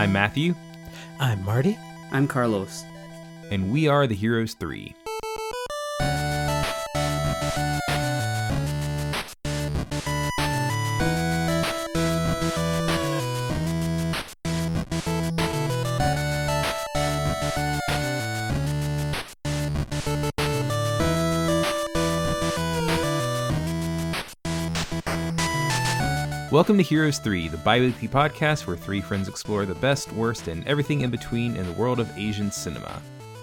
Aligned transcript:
I'm 0.00 0.14
Matthew, 0.14 0.54
I'm 1.18 1.44
Marty. 1.44 1.78
I'm 2.10 2.26
Carlos. 2.26 2.84
and 3.50 3.70
we 3.70 3.86
are 3.86 4.06
the 4.06 4.14
Heroes 4.14 4.54
3. 4.54 4.94
Welcome 26.60 26.76
to 26.76 26.82
Heroes 26.82 27.18
3, 27.18 27.48
the 27.48 27.56
bi 27.56 27.80
weekly 27.80 28.06
podcast 28.06 28.66
where 28.66 28.76
three 28.76 29.00
friends 29.00 29.28
explore 29.28 29.64
the 29.64 29.74
best, 29.76 30.12
worst, 30.12 30.46
and 30.46 30.62
everything 30.68 31.00
in 31.00 31.08
between 31.08 31.56
in 31.56 31.64
the 31.64 31.72
world 31.72 31.98
of 31.98 32.18
Asian 32.18 32.52
cinema. 32.52 33.00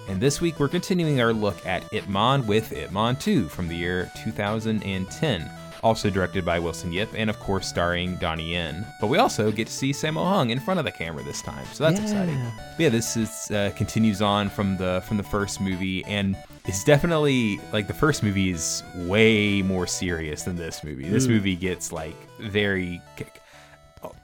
And 0.08 0.20
this 0.20 0.40
week 0.40 0.60
we're 0.60 0.68
continuing 0.68 1.20
our 1.20 1.32
look 1.32 1.66
at 1.66 1.92
Ip 1.92 2.06
Man 2.08 2.46
with 2.46 2.70
Ip 2.70 2.92
Man 2.92 3.16
2 3.16 3.48
from 3.48 3.66
the 3.66 3.74
year 3.74 4.08
2010, 4.22 5.50
also 5.82 6.10
directed 6.10 6.44
by 6.44 6.60
Wilson 6.60 6.92
Yip 6.92 7.08
and 7.12 7.28
of 7.28 7.40
course 7.40 7.66
starring 7.66 8.14
Donnie 8.18 8.52
Yen. 8.52 8.86
But 9.00 9.08
we 9.08 9.18
also 9.18 9.50
get 9.50 9.66
to 9.66 9.72
see 9.72 9.90
Sammo 9.90 10.22
Hung 10.22 10.50
in 10.50 10.60
front 10.60 10.78
of 10.78 10.84
the 10.86 10.92
camera 10.92 11.24
this 11.24 11.42
time, 11.42 11.66
so 11.72 11.82
that's 11.82 11.98
exciting. 11.98 12.36
Yeah. 12.36 12.52
But 12.76 12.82
yeah, 12.84 12.88
this 12.90 13.16
is 13.16 13.50
uh, 13.50 13.72
continues 13.74 14.22
on 14.22 14.48
from 14.48 14.76
the 14.76 15.02
from 15.08 15.16
the 15.16 15.24
first 15.24 15.60
movie, 15.60 16.04
and 16.04 16.36
it's 16.68 16.84
definitely 16.84 17.58
like 17.72 17.86
the 17.88 17.94
first 17.94 18.22
movie 18.22 18.50
is 18.50 18.82
way 18.94 19.62
more 19.62 19.86
serious 19.86 20.42
than 20.44 20.54
this 20.56 20.84
movie. 20.84 21.08
This 21.08 21.26
movie 21.26 21.56
gets 21.56 21.90
like 21.92 22.14
very. 22.40 23.00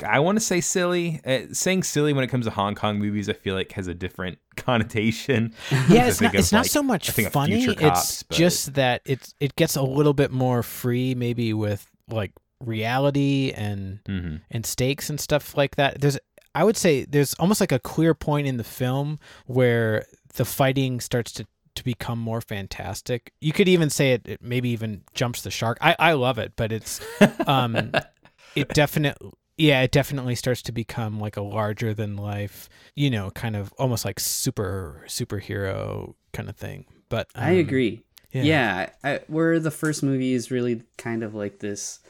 I 0.06 0.20
want 0.20 0.36
to 0.36 0.40
say 0.40 0.60
silly. 0.60 1.20
Uh, 1.26 1.52
saying 1.52 1.82
silly 1.82 2.12
when 2.12 2.22
it 2.22 2.28
comes 2.28 2.44
to 2.44 2.50
Hong 2.52 2.76
Kong 2.76 2.98
movies, 3.00 3.28
I 3.28 3.32
feel 3.32 3.56
like 3.56 3.72
has 3.72 3.88
a 3.88 3.94
different 3.94 4.38
connotation. 4.56 5.52
Yeah, 5.88 6.06
it's 6.06 6.20
not. 6.20 6.34
of, 6.34 6.38
It's 6.38 6.52
not 6.52 6.66
so 6.66 6.82
much 6.82 7.08
I 7.08 7.12
think 7.12 7.26
of 7.26 7.32
funny. 7.32 7.56
Future 7.64 7.72
It's 7.72 7.80
Cops, 7.80 8.22
but- 8.22 8.36
just 8.36 8.74
that 8.74 9.02
it's 9.04 9.34
it 9.40 9.56
gets 9.56 9.74
a 9.76 9.82
little 9.82 10.14
bit 10.14 10.30
more 10.30 10.62
free, 10.62 11.14
maybe 11.16 11.52
with 11.52 11.84
like 12.08 12.32
reality 12.60 13.52
and 13.56 14.00
Mhm. 14.08 14.40
and 14.50 14.64
stakes 14.64 15.10
and 15.10 15.18
stuff 15.20 15.56
like 15.56 15.74
that. 15.76 16.00
There's, 16.00 16.18
I 16.54 16.62
would 16.62 16.76
say, 16.76 17.04
there's 17.04 17.34
almost 17.34 17.60
like 17.60 17.72
a 17.72 17.78
clear 17.80 18.14
point 18.14 18.46
in 18.46 18.58
the 18.58 18.64
film 18.64 19.18
where 19.46 20.06
the 20.34 20.44
fighting 20.44 21.00
starts 21.00 21.32
to 21.32 21.46
to 21.74 21.84
become 21.84 22.18
more 22.18 22.40
fantastic. 22.40 23.32
You 23.40 23.52
could 23.52 23.68
even 23.68 23.90
say 23.90 24.12
it, 24.12 24.22
it 24.26 24.42
maybe 24.42 24.70
even 24.70 25.02
jumps 25.14 25.42
the 25.42 25.50
shark. 25.50 25.78
I 25.80 25.96
I 25.98 26.12
love 26.12 26.38
it, 26.38 26.52
but 26.56 26.72
it's 26.72 27.00
um, 27.46 27.92
it 28.54 28.68
definitely. 28.68 29.32
Yeah, 29.56 29.82
it 29.82 29.92
definitely 29.92 30.34
starts 30.34 30.62
to 30.62 30.72
become 30.72 31.20
like 31.20 31.36
a 31.36 31.42
larger 31.42 31.94
than 31.94 32.16
life, 32.16 32.68
you 32.96 33.08
know, 33.08 33.30
kind 33.30 33.54
of 33.54 33.72
almost 33.78 34.04
like 34.04 34.18
super 34.18 35.04
superhero 35.06 36.14
kind 36.32 36.48
of 36.48 36.56
thing. 36.56 36.86
But 37.08 37.28
I 37.36 37.52
um, 37.52 37.58
agree. 37.58 38.02
Yeah. 38.32 38.42
Yeah, 38.42 38.90
I, 39.04 39.20
where 39.28 39.60
the 39.60 39.70
first 39.70 40.02
movie 40.02 40.32
is 40.32 40.50
really 40.50 40.82
kind 40.98 41.22
of 41.22 41.36
like 41.36 41.60
this 41.60 42.00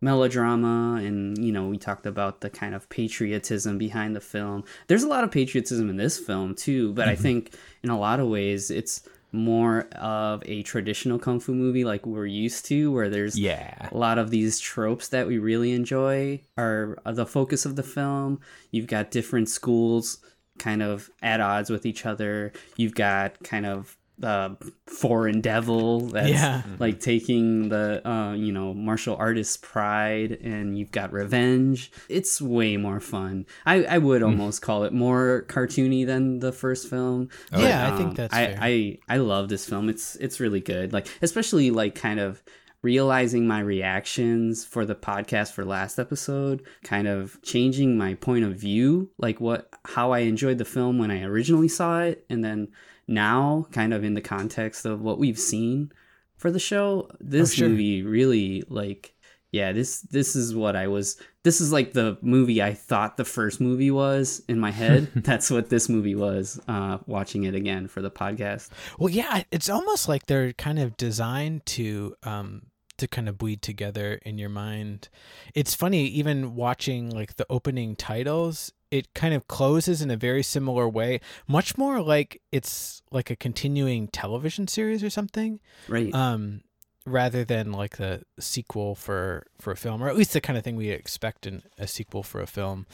melodrama, 0.00 1.00
and 1.02 1.38
you 1.44 1.52
know, 1.52 1.66
we 1.68 1.78
talked 1.78 2.06
about 2.06 2.40
the 2.40 2.50
kind 2.50 2.74
of 2.74 2.88
patriotism 2.88 3.78
behind 3.78 4.14
the 4.14 4.20
film. 4.20 4.64
There's 4.86 5.02
a 5.02 5.08
lot 5.08 5.24
of 5.24 5.30
patriotism 5.30 5.88
in 5.90 5.96
this 5.96 6.18
film 6.18 6.54
too, 6.54 6.92
but 6.92 7.02
Mm-hmm. 7.04 7.10
I 7.10 7.16
think 7.16 7.54
in 7.82 7.90
a 7.90 7.98
lot 7.98 8.20
of 8.20 8.28
ways 8.28 8.70
it's 8.70 9.02
more 9.32 9.88
of 9.96 10.42
a 10.46 10.62
traditional 10.62 11.18
kung 11.18 11.40
fu 11.40 11.52
movie 11.54 11.84
like 11.84 12.06
we're 12.06 12.24
used 12.26 12.66
to, 12.66 12.92
where 12.92 13.08
there's 13.08 13.36
Yeah. 13.38 13.88
a 13.90 13.96
lot 13.96 14.16
of 14.18 14.30
these 14.30 14.60
tropes 14.60 15.08
that 15.08 15.26
we 15.26 15.38
really 15.38 15.72
enjoy 15.72 16.40
are 16.56 16.96
are 17.04 17.12
the 17.12 17.26
focus 17.26 17.66
of 17.66 17.74
the 17.76 17.82
film. 17.82 18.40
You've 18.70 18.86
got 18.86 19.10
different 19.10 19.48
schools 19.48 20.18
kind 20.58 20.82
of 20.82 21.10
at 21.20 21.40
odds 21.40 21.68
with 21.68 21.84
each 21.84 22.06
other. 22.06 22.52
You've 22.76 22.94
got 22.94 23.42
kind 23.42 23.66
of 23.66 23.96
the 24.18 24.56
foreign 24.86 25.40
devil 25.40 26.00
that's 26.02 26.28
Yeah. 26.30 26.62
like 26.78 27.00
taking 27.00 27.68
the 27.68 28.06
uh, 28.08 28.32
you 28.34 28.52
know 28.52 28.72
martial 28.72 29.16
artist 29.16 29.60
pride 29.62 30.38
and 30.42 30.78
you've 30.78 30.92
got 30.92 31.12
revenge 31.12 31.90
it's 32.08 32.40
way 32.40 32.76
more 32.76 33.00
fun 33.00 33.44
i, 33.66 33.82
I 33.84 33.98
would 33.98 34.22
almost 34.22 34.62
call 34.62 34.84
it 34.84 34.92
more 34.92 35.44
cartoony 35.48 36.06
than 36.06 36.38
the 36.38 36.52
first 36.52 36.88
film 36.88 37.28
Yeah, 37.52 37.92
I 37.92 37.96
think 37.96 38.10
um, 38.10 38.14
that's 38.14 38.34
I, 38.34 38.46
fair. 38.46 38.58
I 38.60 38.98
I 39.08 39.16
love 39.16 39.48
this 39.48 39.66
film. 39.68 39.88
It's 39.88 40.14
it's 40.16 40.38
really 40.40 40.60
good. 40.60 40.92
Like 40.92 41.08
especially 41.22 41.70
like 41.70 41.94
kind 41.94 42.20
of 42.20 42.42
realizing 42.82 43.46
my 43.46 43.60
reactions 43.60 44.64
for 44.64 44.84
the 44.84 44.94
podcast 44.94 45.52
for 45.52 45.64
last 45.64 45.98
episode, 45.98 46.62
kind 46.82 47.08
of 47.08 47.40
changing 47.42 47.96
my 47.96 48.14
point 48.14 48.44
of 48.44 48.54
view, 48.56 49.10
like 49.18 49.40
what 49.40 49.68
how 49.86 50.12
I 50.12 50.20
enjoyed 50.20 50.58
the 50.58 50.64
film 50.64 50.98
when 50.98 51.10
I 51.10 51.22
originally 51.22 51.68
saw 51.68 52.00
it 52.00 52.24
and 52.28 52.44
then 52.44 52.68
now 53.06 53.66
kind 53.72 53.92
of 53.94 54.04
in 54.04 54.14
the 54.14 54.20
context 54.20 54.84
of 54.86 55.00
what 55.02 55.18
we've 55.18 55.38
seen 55.38 55.92
for 56.36 56.50
the 56.50 56.58
show, 56.58 57.08
this 57.20 57.52
Oh, 57.52 57.54
sure. 57.54 57.68
movie 57.68 58.02
really 58.02 58.64
like 58.68 59.10
yeah, 59.52 59.70
this 59.70 60.00
this 60.00 60.34
is 60.34 60.52
what 60.52 60.74
I 60.74 60.88
was 60.88 61.16
this 61.44 61.60
is 61.60 61.70
like 61.70 61.92
the 61.92 62.18
movie 62.22 62.60
I 62.60 62.74
thought 62.74 63.16
the 63.16 63.24
first 63.24 63.60
movie 63.60 63.90
was 63.92 64.42
in 64.48 64.58
my 64.58 64.72
head. 64.72 65.08
That's 65.14 65.48
what 65.48 65.68
this 65.70 65.88
movie 65.88 66.16
was 66.16 66.60
uh 66.66 66.98
watching 67.06 67.44
it 67.44 67.54
again 67.54 67.86
for 67.86 68.02
the 68.02 68.10
podcast. 68.10 68.70
Well, 68.98 69.10
yeah, 69.10 69.44
it's 69.52 69.68
almost 69.70 70.08
like 70.08 70.26
they're 70.26 70.52
kind 70.54 70.80
of 70.80 70.96
designed 70.96 71.66
to 71.66 72.16
um 72.24 72.62
to 72.96 73.06
kind 73.08 73.28
of 73.28 73.38
bleed 73.38 73.62
together 73.62 74.14
in 74.24 74.38
your 74.38 74.48
mind. 74.48 75.08
It's 75.54 75.74
funny 75.74 76.06
even 76.06 76.56
watching 76.56 77.10
like 77.10 77.36
the 77.36 77.46
opening 77.48 77.94
titles, 77.94 78.72
it 78.94 79.12
kind 79.12 79.34
of 79.34 79.48
closes 79.48 80.00
in 80.00 80.08
a 80.08 80.16
very 80.16 80.44
similar 80.44 80.88
way, 80.88 81.20
much 81.48 81.76
more 81.76 82.00
like 82.00 82.40
it's 82.52 83.02
like 83.10 83.28
a 83.28 83.34
continuing 83.34 84.06
television 84.06 84.68
series 84.68 85.02
or 85.02 85.10
something. 85.10 85.58
Right. 85.88 86.14
Um 86.14 86.62
rather 87.04 87.44
than 87.44 87.72
like 87.72 87.96
the 87.96 88.22
sequel 88.38 88.94
for 88.94 89.46
for 89.60 89.72
a 89.72 89.76
film 89.76 90.02
or 90.02 90.08
at 90.08 90.16
least 90.16 90.32
the 90.32 90.40
kind 90.40 90.56
of 90.56 90.64
thing 90.64 90.76
we 90.76 90.88
expect 90.88 91.44
in 91.44 91.62
a 91.76 91.86
sequel 91.86 92.22
for 92.22 92.40
a 92.40 92.46
film 92.46 92.86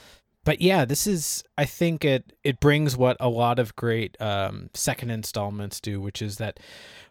but 0.43 0.61
yeah 0.61 0.85
this 0.85 1.07
is 1.07 1.45
i 1.57 1.65
think 1.65 2.05
it 2.05 2.33
it 2.43 2.59
brings 2.59 2.97
what 2.97 3.17
a 3.21 3.29
lot 3.29 3.61
of 3.61 3.77
great 3.77 4.21
um 4.21 4.69
second 4.75 5.11
installments 5.11 5.81
do 5.81 6.01
which 6.01 6.21
is 6.21 6.39
that 6.39 6.59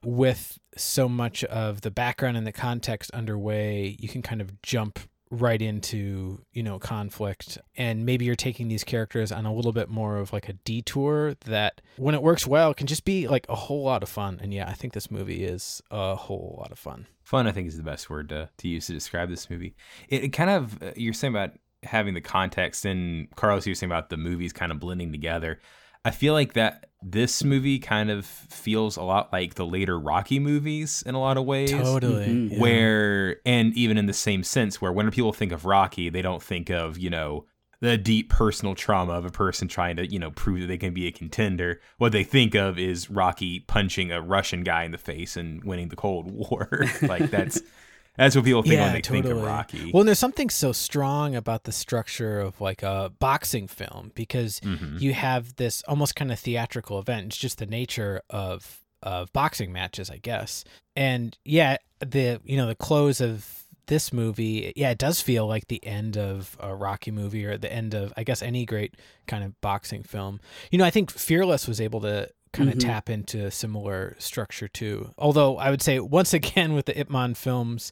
with 0.03 0.59
so 0.75 1.07
much 1.07 1.45
of 1.45 1.79
the 1.81 1.91
background 1.91 2.35
and 2.35 2.45
the 2.45 2.51
context 2.51 3.09
underway 3.11 3.95
you 3.97 4.09
can 4.09 4.21
kind 4.21 4.41
of 4.41 4.61
jump 4.61 4.99
right 5.31 5.61
into 5.61 6.41
you 6.53 6.63
know 6.63 6.79
conflict 6.79 7.59
and 7.77 8.03
maybe 8.05 8.25
you're 8.25 8.35
taking 8.35 8.67
these 8.67 8.83
characters 8.83 9.31
on 9.31 9.45
a 9.45 9.53
little 9.53 9.71
bit 9.71 9.87
more 9.87 10.17
of 10.17 10.33
like 10.33 10.49
a 10.49 10.53
detour 10.53 11.35
that 11.45 11.81
when 11.97 12.15
it 12.15 12.23
works 12.23 12.47
well 12.47 12.73
can 12.73 12.87
just 12.87 13.05
be 13.05 13.27
like 13.27 13.45
a 13.47 13.55
whole 13.55 13.83
lot 13.83 14.01
of 14.01 14.09
fun 14.09 14.39
and 14.41 14.55
yeah 14.55 14.67
i 14.67 14.73
think 14.73 14.93
this 14.93 15.11
movie 15.11 15.43
is 15.43 15.83
a 15.91 16.15
whole 16.15 16.57
lot 16.59 16.71
of 16.71 16.79
fun 16.79 17.05
Fun, 17.29 17.45
I 17.45 17.51
think, 17.51 17.67
is 17.67 17.77
the 17.77 17.83
best 17.83 18.09
word 18.09 18.29
to, 18.29 18.49
to 18.57 18.67
use 18.67 18.87
to 18.87 18.93
describe 18.93 19.29
this 19.29 19.51
movie. 19.51 19.75
It, 20.07 20.23
it 20.23 20.29
kind 20.29 20.49
of, 20.49 20.81
uh, 20.81 20.93
you're 20.95 21.13
saying 21.13 21.31
about 21.31 21.51
having 21.83 22.15
the 22.15 22.21
context, 22.21 22.85
and 22.85 23.29
Carlos, 23.35 23.67
you 23.67 23.69
were 23.69 23.75
saying 23.75 23.91
about 23.91 24.09
the 24.09 24.17
movies 24.17 24.51
kind 24.51 24.71
of 24.71 24.79
blending 24.79 25.11
together. 25.11 25.59
I 26.05 26.11
feel 26.11 26.33
like 26.33 26.53
that 26.53 26.85
this 27.01 27.43
movie 27.43 27.79
kind 27.79 28.09
of 28.11 28.25
feels 28.25 28.97
a 28.97 29.03
lot 29.03 29.31
like 29.31 29.55
the 29.55 29.65
later 29.65 29.97
Rocky 29.99 30.39
movies 30.39 31.01
in 31.05 31.15
a 31.15 31.19
lot 31.19 31.37
of 31.37 31.45
ways. 31.45 31.71
totally 31.71 32.27
Mhm. 32.27 32.51
yeah. 32.51 32.59
Where, 32.59 33.37
and 33.45 33.73
even 33.75 33.97
in 33.97 34.05
the 34.05 34.13
same 34.13 34.43
sense, 34.43 34.81
where 34.81 34.91
when 34.91 35.09
people 35.11 35.31
think 35.33 35.51
of 35.51 35.65
Rocky, 35.65 36.09
they 36.09 36.21
don't 36.21 36.43
think 36.43 36.69
of, 36.69 36.97
you 36.97 37.09
know, 37.09 37.45
the 37.81 37.97
deep 37.97 38.29
personal 38.29 38.75
trauma 38.75 39.13
of 39.13 39.23
a 39.25 39.29
person 39.29 39.69
trying 39.69 39.95
to, 39.95 40.05
you 40.05 40.19
know, 40.19 40.31
prove 40.31 40.59
that 40.59 40.67
they 40.67 40.77
can 40.77 40.93
be 40.93 41.07
a 41.07 41.11
contender. 41.11 41.79
What 41.97 42.11
they 42.11 42.25
think 42.25 42.53
of 42.53 42.77
is 42.77 43.09
Rocky 43.09 43.61
punching 43.61 44.11
a 44.11 44.21
Russian 44.21 44.63
guy 44.65 44.83
in 44.83 44.91
the 44.91 44.97
face 44.97 45.37
and 45.37 45.63
winning 45.63 45.87
the 45.87 45.95
Cold 45.95 46.29
War. 46.29 46.67
like 47.01 47.31
that's 47.31 47.61
that's 48.19 48.35
what 48.35 48.45
people 48.45 48.61
think 48.63 48.79
when 48.79 48.93
they 48.93 49.01
think 49.01 49.25
of 49.25 49.41
Rocky. 49.41 49.91
Well, 49.91 50.01
and 50.01 50.07
there's 50.07 50.19
something 50.19 50.49
so 50.49 50.71
strong 50.71 51.35
about 51.35 51.63
the 51.63 51.71
structure 51.71 52.39
of 52.39 52.59
like 52.61 52.83
a 52.83 53.11
boxing 53.19 53.67
film 53.67 54.11
because 54.15 54.59
Mhm. 54.59 54.99
you 55.01 55.13
have 55.13 55.55
this 55.55 55.81
almost 55.87 56.15
kind 56.15 56.31
of 56.31 56.39
theatrical 56.39 56.99
event. 56.99 57.27
It's 57.27 57.37
just 57.37 57.57
the 57.57 57.65
nature 57.65 58.21
of 58.29 58.81
of 59.01 59.31
boxing 59.31 59.71
matches, 59.71 60.09
I 60.09 60.17
guess. 60.17 60.65
And 60.95 61.37
yeah, 61.45 61.77
the 61.99 62.41
you 62.43 62.57
know 62.57 62.67
the 62.67 62.75
close 62.75 63.21
of 63.21 63.63
this 63.87 64.11
movie, 64.13 64.71
yeah, 64.75 64.91
it 64.91 64.97
does 64.99 65.19
feel 65.21 65.47
like 65.47 65.67
the 65.67 65.83
end 65.83 66.15
of 66.17 66.55
a 66.59 66.75
Rocky 66.75 67.09
movie 67.09 67.43
or 67.45 67.57
the 67.57 67.71
end 67.73 67.93
of 67.95 68.13
I 68.17 68.23
guess 68.23 68.41
any 68.43 68.65
great 68.65 68.95
kind 69.25 69.43
of 69.43 69.59
boxing 69.61 70.03
film. 70.03 70.39
You 70.69 70.77
know, 70.77 70.85
I 70.85 70.91
think 70.91 71.09
Fearless 71.11 71.67
was 71.67 71.79
able 71.81 72.01
to 72.01 72.29
kind 72.53 72.69
of 72.69 72.75
Mhm. 72.75 72.81
tap 72.81 73.09
into 73.09 73.45
a 73.45 73.51
similar 73.51 74.15
structure 74.19 74.67
too. 74.67 75.13
Although 75.17 75.57
I 75.57 75.69
would 75.69 75.81
say 75.81 75.99
once 75.99 76.33
again 76.39 76.73
with 76.73 76.85
the 76.87 76.99
Ip 76.99 77.09
Man 77.09 77.33
films, 77.35 77.91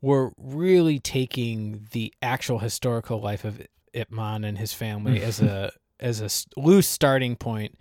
we're 0.00 0.30
really 0.38 0.98
taking 0.98 1.88
the 1.92 2.12
actual 2.22 2.60
historical 2.60 3.20
life 3.20 3.44
of 3.44 3.60
Ip 3.92 4.10
Man 4.10 4.44
and 4.44 4.58
his 4.58 4.72
family 4.72 5.22
as 5.22 5.40
a 5.40 5.72
as 6.00 6.20
a 6.20 6.60
loose 6.60 6.86
starting 6.86 7.34
point 7.34 7.76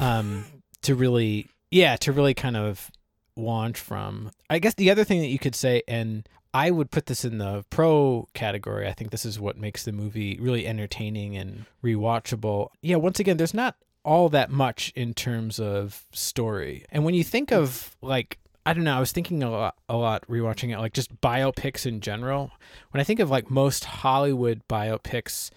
um 0.00 0.44
to 0.82 0.94
really 0.96 1.46
yeah 1.70 1.94
to 1.94 2.10
really 2.10 2.34
kind 2.34 2.56
of 2.56 2.90
launch 3.36 3.78
from 3.78 4.30
i 4.50 4.58
guess 4.58 4.74
the 4.74 4.90
other 4.90 5.04
thing 5.04 5.20
that 5.20 5.28
you 5.28 5.38
could 5.38 5.54
say 5.54 5.82
and 5.86 6.28
I 6.52 6.70
would 6.70 6.92
put 6.92 7.06
this 7.06 7.24
in 7.24 7.38
the 7.38 7.64
pro 7.68 8.28
category. 8.32 8.86
I 8.86 8.92
think 8.92 9.10
this 9.10 9.24
is 9.24 9.40
what 9.40 9.56
makes 9.58 9.84
the 9.84 9.90
movie 9.90 10.38
really 10.40 10.68
entertaining 10.68 11.36
and 11.36 11.64
rewatchable. 11.82 12.68
Yeah, 12.80 12.94
once 12.94 13.18
again, 13.18 13.38
there's 13.38 13.52
not 13.54 13.74
all 14.04 14.28
that 14.28 14.50
much 14.50 14.92
in 14.94 15.14
terms 15.14 15.58
of 15.58 16.04
story. 16.12 16.84
And 16.90 17.04
when 17.04 17.14
you 17.14 17.24
think 17.24 17.52
of 17.52 17.96
like 18.02 18.38
I 18.66 18.72
don't 18.72 18.84
know, 18.84 18.96
I 18.96 19.00
was 19.00 19.12
thinking 19.12 19.42
a 19.42 19.50
lot 19.50 19.76
a 19.88 19.96
lot 19.96 20.26
rewatching 20.28 20.72
it 20.72 20.78
like 20.78 20.92
just 20.94 21.20
biopics 21.20 21.86
in 21.86 22.00
general. 22.00 22.50
When 22.90 23.00
I 23.00 23.04
think 23.04 23.20
of 23.20 23.30
like 23.30 23.50
most 23.50 23.84
Hollywood 23.84 24.62
biopics, 24.68 25.50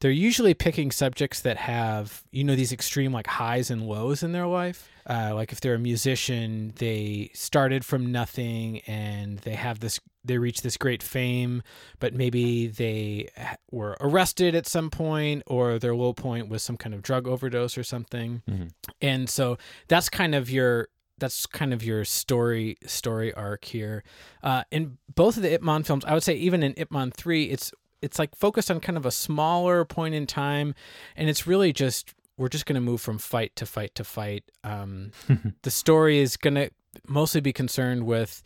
they're 0.00 0.10
usually 0.10 0.54
picking 0.54 0.90
subjects 0.90 1.40
that 1.40 1.56
have 1.56 2.22
you 2.32 2.42
know 2.42 2.56
these 2.56 2.72
extreme 2.72 3.12
like 3.12 3.26
highs 3.26 3.70
and 3.70 3.86
lows 3.86 4.22
in 4.22 4.32
their 4.32 4.46
life 4.46 4.88
uh, 5.08 5.32
like 5.34 5.52
if 5.52 5.60
they're 5.60 5.74
a 5.74 5.78
musician 5.78 6.72
they 6.76 7.30
started 7.34 7.84
from 7.84 8.10
nothing 8.10 8.80
and 8.86 9.38
they 9.40 9.54
have 9.54 9.80
this 9.80 10.00
they 10.24 10.38
reach 10.38 10.62
this 10.62 10.76
great 10.76 11.02
fame 11.02 11.62
but 11.98 12.14
maybe 12.14 12.66
they 12.66 13.28
were 13.70 13.96
arrested 14.00 14.54
at 14.54 14.66
some 14.66 14.90
point 14.90 15.42
or 15.46 15.78
their 15.78 15.94
low 15.94 16.12
point 16.12 16.48
was 16.48 16.62
some 16.62 16.76
kind 16.76 16.94
of 16.94 17.02
drug 17.02 17.26
overdose 17.26 17.78
or 17.78 17.82
something 17.82 18.42
mm-hmm. 18.48 18.66
and 19.00 19.28
so 19.28 19.56
that's 19.88 20.08
kind 20.08 20.34
of 20.34 20.50
your 20.50 20.88
that's 21.20 21.46
kind 21.46 21.72
of 21.72 21.84
your 21.84 22.04
story 22.04 22.78
story 22.86 23.32
arc 23.34 23.66
here. 23.66 24.02
Uh, 24.42 24.64
in 24.70 24.96
both 25.14 25.36
of 25.36 25.42
the 25.42 25.52
Ip 25.52 25.62
Man 25.62 25.82
films, 25.84 26.04
I 26.04 26.14
would 26.14 26.22
say 26.22 26.34
even 26.34 26.62
in 26.62 26.74
Ip 26.76 26.90
Man 26.90 27.10
three, 27.10 27.44
it's 27.44 27.72
it's 28.02 28.18
like 28.18 28.34
focused 28.34 28.70
on 28.70 28.80
kind 28.80 28.96
of 28.96 29.06
a 29.06 29.10
smaller 29.10 29.84
point 29.84 30.14
in 30.14 30.26
time, 30.26 30.74
and 31.16 31.28
it's 31.28 31.46
really 31.46 31.72
just 31.72 32.14
we're 32.36 32.48
just 32.48 32.64
going 32.64 32.74
to 32.74 32.80
move 32.80 33.00
from 33.00 33.18
fight 33.18 33.54
to 33.56 33.66
fight 33.66 33.94
to 33.96 34.04
fight. 34.04 34.44
Um, 34.64 35.12
the 35.62 35.70
story 35.70 36.18
is 36.18 36.36
going 36.36 36.54
to 36.54 36.70
mostly 37.06 37.40
be 37.40 37.52
concerned 37.52 38.06
with, 38.06 38.42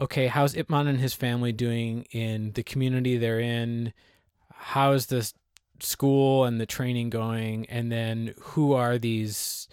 okay, 0.00 0.26
how's 0.26 0.54
Ip 0.54 0.68
Man 0.68 0.86
and 0.86 1.00
his 1.00 1.14
family 1.14 1.52
doing 1.52 2.02
in 2.10 2.52
the 2.52 2.62
community 2.62 3.16
they're 3.16 3.40
in? 3.40 3.94
How 4.52 4.92
is 4.92 5.06
the 5.06 5.32
school 5.80 6.44
and 6.44 6.60
the 6.60 6.66
training 6.66 7.10
going? 7.10 7.66
And 7.66 7.90
then 7.90 8.34
who 8.38 8.74
are 8.74 8.98
these 8.98 9.68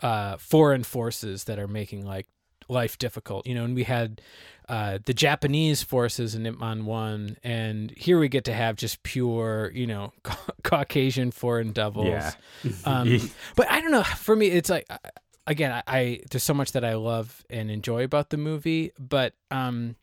uh, 0.00 0.36
foreign 0.36 0.82
forces 0.82 1.44
that 1.44 1.58
are 1.58 1.68
making 1.68 2.04
like 2.04 2.26
life 2.68 2.98
difficult? 2.98 3.46
You 3.46 3.54
know, 3.54 3.64
and 3.64 3.74
we 3.74 3.84
had 3.84 4.20
uh, 4.68 4.98
the 5.04 5.14
Japanese 5.14 5.82
forces 5.82 6.34
in 6.34 6.46
Ip 6.46 6.58
Man 6.58 6.84
1, 6.84 7.36
and 7.42 7.90
here 7.96 8.18
we 8.18 8.28
get 8.28 8.44
to 8.44 8.52
have 8.52 8.76
just 8.76 9.02
pure, 9.02 9.70
you 9.74 9.86
know, 9.86 10.12
Caucasian 10.62 11.30
foreign 11.30 11.72
devils. 11.72 12.06
Yeah. 12.06 12.32
um, 12.84 13.18
but 13.56 13.70
I 13.70 13.80
don't 13.80 13.90
know. 13.90 14.02
For 14.02 14.36
me, 14.36 14.48
it's 14.48 14.70
like, 14.70 14.86
again, 15.46 15.72
I, 15.72 15.82
I, 15.86 16.20
there's 16.30 16.42
so 16.44 16.54
much 16.54 16.72
that 16.72 16.84
I 16.84 16.94
love 16.94 17.44
and 17.50 17.70
enjoy 17.70 18.04
about 18.04 18.30
the 18.30 18.36
movie, 18.36 18.92
but 18.98 19.34
um, 19.50 19.96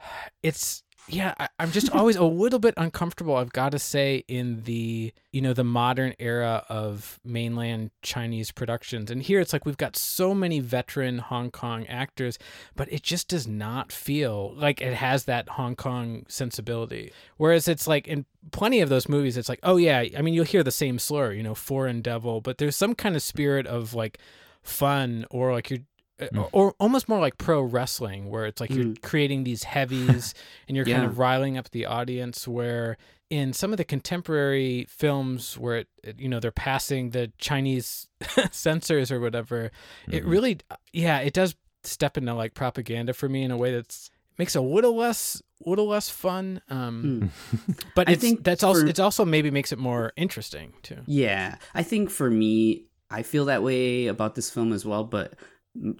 it's 0.42 0.83
yeah, 1.06 1.34
I, 1.38 1.48
am 1.58 1.70
just 1.70 1.90
always 1.90 2.16
a 2.16 2.24
little 2.24 2.58
bit 2.58 2.74
uncomfortable. 2.76 3.36
I've 3.36 3.52
got 3.52 3.72
to 3.72 3.78
say, 3.78 4.24
in 4.26 4.62
the 4.62 5.12
you 5.32 5.40
know 5.42 5.52
the 5.52 5.64
modern 5.64 6.14
era 6.18 6.64
of 6.68 7.20
mainland 7.24 7.90
Chinese 8.02 8.50
productions, 8.50 9.10
and 9.10 9.22
here 9.22 9.40
it's 9.40 9.52
like 9.52 9.66
we've 9.66 9.76
got 9.76 9.96
so 9.96 10.34
many 10.34 10.60
veteran 10.60 11.18
Hong 11.18 11.50
Kong 11.50 11.86
actors, 11.88 12.38
but 12.74 12.90
it 12.90 13.02
just 13.02 13.28
does 13.28 13.46
not 13.46 13.92
feel 13.92 14.54
like 14.56 14.80
it 14.80 14.94
has 14.94 15.24
that 15.24 15.50
Hong 15.50 15.76
Kong 15.76 16.24
sensibility. 16.28 17.12
Whereas 17.36 17.68
it's 17.68 17.86
like 17.86 18.08
in 18.08 18.24
plenty 18.50 18.80
of 18.80 18.88
those 18.88 19.08
movies, 19.08 19.36
it's 19.36 19.48
like, 19.48 19.60
oh 19.62 19.76
yeah, 19.76 20.04
I 20.16 20.22
mean 20.22 20.32
you'll 20.32 20.44
hear 20.44 20.62
the 20.62 20.70
same 20.70 20.98
slur, 20.98 21.32
you 21.32 21.42
know, 21.42 21.54
foreign 21.54 22.00
devil, 22.00 22.40
but 22.40 22.56
there's 22.56 22.76
some 22.76 22.94
kind 22.94 23.14
of 23.14 23.22
spirit 23.22 23.66
of 23.66 23.92
like 23.92 24.18
fun 24.62 25.26
or 25.30 25.52
like 25.52 25.68
you're 25.68 25.80
mm. 26.20 26.48
or 26.52 26.74
almost 26.78 27.08
more 27.08 27.20
like 27.20 27.38
pro 27.38 27.62
wrestling 27.62 28.30
where 28.30 28.46
it's 28.46 28.60
like 28.60 28.70
mm. 28.70 28.76
you're 28.76 28.94
creating 29.02 29.44
these 29.44 29.64
heavies 29.64 30.34
and 30.68 30.76
you're 30.76 30.86
yeah. 30.86 30.96
kind 30.96 31.08
of 31.08 31.18
riling 31.18 31.56
up 31.58 31.70
the 31.70 31.86
audience 31.86 32.46
where 32.46 32.96
in 33.30 33.52
some 33.52 33.72
of 33.72 33.78
the 33.78 33.84
contemporary 33.84 34.86
films 34.88 35.58
where 35.58 35.78
it, 35.78 35.88
it 36.02 36.20
you 36.20 36.28
know 36.28 36.40
they're 36.40 36.50
passing 36.50 37.10
the 37.10 37.32
chinese 37.38 38.08
censors 38.50 39.10
or 39.10 39.20
whatever 39.20 39.70
mm. 40.06 40.14
it 40.14 40.22
mm-hmm. 40.22 40.30
really 40.30 40.58
yeah 40.92 41.18
it 41.18 41.32
does 41.32 41.54
step 41.82 42.16
into 42.16 42.32
like 42.34 42.54
propaganda 42.54 43.12
for 43.12 43.28
me 43.28 43.42
in 43.42 43.50
a 43.50 43.56
way 43.56 43.72
that's 43.72 44.10
makes 44.38 44.56
it 44.56 44.58
a 44.58 44.62
little 44.62 44.96
less 44.96 45.42
little 45.64 45.86
less 45.86 46.08
fun 46.08 46.60
um 46.68 47.30
mm. 47.56 47.84
but 47.94 48.08
i 48.08 48.14
think 48.14 48.42
that's 48.42 48.62
also 48.62 48.82
for, 48.82 48.86
it's 48.86 49.00
also 49.00 49.24
maybe 49.24 49.50
makes 49.50 49.72
it 49.72 49.78
more 49.78 50.12
interesting 50.16 50.72
too 50.82 50.98
yeah 51.06 51.56
i 51.74 51.82
think 51.82 52.10
for 52.10 52.30
me 52.30 52.84
i 53.10 53.22
feel 53.22 53.46
that 53.46 53.62
way 53.62 54.06
about 54.06 54.34
this 54.34 54.50
film 54.50 54.72
as 54.72 54.84
well 54.84 55.04
but 55.04 55.34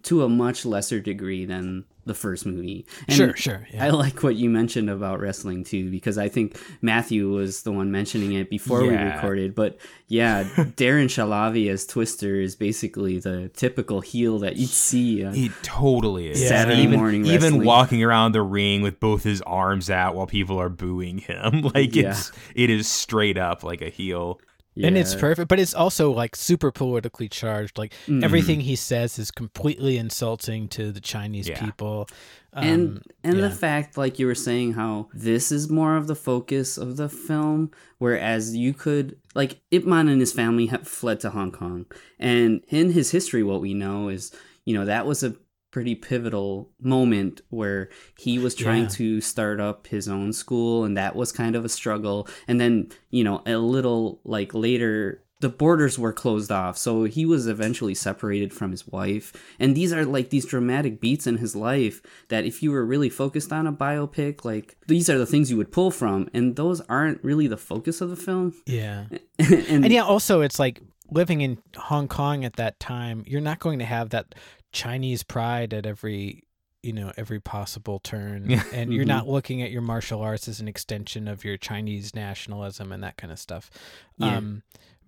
to 0.02 0.22
a 0.22 0.28
much 0.28 0.64
lesser 0.64 1.00
degree 1.00 1.44
than 1.44 1.84
the 2.06 2.14
first 2.14 2.46
movie. 2.46 2.86
And 3.08 3.16
sure, 3.16 3.36
sure. 3.36 3.66
Yeah. 3.72 3.86
I 3.86 3.90
like 3.90 4.22
what 4.22 4.36
you 4.36 4.50
mentioned 4.50 4.90
about 4.90 5.20
wrestling 5.20 5.64
too, 5.64 5.90
because 5.90 6.18
I 6.18 6.28
think 6.28 6.58
Matthew 6.82 7.30
was 7.30 7.62
the 7.62 7.72
one 7.72 7.90
mentioning 7.90 8.32
it 8.32 8.50
before 8.50 8.82
yeah. 8.84 8.90
we 8.90 9.12
recorded. 9.12 9.54
But 9.54 9.78
yeah, 10.06 10.44
Darren 10.76 11.06
Shahlavi 11.06 11.70
as 11.70 11.86
Twister 11.86 12.36
is 12.36 12.54
basically 12.54 13.18
the 13.18 13.48
typical 13.54 14.00
heel 14.00 14.38
that 14.40 14.56
you'd 14.56 14.68
see. 14.68 15.24
he 15.32 15.50
totally 15.62 16.30
is. 16.30 16.46
Saturday 16.46 16.82
even, 16.82 16.98
morning, 16.98 17.26
even 17.26 17.64
walking 17.64 18.02
around 18.04 18.32
the 18.32 18.42
ring 18.42 18.82
with 18.82 19.00
both 19.00 19.22
his 19.22 19.40
arms 19.42 19.90
out 19.90 20.14
while 20.14 20.26
people 20.26 20.60
are 20.60 20.68
booing 20.68 21.18
him, 21.18 21.62
like 21.74 21.94
yeah. 21.94 22.10
it's 22.10 22.32
it 22.54 22.70
is 22.70 22.86
straight 22.86 23.38
up 23.38 23.62
like 23.62 23.80
a 23.80 23.88
heel. 23.88 24.40
Yeah. 24.74 24.88
And 24.88 24.98
it's 24.98 25.14
perfect, 25.14 25.48
but 25.48 25.60
it's 25.60 25.74
also 25.74 26.10
like 26.10 26.34
super 26.34 26.72
politically 26.72 27.28
charged. 27.28 27.78
Like 27.78 27.92
mm. 28.06 28.24
everything 28.24 28.60
he 28.60 28.74
says 28.74 29.18
is 29.18 29.30
completely 29.30 29.98
insulting 29.98 30.68
to 30.68 30.90
the 30.90 31.00
Chinese 31.00 31.48
yeah. 31.48 31.64
people. 31.64 32.08
Um, 32.52 32.64
and 32.64 33.02
and 33.22 33.36
yeah. 33.36 33.48
the 33.48 33.50
fact, 33.50 33.96
like 33.96 34.18
you 34.18 34.26
were 34.26 34.34
saying, 34.34 34.72
how 34.72 35.08
this 35.12 35.52
is 35.52 35.68
more 35.70 35.96
of 35.96 36.06
the 36.06 36.14
focus 36.16 36.76
of 36.76 36.96
the 36.96 37.08
film, 37.08 37.70
whereas 37.98 38.56
you 38.56 38.72
could 38.74 39.16
like 39.34 39.60
Ip 39.70 39.84
Man 39.84 40.08
and 40.08 40.20
his 40.20 40.32
family 40.32 40.66
have 40.66 40.86
fled 40.86 41.20
to 41.20 41.30
Hong 41.30 41.52
Kong, 41.52 41.86
and 42.18 42.64
in 42.68 42.92
his 42.92 43.10
history, 43.10 43.42
what 43.42 43.60
we 43.60 43.74
know 43.74 44.08
is 44.08 44.32
you 44.64 44.74
know 44.74 44.84
that 44.84 45.06
was 45.06 45.22
a 45.22 45.34
pretty 45.74 45.96
pivotal 45.96 46.70
moment 46.80 47.40
where 47.48 47.88
he 48.16 48.38
was 48.38 48.54
trying 48.54 48.84
yeah. 48.84 48.88
to 48.88 49.20
start 49.20 49.58
up 49.58 49.88
his 49.88 50.08
own 50.08 50.32
school 50.32 50.84
and 50.84 50.96
that 50.96 51.16
was 51.16 51.32
kind 51.32 51.56
of 51.56 51.64
a 51.64 51.68
struggle. 51.68 52.28
And 52.46 52.60
then 52.60 52.92
you 53.10 53.24
know 53.24 53.42
a 53.44 53.56
little 53.56 54.20
like 54.22 54.54
later 54.54 55.24
the 55.40 55.48
borders 55.48 55.98
were 55.98 56.12
closed 56.12 56.52
off 56.52 56.78
so 56.78 57.04
he 57.04 57.26
was 57.26 57.48
eventually 57.48 57.92
separated 57.92 58.54
from 58.54 58.70
his 58.70 58.86
wife. 58.86 59.32
And 59.58 59.76
these 59.76 59.92
are 59.92 60.04
like 60.04 60.30
these 60.30 60.46
dramatic 60.46 61.00
beats 61.00 61.26
in 61.26 61.38
his 61.38 61.56
life 61.56 62.00
that 62.28 62.44
if 62.44 62.62
you 62.62 62.70
were 62.70 62.86
really 62.86 63.10
focused 63.10 63.52
on 63.52 63.66
a 63.66 63.72
biopic 63.72 64.44
like 64.44 64.76
these 64.86 65.10
are 65.10 65.18
the 65.18 65.26
things 65.26 65.50
you 65.50 65.56
would 65.56 65.72
pull 65.72 65.90
from 65.90 66.30
and 66.32 66.54
those 66.54 66.82
aren't 66.82 67.24
really 67.24 67.48
the 67.48 67.56
focus 67.56 68.00
of 68.00 68.10
the 68.10 68.16
film. 68.16 68.54
Yeah. 68.64 69.06
And, 69.40 69.84
and 69.84 69.92
yeah 69.92 70.04
also 70.04 70.40
it's 70.42 70.60
like 70.60 70.80
living 71.10 71.40
in 71.40 71.58
Hong 71.76 72.06
Kong 72.06 72.44
at 72.44 72.56
that 72.56 72.78
time, 72.80 73.24
you're 73.26 73.40
not 73.40 73.58
going 73.58 73.80
to 73.80 73.84
have 73.84 74.10
that 74.10 74.34
Chinese 74.74 75.22
pride 75.22 75.72
at 75.72 75.86
every 75.86 76.42
you 76.82 76.92
know 76.92 77.12
every 77.16 77.40
possible 77.40 77.98
turn 78.00 78.50
and 78.72 78.92
you're 78.92 79.04
mm-hmm. 79.04 79.08
not 79.08 79.28
looking 79.28 79.62
at 79.62 79.70
your 79.70 79.80
martial 79.80 80.20
arts 80.20 80.48
as 80.48 80.60
an 80.60 80.68
extension 80.68 81.26
of 81.26 81.44
your 81.44 81.56
Chinese 81.56 82.14
nationalism 82.14 82.92
and 82.92 83.02
that 83.02 83.16
kind 83.16 83.32
of 83.32 83.38
stuff. 83.38 83.70
Yeah. 84.18 84.36
Um 84.36 84.62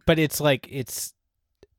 but 0.07 0.19
it's 0.19 0.41
like 0.41 0.67
it's 0.71 1.13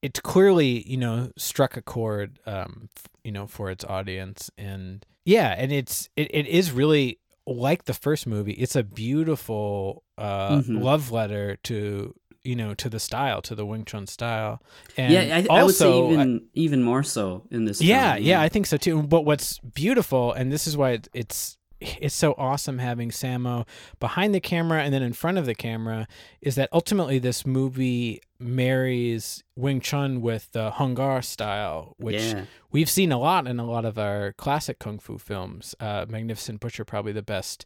it's 0.03 0.19
clearly, 0.19 0.87
you 0.87 0.97
know, 0.97 1.31
struck 1.37 1.75
a 1.77 1.81
chord 1.81 2.39
um 2.45 2.89
you 3.23 3.31
know 3.31 3.47
for 3.47 3.71
its 3.71 3.83
audience 3.83 4.51
and 4.57 5.03
yeah, 5.25 5.55
and 5.57 5.71
it's 5.71 6.09
it, 6.15 6.29
it 6.33 6.45
is 6.45 6.71
really 6.71 7.19
like 7.47 7.85
the 7.85 7.93
first 7.93 8.27
movie. 8.27 8.53
It's 8.53 8.75
a 8.75 8.83
beautiful 8.83 10.03
uh 10.17 10.57
mm-hmm. 10.57 10.77
love 10.77 11.11
letter 11.11 11.55
to 11.63 12.13
you 12.47 12.55
know 12.55 12.73
to 12.73 12.89
the 12.89 12.99
style 12.99 13.41
to 13.41 13.53
the 13.53 13.65
Wing 13.65 13.83
Chun 13.83 14.07
style. 14.07 14.61
And 14.95 15.11
yeah, 15.11 15.37
I, 15.37 15.41
also, 15.41 15.51
I 15.51 15.63
would 15.63 15.75
say 15.75 16.13
even 16.13 16.37
I, 16.37 16.41
even 16.53 16.81
more 16.81 17.03
so 17.03 17.43
in 17.51 17.65
this. 17.65 17.81
Yeah, 17.81 18.15
film, 18.15 18.25
yeah, 18.25 18.41
I 18.41 18.49
think 18.49 18.65
so 18.65 18.77
too. 18.77 19.03
But 19.03 19.25
what's 19.25 19.59
beautiful, 19.59 20.31
and 20.31 20.51
this 20.51 20.65
is 20.65 20.77
why 20.77 20.91
it, 20.91 21.09
it's 21.13 21.57
it's 21.79 22.15
so 22.15 22.33
awesome 22.37 22.79
having 22.79 23.11
Sammo 23.11 23.67
behind 23.99 24.33
the 24.33 24.39
camera 24.39 24.81
and 24.81 24.91
then 24.91 25.03
in 25.03 25.13
front 25.13 25.37
of 25.37 25.45
the 25.45 25.53
camera 25.53 26.07
is 26.41 26.55
that 26.55 26.69
ultimately 26.73 27.19
this 27.19 27.45
movie 27.45 28.19
marries 28.39 29.43
Wing 29.55 29.79
Chun 29.79 30.21
with 30.21 30.51
the 30.53 30.71
Hung 30.71 30.95
Gar 30.95 31.21
style, 31.21 31.93
which 31.97 32.21
yeah. 32.21 32.45
we've 32.71 32.89
seen 32.89 33.11
a 33.11 33.19
lot 33.19 33.45
in 33.45 33.59
a 33.59 33.65
lot 33.65 33.85
of 33.85 33.99
our 33.99 34.33
classic 34.33 34.79
kung 34.79 34.97
fu 34.97 35.19
films. 35.19 35.75
Uh, 35.79 36.05
Magnificent 36.09 36.59
Butcher, 36.59 36.83
probably 36.83 37.11
the 37.11 37.21
best 37.21 37.65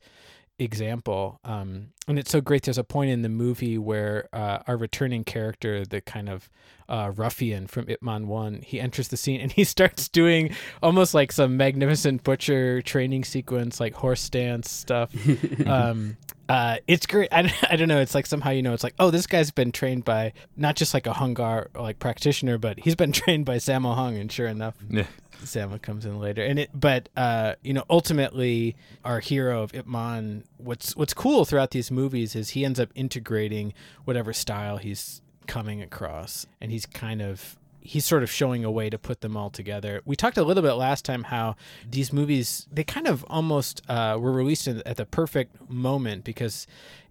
example. 0.62 1.39
Um, 1.44 1.88
and 2.08 2.20
it's 2.20 2.32
so 2.32 2.41
great. 2.41 2.63
There's 2.63 2.77
a 2.77 2.84
point 2.84 3.12
in 3.12 3.22
the 3.22 3.30
movie 3.30 3.77
where 3.77 4.27
uh, 4.34 4.60
our 4.68 4.77
returning 4.77 5.24
character, 5.24 5.86
the 5.86 6.01
kind 6.01 6.30
of 6.30 6.50
uh, 6.89 7.12
ruffian 7.15 7.68
from 7.68 7.89
Ip 7.89 8.01
Man 8.01 8.27
1, 8.27 8.62
he 8.62 8.80
enters 8.80 9.08
the 9.08 9.18
scene 9.18 9.39
and 9.41 9.51
he 9.51 9.63
starts 9.75 10.08
doing 10.10 10.53
almost 10.84 11.13
like 11.13 11.32
some 11.32 11.58
magnificent 11.58 12.24
butcher 12.24 12.82
training 12.82 13.24
sequence, 13.24 13.80
like 13.80 13.94
horse 13.96 14.22
stance 14.22 14.70
stuff. 14.70 15.12
um, 15.65 16.18
uh, 16.50 16.77
it's 16.88 17.06
great. 17.06 17.30
I, 17.32 17.53
I 17.70 17.75
don't 17.77 17.88
know. 17.88 18.01
It's 18.01 18.13
like 18.13 18.25
somehow, 18.25 18.50
you 18.50 18.62
know, 18.62 18.74
it's 18.74 18.84
like, 18.84 18.96
oh, 19.00 19.10
this 19.10 19.25
guy's 19.25 19.51
been 19.51 19.72
trained 19.72 20.03
by 20.03 20.34
not 20.58 20.75
just 20.75 20.94
like 20.94 21.08
a 21.08 21.13
Hung 21.13 21.34
Gar 21.34 21.70
like 21.75 22.00
practitioner, 22.00 22.58
but 22.58 22.80
he's 22.80 22.96
been 22.96 23.12
trained 23.13 23.46
by 23.46 23.58
Sammo 23.58 23.96
Hung. 23.96 24.18
And 24.18 24.32
sure 24.32 24.48
enough. 24.48 24.75
Yeah. 24.89 25.06
Sammo 25.46 25.82
comes 25.82 26.06
in 26.06 26.20
later, 26.20 26.44
and 26.44 26.60
it. 26.60 26.70
But 26.74 27.10
uh, 27.18 27.56
you 27.64 27.74
know, 27.74 27.84
ultimately, 27.90 28.76
our 29.04 29.20
hero 29.20 29.64
of 29.64 29.74
Ip 29.74 29.88
Man. 29.88 30.44
What's 30.58 30.96
what's 30.96 31.14
cool 31.14 31.46
throughout 31.46 31.72
these 31.72 31.92
movies 31.92 32.36
is 32.36 32.50
he 32.52 32.64
ends 32.66 32.80
up 32.80 32.90
integrating 32.96 33.74
whatever 34.06 34.34
style 34.34 34.78
he's 34.78 35.22
coming 35.48 35.82
across, 35.82 36.46
and 36.62 36.72
he's 36.72 36.86
kind 36.86 37.22
of 37.22 37.58
he's 37.84 38.06
sort 38.06 38.22
of 38.22 38.30
showing 38.32 38.64
a 38.64 38.70
way 38.70 38.90
to 38.92 38.98
put 39.00 39.22
them 39.22 39.36
all 39.36 39.50
together. 39.50 40.02
We 40.06 40.16
talked 40.16 40.38
a 40.38 40.44
little 40.44 40.62
bit 40.62 40.74
last 40.74 41.04
time 41.04 41.24
how 41.24 41.56
these 41.90 42.14
movies 42.14 42.68
they 42.72 42.84
kind 42.84 43.08
of 43.08 43.26
almost 43.28 43.82
uh, 43.90 44.18
were 44.20 44.32
released 44.32 44.68
in, 44.68 44.84
at 44.86 44.98
the 44.98 45.06
perfect 45.06 45.70
moment 45.70 46.24
because 46.24 46.68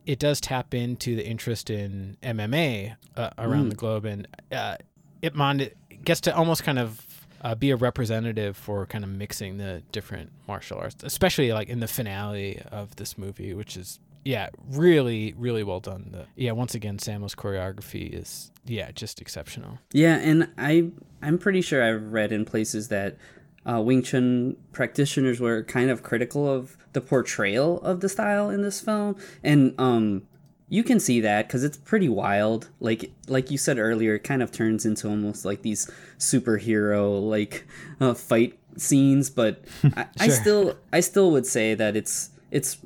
it 0.06 0.18
does 0.20 0.40
tap 0.40 0.72
into 0.72 1.16
the 1.16 1.26
interest 1.26 1.70
in 1.70 2.16
MMA 2.22 2.94
uh, 3.16 3.30
around 3.36 3.66
Mm. 3.66 3.70
the 3.70 3.76
globe, 3.76 4.04
and 4.04 4.28
uh, 4.52 4.76
Ip 5.22 5.34
Man 5.34 5.68
gets 6.04 6.20
to 6.22 6.34
almost 6.34 6.62
kind 6.62 6.78
of 6.78 7.00
uh, 7.40 7.54
be 7.54 7.70
a 7.70 7.76
representative 7.76 8.56
for 8.56 8.86
kind 8.86 9.04
of 9.04 9.10
mixing 9.10 9.58
the 9.58 9.82
different 9.92 10.30
martial 10.46 10.78
arts, 10.78 10.96
especially 11.02 11.52
like 11.52 11.68
in 11.68 11.80
the 11.80 11.88
finale 11.88 12.60
of 12.70 12.96
this 12.96 13.16
movie, 13.16 13.54
which 13.54 13.76
is 13.76 13.98
yeah, 14.24 14.50
really, 14.70 15.34
really 15.38 15.62
well 15.62 15.80
done. 15.80 16.10
The, 16.12 16.26
yeah, 16.36 16.52
once 16.52 16.74
again, 16.74 16.98
Sammo's 16.98 17.34
choreography 17.34 18.12
is 18.12 18.50
yeah, 18.66 18.90
just 18.92 19.20
exceptional. 19.20 19.78
Yeah, 19.92 20.16
and 20.16 20.50
I 20.58 20.90
I'm 21.22 21.38
pretty 21.38 21.62
sure 21.62 21.82
I've 21.82 22.12
read 22.12 22.32
in 22.32 22.44
places 22.44 22.88
that 22.88 23.16
uh, 23.66 23.80
Wing 23.80 24.02
Chun 24.02 24.56
practitioners 24.72 25.40
were 25.40 25.62
kind 25.62 25.90
of 25.90 26.02
critical 26.02 26.48
of 26.48 26.76
the 26.92 27.00
portrayal 27.00 27.80
of 27.82 28.00
the 28.00 28.08
style 28.08 28.50
in 28.50 28.62
this 28.62 28.80
film, 28.80 29.16
and 29.42 29.74
um, 29.78 30.22
you 30.70 30.84
can 30.84 31.00
see 31.00 31.20
that 31.20 31.48
because 31.48 31.64
it's 31.64 31.76
pretty 31.76 32.08
wild. 32.08 32.68
Like 32.78 33.12
like 33.28 33.50
you 33.50 33.58
said 33.58 33.78
earlier, 33.78 34.14
it 34.14 34.24
kind 34.24 34.42
of 34.42 34.52
turns 34.52 34.86
into 34.86 35.08
almost 35.08 35.44
like 35.44 35.62
these 35.62 35.90
superhero 36.16 37.20
like 37.20 37.66
uh, 38.00 38.14
fight 38.14 38.58
scenes. 38.76 39.28
But 39.28 39.64
I, 39.96 40.06
I 40.18 40.28
still 40.28 40.76
I 40.92 41.00
still 41.00 41.32
would 41.32 41.44
say 41.44 41.74
that 41.74 41.96
it's 41.96 42.30
it's 42.52 42.78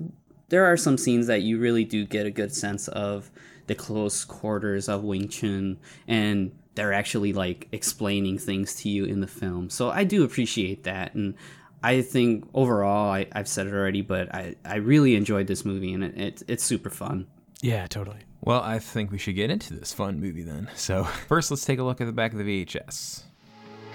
there 0.49 0.64
are 0.64 0.79
some 0.79 0.97
scenes 0.97 1.26
that 1.26 1.43
you 1.43 1.59
really 1.59 1.85
do 1.85 2.07
get 2.07 2.26
a 2.26 2.31
good 2.31 2.55
sense 2.55 2.88
of 2.88 3.31
the 3.67 3.75
close 3.75 4.25
quarters 4.25 4.88
of 4.88 5.05
Wing 5.05 5.29
Chun 5.29 5.79
and 6.09 6.53
they're 6.75 6.93
actually 6.93 7.33
like 7.33 7.69
explaining 7.71 8.38
things 8.38 8.75
to 8.76 8.88
you 8.88 9.05
in 9.05 9.21
the 9.21 9.26
film. 9.26 9.71
So 9.71 9.91
I 9.91 10.05
do 10.05 10.25
appreciate 10.25 10.85
that 10.85 11.14
and 11.14 11.35
I 11.83 12.00
think 12.03 12.49
overall 12.55 13.11
I, 13.11 13.26
I've 13.33 13.49
said 13.49 13.67
it 13.67 13.75
already, 13.75 14.00
but 14.03 14.35
I, 14.35 14.55
I 14.64 14.76
really 14.76 15.17
enjoyed 15.17 15.47
this 15.47 15.64
movie 15.64 15.93
and 15.93 16.05
it, 16.05 16.19
it 16.19 16.43
it's 16.49 16.64
super 16.64 16.91
fun. 16.91 17.26
Yeah, 17.64 17.87
totally. 17.87 18.18
Well, 18.42 18.61
I 18.61 18.78
think 18.78 19.11
we 19.11 19.16
should 19.16 19.37
get 19.37 19.49
into 19.49 19.73
this 19.73 19.94
fun 19.94 20.21
movie 20.21 20.42
then. 20.42 20.68
So, 20.76 21.04
first, 21.04 21.50
let's 21.50 21.64
take 21.64 21.78
a 21.78 21.83
look 21.83 21.99
at 22.02 22.04
the 22.04 22.12
back 22.12 22.33
of 22.33 22.38
the 22.38 22.44
VHS. 22.44 23.23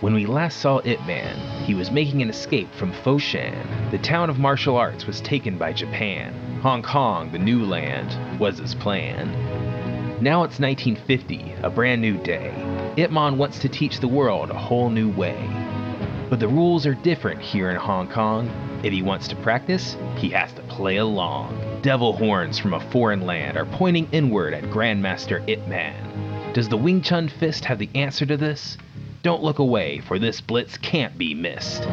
When 0.02 0.16
we 0.16 0.26
last 0.26 0.60
saw 0.60 0.80
Ip 0.80 1.00
Man, 1.02 1.66
he 1.66 1.76
was 1.76 1.92
making 1.92 2.24
an 2.24 2.32
escape 2.32 2.74
from 2.74 2.92
Foshan. 2.92 3.92
The 3.92 4.00
town 4.00 4.32
of 4.32 4.40
martial 4.40 4.76
arts 4.76 5.06
was 5.06 5.22
taken 5.22 5.60
by 5.60 5.74
Japan. 5.74 6.34
Hong 6.64 6.82
Kong, 6.82 7.32
the 7.32 7.38
new 7.38 7.64
land, 7.64 8.40
was 8.40 8.58
his 8.58 8.74
plan. 8.74 9.28
Now 10.20 10.44
it's 10.46 10.60
1950, 10.60 11.54
a 11.62 11.70
brand 11.70 12.02
new 12.02 12.18
day. 12.18 12.52
Ip 12.98 13.12
Man 13.12 13.38
wants 13.38 13.60
to 13.60 13.70
teach 13.70 14.00
the 14.00 14.08
world 14.08 14.50
a 14.50 14.58
whole 14.58 14.90
new 14.90 15.12
way. 15.12 15.48
But 16.28 16.40
the 16.40 16.48
rules 16.48 16.88
are 16.88 16.96
different 16.96 17.40
here 17.40 17.70
in 17.70 17.76
Hong 17.76 18.10
Kong. 18.10 18.50
If 18.84 18.92
he 18.92 19.04
wants 19.04 19.28
to 19.28 19.36
practice, 19.36 19.96
he 20.18 20.32
has 20.32 20.52
to 20.54 20.64
play 20.64 20.98
along. 20.98 21.69
Devil 21.82 22.14
horns 22.14 22.60
from 22.60 22.74
a 22.74 22.92
foreign 22.92 23.26
land 23.26 23.58
are 23.58 23.66
pointing 23.66 24.10
inward 24.12 24.54
at 24.54 24.66
Grandmaster 24.66 25.48
Ip 25.48 25.66
Man. 25.68 26.54
Does 26.54 26.68
the 26.68 26.76
Wing 26.76 27.02
Chun 27.02 27.30
Fist 27.30 27.64
have 27.66 27.80
the 27.80 27.90
answer 27.96 28.26
to 28.26 28.36
this? 28.36 28.78
Don't 29.24 29.44
look 29.44 29.60
away, 29.60 30.00
for 30.00 30.20
this 30.20 30.42
blitz 30.42 30.78
can't 30.78 31.18
be 31.18 31.34
missed. 31.34 31.84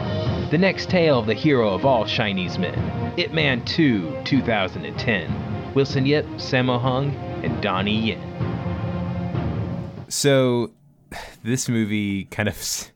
The 0.51 0.59
next 0.59 0.91
tale 0.91 1.21
of 1.21 1.27
the 1.27 1.35
hero 1.35 1.73
of 1.73 1.85
all 1.85 2.05
Chinese 2.05 2.59
men, 2.59 3.15
Ip 3.17 3.33
Man 3.33 3.65
2 3.65 4.23
2010. 4.25 5.75
Wilson 5.75 6.07
Yip, 6.07 6.27
Sammo 6.37 6.81
Hung, 6.81 7.15
and 7.45 7.63
Donnie 7.63 8.09
Yen. 8.09 10.07
So, 10.09 10.73
this 11.45 11.69
movie 11.69 12.25
kind 12.25 12.49
of. 12.49 12.91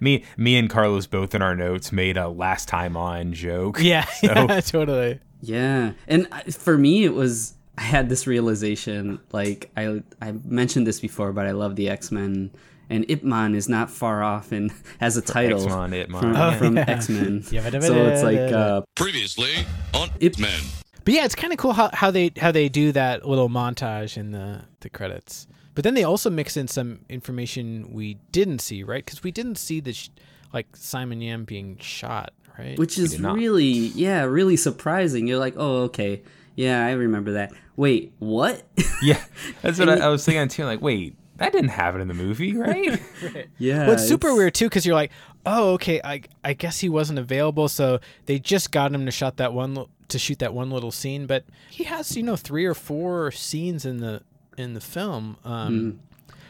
Me, 0.00 0.24
me 0.36 0.56
and 0.56 0.68
Carlos 0.70 1.06
both 1.06 1.34
in 1.34 1.42
our 1.42 1.54
notes 1.56 1.92
made 1.92 2.16
a 2.16 2.28
last 2.28 2.68
time 2.68 2.96
on 2.96 3.32
joke. 3.32 3.78
Yeah, 3.80 4.04
So- 4.20 4.26
yeah, 4.48 4.60
totally. 4.64 5.20
Yeah, 5.42 5.92
and 6.08 6.26
for 6.54 6.78
me, 6.78 7.04
it 7.04 7.12
was 7.14 7.54
I 7.78 7.82
had 7.82 8.08
this 8.08 8.26
realization. 8.26 9.20
Like 9.32 9.70
I 9.76 10.02
I 10.22 10.32
mentioned 10.44 10.86
this 10.86 11.00
before, 11.00 11.32
but 11.32 11.46
I 11.46 11.50
love 11.52 11.76
the 11.76 11.88
X 11.90 12.10
Men, 12.10 12.50
and 12.88 13.04
Ip 13.10 13.22
Man 13.22 13.54
is 13.54 13.68
not 13.68 13.90
far 13.90 14.22
off 14.22 14.50
and 14.50 14.72
has 15.00 15.16
a 15.18 15.22
title 15.22 15.62
X-Men, 15.62 15.92
Ip 15.92 16.08
Man. 16.08 16.20
from, 16.22 16.36
Oh, 16.36 16.52
from 16.56 16.76
yeah. 16.76 16.84
X 16.88 17.08
Men. 17.10 17.44
Yeah, 17.50 17.68
so 17.80 18.06
it's 18.06 18.22
like 18.22 18.38
uh, 18.52 18.80
Previously 18.94 19.52
on 19.92 20.08
Ip- 20.20 20.38
Men. 20.38 20.60
But 21.04 21.14
yeah, 21.14 21.24
it's 21.26 21.34
kind 21.36 21.52
of 21.52 21.58
cool 21.58 21.74
how, 21.74 21.90
how 21.92 22.10
they 22.10 22.32
how 22.38 22.50
they 22.50 22.68
do 22.70 22.90
that 22.92 23.28
little 23.28 23.48
montage 23.50 24.16
in 24.16 24.30
the 24.32 24.62
the 24.80 24.88
credits. 24.88 25.46
But 25.76 25.84
then 25.84 25.92
they 25.92 26.04
also 26.04 26.30
mix 26.30 26.56
in 26.56 26.68
some 26.68 27.00
information 27.10 27.92
we 27.92 28.14
didn't 28.32 28.60
see, 28.60 28.82
right? 28.82 29.04
Because 29.04 29.22
we 29.22 29.30
didn't 29.30 29.56
see 29.56 29.80
the 29.80 29.92
sh- 29.92 30.08
like 30.52 30.74
Simon 30.74 31.20
Yam 31.20 31.44
being 31.44 31.76
shot, 31.78 32.32
right? 32.58 32.78
which 32.78 32.96
is 32.96 33.20
really 33.20 33.64
yeah, 33.64 34.22
really 34.22 34.56
surprising. 34.56 35.28
You're 35.28 35.38
like, 35.38 35.52
oh 35.58 35.82
okay, 35.82 36.22
yeah, 36.54 36.84
I 36.84 36.92
remember 36.92 37.34
that. 37.34 37.52
Wait, 37.76 38.12
what? 38.18 38.62
Yeah, 39.02 39.22
that's 39.60 39.78
what 39.78 39.90
I, 39.90 39.98
I 39.98 40.08
was 40.08 40.24
thinking 40.24 40.48
too. 40.48 40.64
Like, 40.64 40.80
wait, 40.80 41.14
that 41.36 41.52
didn't 41.52 41.68
happen 41.68 42.00
in 42.00 42.08
the 42.08 42.14
movie, 42.14 42.56
right? 42.56 42.98
yeah, 43.58 43.80
well, 43.80 43.92
it's 43.92 44.08
super 44.08 44.34
weird 44.34 44.54
too 44.54 44.64
because 44.64 44.86
you're 44.86 44.94
like, 44.94 45.10
oh, 45.44 45.74
okay, 45.74 46.00
I 46.02 46.22
I 46.42 46.54
guess 46.54 46.80
he 46.80 46.88
wasn't 46.88 47.18
available, 47.18 47.68
so 47.68 48.00
they 48.24 48.38
just 48.38 48.72
got 48.72 48.94
him 48.94 49.04
to 49.04 49.12
shot 49.12 49.36
that 49.36 49.52
one 49.52 49.84
to 50.08 50.18
shoot 50.18 50.38
that 50.38 50.54
one 50.54 50.70
little 50.70 50.90
scene, 50.90 51.26
but 51.26 51.44
he 51.68 51.84
has 51.84 52.16
you 52.16 52.22
know 52.22 52.36
three 52.36 52.64
or 52.64 52.72
four 52.72 53.30
scenes 53.30 53.84
in 53.84 53.98
the 53.98 54.22
in 54.56 54.74
the 54.74 54.80
film. 54.80 55.36
Um, 55.44 56.00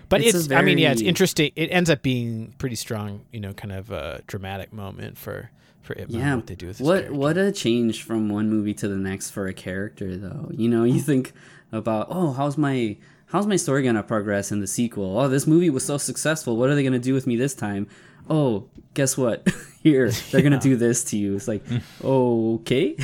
But 0.09 0.21
It's 0.23 0.35
it's, 0.35 0.51
a 0.51 0.57
I 0.57 0.63
mean, 0.63 0.79
yeah, 0.79 0.93
it's 0.93 1.03
interesting. 1.03 1.51
It 1.57 1.67
ends 1.69 1.91
up 1.91 2.03
being 2.03 2.55
pretty 2.59 2.77
strong, 2.77 3.23
you 3.33 3.41
know, 3.41 3.53
kind 3.53 3.73
of 3.73 3.91
a 3.91 4.23
dramatic 4.27 4.73
moment 4.73 5.19
for 5.19 5.51
for 5.83 5.95
Man, 5.97 6.07
yeah 6.09 6.35
what 6.35 6.47
they 6.49 6.55
do 6.57 6.67
with 6.67 6.81
what 6.81 6.95
character. 7.03 7.15
what 7.15 7.39
a 7.39 7.53
change 7.53 8.03
from 8.03 8.29
one 8.29 8.51
movie 8.51 8.75
to 8.75 8.89
the 8.89 8.97
next 8.97 9.31
for 9.31 9.47
a 9.47 9.53
character 9.55 10.17
though 10.17 10.51
you 10.51 10.69
know 10.69 10.83
you 10.83 10.99
think 11.01 11.33
about 11.71 12.09
oh 12.11 12.33
how's 12.33 12.59
my 12.59 12.97
how's 13.27 13.47
my 13.47 13.55
story 13.55 13.85
gonna 13.85 14.03
progress 14.03 14.51
in 14.51 14.59
the 14.59 14.67
sequel 14.67 15.17
oh 15.17 15.29
this 15.29 15.47
movie 15.47 15.71
was 15.71 15.85
so 15.85 15.97
successful 15.97 16.57
what 16.57 16.69
are 16.69 16.75
they 16.75 16.83
gonna 16.83 16.99
do 16.99 17.15
with 17.15 17.25
me 17.29 17.37
this 17.37 17.55
time 17.55 17.87
oh 18.29 18.69
guess 18.95 19.17
what? 19.17 19.47
Here 19.83 20.11
they're 20.11 20.43
gonna 20.43 20.59
do 20.59 20.75
this 20.75 21.05
to 21.05 21.17
you. 21.17 21.37
It's 21.37 21.47
like 21.47 21.63
okay. 22.05 22.97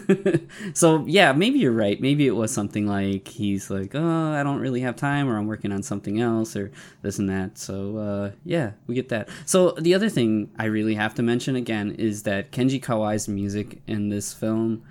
So 0.74 1.04
yeah 1.06 1.32
maybe 1.32 1.58
you're 1.60 1.72
right. 1.72 1.98
Maybe 2.00 2.26
it 2.26 2.32
was 2.36 2.52
something 2.52 2.86
like 2.86 3.26
he's 3.28 3.70
like 3.70 3.94
oh 3.94 4.32
i 4.32 4.42
don't 4.42 4.60
really 4.60 4.80
have 4.80 4.96
time 4.96 5.28
or 5.28 5.38
i'm 5.38 5.46
working 5.46 5.72
on 5.72 5.82
something 5.82 6.20
else 6.20 6.56
or 6.56 6.70
this 7.02 7.18
and 7.18 7.28
that. 7.30 7.56
So 7.58 7.96
uh, 7.96 8.30
yeah 8.44 8.72
we 8.86 8.94
get 8.94 9.08
that. 9.10 9.28
So 9.46 9.70
the 9.78 9.94
other 9.94 10.08
thing 10.10 10.50
i 10.58 10.66
really 10.66 10.94
have 10.94 11.14
to 11.14 11.22
mention 11.22 11.56
again 11.56 11.92
is 11.92 12.24
that 12.24 12.52
kenji 12.52 12.80
kawai's 12.82 13.28
music 13.28 13.80
in 13.86 14.08
this 14.10 14.34
film 14.34 14.82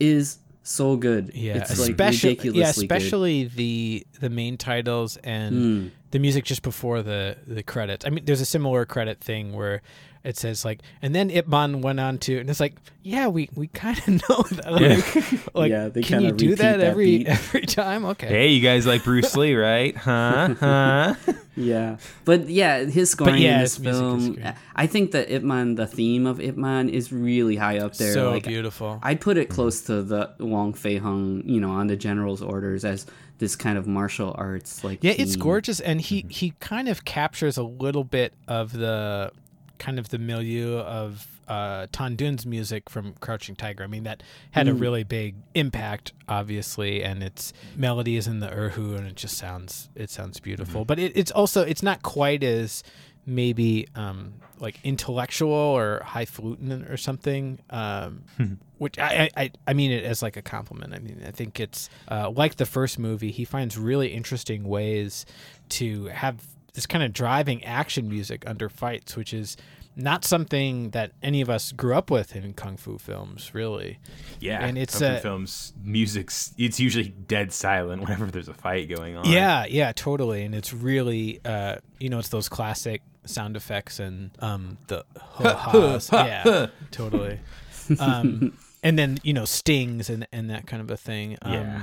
is 0.00 0.38
so 0.62 0.96
good. 0.96 1.32
Yeah, 1.34 1.56
it's 1.58 1.78
like 1.80 1.90
especially 1.90 2.30
ridiculously 2.30 2.60
yeah, 2.60 2.72
good. 2.72 2.82
especially 2.96 3.44
the 3.44 4.06
the 4.20 4.30
main 4.30 4.56
titles 4.56 5.16
and 5.18 5.54
Mm. 5.54 5.90
The 6.10 6.18
music 6.18 6.44
just 6.44 6.62
before 6.62 7.02
the 7.02 7.36
the 7.46 7.62
credits. 7.62 8.04
I 8.06 8.10
mean, 8.10 8.24
there's 8.24 8.40
a 8.40 8.46
similar 8.46 8.84
credit 8.84 9.20
thing 9.20 9.52
where 9.52 9.82
it 10.24 10.36
says 10.36 10.64
like, 10.64 10.80
and 11.00 11.14
then 11.14 11.30
Ip 11.30 11.46
Man 11.48 11.80
went 11.80 12.00
on 12.00 12.18
to, 12.18 12.38
and 12.38 12.50
it's 12.50 12.60
like, 12.60 12.74
yeah, 13.02 13.28
we 13.28 13.48
we 13.54 13.68
kind 13.68 13.98
of 13.98 14.08
know 14.28 14.42
that. 14.56 14.72
Like, 14.72 15.54
like 15.54 15.70
Yeah, 15.70 15.88
they 15.88 16.02
can 16.02 16.22
you 16.22 16.32
do 16.32 16.54
that 16.56 16.78
that 16.78 16.80
every 16.80 17.18
beat. 17.18 17.28
every 17.28 17.62
time? 17.62 18.04
Okay. 18.04 18.26
hey, 18.28 18.48
you 18.48 18.60
guys 18.60 18.86
like 18.86 19.04
Bruce 19.04 19.36
Lee, 19.36 19.54
right? 19.54 19.96
Huh? 19.96 20.54
Huh? 20.58 21.14
Yeah, 21.58 21.96
but 22.24 22.48
yeah, 22.48 22.84
his 22.84 23.10
scoring 23.10 23.42
yeah, 23.42 23.56
in 23.56 23.60
this 23.60 23.76
his 23.76 23.84
film. 23.84 24.38
I 24.76 24.86
think 24.86 25.10
that 25.12 25.30
Ip 25.30 25.42
Man, 25.42 25.74
the 25.74 25.86
theme 25.86 26.26
of 26.26 26.40
Ip 26.40 26.56
Man, 26.56 26.88
is 26.88 27.12
really 27.12 27.56
high 27.56 27.78
up 27.78 27.94
there. 27.94 28.12
so 28.12 28.30
like, 28.30 28.44
beautiful. 28.44 29.00
I'd 29.02 29.20
put 29.20 29.36
it 29.36 29.48
close 29.48 29.82
to 29.82 30.02
the 30.02 30.34
Wong 30.38 30.72
Fei 30.72 30.98
Hung, 30.98 31.42
you 31.44 31.60
know, 31.60 31.72
on 31.72 31.88
the 31.88 31.96
general's 31.96 32.42
orders 32.42 32.84
as 32.84 33.06
this 33.38 33.56
kind 33.56 33.76
of 33.76 33.86
martial 33.86 34.34
arts 34.38 34.84
like. 34.84 35.02
Yeah, 35.02 35.14
it's 35.16 35.36
gorgeous, 35.36 35.80
and 35.80 36.00
he 36.00 36.20
mm-hmm. 36.20 36.28
he 36.28 36.54
kind 36.60 36.88
of 36.88 37.04
captures 37.04 37.56
a 37.56 37.64
little 37.64 38.04
bit 38.04 38.32
of 38.46 38.72
the 38.72 39.32
kind 39.78 39.98
of 39.98 40.08
the 40.10 40.18
milieu 40.18 40.78
of 40.78 41.26
uh, 41.48 41.86
Tan 41.92 42.14
Dun's 42.16 42.44
music 42.46 42.88
from 42.90 43.14
Crouching 43.20 43.56
Tiger. 43.56 43.82
I 43.82 43.86
mean, 43.86 44.04
that 44.04 44.22
had 44.52 44.68
a 44.68 44.74
really 44.74 45.02
big 45.04 45.34
impact, 45.54 46.12
obviously, 46.28 47.02
and 47.02 47.22
its 47.22 47.52
melody 47.76 48.16
is 48.16 48.26
in 48.26 48.40
the 48.40 48.48
erhu, 48.48 48.96
and 48.96 49.06
it 49.06 49.16
just 49.16 49.36
sounds 49.38 49.88
it 49.94 50.10
sounds 50.10 50.38
beautiful. 50.40 50.84
But 50.84 50.98
it, 50.98 51.12
it's 51.16 51.30
also 51.30 51.62
it's 51.62 51.82
not 51.82 52.02
quite 52.02 52.42
as 52.44 52.82
maybe 53.26 53.86
um, 53.94 54.34
like 54.58 54.78
intellectual 54.84 55.52
or 55.52 56.02
highfalutin 56.04 56.84
or 56.88 56.96
something. 56.96 57.58
Um, 57.70 58.24
which 58.78 58.98
I, 58.98 59.28
I 59.36 59.42
I- 59.44 59.50
I 59.66 59.72
mean 59.74 59.90
it 59.90 60.04
as 60.04 60.22
like 60.22 60.36
a 60.36 60.42
compliment. 60.42 60.94
I 60.94 60.98
mean 60.98 61.22
I 61.26 61.30
think 61.30 61.58
it's 61.60 61.90
uh, 62.10 62.30
like 62.30 62.56
the 62.56 62.66
first 62.66 62.98
movie. 62.98 63.30
He 63.30 63.44
finds 63.44 63.76
really 63.76 64.08
interesting 64.08 64.64
ways 64.64 65.26
to 65.70 66.06
have 66.06 66.42
this 66.74 66.86
kind 66.86 67.02
of 67.02 67.12
driving 67.12 67.64
action 67.64 68.08
music 68.08 68.44
under 68.46 68.68
fights, 68.68 69.16
which 69.16 69.34
is 69.34 69.56
not 69.98 70.24
something 70.24 70.90
that 70.90 71.12
any 71.22 71.40
of 71.40 71.50
us 71.50 71.72
grew 71.72 71.94
up 71.94 72.10
with 72.10 72.36
in 72.36 72.54
kung 72.54 72.76
fu 72.76 72.98
films, 72.98 73.52
really. 73.52 73.98
Yeah, 74.40 74.64
And 74.64 74.78
it's, 74.78 74.98
Kung 74.98 75.10
Fu 75.10 75.16
uh, 75.16 75.20
films 75.20 75.72
music's 75.82 76.54
it's 76.56 76.78
usually 76.78 77.08
dead 77.08 77.52
silent 77.52 78.02
whenever 78.04 78.26
there's 78.26 78.48
a 78.48 78.54
fight 78.54 78.88
going 78.88 79.16
on. 79.16 79.26
Yeah, 79.26 79.66
yeah, 79.66 79.92
totally. 79.92 80.44
And 80.44 80.54
it's 80.54 80.72
really, 80.72 81.40
uh, 81.44 81.76
you 81.98 82.08
know, 82.08 82.20
it's 82.20 82.28
those 82.28 82.48
classic 82.48 83.02
sound 83.26 83.56
effects 83.56 83.98
and 83.98 84.30
um, 84.38 84.78
the 84.86 85.04
yeah, 86.12 86.66
totally. 86.90 87.40
Um, 87.98 88.52
and 88.82 88.98
then 88.98 89.16
you 89.22 89.32
know 89.32 89.46
stings 89.46 90.10
and 90.10 90.28
and 90.30 90.50
that 90.50 90.66
kind 90.66 90.82
of 90.82 90.90
a 90.90 90.96
thing. 90.98 91.38
Um, 91.40 91.52
Yeah. 91.54 91.82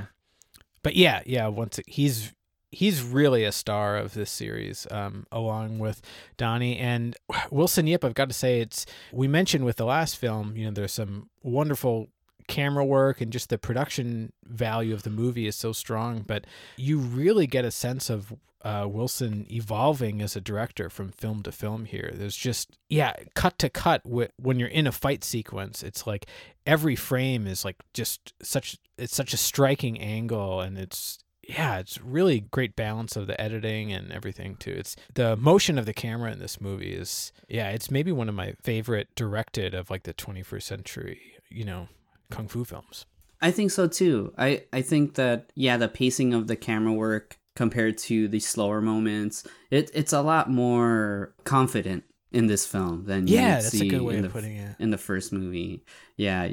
But 0.84 0.94
yeah, 0.94 1.22
yeah. 1.26 1.48
Once 1.48 1.80
it, 1.80 1.84
he's 1.88 2.32
he's 2.70 3.02
really 3.02 3.44
a 3.44 3.52
star 3.52 3.96
of 3.96 4.14
this 4.14 4.30
series, 4.30 4.86
um, 4.90 5.26
along 5.32 5.78
with 5.78 6.02
Donnie 6.36 6.78
and 6.78 7.16
Wilson 7.50 7.86
Yip. 7.86 8.04
I've 8.04 8.14
got 8.14 8.28
to 8.28 8.34
say, 8.34 8.60
it's 8.60 8.86
we 9.12 9.28
mentioned 9.28 9.64
with 9.64 9.76
the 9.76 9.86
last 9.86 10.16
film. 10.16 10.56
You 10.56 10.66
know, 10.66 10.72
there's 10.72 10.92
some 10.92 11.30
wonderful 11.42 12.08
camera 12.48 12.84
work 12.84 13.20
and 13.20 13.32
just 13.32 13.48
the 13.48 13.58
production 13.58 14.32
value 14.44 14.94
of 14.94 15.02
the 15.02 15.10
movie 15.10 15.46
is 15.46 15.56
so 15.56 15.72
strong, 15.72 16.22
but 16.26 16.46
you 16.76 16.98
really 16.98 17.46
get 17.46 17.64
a 17.64 17.70
sense 17.70 18.08
of 18.08 18.32
uh, 18.62 18.86
Wilson 18.88 19.46
evolving 19.50 20.20
as 20.20 20.34
a 20.34 20.40
director 20.40 20.90
from 20.90 21.10
film 21.10 21.42
to 21.42 21.52
film 21.52 21.84
here. 21.84 22.12
There's 22.14 22.36
just, 22.36 22.76
yeah, 22.88 23.14
cut 23.34 23.58
to 23.60 23.68
cut. 23.68 24.02
Wh- 24.04 24.40
when 24.40 24.58
you're 24.58 24.68
in 24.68 24.86
a 24.86 24.92
fight 24.92 25.22
sequence, 25.22 25.82
it's 25.82 26.06
like 26.06 26.26
every 26.66 26.96
frame 26.96 27.46
is 27.46 27.64
like 27.64 27.76
just 27.94 28.32
such, 28.42 28.76
it's 28.98 29.14
such 29.14 29.32
a 29.32 29.36
striking 29.36 30.00
angle 30.00 30.60
and 30.60 30.78
it's, 30.78 31.18
yeah, 31.48 31.78
it's 31.78 32.00
really 32.00 32.40
great 32.40 32.74
balance 32.76 33.16
of 33.16 33.26
the 33.26 33.40
editing 33.40 33.92
and 33.92 34.10
everything 34.12 34.56
too. 34.56 34.72
It's 34.72 34.96
the 35.14 35.36
motion 35.36 35.78
of 35.78 35.86
the 35.86 35.92
camera 35.94 36.32
in 36.32 36.38
this 36.38 36.60
movie 36.60 36.92
is, 36.92 37.32
yeah, 37.48 37.70
it's 37.70 37.90
maybe 37.90 38.10
one 38.12 38.28
of 38.28 38.34
my 38.34 38.54
favorite 38.62 39.08
directed 39.14 39.74
of 39.74 39.90
like 39.90 40.02
the 40.02 40.14
21st 40.14 40.62
century, 40.62 41.20
you 41.48 41.64
know, 41.64 41.88
kung 42.30 42.48
fu 42.48 42.64
films. 42.64 43.06
I 43.40 43.50
think 43.50 43.70
so 43.70 43.86
too. 43.86 44.32
I 44.38 44.64
I 44.72 44.82
think 44.82 45.14
that 45.14 45.50
yeah, 45.54 45.76
the 45.76 45.88
pacing 45.88 46.34
of 46.34 46.46
the 46.48 46.56
camera 46.56 46.92
work 46.92 47.38
compared 47.54 47.96
to 47.98 48.28
the 48.28 48.40
slower 48.40 48.80
moments, 48.80 49.46
it 49.70 49.90
it's 49.94 50.12
a 50.12 50.22
lot 50.22 50.50
more 50.50 51.34
confident 51.44 52.04
in 52.32 52.48
this 52.48 52.66
film 52.66 53.04
than 53.04 53.26
Yeah, 53.28 53.60
that's 53.60 53.74
a 53.80 53.86
good 53.88 54.02
way 54.02 54.14
in 54.14 54.24
of 54.24 54.32
the, 54.32 54.38
putting 54.40 54.56
it. 54.56 54.76
in 54.78 54.90
the 54.90 54.98
first 54.98 55.32
movie. 55.32 55.84
Yeah. 56.16 56.48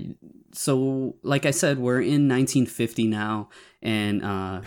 So 0.54 1.16
like 1.24 1.46
I 1.46 1.52
said, 1.52 1.80
we're 1.80 2.00
in 2.02 2.28
1950 2.30 3.08
now, 3.08 3.50
and 3.82 4.24
uh, 4.24 4.62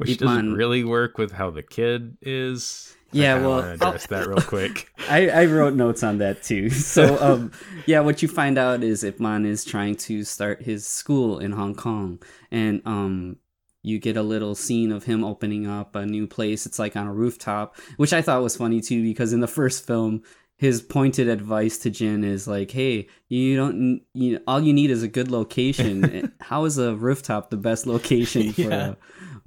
which 0.00 0.10
Ip 0.12 0.18
doesn't 0.18 0.48
Man- 0.48 0.54
really 0.54 0.82
work 0.84 1.18
with 1.18 1.32
how 1.32 1.50
the 1.50 1.62
kid 1.62 2.16
is. 2.22 2.96
Yeah, 3.12 3.34
I 3.36 3.40
well, 3.40 3.58
address 3.60 4.06
that 4.06 4.26
real 4.28 4.40
quick. 4.54 4.88
I, 5.08 5.28
I 5.30 5.46
wrote 5.46 5.74
notes 5.74 6.02
on 6.04 6.18
that 6.18 6.42
too. 6.44 6.70
So, 6.94 7.18
um, 7.20 7.52
yeah, 7.86 8.00
what 8.00 8.22
you 8.22 8.28
find 8.28 8.56
out 8.56 8.82
is 8.84 9.02
Ip 9.04 9.18
Man 9.20 9.44
is 9.44 9.64
trying 9.64 9.96
to 9.96 10.22
start 10.24 10.62
his 10.62 10.86
school 10.86 11.38
in 11.40 11.52
Hong 11.52 11.74
Kong, 11.74 12.22
and 12.52 12.80
um, 12.86 13.36
you 13.82 13.98
get 13.98 14.16
a 14.16 14.22
little 14.22 14.54
scene 14.54 14.92
of 14.92 15.04
him 15.04 15.24
opening 15.24 15.66
up 15.66 15.96
a 15.96 16.06
new 16.06 16.26
place. 16.28 16.66
It's 16.66 16.78
like 16.78 16.96
on 16.96 17.06
a 17.08 17.12
rooftop, 17.12 17.76
which 17.96 18.12
I 18.12 18.22
thought 18.22 18.42
was 18.42 18.56
funny 18.56 18.80
too, 18.80 19.02
because 19.02 19.32
in 19.32 19.40
the 19.40 19.48
first 19.48 19.86
film, 19.86 20.22
his 20.56 20.80
pointed 20.82 21.26
advice 21.26 21.78
to 21.78 21.90
Jin 21.90 22.22
is 22.22 22.46
like, 22.46 22.70
"Hey, 22.70 23.08
you 23.28 23.56
don't, 23.56 24.02
you 24.14 24.38
all 24.46 24.60
you 24.60 24.72
need 24.72 24.90
is 24.90 25.02
a 25.02 25.08
good 25.08 25.30
location. 25.32 26.32
How 26.40 26.64
is 26.64 26.78
a 26.78 26.94
rooftop 26.94 27.50
the 27.50 27.56
best 27.56 27.86
location 27.86 28.52
for 28.52 28.60
Yeah. 28.60 28.88
a 28.90 28.96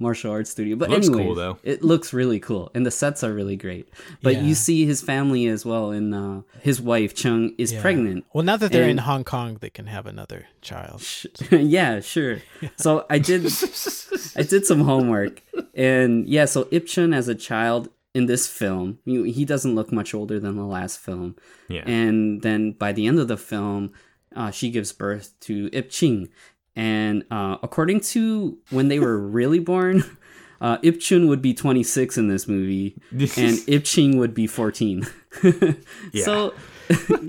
martial 0.04 0.30
arts 0.36 0.50
studio?" 0.50 0.76
But 0.76 0.90
Looks 0.90 1.08
cool, 1.08 1.20
anyway, 1.20 1.34
though. 1.42 1.56
it 1.72 1.82
looks 1.82 2.12
really 2.20 2.40
cool, 2.48 2.64
and 2.74 2.82
the 2.88 2.90
sets 3.02 3.24
are 3.24 3.32
really 3.40 3.56
great. 3.66 3.86
But 4.22 4.34
Yeah. 4.34 4.42
you 4.46 4.54
see 4.54 4.80
his 4.92 5.00
family 5.12 5.44
as 5.54 5.62
well, 5.70 5.86
and 5.98 6.14
uh, 6.14 6.36
his 6.68 6.78
wife 6.80 7.12
Chung 7.22 7.54
is 7.58 7.72
Yeah. 7.72 7.80
pregnant. 7.84 8.20
Well, 8.32 8.44
now 8.50 8.56
that 8.58 8.70
they're 8.72 8.88
in 8.96 8.98
Hong 9.10 9.24
Kong, 9.24 9.58
they 9.60 9.70
can 9.78 9.86
have 9.96 10.06
another 10.06 10.40
child. 10.70 11.00
Sh- 11.00 11.26
yeah, 11.50 12.00
sure. 12.00 12.36
So 12.76 12.90
I 13.10 13.18
did, 13.18 13.42
I 14.36 14.42
did 14.42 14.66
some 14.66 14.82
homework, 14.82 15.42
and 15.74 16.28
yeah, 16.28 16.44
so 16.46 16.68
Ip 16.70 16.86
Chun 16.86 17.12
as 17.14 17.28
a 17.28 17.34
child 17.34 17.88
in 18.14 18.26
this 18.26 18.46
film, 18.46 18.98
he 19.04 19.32
he 19.32 19.44
doesn't 19.44 19.74
look 19.74 19.90
much 20.00 20.14
older 20.14 20.38
than 20.38 20.54
the 20.56 20.64
last 20.78 20.98
film, 21.00 21.34
Yeah. 21.68 21.82
and 21.86 22.42
then 22.42 22.60
by 22.72 22.92
the 22.92 23.06
end 23.08 23.18
of 23.18 23.26
the 23.28 23.36
film, 23.36 23.90
uh, 24.36 24.50
she 24.50 24.70
gives 24.70 24.92
birth 24.92 25.34
to 25.46 25.68
Ip 25.72 25.90
Ching, 25.90 26.28
and 26.76 27.24
uh, 27.30 27.56
according 27.62 28.00
to 28.00 28.58
when 28.70 28.88
they 28.88 28.98
were 28.98 29.18
really 29.18 29.58
born. 29.60 30.02
Uh, 30.60 30.78
Ip 30.82 30.98
Chun 30.98 31.26
would 31.26 31.42
be 31.42 31.52
26 31.52 32.16
in 32.16 32.28
this 32.28 32.48
movie, 32.48 32.96
and 33.36 33.58
Ip 33.66 33.84
Ching 33.84 34.16
would 34.16 34.32
be 34.32 34.46
14. 34.46 35.06
So 36.22 36.54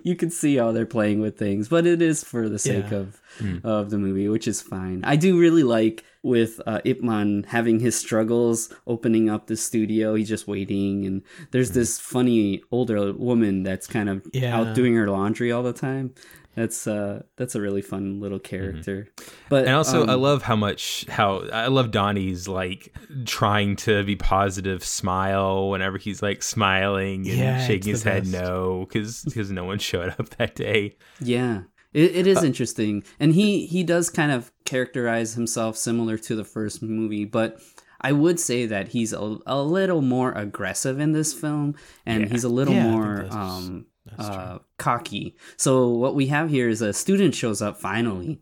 you 0.04 0.16
can 0.16 0.30
see 0.30 0.56
how 0.58 0.72
they're 0.72 0.86
playing 0.86 1.20
with 1.20 1.38
things, 1.38 1.68
but 1.68 1.86
it 1.86 2.02
is 2.02 2.24
for 2.24 2.48
the 2.48 2.60
sake 2.60 2.92
Yeah. 2.92 2.98
of 2.98 3.22
of 3.66 3.90
the 3.90 3.98
movie, 3.98 4.30
which 4.30 4.48
is 4.48 4.62
fine. 4.62 5.02
I 5.04 5.18
do 5.18 5.38
really 5.38 5.64
like 5.64 6.06
with 6.24 6.62
uh, 6.66 6.80
Ip 6.86 7.02
Man 7.02 7.44
having 7.50 7.80
his 7.82 7.96
struggles 7.98 8.74
opening 8.88 9.30
up 9.30 9.48
the 9.48 9.58
studio. 9.58 10.16
He's 10.16 10.30
just 10.30 10.48
waiting, 10.48 11.06
and 11.06 11.22
there's 11.52 11.72
this 11.72 12.00
funny 12.00 12.62
older 12.72 13.12
woman 13.12 13.64
that's 13.64 13.88
kind 13.88 14.08
of 14.08 14.26
Yeah. 14.34 14.58
out 14.58 14.76
doing 14.76 14.96
her 14.96 15.10
laundry 15.10 15.52
all 15.52 15.64
the 15.64 15.74
time. 15.74 16.14
That's 16.56 16.88
uh 16.88 17.24
that's 17.36 17.56
a 17.56 17.62
really 17.62 17.82
fun 17.82 18.20
little 18.22 18.40
character. 18.40 19.10
But 19.50 19.66
And 19.66 19.76
also, 19.76 20.06
I 20.06 20.14
um, 20.14 20.22
love 20.22 20.44
how 20.44 20.56
much 20.56 21.06
how 21.10 21.40
I 21.52 21.68
love 21.68 21.92
Donnie's 21.92 22.48
like 22.48 22.96
trying 23.26 23.76
to 23.78 24.04
be 24.04 24.16
positive, 24.16 24.84
smile 24.84 25.70
whenever 25.70 25.98
he's 25.98 26.22
like 26.22 26.44
smiling 26.44 27.30
and 27.30 27.40
Yeah, 27.40 27.58
shaking 27.60 27.90
his 27.90 28.04
head 28.04 28.24
best. 28.24 28.32
no 28.32 28.86
because 28.88 29.26
because 29.26 29.52
no 29.52 29.66
one 29.66 29.80
showed 29.80 30.10
up 30.20 30.30
that 30.38 30.56
day. 30.56 30.98
Yeah, 31.20 31.64
it, 31.94 32.16
it 32.16 32.28
is 32.28 32.44
interesting, 32.44 33.04
and 33.20 33.34
he 33.34 33.66
he 33.68 33.84
does 33.84 34.10
kind 34.10 34.32
of 34.32 34.52
characterize 34.66 35.34
himself 35.34 35.78
similar 35.78 36.18
to 36.20 36.36
the 36.36 36.44
first 36.44 36.82
movie, 36.82 37.26
but 37.26 37.60
I 38.02 38.12
would 38.12 38.40
say 38.40 38.66
that 38.66 38.90
he's 38.90 39.14
a, 39.14 39.38
a 39.46 39.62
little 39.62 40.02
more 40.02 40.32
aggressive 40.34 41.00
in 41.00 41.14
this 41.14 41.34
film, 41.34 41.76
and 42.06 42.24
Yeah. 42.24 42.30
he's 42.30 42.44
a 42.44 42.50
little 42.50 42.74
Yeah, 42.74 42.84
more 42.84 43.28
um 43.32 43.86
uh 44.18 44.60
cocky. 44.78 45.36
So 45.58 45.90
what 45.90 46.16
we 46.16 46.28
have 46.28 46.50
here 46.50 46.70
is 46.70 46.82
a 46.82 46.94
student 46.94 47.36
shows 47.36 47.62
up 47.62 47.80
finally, 47.80 48.40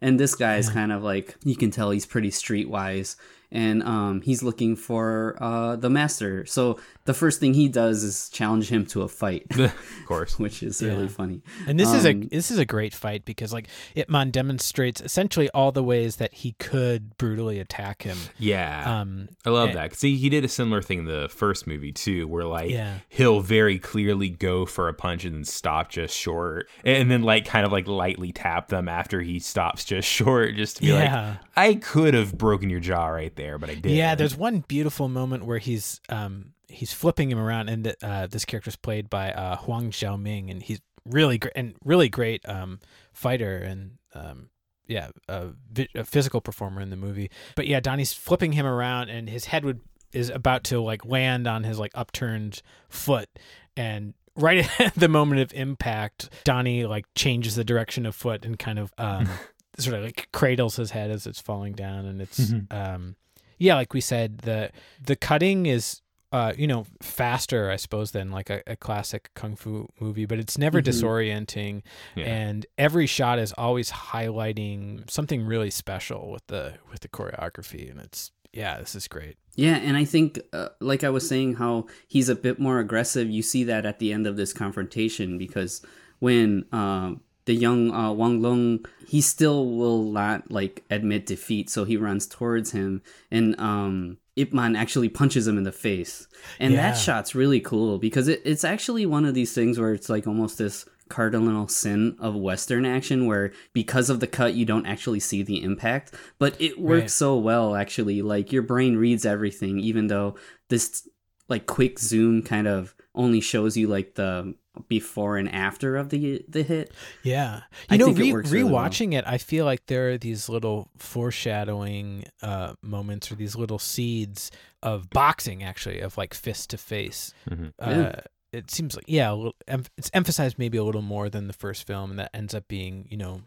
and 0.00 0.20
this 0.20 0.34
guy 0.34 0.56
is 0.56 0.68
kind 0.70 0.92
of 0.92 1.02
like 1.02 1.36
you 1.44 1.56
can 1.56 1.70
tell 1.70 1.90
he's 1.90 2.06
pretty 2.06 2.30
streetwise. 2.30 3.16
And 3.56 3.82
um, 3.84 4.20
he's 4.20 4.42
looking 4.42 4.76
for 4.76 5.36
uh, 5.40 5.76
the 5.76 5.88
master. 5.88 6.44
So 6.44 6.78
the 7.06 7.14
first 7.14 7.40
thing 7.40 7.54
he 7.54 7.68
does 7.68 8.02
is 8.02 8.28
challenge 8.28 8.68
him 8.68 8.84
to 8.86 9.00
a 9.00 9.08
fight, 9.08 9.46
of 9.58 9.72
course. 10.06 10.38
which 10.44 10.62
is 10.62 10.82
really 10.82 11.08
funny. 11.08 11.40
And 11.66 11.80
this 11.80 11.90
is 11.94 12.04
a 12.04 12.10
Um, 12.10 12.28
this 12.30 12.50
is 12.50 12.58
a 12.58 12.66
great 12.66 12.92
fight 12.94 13.24
because 13.24 13.54
like 13.54 13.68
Ip 13.94 14.10
Man 14.10 14.30
demonstrates 14.30 15.00
essentially 15.00 15.48
all 15.54 15.72
the 15.72 15.82
ways 15.82 16.16
that 16.16 16.34
he 16.34 16.52
could 16.58 17.16
brutally 17.16 17.58
attack 17.58 18.02
him. 18.02 18.18
Yeah. 18.38 19.00
Um, 19.00 19.28
I 19.46 19.50
love 19.50 19.70
eh, 19.70 19.74
that. 19.74 19.90
'Cause 19.90 19.98
See, 20.00 20.16
he 20.18 20.28
did 20.28 20.44
a 20.44 20.48
similar 20.48 20.82
thing 20.82 20.98
in 20.98 21.04
the 21.06 21.28
first 21.30 21.66
movie 21.66 21.92
too, 21.92 22.28
where 22.28 22.44
like 22.44 22.70
Yeah. 22.70 22.98
he'll 23.08 23.40
very 23.40 23.78
clearly 23.78 24.28
go 24.28 24.66
for 24.66 24.88
a 24.88 24.94
punch 24.94 25.24
and 25.24 25.34
then 25.34 25.44
stop 25.44 25.88
just 25.90 26.14
short, 26.14 26.68
and 26.84 27.10
then 27.10 27.22
like 27.22 27.46
kind 27.46 27.64
of 27.64 27.72
like 27.72 27.88
lightly 27.88 28.32
tap 28.32 28.68
them 28.68 28.86
after 28.86 29.22
he 29.22 29.38
stops 29.38 29.82
just 29.84 30.06
short, 30.18 30.56
just 30.56 30.76
to 30.76 30.82
be 30.82 30.88
Yeah. 30.88 31.28
like, 31.30 31.38
I 31.58 31.74
could 31.76 32.12
have 32.12 32.36
broken 32.36 32.68
your 32.68 32.80
jaw 32.80 33.06
right 33.06 33.34
there, 33.34 33.45
but 33.58 33.70
I 33.70 33.74
didn't. 33.74 33.96
Yeah, 33.96 34.14
there's 34.14 34.36
one 34.36 34.60
beautiful 34.66 35.08
moment 35.08 35.44
where 35.44 35.58
he's 35.58 36.00
um 36.08 36.52
he's 36.68 36.92
flipping 36.92 37.30
him 37.30 37.38
around, 37.38 37.68
and 37.68 37.84
the, 37.84 37.96
uh, 38.06 38.26
this 38.26 38.44
character's 38.44 38.76
played 38.76 39.08
by 39.08 39.32
uh, 39.32 39.56
Huang 39.56 39.90
Xiaoming, 39.90 40.50
and 40.50 40.62
he's 40.62 40.80
really 41.04 41.38
great 41.38 41.52
and 41.54 41.74
really 41.84 42.08
great 42.08 42.46
um 42.48 42.80
fighter 43.12 43.58
and 43.58 43.92
um 44.12 44.48
yeah 44.88 45.08
a, 45.28 45.50
vi- 45.70 45.88
a 45.94 46.04
physical 46.04 46.40
performer 46.40 46.80
in 46.80 46.90
the 46.90 46.96
movie. 46.96 47.30
But 47.54 47.66
yeah, 47.66 47.80
Donnie's 47.80 48.12
flipping 48.12 48.52
him 48.52 48.66
around, 48.66 49.08
and 49.08 49.28
his 49.28 49.46
head 49.46 49.64
would 49.64 49.80
is 50.12 50.30
about 50.30 50.64
to 50.64 50.80
like 50.80 51.04
land 51.04 51.46
on 51.46 51.64
his 51.64 51.78
like 51.78 51.92
upturned 51.94 52.62
foot, 52.88 53.28
and 53.76 54.14
right 54.36 54.68
at 54.80 54.94
the 54.94 55.08
moment 55.08 55.40
of 55.40 55.52
impact, 55.54 56.30
Donnie 56.44 56.86
like 56.86 57.06
changes 57.14 57.54
the 57.54 57.64
direction 57.64 58.06
of 58.06 58.14
foot 58.14 58.44
and 58.44 58.58
kind 58.58 58.78
of 58.78 58.92
um 58.98 59.28
sort 59.78 59.96
of 59.96 60.04
like 60.04 60.28
cradles 60.32 60.76
his 60.76 60.90
head 60.90 61.10
as 61.10 61.26
it's 61.26 61.40
falling 61.40 61.74
down, 61.74 62.04
and 62.06 62.20
it's 62.22 62.52
um 62.70 63.16
yeah, 63.58 63.74
like 63.74 63.92
we 63.94 64.00
said, 64.00 64.38
the 64.38 64.70
the 65.02 65.16
cutting 65.16 65.66
is 65.66 66.02
uh, 66.32 66.52
you 66.58 66.66
know, 66.66 66.84
faster, 67.00 67.70
I 67.70 67.76
suppose, 67.76 68.10
than 68.10 68.30
like 68.32 68.50
a, 68.50 68.60
a 68.66 68.76
classic 68.76 69.30
kung 69.34 69.54
fu 69.54 69.88
movie, 70.00 70.26
but 70.26 70.38
it's 70.40 70.58
never 70.58 70.82
Mhm. 70.82 70.84
disorienting, 70.86 71.82
Yeah. 72.16 72.24
and 72.24 72.66
every 72.76 73.06
shot 73.06 73.38
is 73.38 73.52
always 73.56 73.90
highlighting 73.92 75.08
something 75.08 75.44
really 75.46 75.70
special 75.70 76.30
with 76.30 76.46
the 76.48 76.74
with 76.90 77.00
the 77.00 77.08
choreography, 77.08 77.90
and 77.90 78.00
it's 78.00 78.32
yeah, 78.52 78.78
this 78.78 78.94
is 78.94 79.06
great. 79.06 79.36
Yeah, 79.54 79.76
and 79.76 79.96
I 79.96 80.04
think, 80.04 80.40
uh, 80.52 80.70
like 80.80 81.04
I 81.04 81.10
was 81.10 81.26
saying, 81.28 81.54
how 81.54 81.86
he's 82.08 82.28
a 82.28 82.34
bit 82.34 82.58
more 82.58 82.78
aggressive. 82.80 83.30
You 83.30 83.42
see 83.42 83.64
that 83.64 83.86
at 83.86 83.98
the 83.98 84.12
end 84.12 84.26
of 84.26 84.36
this 84.36 84.52
confrontation 84.52 85.38
because 85.38 85.80
when 86.18 86.64
um, 86.72 87.20
the 87.46 87.54
young 87.54 87.90
uh, 87.92 88.12
Wang 88.12 88.42
Long, 88.42 88.84
he 89.06 89.20
still 89.20 89.66
will 89.66 90.04
not 90.04 90.50
like 90.50 90.84
admit 90.90 91.26
defeat, 91.26 91.70
so 91.70 91.84
he 91.84 91.96
runs 91.96 92.26
towards 92.26 92.72
him, 92.72 93.02
and 93.30 93.58
um, 93.60 94.18
Ip 94.36 94.52
Man 94.52 94.76
actually 94.76 95.08
punches 95.08 95.46
him 95.48 95.56
in 95.56 95.64
the 95.64 95.72
face. 95.72 96.28
And 96.60 96.74
Yeah. 96.74 96.82
that 96.90 96.98
shot's 96.98 97.34
really 97.34 97.60
cool 97.60 97.98
because 97.98 98.28
it, 98.28 98.42
it's 98.44 98.64
actually 98.64 99.06
one 99.06 99.24
of 99.24 99.34
these 99.34 99.52
things 99.54 99.78
where 99.78 99.92
it's 99.94 100.08
like 100.10 100.26
almost 100.26 100.58
this 100.58 100.84
cardinal 101.08 101.68
sin 101.68 102.16
of 102.18 102.34
Western 102.34 102.84
action 102.84 103.26
where 103.26 103.52
because 103.72 104.10
of 104.10 104.18
the 104.18 104.26
cut 104.26 104.54
you 104.54 104.64
don't 104.64 104.86
actually 104.86 105.20
see 105.20 105.42
the 105.42 105.62
impact. 105.62 106.12
But 106.38 106.60
it 106.60 106.80
works 106.80 107.00
Right. 107.02 107.10
so 107.10 107.36
well 107.38 107.76
actually. 107.76 108.22
Like 108.22 108.52
your 108.52 108.62
brain 108.62 108.96
reads 108.96 109.24
everything, 109.24 109.78
even 109.78 110.08
though 110.08 110.34
this 110.68 111.08
like 111.48 111.66
quick 111.66 112.00
zoom 112.00 112.42
kind 112.42 112.66
of 112.66 112.92
only 113.14 113.40
shows 113.40 113.76
you 113.76 113.86
like 113.86 114.16
the 114.16 114.54
before 114.88 115.36
and 115.36 115.48
after 115.52 115.96
of 115.96 116.08
the 116.10 116.44
the 116.48 116.62
hit. 116.62 116.92
Yeah. 117.22 117.56
You 117.56 117.62
I 117.90 117.96
know, 117.96 118.06
think 118.06 118.18
it 118.18 118.22
re- 118.22 118.32
works 118.32 118.50
really 118.50 118.70
well. 118.70 118.82
rewatching 118.84 119.14
it, 119.14 119.24
I 119.26 119.38
feel 119.38 119.64
like 119.64 119.86
there 119.86 120.10
are 120.10 120.18
these 120.18 120.48
little 120.48 120.88
foreshadowing 120.96 122.24
uh, 122.42 122.74
moments 122.82 123.30
or 123.30 123.36
these 123.36 123.56
little 123.56 123.78
seeds 123.78 124.50
of 124.82 125.10
boxing, 125.10 125.62
actually, 125.62 126.00
of 126.00 126.16
like 126.18 126.34
fist 126.34 126.70
to 126.70 126.78
face. 126.78 127.32
Mhm. 127.48 127.72
Uh, 127.80 127.90
Yeah. 127.90 128.20
It 128.52 128.70
seems 128.70 128.96
like, 128.96 129.04
yeah, 129.06 129.32
a 129.32 129.34
little, 129.34 129.56
it's 129.98 130.10
emphasized 130.14 130.58
maybe 130.58 130.78
a 130.78 130.84
little 130.84 131.02
more 131.02 131.28
than 131.28 131.46
the 131.46 131.52
first 131.52 131.86
film, 131.86 132.10
and 132.10 132.18
that 132.18 132.30
ends 132.32 132.54
up 132.54 132.66
being, 132.68 133.06
you 133.10 133.16
know, 133.18 133.42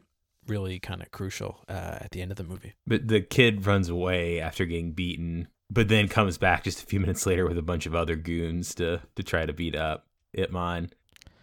really 0.45 0.77
kind 0.79 1.01
of 1.01 1.09
crucial 1.09 1.63
uh, 1.67 1.97
at 2.01 2.11
the 2.11 2.21
end 2.21 2.29
of 2.31 2.37
the 2.37 2.43
movie. 2.43 2.73
But 2.85 3.07
the 3.07 3.21
kid 3.21 3.65
runs 3.65 3.89
away 3.89 4.39
after 4.39 4.65
getting 4.65 4.91
beaten, 4.91 5.47
but 5.71 5.87
then 5.87 6.09
comes 6.09 6.37
back 6.37 6.63
just 6.65 6.83
a 6.83 6.85
few 6.85 6.99
minutes 7.05 7.25
later 7.25 7.47
with 7.47 7.57
a 7.57 7.63
bunch 7.63 7.87
of 7.87 7.95
other 7.95 8.15
goons 8.15 8.75
to 8.75 9.01
to 9.15 9.23
try 9.23 9.45
to 9.47 9.53
beat 9.53 9.75
up 9.75 10.05
Ip 10.33 10.51
Man. 10.51 10.91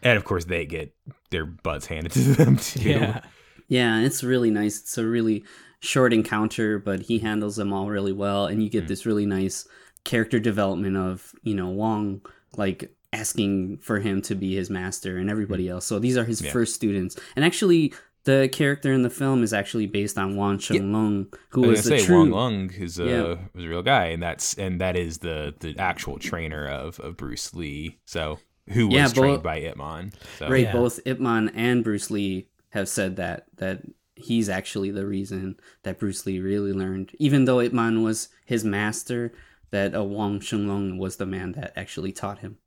And 0.07 0.17
of 0.17 0.25
course, 0.25 0.45
they 0.45 0.65
get 0.67 0.95
their 1.31 1.45
butts 1.47 1.87
handed 1.87 2.13
to 2.13 2.21
them 2.35 2.57
too. 2.71 2.81
Yeah. 2.91 3.21
Yeah, 3.69 4.01
it's 4.01 4.23
really 4.23 4.51
nice. 4.51 4.79
It's 4.81 4.97
a 4.99 5.05
really 5.07 5.45
short 5.81 6.13
encounter, 6.13 6.79
but 6.79 7.01
he 7.03 7.19
handles 7.19 7.57
them 7.57 7.73
all 7.73 7.89
really 7.89 8.13
well, 8.13 8.47
and 8.47 8.63
you 8.63 8.69
get 8.71 8.85
Mm. 8.85 8.89
this 8.89 9.05
really 9.07 9.27
nice 9.27 9.67
character 10.05 10.39
development 10.39 10.97
of 10.97 11.33
you 11.43 11.55
know 11.55 11.69
Wong 11.69 12.21
like 12.57 12.95
asking 13.13 13.79
for 13.79 13.99
him 13.99 14.23
to 14.23 14.35
be 14.35 14.55
his 14.55 14.71
master 14.71 15.17
and 15.19 15.29
everybody 15.31 15.69
else. 15.69 15.85
So 15.87 15.99
these 15.99 16.17
are 16.17 16.25
his 16.25 16.41
Mm. 16.41 16.45
Yeah. 16.47 16.53
first 16.53 16.75
students, 16.75 17.17
and 17.35 17.45
actually. 17.45 17.93
The 18.25 18.49
character 18.51 18.93
in 18.93 19.03
the 19.03 19.09
film 19.11 19.45
is 19.45 19.53
actually 19.53 19.87
based 19.87 20.19
on 20.19 20.35
Wong 20.35 20.59
Shun 20.59 20.93
Leung, 20.93 21.33
who 21.51 21.63
I 21.63 21.69
was 21.69 21.79
was 21.79 21.85
the 21.85 21.99
say 22.01 22.07
true 22.07 22.19
Wong 22.19 22.31
Lung 22.33 22.71
is 22.73 22.99
a 22.99 23.05
Yeah. 23.05 23.35
was 23.55 23.65
a 23.65 23.69
real 23.69 23.83
guy, 23.85 24.07
and 24.07 24.21
that's 24.21 24.53
and 24.55 24.81
that 24.81 24.97
is 24.97 25.19
the 25.19 25.55
the 25.61 25.77
actual 25.79 26.19
trainer 26.19 26.67
of 26.67 26.99
of 26.99 27.17
Bruce 27.17 27.55
Lee. 27.55 27.99
So 28.05 28.41
who 28.71 28.87
was 28.89 28.95
Yeah, 28.95 29.09
trained 29.09 29.43
by 29.43 29.59
Ip 29.61 29.77
Man. 29.77 30.13
So 30.39 30.49
Right, 30.49 30.65
Yeah. 30.65 30.73
both 30.73 31.01
Ip 31.05 31.21
Man 31.21 31.49
and 31.55 31.83
Bruce 31.85 32.11
Lee 32.11 32.49
have 32.71 32.89
said 32.89 33.17
that 33.17 33.47
that 33.57 33.83
he's 34.17 34.49
actually 34.49 34.91
the 34.91 35.07
reason 35.07 35.57
that 35.83 35.99
Bruce 35.99 36.25
Lee 36.27 36.41
really 36.41 36.73
learned. 36.73 37.13
Even 37.19 37.45
though 37.45 37.61
Ip 37.61 37.73
Man 37.73 38.03
was 38.03 38.29
his 38.47 38.65
master, 38.65 39.33
that 39.71 39.95
uh, 39.95 40.03
Wong 40.03 40.41
Shun 40.41 40.67
Leung 40.67 40.99
was 40.99 41.17
the 41.17 41.27
man 41.27 41.53
that 41.53 41.73
actually 41.77 42.13
taught 42.13 42.39
him. 42.39 42.59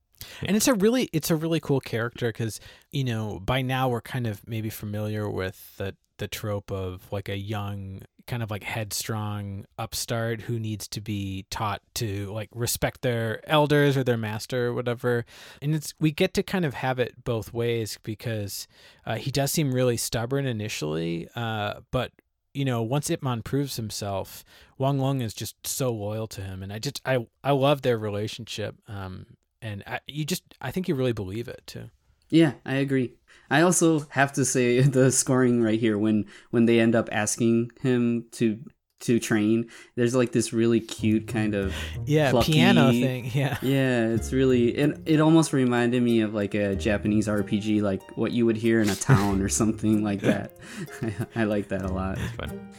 and 0.46 0.56
it's 0.58 0.68
a 0.68 0.74
really 0.74 1.10
it's 1.14 1.32
a 1.32 1.36
really 1.36 1.60
cool 1.62 1.80
character 1.80 2.28
because 2.30 2.60
you 2.92 3.04
know 3.06 3.40
by 3.40 3.62
now 3.62 3.88
we're 3.90 4.02
kind 4.02 4.28
of 4.28 4.46
maybe 4.48 4.70
familiar 4.70 5.30
with 5.30 5.78
the 5.78 5.96
the 6.18 6.28
trope 6.28 6.70
of 6.72 7.10
like 7.12 7.30
a 7.30 7.38
young 7.38 8.02
kind 8.30 8.44
of 8.44 8.52
like 8.52 8.64
headstrong 8.64 9.66
upstart 9.80 10.42
who 10.42 10.60
needs 10.60 10.88
to 10.88 11.02
be 11.02 11.48
taught 11.50 11.82
to 11.96 12.28
like 12.28 12.48
respect 12.54 13.02
their 13.02 13.42
elders 13.50 13.98
or 13.98 14.04
their 14.04 14.18
master 14.18 14.68
or 14.68 14.74
whatever 14.76 15.26
and 15.64 15.74
it's 15.74 15.96
we 16.00 16.12
get 16.12 16.32
to 16.36 16.44
kind 16.44 16.64
of 16.64 16.76
have 16.76 17.00
it 17.00 17.24
both 17.24 17.52
ways 17.52 17.98
because 18.04 18.68
uh, 19.08 19.16
he 19.16 19.32
does 19.32 19.52
seem 19.52 19.72
really 19.72 19.98
stubborn 19.98 20.46
initially 20.46 21.28
uh, 21.36 21.80
but 21.90 22.12
you 22.54 22.64
know 22.64 22.84
once 22.84 23.10
Ipman 23.10 23.44
proves 23.44 23.78
himself 23.78 24.46
Wang 24.78 25.00
Lung 25.00 25.22
is 25.22 25.34
just 25.34 25.56
so 25.66 25.92
loyal 25.92 26.28
to 26.28 26.42
him 26.42 26.62
and 26.62 26.72
I 26.72 26.78
just 26.78 27.02
I 27.06 27.26
I 27.44 27.52
love 27.52 27.82
their 27.82 27.98
relationship 27.98 28.76
um 28.88 29.26
and 29.62 29.84
I, 29.88 30.02
you 30.08 30.24
just 30.24 30.44
I 30.62 30.70
think 30.70 30.88
you 30.88 30.94
really 30.94 31.14
believe 31.14 31.48
it 31.48 31.64
too. 31.66 31.90
Yeah, 32.30 32.54
I 32.66 32.76
agree. 32.76 33.14
I 33.50 33.62
also 33.62 34.06
have 34.10 34.34
to 34.34 34.46
say 34.46 34.82
the 34.98 35.12
scoring 35.12 35.62
right 35.62 35.80
here 35.80 35.98
when 35.98 36.26
when 36.52 36.66
they 36.66 36.80
end 36.80 36.96
up 36.96 37.10
asking 37.12 37.72
him 37.82 38.26
to 38.34 38.60
to 39.02 39.18
train, 39.18 39.70
there's 39.96 40.14
like 40.14 40.34
this 40.34 40.52
really 40.52 40.82
cute 40.82 41.26
kind 41.26 41.56
of 41.56 41.74
Yeah, 42.06 42.32
Plucky. 42.32 42.52
piano 42.54 42.92
thing. 42.92 43.32
Yeah. 43.34 43.58
Yeah, 43.62 44.08
it's 44.10 44.34
really 44.34 44.70
it. 44.78 45.00
It 45.06 45.22
almost 45.22 45.54
reminded 45.54 46.04
me 46.04 46.20
of 46.20 46.34
like 46.34 46.54
a 46.54 46.76
Japanese 46.76 47.28
RPG, 47.28 47.82
like 47.82 48.02
what 48.18 48.34
you 48.34 48.46
would 48.46 48.58
hear 48.58 48.82
in 48.82 48.90
a 48.90 48.96
town 48.96 49.42
or 49.42 49.48
something 49.62 50.04
like 50.04 50.20
that. 50.22 50.58
I, 51.02 51.14
I 51.38 51.44
like 51.46 51.70
that 51.70 51.84
a 51.84 51.88
lot. 51.88 52.18
fun. 52.38 52.70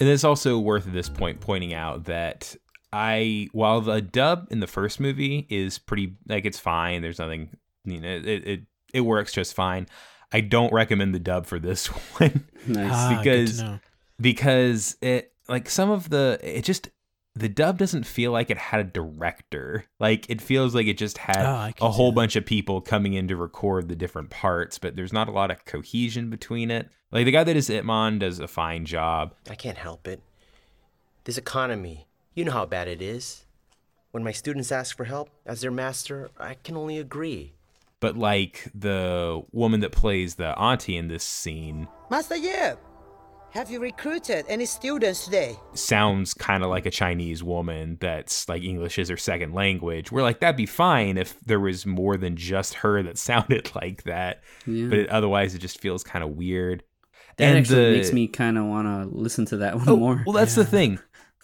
And 0.00 0.08
it's 0.08 0.24
also 0.24 0.58
worth 0.58 0.86
at 0.86 0.92
this 0.92 1.08
point 1.08 1.40
pointing 1.40 1.72
out 1.72 2.04
that 2.04 2.54
I, 2.92 3.48
while 3.52 3.80
the 3.80 4.02
dub 4.02 4.48
in 4.50 4.60
the 4.60 4.66
first 4.66 5.00
movie 5.00 5.46
is 5.48 5.78
pretty, 5.78 6.16
like 6.28 6.44
it's 6.44 6.58
fine. 6.60 7.00
There's 7.00 7.18
nothing, 7.18 7.48
you 7.84 8.00
know, 8.00 8.08
it 8.16 8.26
it, 8.46 8.62
it 8.94 9.00
works 9.02 9.32
just 9.32 9.54
fine. 9.54 9.86
I 10.32 10.40
don't 10.40 10.72
recommend 10.72 11.14
the 11.14 11.18
dub 11.20 11.46
for 11.46 11.58
this 11.58 11.86
one 12.18 12.46
Nice. 12.66 12.90
Ah, 12.92 13.20
good 13.22 13.24
to 13.24 13.40
because- 13.42 13.62
know. 13.62 13.78
because 14.20 14.96
it 15.02 15.32
like 15.48 15.68
some 15.68 15.90
of 15.90 16.08
the 16.08 16.38
it 16.42 16.62
just 16.62 16.88
the 17.36 17.48
dub 17.48 17.78
doesn't 17.78 18.04
feel 18.06 18.30
like 18.30 18.48
it 18.48 18.56
had 18.56 18.80
a 18.80 18.84
director. 18.84 19.84
Like 19.98 20.30
it 20.30 20.40
feels 20.40 20.74
like 20.74 20.86
it 20.86 20.96
just 20.96 21.18
had 21.18 21.44
Oh, 21.44 21.86
a 21.86 21.90
whole 21.90 22.12
bunch 22.12 22.36
of 22.36 22.46
people 22.46 22.80
coming 22.80 23.14
in 23.14 23.26
to 23.28 23.36
record 23.36 23.88
the 23.88 23.96
different 23.96 24.30
parts, 24.30 24.78
but 24.78 24.94
there's 24.96 25.12
not 25.12 25.28
a 25.28 25.32
lot 25.32 25.50
of 25.50 25.64
cohesion 25.64 26.30
between 26.30 26.70
it. 26.70 26.88
Like 27.10 27.24
the 27.24 27.32
guy 27.32 27.42
that 27.44 27.56
is 27.56 27.68
Ip 27.70 27.84
Man 27.84 28.20
does 28.20 28.38
a 28.38 28.46
fine 28.48 28.84
job. 28.86 29.34
I 29.50 29.56
can't 29.56 29.78
help 29.78 30.06
it. 30.08 30.22
This 31.24 31.36
economy, 31.38 32.06
you 32.34 32.44
know 32.44 32.52
how 32.52 32.66
bad 32.66 32.86
it 32.88 33.02
is. 33.02 33.44
When 34.12 34.22
my 34.22 34.32
students 34.32 34.70
ask 34.70 34.96
for 34.96 35.04
help 35.04 35.28
as 35.44 35.60
their 35.60 35.70
master, 35.72 36.30
I 36.38 36.54
can 36.54 36.76
only 36.76 36.98
agree. 36.98 37.54
But 38.04 38.16
like 38.18 38.68
the 38.74 39.42
woman 39.52 39.80
that 39.80 39.92
plays 39.92 40.34
the 40.34 40.50
auntie 40.58 40.96
in 40.96 41.08
this 41.08 41.24
scene 41.24 41.88
Master 42.10 42.36
Yip, 42.36 42.78
have 43.52 43.70
you 43.70 43.80
recruited 43.80 44.44
any 44.48 44.66
students 44.66 45.24
today? 45.24 45.56
sounds 45.72 46.34
kind 46.34 46.62
of 46.62 46.68
like 46.70 46.84
a 46.86 46.90
Chinese 46.90 47.42
woman 47.42 47.96
that's 48.00 48.46
like 48.48 48.62
English 48.62 48.98
is 48.98 49.08
her 49.08 49.16
second 49.16 49.54
language. 49.54 50.12
We're 50.12 50.22
like 50.22 50.40
that'd 50.40 50.56
be 50.56 50.66
fine 50.66 51.16
if 51.16 51.40
there 51.40 51.60
was 51.60 51.86
more 51.86 52.16
than 52.18 52.36
just 52.36 52.74
her 52.74 53.02
that 53.02 53.16
sounded 53.30 53.70
like 53.74 54.02
that, 54.04 54.42
Yeah. 54.66 54.88
but 54.90 54.98
it, 54.98 55.08
otherwise 55.08 55.54
it 55.54 55.60
just 55.60 55.80
feels 55.80 56.02
kind 56.04 56.22
of 56.22 56.30
weird. 56.30 56.82
that 57.38 57.44
and 57.48 57.58
actually 57.58 57.90
the- 57.92 57.96
makes 57.96 58.12
me 58.12 58.28
kind 58.28 58.58
of 58.58 58.64
want 58.66 58.86
to 58.86 59.16
listen 59.16 59.46
to 59.46 59.56
that 59.58 59.76
one 59.76 59.88
Oh, 59.88 59.96
more. 59.96 60.22
well, 60.26 60.34
that's 60.34 60.54
the 60.56 60.64
thing. 60.66 60.98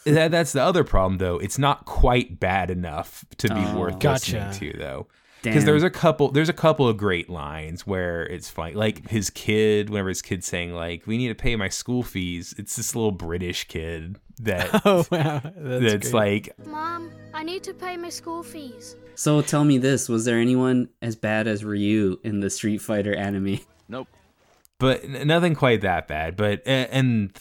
That, 0.04 0.30
that's 0.30 0.52
the 0.52 0.62
other 0.62 0.82
problem, 0.84 1.18
though. 1.18 1.36
It's 1.38 1.58
not 1.58 1.84
quite 1.84 2.40
bad 2.40 2.70
enough 2.70 3.24
to 3.38 3.48
be 3.48 3.62
Oh. 3.66 3.78
worth 3.78 3.98
Gotcha. 3.98 4.46
listening 4.48 4.72
to, 4.72 4.78
though. 4.78 5.06
Because 5.42 5.64
there's 5.64 5.82
a 5.82 5.90
couple 5.90 6.30
there's 6.30 6.48
a 6.48 6.52
couple 6.54 6.88
of 6.88 6.96
great 6.96 7.28
lines 7.30 7.86
where 7.86 8.24
it's 8.26 8.48
funny 8.50 8.74
like 8.74 9.08
his 9.08 9.30
kid 9.30 9.90
whenever 9.90 10.08
his 10.08 10.22
kid's 10.22 10.46
saying 10.46 10.72
like 10.74 11.06
we 11.06 11.16
need 11.18 11.28
to 11.28 11.34
pay 11.34 11.56
my 11.56 11.68
school 11.68 12.02
fees 12.02 12.54
it's 12.58 12.76
this 12.76 12.94
little 12.94 13.12
british 13.12 13.64
kid 13.68 14.16
that 14.38 14.68
Oh 14.84 15.04
wow, 15.10 15.40
that's, 15.44 15.82
that's 15.92 16.10
great. 16.10 16.14
like 16.14 16.66
Mom, 16.66 17.10
I 17.34 17.42
need 17.42 17.62
to 17.64 17.74
pay 17.74 17.96
my 17.96 18.08
school 18.08 18.42
fees. 18.42 18.96
So 19.14 19.42
tell 19.42 19.64
me 19.64 19.76
this: 19.76 20.08
Was 20.08 20.24
there 20.24 20.38
anyone 20.38 20.88
as 21.02 21.14
bad 21.14 21.46
as 21.46 21.62
Ryu 21.62 22.18
in 22.24 22.40
the 22.40 22.48
Street 22.48 22.78
Fighter 22.78 23.14
anime? 23.14 23.58
Nope. 23.88 24.08
But 24.78 25.04
n- 25.04 25.26
nothing 25.26 25.54
quite 25.54 25.82
that 25.82 26.08
bad 26.08 26.36
but 26.36 26.60
a- 26.66 26.70
and 26.94 27.38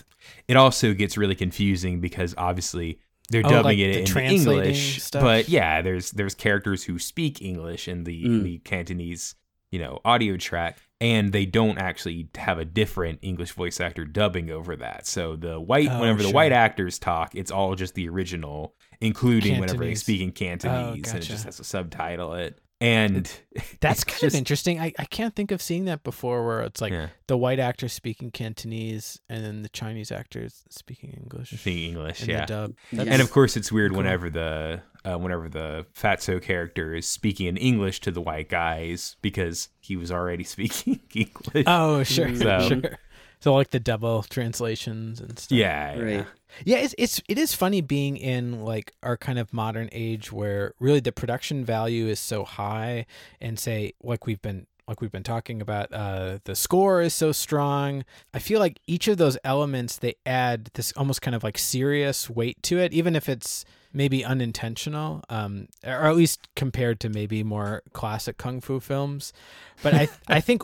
it 0.49 0.57
also 0.57 0.93
gets 0.93 1.15
really 1.17 1.35
confusing 1.35 2.01
because 2.01 2.35
obviously 2.37 2.99
they're 3.31 3.41
Oh, 3.45 3.49
dubbing 3.49 3.63
like 3.63 3.77
it 3.77 4.15
in 4.15 4.17
english 4.23 5.01
stuff? 5.01 5.21
but 5.21 5.49
yeah 5.49 5.81
there's 5.81 6.11
there's 6.11 6.35
characters 6.35 6.83
who 6.83 6.99
speak 6.99 7.41
english 7.41 7.87
in 7.87 8.03
the 8.03 8.25
in 8.25 8.39
Mm. 8.41 8.43
the 8.43 8.57
cantonese 8.59 9.35
you 9.71 9.79
know 9.79 9.99
audio 10.03 10.35
track 10.37 10.79
and 11.01 11.31
they 11.31 11.45
don't 11.45 11.77
actually 11.77 12.27
have 12.35 12.57
a 12.59 12.65
different 12.65 13.19
english 13.21 13.51
voice 13.51 13.79
actor 13.79 14.03
dubbing 14.03 14.49
over 14.51 14.75
that. 14.75 15.07
So 15.07 15.35
the 15.37 15.59
white 15.59 15.87
Oh, 15.89 15.99
whenever 16.01 16.23
the 16.23 16.31
white 16.31 16.51
actors 16.51 16.99
talk 16.99 17.35
it's 17.35 17.51
all 17.51 17.75
just 17.75 17.93
the 17.95 18.09
original 18.09 18.73
including 18.99 19.59
whenever 19.59 19.85
they 19.85 19.95
speak 19.95 20.21
in 20.21 20.31
cantonese 20.31 21.07
and 21.13 21.23
it 21.23 21.25
just 21.27 21.45
has 21.45 21.57
to 21.57 21.63
subtitle 21.63 22.33
it 22.33 22.59
and 22.81 23.31
That's 23.81 24.03
kind 24.03 24.19
just- 24.21 24.35
of 24.35 24.37
interesting. 24.37 24.79
I, 24.79 24.93
I 24.97 25.05
can't 25.05 25.35
think 25.35 25.51
of 25.51 25.61
seeing 25.61 25.85
that 25.85 26.03
before 26.03 26.45
where 26.45 26.61
it's 26.61 26.81
like 26.81 26.93
Yeah. 26.93 27.07
the 27.27 27.37
white 27.37 27.59
actor 27.59 27.87
speaking 27.89 28.31
Cantonese 28.31 29.19
and 29.29 29.43
then 29.43 29.61
the 29.63 29.69
Chinese 29.69 30.11
actors 30.11 30.63
speaking 30.69 31.11
English. 31.11 31.49
speaking 31.51 31.89
english 31.89 32.25
yeah 32.25 32.41
the 32.41 32.45
dub. 32.47 32.73
Yeah. 32.91 33.03
And 33.07 33.21
of 33.21 33.31
course, 33.31 33.57
it's 33.57 33.71
weird 33.71 33.91
Cool. 33.91 33.97
whenever 33.99 34.29
the 34.29 34.81
uh, 35.05 35.17
whenever 35.17 35.47
the 35.49 35.85
Fatso 35.95 36.41
character 36.41 36.93
is 36.93 37.07
speaking 37.07 37.47
in 37.47 37.57
English 37.57 38.01
to 38.01 38.11
the 38.11 38.21
white 38.21 38.49
guys 38.49 39.15
because 39.21 39.69
he 39.79 39.95
was 39.95 40.11
already 40.11 40.43
speaking 40.55 40.99
English. 41.13 41.63
Oh, 41.67 42.03
sure, 42.03 42.35
So- 42.35 42.59
sure. 42.67 42.97
So 43.41 43.53
like 43.55 43.69
the 43.69 43.79
double 43.79 44.23
translations 44.23 45.21
and 45.21 45.39
stuff. 45.39 45.57
yeah, 45.57 45.93
yeah. 45.95 46.01
Right. 46.01 46.11
Yeah, 46.11 46.25
it's 46.65 46.95
it's 46.97 47.21
it 47.27 47.37
is 47.37 47.53
funny 47.53 47.81
being 47.81 48.17
in 48.17 48.63
like 48.63 48.93
our 49.03 49.17
kind 49.17 49.39
of 49.39 49.53
modern 49.53 49.89
age 49.91 50.31
where 50.31 50.73
really 50.79 50.99
the 50.99 51.11
production 51.11 51.63
value 51.63 52.07
is 52.07 52.19
so 52.19 52.43
high 52.43 53.05
and 53.39 53.59
say 53.59 53.93
like 54.01 54.25
we've 54.25 54.41
been 54.41 54.65
like 54.87 55.01
we've 55.01 55.11
been 55.11 55.23
talking 55.23 55.61
about 55.61 55.93
uh 55.93 56.39
the 56.45 56.55
score 56.55 57.01
is 57.01 57.13
so 57.13 57.31
strong. 57.31 58.03
I 58.33 58.39
feel 58.39 58.59
like 58.59 58.79
each 58.87 59.07
of 59.07 59.17
those 59.17 59.37
elements 59.43 59.97
they 59.97 60.15
add 60.25 60.71
this 60.73 60.91
almost 60.93 61.21
kind 61.21 61.35
of 61.35 61.43
like 61.43 61.57
serious 61.57 62.29
weight 62.29 62.61
to 62.63 62.79
it 62.79 62.93
even 62.93 63.15
if 63.15 63.29
it's 63.29 63.65
maybe 63.93 64.23
unintentional, 64.23 65.23
um, 65.29 65.67
or 65.83 66.05
at 66.05 66.15
least 66.15 66.47
compared 66.55 66.99
to 66.99 67.09
maybe 67.09 67.43
more 67.43 67.81
classic 67.93 68.37
kung 68.37 68.61
fu 68.61 68.79
films. 68.79 69.33
But 69.81 69.93
I 69.93 70.09
I 70.27 70.41
think 70.41 70.63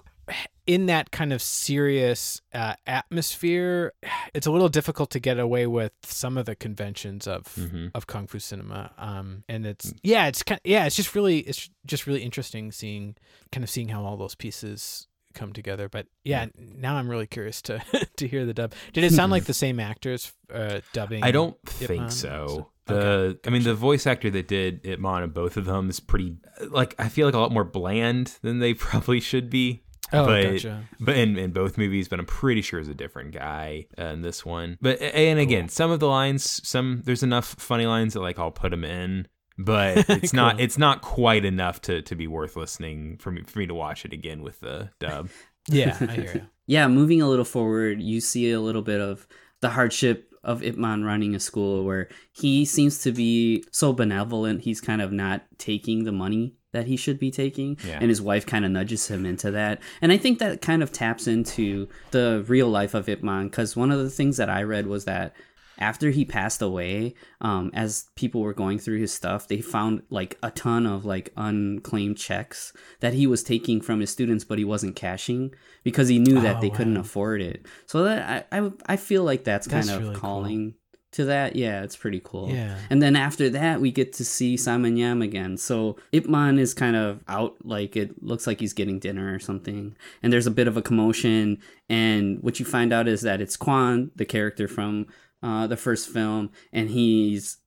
in 0.68 0.88
that 0.88 1.12
kind 1.12 1.32
of 1.32 1.42
serious 1.42 2.42
uh, 2.54 2.74
atmosphere, 2.88 3.94
it's 4.34 4.48
a 4.48 4.52
little 4.52 4.70
difficult 4.70 5.10
to 5.12 5.20
get 5.20 5.40
away 5.40 5.68
with 5.68 5.94
some 6.04 6.38
of 6.38 6.46
the 6.46 6.56
conventions 6.56 7.28
of 7.28 7.44
Mhm. 7.56 7.92
of 7.94 8.08
kung 8.08 8.28
fu 8.28 8.40
cinema. 8.40 8.92
Um, 8.98 9.44
and 9.48 9.66
it's 9.66 9.94
yeah, 10.04 10.28
it's 10.28 10.44
kind 10.44 10.60
yeah, 10.64 10.86
it's 10.86 10.96
just 10.96 11.16
really 11.16 11.40
it's 11.40 11.70
just 11.86 12.08
really 12.08 12.24
interesting 12.24 12.72
seeing 12.72 13.16
kind 13.52 13.64
of 13.64 13.70
seeing 13.70 13.90
how 13.90 14.04
all 14.04 14.18
those 14.18 14.36
pieces 14.36 15.08
come 15.34 15.52
together. 15.54 15.90
But 15.90 16.08
yeah, 16.24 16.48
now 16.58 16.96
I'm 16.96 17.10
really 17.10 17.28
curious 17.28 17.62
to 17.64 17.82
to 18.18 18.28
hear 18.28 18.46
the 18.46 18.54
dub. 18.54 18.74
Did 18.94 19.04
it 19.04 19.12
sound 19.14 19.32
like 19.32 19.46
the 19.46 19.54
same 19.54 19.80
actors 19.80 20.32
uh, 20.54 20.80
dubbing? 20.94 21.24
I 21.24 21.32
don't 21.32 21.58
think 21.66 22.02
Man? 22.02 22.10
so. 22.12 22.70
Okay, 22.88 23.00
The 23.00 23.40
I 23.46 23.50
mean 23.50 23.64
the 23.64 23.74
voice 23.74 24.06
actor 24.06 24.30
that 24.30 24.48
did 24.48 24.86
Ip 24.86 25.00
Man 25.00 25.24
and 25.24 25.34
both 25.34 25.58
of 25.58 25.66
them 25.66 25.90
is 25.90 26.00
pretty 26.00 26.38
like 26.70 26.94
I 27.00 27.10
feel 27.10 27.26
like 27.28 27.34
a 27.34 27.40
lot 27.40 27.52
more 27.52 27.64
bland 27.64 28.38
than 28.44 28.60
they 28.60 28.74
probably 28.88 29.20
should 29.20 29.50
be. 29.50 29.84
Oh, 30.14 30.26
but 30.26 30.44
gotcha. 30.44 30.84
but 31.00 31.18
in, 31.18 31.38
in 31.38 31.52
both 31.52 31.78
movies, 31.78 32.08
but 32.08 32.20
I'm 32.20 32.26
pretty 32.26 32.62
sure 32.62 32.80
it's 32.80 32.90
a 32.90 32.94
different 32.94 33.32
guy 33.32 33.88
uh, 33.98 34.06
in 34.06 34.22
this 34.22 34.46
one. 34.46 34.78
But 34.82 35.02
and 35.02 35.40
again, 35.40 35.70
some 35.70 35.92
of 35.92 36.00
the 36.00 36.08
lines, 36.08 36.62
some 36.68 37.02
there's 37.06 37.24
enough 37.24 37.56
funny 37.58 37.86
lines 37.86 38.14
that 38.14 38.22
like 38.22 38.38
I'll 38.38 38.52
put 38.52 38.72
them 38.72 38.84
in, 38.84 39.28
but 39.58 40.10
it's 40.10 40.34
not 40.34 40.60
it's 40.60 40.78
not 40.78 41.02
quite 41.02 41.46
enough 41.46 41.82
to 41.82 42.02
to 42.04 42.16
be 42.16 42.28
worth 42.28 42.56
listening 42.56 43.18
for 43.18 43.32
me 43.32 43.44
for 43.44 43.60
me 43.60 43.68
to 43.68 43.74
watch 43.74 44.06
it 44.06 44.14
again 44.14 44.42
with 44.42 44.60
the 44.60 44.90
dub. 45.00 45.30
Yeah, 45.68 45.98
I 46.00 46.14
hear 46.14 46.32
you. 46.36 46.42
yeah, 46.68 46.88
moving 46.88 47.24
a 47.24 47.28
little 47.28 47.44
forward, 47.44 48.00
you 48.00 48.22
see 48.22 48.52
a 48.52 48.62
little 48.62 48.84
bit 48.84 49.02
of 49.02 49.28
the 49.62 49.72
hardship 49.72 50.32
of 50.46 50.62
Ipman 50.62 51.06
running 51.06 51.36
a 51.36 51.40
school 51.40 51.84
where 51.84 52.08
he 52.32 52.64
seems 52.64 53.00
to 53.00 53.12
be 53.12 53.66
so 53.72 53.92
benevolent, 53.92 54.62
he's 54.62 54.80
kind 54.80 55.02
of 55.02 55.12
not 55.12 55.44
taking 55.58 56.04
the 56.04 56.12
money 56.12 56.56
that 56.72 56.88
he 56.88 56.96
should 56.98 57.20
be 57.20 57.32
taking. 57.32 57.78
Yeah. 57.86 57.98
And 58.00 58.10
his 58.10 58.22
wife 58.22 58.46
kind 58.46 58.64
of 58.64 58.72
nudges 58.72 59.08
him 59.08 59.26
into 59.26 59.52
that. 59.52 59.82
And 60.02 60.12
I 60.12 60.18
think 60.18 60.40
that 60.40 60.62
kind 60.62 60.84
of 60.84 60.92
taps 60.92 61.26
into 61.26 61.88
the 62.12 62.46
real 62.48 62.70
life 62.70 62.94
of 62.94 63.08
Ipman 63.08 63.46
because 63.46 63.76
one 63.76 63.92
of 63.92 64.00
the 64.00 64.10
things 64.10 64.38
that 64.38 64.50
I 64.50 64.64
read 64.64 64.88
was 64.88 65.06
that 65.06 65.34
after 65.78 66.10
he 66.10 66.26
passed 66.26 66.62
away, 66.62 67.14
um, 67.42 67.72
as 67.74 68.06
people 68.16 68.42
were 68.42 68.54
going 68.54 68.80
through 68.80 69.00
his 69.00 69.14
stuff, 69.14 69.48
they 69.48 69.62
found 69.62 70.02
like 70.10 70.38
a 70.42 70.52
ton 70.52 70.86
of 70.86 71.06
like 71.06 71.32
unclaimed 71.38 72.18
checks 72.18 72.74
that 73.00 73.14
he 73.14 73.28
was 73.28 73.44
taking 73.44 73.82
from 73.82 74.00
his 74.00 74.10
students, 74.10 74.44
but 74.44 74.58
he 74.58 74.66
wasn't 74.66 74.96
cashing 74.96 75.54
because 75.84 76.08
he 76.08 76.20
knew 76.20 76.40
that 76.42 76.58
Oh, 76.58 76.62
they 76.62 76.70
couldn't 76.70 76.98
afford 76.98 77.42
it. 77.42 77.66
So 77.86 78.04
that 78.04 78.48
I, 78.52 78.60
I 78.60 78.72
I 78.88 78.96
feel 78.98 79.24
like 79.24 79.44
that's 79.44 79.68
kind 79.68 79.84
That's 79.84 79.96
of 79.98 80.02
really 80.02 80.14
cool. 80.16 80.22
calling 80.22 80.74
to 81.12 81.26
that. 81.26 81.56
Yeah, 81.56 81.84
it's 81.84 81.96
pretty 81.96 82.22
cool. 82.24 82.50
Yeah. 82.50 82.78
And 82.90 83.02
then 83.02 83.16
after 83.16 83.50
that, 83.52 83.80
we 83.80 83.90
get 83.90 84.12
to 84.14 84.26
see 84.26 84.58
Simon 84.58 84.98
Yam 84.98 85.22
again. 85.22 85.56
So 85.58 85.96
Ip 86.12 86.28
Man 86.28 86.60
is 86.60 86.74
kind 86.74 86.96
of 86.98 87.24
out, 87.30 87.56
like 87.64 87.96
it 87.96 88.22
looks 88.22 88.46
like 88.48 88.60
he's 88.60 88.74
getting 88.74 89.00
dinner 89.00 89.34
or 89.34 89.40
something. 89.40 89.96
And 90.22 90.34
there's 90.34 90.48
a 90.48 90.52
bit 90.52 90.68
of 90.68 90.76
a 90.76 90.82
commotion. 90.82 91.60
And 91.88 92.42
what 92.44 92.60
you 92.60 92.66
find 92.66 92.92
out 92.92 93.08
is 93.08 93.22
that 93.22 93.40
it's 93.40 93.56
Quan, 93.56 94.12
the 94.16 94.26
character 94.26 94.68
from 94.68 95.08
uh, 95.46 95.68
the 95.68 95.78
first 95.78 96.10
film, 96.10 96.50
and 96.74 96.90
he's 96.90 97.58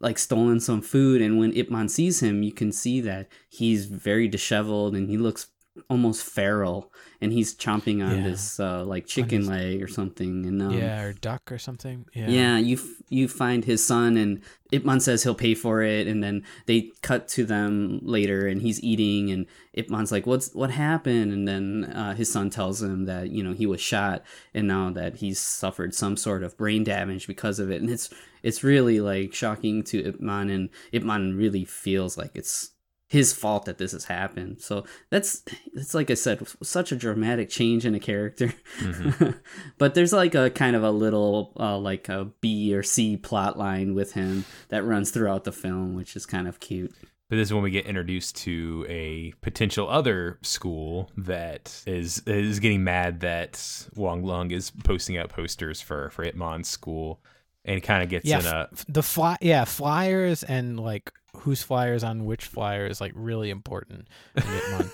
like 0.00 0.18
stolen 0.18 0.58
some 0.58 0.82
food. 0.82 1.22
And 1.22 1.38
when 1.38 1.52
Ipman 1.52 1.88
sees 1.88 2.20
him, 2.20 2.42
you 2.42 2.52
can 2.52 2.72
see 2.72 3.00
that 3.02 3.28
he's 3.48 3.86
very 3.86 4.26
disheveled 4.26 4.96
and 4.96 5.08
he 5.08 5.16
looks 5.16 5.46
almost 5.88 6.22
feral. 6.22 6.92
And 7.20 7.32
he's 7.32 7.52
chomping 7.54 8.06
on 8.06 8.18
Yeah. 8.18 8.28
this 8.30 8.60
uh, 8.60 8.84
like 8.84 9.06
chicken 9.06 9.38
his- 9.40 9.48
leg 9.48 9.82
or 9.82 9.88
something. 9.88 10.46
And 10.46 10.62
um, 10.62 10.70
yeah, 10.72 11.02
or 11.02 11.12
duck 11.12 11.50
or 11.50 11.58
something. 11.58 12.06
Yeah. 12.14 12.28
yeah, 12.28 12.58
you 12.58 12.76
f- 12.76 13.02
you 13.08 13.26
find 13.26 13.64
his 13.64 13.84
son, 13.84 14.16
and 14.16 14.40
Ipman 14.72 15.00
says 15.02 15.24
he'll 15.24 15.34
pay 15.34 15.54
for 15.54 15.82
it, 15.82 16.06
and 16.06 16.22
then 16.22 16.44
they 16.66 16.92
cut 17.02 17.26
to 17.28 17.44
them 17.44 17.98
later, 18.02 18.46
and 18.46 18.62
he's 18.62 18.80
eating, 18.84 19.30
and 19.32 19.46
Ipman's 19.76 20.12
like, 20.12 20.26
"What's 20.26 20.54
what 20.54 20.70
happened?" 20.70 21.32
And 21.32 21.48
then 21.48 21.84
uh, 21.92 22.14
his 22.14 22.30
son 22.30 22.50
tells 22.50 22.80
him 22.82 23.06
that 23.06 23.30
you 23.30 23.42
know 23.42 23.52
he 23.52 23.66
was 23.66 23.80
shot, 23.80 24.22
and 24.54 24.68
now 24.68 24.90
that 24.90 25.16
he's 25.16 25.40
suffered 25.40 25.94
some 25.94 26.16
sort 26.16 26.44
of 26.44 26.56
brain 26.56 26.84
damage 26.84 27.26
because 27.26 27.58
of 27.58 27.68
it, 27.70 27.80
and 27.82 27.90
it's 27.90 28.10
it's 28.44 28.62
really 28.62 29.00
like 29.00 29.34
shocking 29.34 29.82
to 29.84 30.12
Ipman, 30.12 30.54
and 30.54 30.68
Ipman 30.92 31.36
really 31.36 31.64
feels 31.64 32.16
like 32.16 32.36
it's 32.36 32.70
his 33.08 33.32
fault 33.32 33.64
that 33.64 33.78
this 33.78 33.92
has 33.92 34.04
happened. 34.04 34.60
So 34.60 34.84
that's 35.10 35.42
that's 35.74 35.94
like 35.94 36.10
I 36.10 36.14
said, 36.14 36.46
such 36.62 36.92
a 36.92 36.96
dramatic 36.96 37.48
change 37.48 37.84
in 37.86 37.94
a 37.94 38.00
character. 38.00 38.52
but 39.78 39.94
there's 39.94 40.12
like 40.12 40.34
a 40.34 40.50
kind 40.50 40.76
of 40.76 40.82
a 40.84 40.90
little 40.90 41.52
uh, 41.58 41.78
like 41.78 42.08
a 42.08 42.26
B 42.40 42.74
or 42.74 42.82
C 42.82 43.16
plot 43.16 43.58
line 43.58 43.94
with 43.94 44.12
him 44.12 44.44
that 44.68 44.84
runs 44.84 45.10
throughout 45.10 45.44
the 45.44 45.52
film, 45.52 45.94
which 45.94 46.14
is 46.16 46.26
kind 46.26 46.46
of 46.46 46.60
cute. 46.60 46.94
But 47.30 47.36
this 47.36 47.48
is 47.48 47.54
when 47.54 47.62
we 47.62 47.70
get 47.70 47.84
introduced 47.86 48.36
to 48.38 48.86
a 48.88 49.32
potential 49.42 49.88
other 49.88 50.38
school 50.42 51.10
that 51.16 51.82
is 51.86 52.22
is 52.26 52.58
getting 52.58 52.84
mad 52.84 53.20
that 53.20 53.86
Wong 53.94 54.22
Lung 54.22 54.50
is 54.50 54.70
posting 54.70 55.18
up 55.18 55.30
posters 55.30 55.80
for 55.80 56.08
for 56.10 56.24
Ip 56.24 56.34
Man's 56.36 56.68
school, 56.68 57.20
and 57.64 57.82
kind 57.82 58.02
of 58.02 58.08
gets 58.08 58.24
Yeah, 58.26 58.40
in 58.40 58.46
a 58.46 58.68
the 58.88 59.02
fly 59.02 59.36
yeah, 59.42 59.64
flyers 59.64 60.42
and 60.42 60.80
like 60.80 61.12
whose 61.36 61.62
flyers 61.62 62.02
on 62.02 62.24
which 62.24 62.44
flyer 62.44 62.86
is 62.86 63.00
like 63.00 63.12
really 63.14 63.50
important 63.50 64.08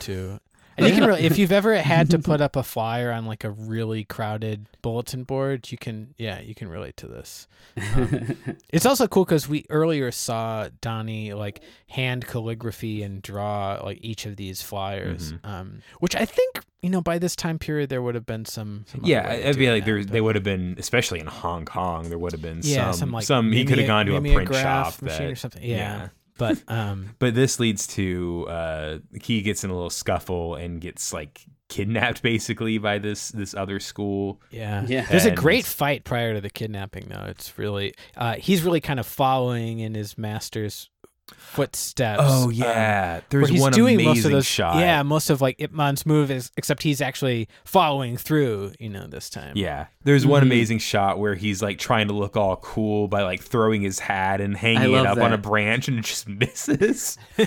too. 0.00 0.38
And 0.76 0.86
you 0.88 0.92
can 0.92 1.04
really 1.04 1.22
if 1.22 1.38
you've 1.38 1.52
ever 1.52 1.76
had 1.76 2.10
to 2.10 2.18
put 2.18 2.40
up 2.40 2.56
a 2.56 2.62
flyer 2.62 3.12
on 3.12 3.26
like 3.26 3.44
a 3.44 3.50
really 3.50 4.04
crowded 4.04 4.66
bulletin 4.82 5.24
board, 5.24 5.70
you 5.70 5.78
can 5.78 6.14
yeah, 6.18 6.40
you 6.40 6.54
can 6.54 6.68
relate 6.68 6.96
to 6.98 7.06
this. 7.06 7.46
Um, 7.94 8.36
it's 8.70 8.86
also 8.86 9.06
cool 9.06 9.24
because 9.24 9.48
we 9.48 9.64
earlier 9.70 10.10
saw 10.10 10.68
Donnie 10.80 11.32
like 11.32 11.62
hand 11.88 12.26
calligraphy 12.26 13.02
and 13.02 13.22
draw 13.22 13.80
like 13.84 13.98
each 14.02 14.26
of 14.26 14.36
these 14.36 14.62
flyers, 14.62 15.32
Mm-hmm. 15.32 15.46
um, 15.46 15.82
which 16.00 16.16
I 16.16 16.24
think 16.24 16.60
you 16.82 16.90
know 16.90 17.00
by 17.00 17.18
this 17.18 17.36
time 17.36 17.58
period 17.58 17.88
there 17.88 18.02
would 18.02 18.14
have 18.14 18.26
been 18.26 18.44
some. 18.44 18.84
some 18.88 19.02
yeah. 19.04 19.28
way 19.28 19.42
of 19.42 19.46
I 19.46 19.52
feel 19.52 19.54
doing 19.54 19.70
like 19.70 19.84
there 19.84 20.04
they 20.04 20.20
would 20.20 20.34
have 20.34 20.44
been, 20.44 20.74
especially 20.78 21.20
in 21.20 21.26
Hong 21.26 21.64
Kong, 21.64 22.08
there 22.08 22.18
would 22.18 22.32
have 22.32 22.42
been 22.42 22.60
yeah, 22.62 22.90
some 22.90 22.98
some 22.98 23.12
like 23.12 23.24
some 23.24 23.52
he 23.52 23.64
could 23.64 23.78
have 23.78 23.86
gone 23.86 24.06
to 24.06 24.16
a 24.16 24.20
print 24.20 24.52
shop 24.52 25.00
machine 25.00 25.26
that, 25.26 25.32
or 25.32 25.36
something. 25.36 25.62
Yeah, 25.62 26.08
but 26.38 26.62
um, 26.68 27.10
But 27.18 27.34
this 27.34 27.60
leads 27.60 27.86
to 27.88 28.46
uh 28.48 28.98
he 29.22 29.42
gets 29.42 29.64
in 29.64 29.70
a 29.70 29.74
little 29.74 29.90
scuffle 29.90 30.54
and 30.54 30.80
gets 30.80 31.12
like 31.12 31.46
kidnapped 31.68 32.22
basically 32.22 32.78
by 32.78 32.98
this 32.98 33.30
this 33.30 33.54
other 33.54 33.80
school. 33.80 34.40
yeah, 34.50 34.84
Yeah. 34.86 35.06
There's 35.06 35.24
a 35.24 35.30
great 35.30 35.64
fight 35.64 36.04
prior 36.04 36.34
to 36.34 36.40
the 36.40 36.50
kidnapping, 36.50 37.08
though. 37.08 37.24
It's 37.28 37.58
really 37.58 37.94
uh, 38.16 38.34
he's 38.34 38.62
really 38.62 38.80
kind 38.80 39.00
of 39.00 39.06
following 39.06 39.80
in 39.80 39.94
his 39.94 40.16
master's 40.18 40.90
footsteps. 41.36 42.20
Oh 42.22 42.44
um, 42.44 42.52
yeah, 42.52 43.12
where 43.14 43.22
there's 43.30 43.48
he's 43.48 43.60
one 43.60 43.72
doing 43.72 43.94
amazing 43.94 44.08
most 44.14 44.24
of 44.24 44.30
those, 44.32 44.46
shot. 44.46 44.76
Yeah, 44.76 45.02
most 45.02 45.30
of 45.30 45.40
like 45.40 45.56
Ipman's 45.58 46.04
move 46.04 46.30
is, 46.30 46.50
except 46.56 46.82
he's 46.82 47.00
actually 47.00 47.48
following 47.64 48.16
through. 48.16 48.72
You 48.78 48.90
know, 48.90 49.06
this 49.06 49.30
time. 49.30 49.56
Yeah. 49.56 49.86
There's 50.04 50.26
one 50.26 50.42
Mhm. 50.42 50.46
amazing 50.46 50.78
shot 50.80 51.18
where 51.18 51.34
he's 51.34 51.62
like 51.62 51.78
trying 51.78 52.08
to 52.08 52.14
look 52.14 52.36
all 52.36 52.56
cool 52.56 53.08
by 53.08 53.22
like 53.22 53.42
throwing 53.42 53.80
his 53.82 53.98
hat 53.98 54.40
and 54.40 54.56
hanging 54.56 54.82
it 54.82 54.88
love 54.88 55.06
up 55.06 55.18
on 55.18 55.32
a 55.32 55.38
branch 55.38 55.88
and 55.88 55.98
it 55.98 56.04
just 56.04 56.28
misses. 56.28 57.16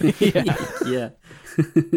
yeah. 0.85 1.09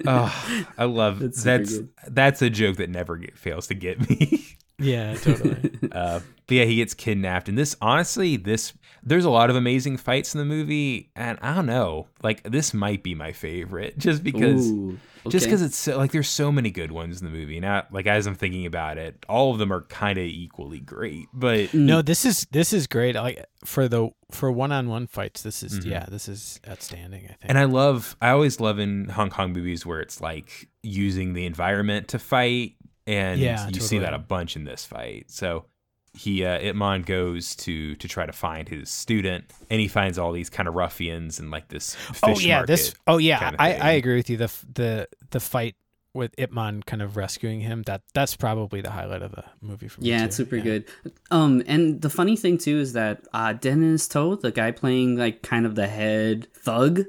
oh, 0.07 0.67
I 0.79 0.85
love 0.85 1.19
That's 1.21 1.43
that's 1.43 1.79
that's, 2.09 2.43
a 2.43 2.51
joke 2.51 2.77
that 2.77 2.91
never 2.91 3.17
get, 3.17 3.39
fails 3.39 3.67
to 3.69 3.75
get 3.75 4.09
me. 4.09 4.47
yeah, 4.79 5.15
totally. 5.15 5.71
uh, 5.93 6.21
but 6.47 6.55
yeah, 6.55 6.65
he 6.65 6.77
gets 6.77 6.95
kidnapped, 6.95 7.49
and 7.49 7.57
this 7.59 7.77
honestly, 7.81 8.37
this 8.37 8.73
there's 9.03 9.25
a 9.25 9.31
lot 9.31 9.51
of 9.51 9.57
amazing 9.57 9.97
fights 9.97 10.35
in 10.35 10.39
the 10.39 10.45
movie, 10.45 11.11
and 11.17 11.39
I 11.43 11.55
don't 11.55 11.67
know, 11.67 12.09
like 12.23 12.43
this 12.43 12.73
might 12.75 13.03
be 13.03 13.15
my 13.15 13.33
favorite, 13.33 13.99
just 13.99 14.23
because 14.23 14.71
Ooh, 14.71 14.99
just 15.29 15.47
because 15.47 15.61
it's 15.61 15.77
so, 15.77 15.99
like 15.99 16.13
there's 16.13 16.29
so 16.29 16.51
many 16.51 16.71
good 16.71 16.91
ones 16.93 17.21
in 17.21 17.27
the 17.31 17.33
movie. 17.39 17.61
Now, 17.61 17.87
like 17.91 18.07
as 18.07 18.27
I'm 18.27 18.35
thinking 18.35 18.65
about 18.65 18.97
it, 18.99 19.25
all 19.29 19.53
of 19.53 19.59
them 19.59 19.73
are 19.73 19.83
kind 19.83 20.19
of 20.19 20.25
equally 20.25 20.81
great, 20.81 21.27
but 21.35 21.75
no, 21.75 22.01
this 22.03 22.25
is 22.25 22.47
this 22.53 22.73
is 22.73 22.87
great. 22.87 23.15
Like 23.17 23.45
for 23.65 23.87
the 23.89 24.11
for 24.31 24.51
one 24.51 24.73
on 24.73 24.89
one 24.89 25.07
fights, 25.07 25.43
this 25.43 25.63
is 25.63 25.81
Mhm. 25.81 25.91
yeah, 25.91 26.07
this 26.09 26.29
is 26.29 26.61
outstanding. 26.69 27.25
I 27.25 27.29
think. 27.29 27.39
And 27.43 27.59
I 27.59 27.65
love, 27.65 28.17
I 28.23 28.31
always 28.31 28.61
love 28.61 28.79
in 28.79 29.09
Hong 29.11 29.29
Kong 29.31 29.53
movies 29.53 29.85
where 29.85 30.01
it's 30.01 30.21
like 30.21 30.69
using 30.83 31.35
the 31.35 31.45
environment 31.47 32.09
to 32.09 32.19
fight, 32.19 32.77
and 33.07 33.41
Yeah, 33.41 33.69
you 33.69 33.81
see 33.81 33.99
that 33.99 34.15
a 34.15 34.19
bunch 34.19 34.57
in 34.57 34.65
this 34.65 34.85
fight. 34.87 35.31
So 35.31 35.67
he, 36.13 36.45
uh, 36.45 36.59
Ip 36.59 36.75
Man 36.77 37.03
goes 37.03 37.55
to 37.57 37.95
to 37.97 38.09
try 38.09 38.27
to 38.27 38.33
find 38.33 38.69
his 38.69 38.91
student, 38.91 39.45
and 39.71 39.81
he 39.81 39.89
finds 39.89 40.19
all 40.19 40.33
these 40.33 40.51
kind 40.51 40.69
of 40.69 40.75
ruffians 40.75 41.39
and 41.39 41.51
like 41.51 41.69
this. 41.69 41.95
Fish 41.95 42.19
oh 42.23 42.39
yeah, 42.41 42.65
this. 42.65 42.95
Oh 43.07 43.19
yeah, 43.19 43.39
kinda 43.39 43.57
I, 43.63 43.75
I 43.75 43.91
agree 43.93 44.17
with 44.17 44.29
you. 44.31 44.37
The 44.37 44.51
the 44.75 45.09
the 45.31 45.41
fight 45.41 45.77
with 46.13 46.35
Ipman 46.37 46.85
kind 46.87 47.03
of 47.03 47.17
rescuing 47.17 47.61
him. 47.61 47.83
That 47.85 48.03
that's 48.13 48.35
probably 48.35 48.81
the 48.81 48.91
highlight 48.91 49.23
of 49.23 49.31
the 49.31 49.45
movie 49.61 49.87
for 49.89 50.01
me. 50.01 50.09
Yeah, 50.09 50.19
too. 50.21 50.25
it's 50.25 50.37
super 50.37 50.57
Yeah. 50.57 50.63
good. 50.65 50.85
Um, 51.31 51.63
and 51.69 52.03
the 52.03 52.11
funny 52.11 52.37
thing 52.37 52.59
too 52.59 52.79
is 52.81 52.93
that 52.95 53.23
uh, 53.33 53.53
Dennis 53.53 54.09
To, 54.09 54.37
the 54.37 54.51
guy 54.51 54.73
playing 54.73 55.17
like 55.17 55.43
kind 55.43 55.65
of 55.65 55.77
the 55.77 55.87
head 55.87 56.49
thug, 56.55 57.03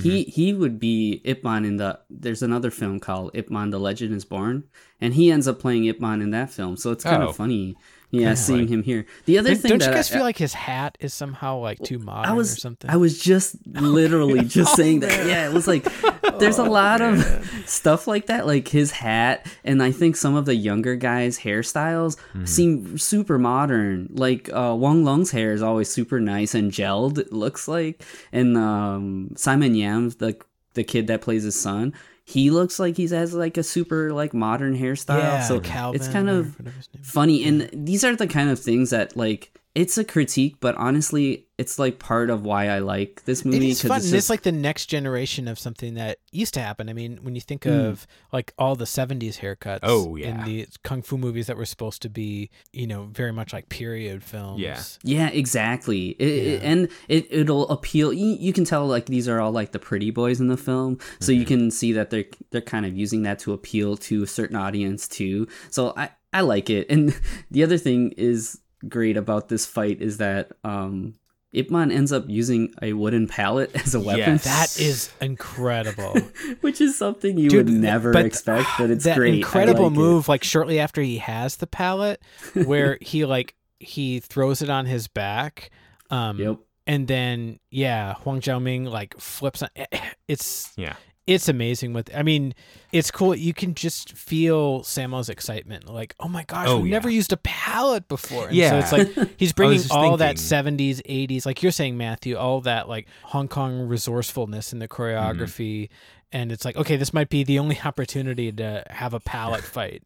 he 0.00 0.22
Mm-hmm. 0.24 0.30
he 0.30 0.52
would 0.54 0.78
be 0.80 1.20
Ipman 1.26 1.66
in 1.66 1.76
the. 1.76 1.98
There's 2.08 2.42
another 2.42 2.70
film 2.70 3.00
called 3.00 3.34
Ipman: 3.34 3.70
The 3.70 3.78
Legend 3.78 4.14
Is 4.14 4.24
Born, 4.24 4.64
and 5.00 5.12
he 5.12 5.30
ends 5.30 5.46
up 5.46 5.58
playing 5.58 5.84
Ipman 5.84 6.22
in 6.22 6.30
that 6.30 6.50
film. 6.50 6.78
So 6.78 6.90
it's 6.92 7.04
kind 7.04 7.22
Oh. 7.22 7.28
of 7.28 7.36
funny 7.36 7.76
yeah, 8.10 8.34
seeing 8.34 8.68
him 8.68 8.82
here. 8.82 9.06
The 9.24 9.38
other 9.38 9.50
Don't, 9.50 9.58
thing 9.58 9.68
don't 9.70 9.82
you 9.82 9.94
guys 9.94 10.10
I, 10.10 10.14
feel 10.14 10.22
like 10.22 10.38
his 10.38 10.54
hat 10.54 10.96
is 11.00 11.12
somehow 11.12 11.58
like 11.58 11.78
too 11.80 11.98
modern 11.98 12.30
I 12.30 12.34
was 12.34 12.56
or 12.56 12.60
something? 12.60 12.90
I 12.90 12.96
was 12.96 13.20
just 13.20 13.56
literally 13.66 14.44
just 14.44 14.74
saying 14.76 15.00
that. 15.00 15.26
Yeah, 15.26 15.48
it 15.48 15.52
was 15.52 15.66
like 15.66 15.86
there's 16.38 16.58
a 16.58 16.64
lot 16.64 17.00
of 17.00 17.22
stuff 17.66 18.06
like 18.06 18.26
that, 18.26 18.46
like 18.46 18.68
his 18.68 18.90
hat, 18.92 19.46
and 19.64 19.82
I 19.82 19.90
think 19.90 20.16
some 20.16 20.34
of 20.34 20.46
the 20.46 20.54
younger 20.54 20.96
guys' 20.96 21.38
hairstyles 21.38 22.16
seem 22.46 22.98
super 22.98 23.38
modern. 23.38 24.08
Like 24.12 24.48
uh, 24.52 24.74
Wong 24.78 25.04
Lung's 25.04 25.30
hair 25.30 25.52
is 25.52 25.62
always 25.62 25.90
super 25.90 26.20
nice 26.20 26.54
and 26.54 26.72
gelled. 26.72 27.18
It 27.18 27.32
looks 27.32 27.68
like, 27.68 28.02
and 28.32 28.56
um, 28.56 29.30
Simon 29.36 29.74
Yam's 29.74 30.16
the 30.16 30.36
the 30.74 30.84
kid 30.84 31.08
that 31.08 31.22
plays 31.22 31.42
his 31.42 31.58
son. 31.60 31.92
He 32.28 32.50
looks 32.50 32.80
like 32.80 32.96
he 32.96 33.06
has 33.06 33.32
like 33.34 33.56
a 33.56 33.62
super 33.62 34.12
like 34.12 34.34
modern 34.34 34.76
hairstyle. 34.76 35.18
yeah, 35.20 35.42
so 35.42 35.60
Calvin 35.60 36.00
it's 36.00 36.08
kind 36.08 36.28
of 36.28 36.58
whatever 36.58 36.76
his 36.76 36.88
name 36.92 37.00
is. 37.00 37.08
funny 37.10 37.44
and 37.44 37.70
these 37.72 38.02
are 38.04 38.16
the 38.16 38.26
kind 38.26 38.50
of 38.50 38.58
things 38.58 38.90
that 38.90 39.16
like 39.16 39.52
it's 39.76 39.98
a 39.98 40.04
critique 40.04 40.56
but 40.60 40.74
honestly 40.76 41.46
it's 41.58 41.78
like 41.78 41.98
part 41.98 42.30
of 42.30 42.44
why 42.44 42.68
i 42.68 42.78
like 42.78 43.22
this 43.24 43.44
movie 43.44 43.70
is 43.70 43.82
fun. 43.82 43.88
because 43.90 44.06
and 44.06 44.14
It's 44.16 44.30
like 44.30 44.42
the 44.42 44.52
next 44.52 44.86
generation 44.86 45.48
of 45.48 45.58
something 45.58 45.94
that 45.94 46.18
used 46.32 46.54
to 46.54 46.60
happen. 46.60 46.88
I 46.88 46.92
mean, 46.92 47.18
when 47.22 47.34
you 47.34 47.40
think 47.40 47.64
hmm. 47.64 47.70
of 47.70 48.06
like 48.32 48.52
all 48.58 48.76
the 48.76 48.84
'70s 48.84 49.38
haircuts, 49.38 49.80
Oh, 49.82 50.16
in 50.16 50.36
yeah. 50.36 50.44
the 50.44 50.66
kung 50.82 51.02
fu 51.02 51.16
movies 51.16 51.46
that 51.46 51.56
were 51.56 51.64
supposed 51.64 52.02
to 52.02 52.08
be, 52.08 52.50
you 52.72 52.86
know, 52.86 53.08
very 53.12 53.32
much 53.32 53.52
like 53.52 53.68
period 53.68 54.22
films. 54.22 54.60
Yeah. 54.60 54.80
yeah 55.02 55.28
exactly 55.28 56.08
it, 56.10 56.28
it- 56.28 56.62
and 56.62 56.88
it, 57.08 57.26
it'll 57.30 57.68
appeal 57.68 58.12
you, 58.12 58.36
you 58.38 58.52
can 58.52 58.64
tell 58.64 58.86
like 58.86 59.06
these 59.06 59.28
are 59.28 59.40
all 59.40 59.52
like 59.52 59.72
the 59.72 59.78
pretty 59.78 60.10
boys 60.10 60.40
in 60.40 60.48
the 60.48 60.56
film 60.56 60.98
so 61.20 61.32
you 61.32 61.44
mhm. 61.44 61.48
can 61.48 61.70
see 61.70 61.92
that 61.92 62.10
they're 62.10 62.24
they're 62.50 62.60
kind 62.60 62.86
of 62.86 62.96
using 62.96 63.22
that 63.22 63.38
to 63.40 63.52
appeal 63.52 63.96
to 63.96 64.22
a 64.22 64.26
certain 64.26 64.56
audience 64.56 65.06
too 65.08 65.46
so 65.70 65.92
i 65.96 66.08
i 66.32 66.40
like 66.40 66.70
it 66.70 66.88
and 66.90 67.18
the 67.50 67.62
other 67.62 67.78
thing 67.78 68.12
is 68.16 68.60
great 68.88 69.16
about 69.16 69.48
this 69.48 69.66
fight 69.66 70.00
is 70.02 70.18
that 70.18 70.52
um 70.64 71.14
Ip 71.52 71.70
Man 71.70 71.90
ends 71.90 72.12
up 72.12 72.24
using 72.28 72.74
a 72.82 72.92
wooden 72.92 73.26
pallet 73.28 73.70
as 73.74 73.94
a 73.94 74.00
weapon. 74.00 74.34
Yes. 74.34 74.44
That 74.44 74.80
is 74.84 75.10
incredible. 75.22 76.18
which 76.60 76.80
is 76.82 76.98
something 76.98 77.38
you 77.38 77.48
Dude, 77.48 77.66
would 77.66 77.74
never 77.74 78.12
but 78.12 78.26
expect, 78.26 78.68
but 78.78 78.90
it's 78.90 79.04
that 79.04 79.16
great. 79.16 79.34
Incredible 79.36 79.84
like 79.84 79.92
it. 79.92 79.96
move, 79.96 80.28
like 80.28 80.44
shortly 80.44 80.78
after 80.80 81.00
he 81.00 81.18
has 81.18 81.56
the 81.56 81.66
pallet, 81.66 82.20
where 82.52 82.98
he 83.00 83.24
like 83.24 83.54
he 83.80 84.20
throws 84.20 84.60
it 84.60 84.68
on 84.70 84.84
his 84.86 85.08
back. 85.08 85.70
Um, 86.10 86.38
Yep. 86.38 86.58
and 86.86 87.08
then 87.08 87.58
yeah, 87.70 88.14
Huang 88.14 88.40
Xiaoming 88.40 88.90
like 88.90 89.18
flips 89.18 89.62
on. 89.62 89.70
It's 90.28 90.72
Yeah. 90.76 90.96
It's 91.26 91.48
amazing. 91.48 91.92
With 91.92 92.08
I 92.14 92.22
mean, 92.22 92.54
it's 92.92 93.10
cool. 93.10 93.34
You 93.34 93.52
can 93.52 93.74
just 93.74 94.12
feel 94.12 94.82
Sammo's 94.82 95.28
excitement. 95.28 95.88
Like, 95.92 96.14
oh 96.20 96.28
my 96.28 96.44
gosh, 96.44 96.68
Oh, 96.68 96.76
we've 96.78 96.86
yeah. 96.86 96.92
never 96.96 97.10
used 97.10 97.32
a 97.32 97.36
pallet 97.38 98.06
before. 98.06 98.46
And 98.46 98.56
Yeah. 98.56 98.70
so 98.70 98.78
it's 99.00 99.16
like 99.18 99.30
he's 99.38 99.52
bringing 99.52 99.78
just 99.78 99.90
all 99.90 100.16
that 100.18 100.36
'70s, 100.36 101.02
'80s, 101.02 101.44
like 101.44 101.62
you're 101.62 101.72
saying, 101.72 101.96
Matthew, 101.96 102.36
all 102.36 102.60
that 102.60 102.88
like 102.88 103.08
Hong 103.24 103.48
Kong 103.48 103.88
resourcefulness 103.88 104.72
in 104.72 104.78
the 104.78 104.86
choreography. 104.88 105.88
And 106.32 106.52
it's 106.52 106.64
like, 106.64 106.76
okay, 106.76 106.96
this 106.96 107.12
might 107.14 107.28
be 107.28 107.42
the 107.44 107.58
only 107.58 107.80
opportunity 107.84 108.52
to 108.52 108.84
have 108.90 109.12
a 109.14 109.20
pallet 109.20 109.62
fight. 109.64 110.02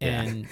And 0.00 0.48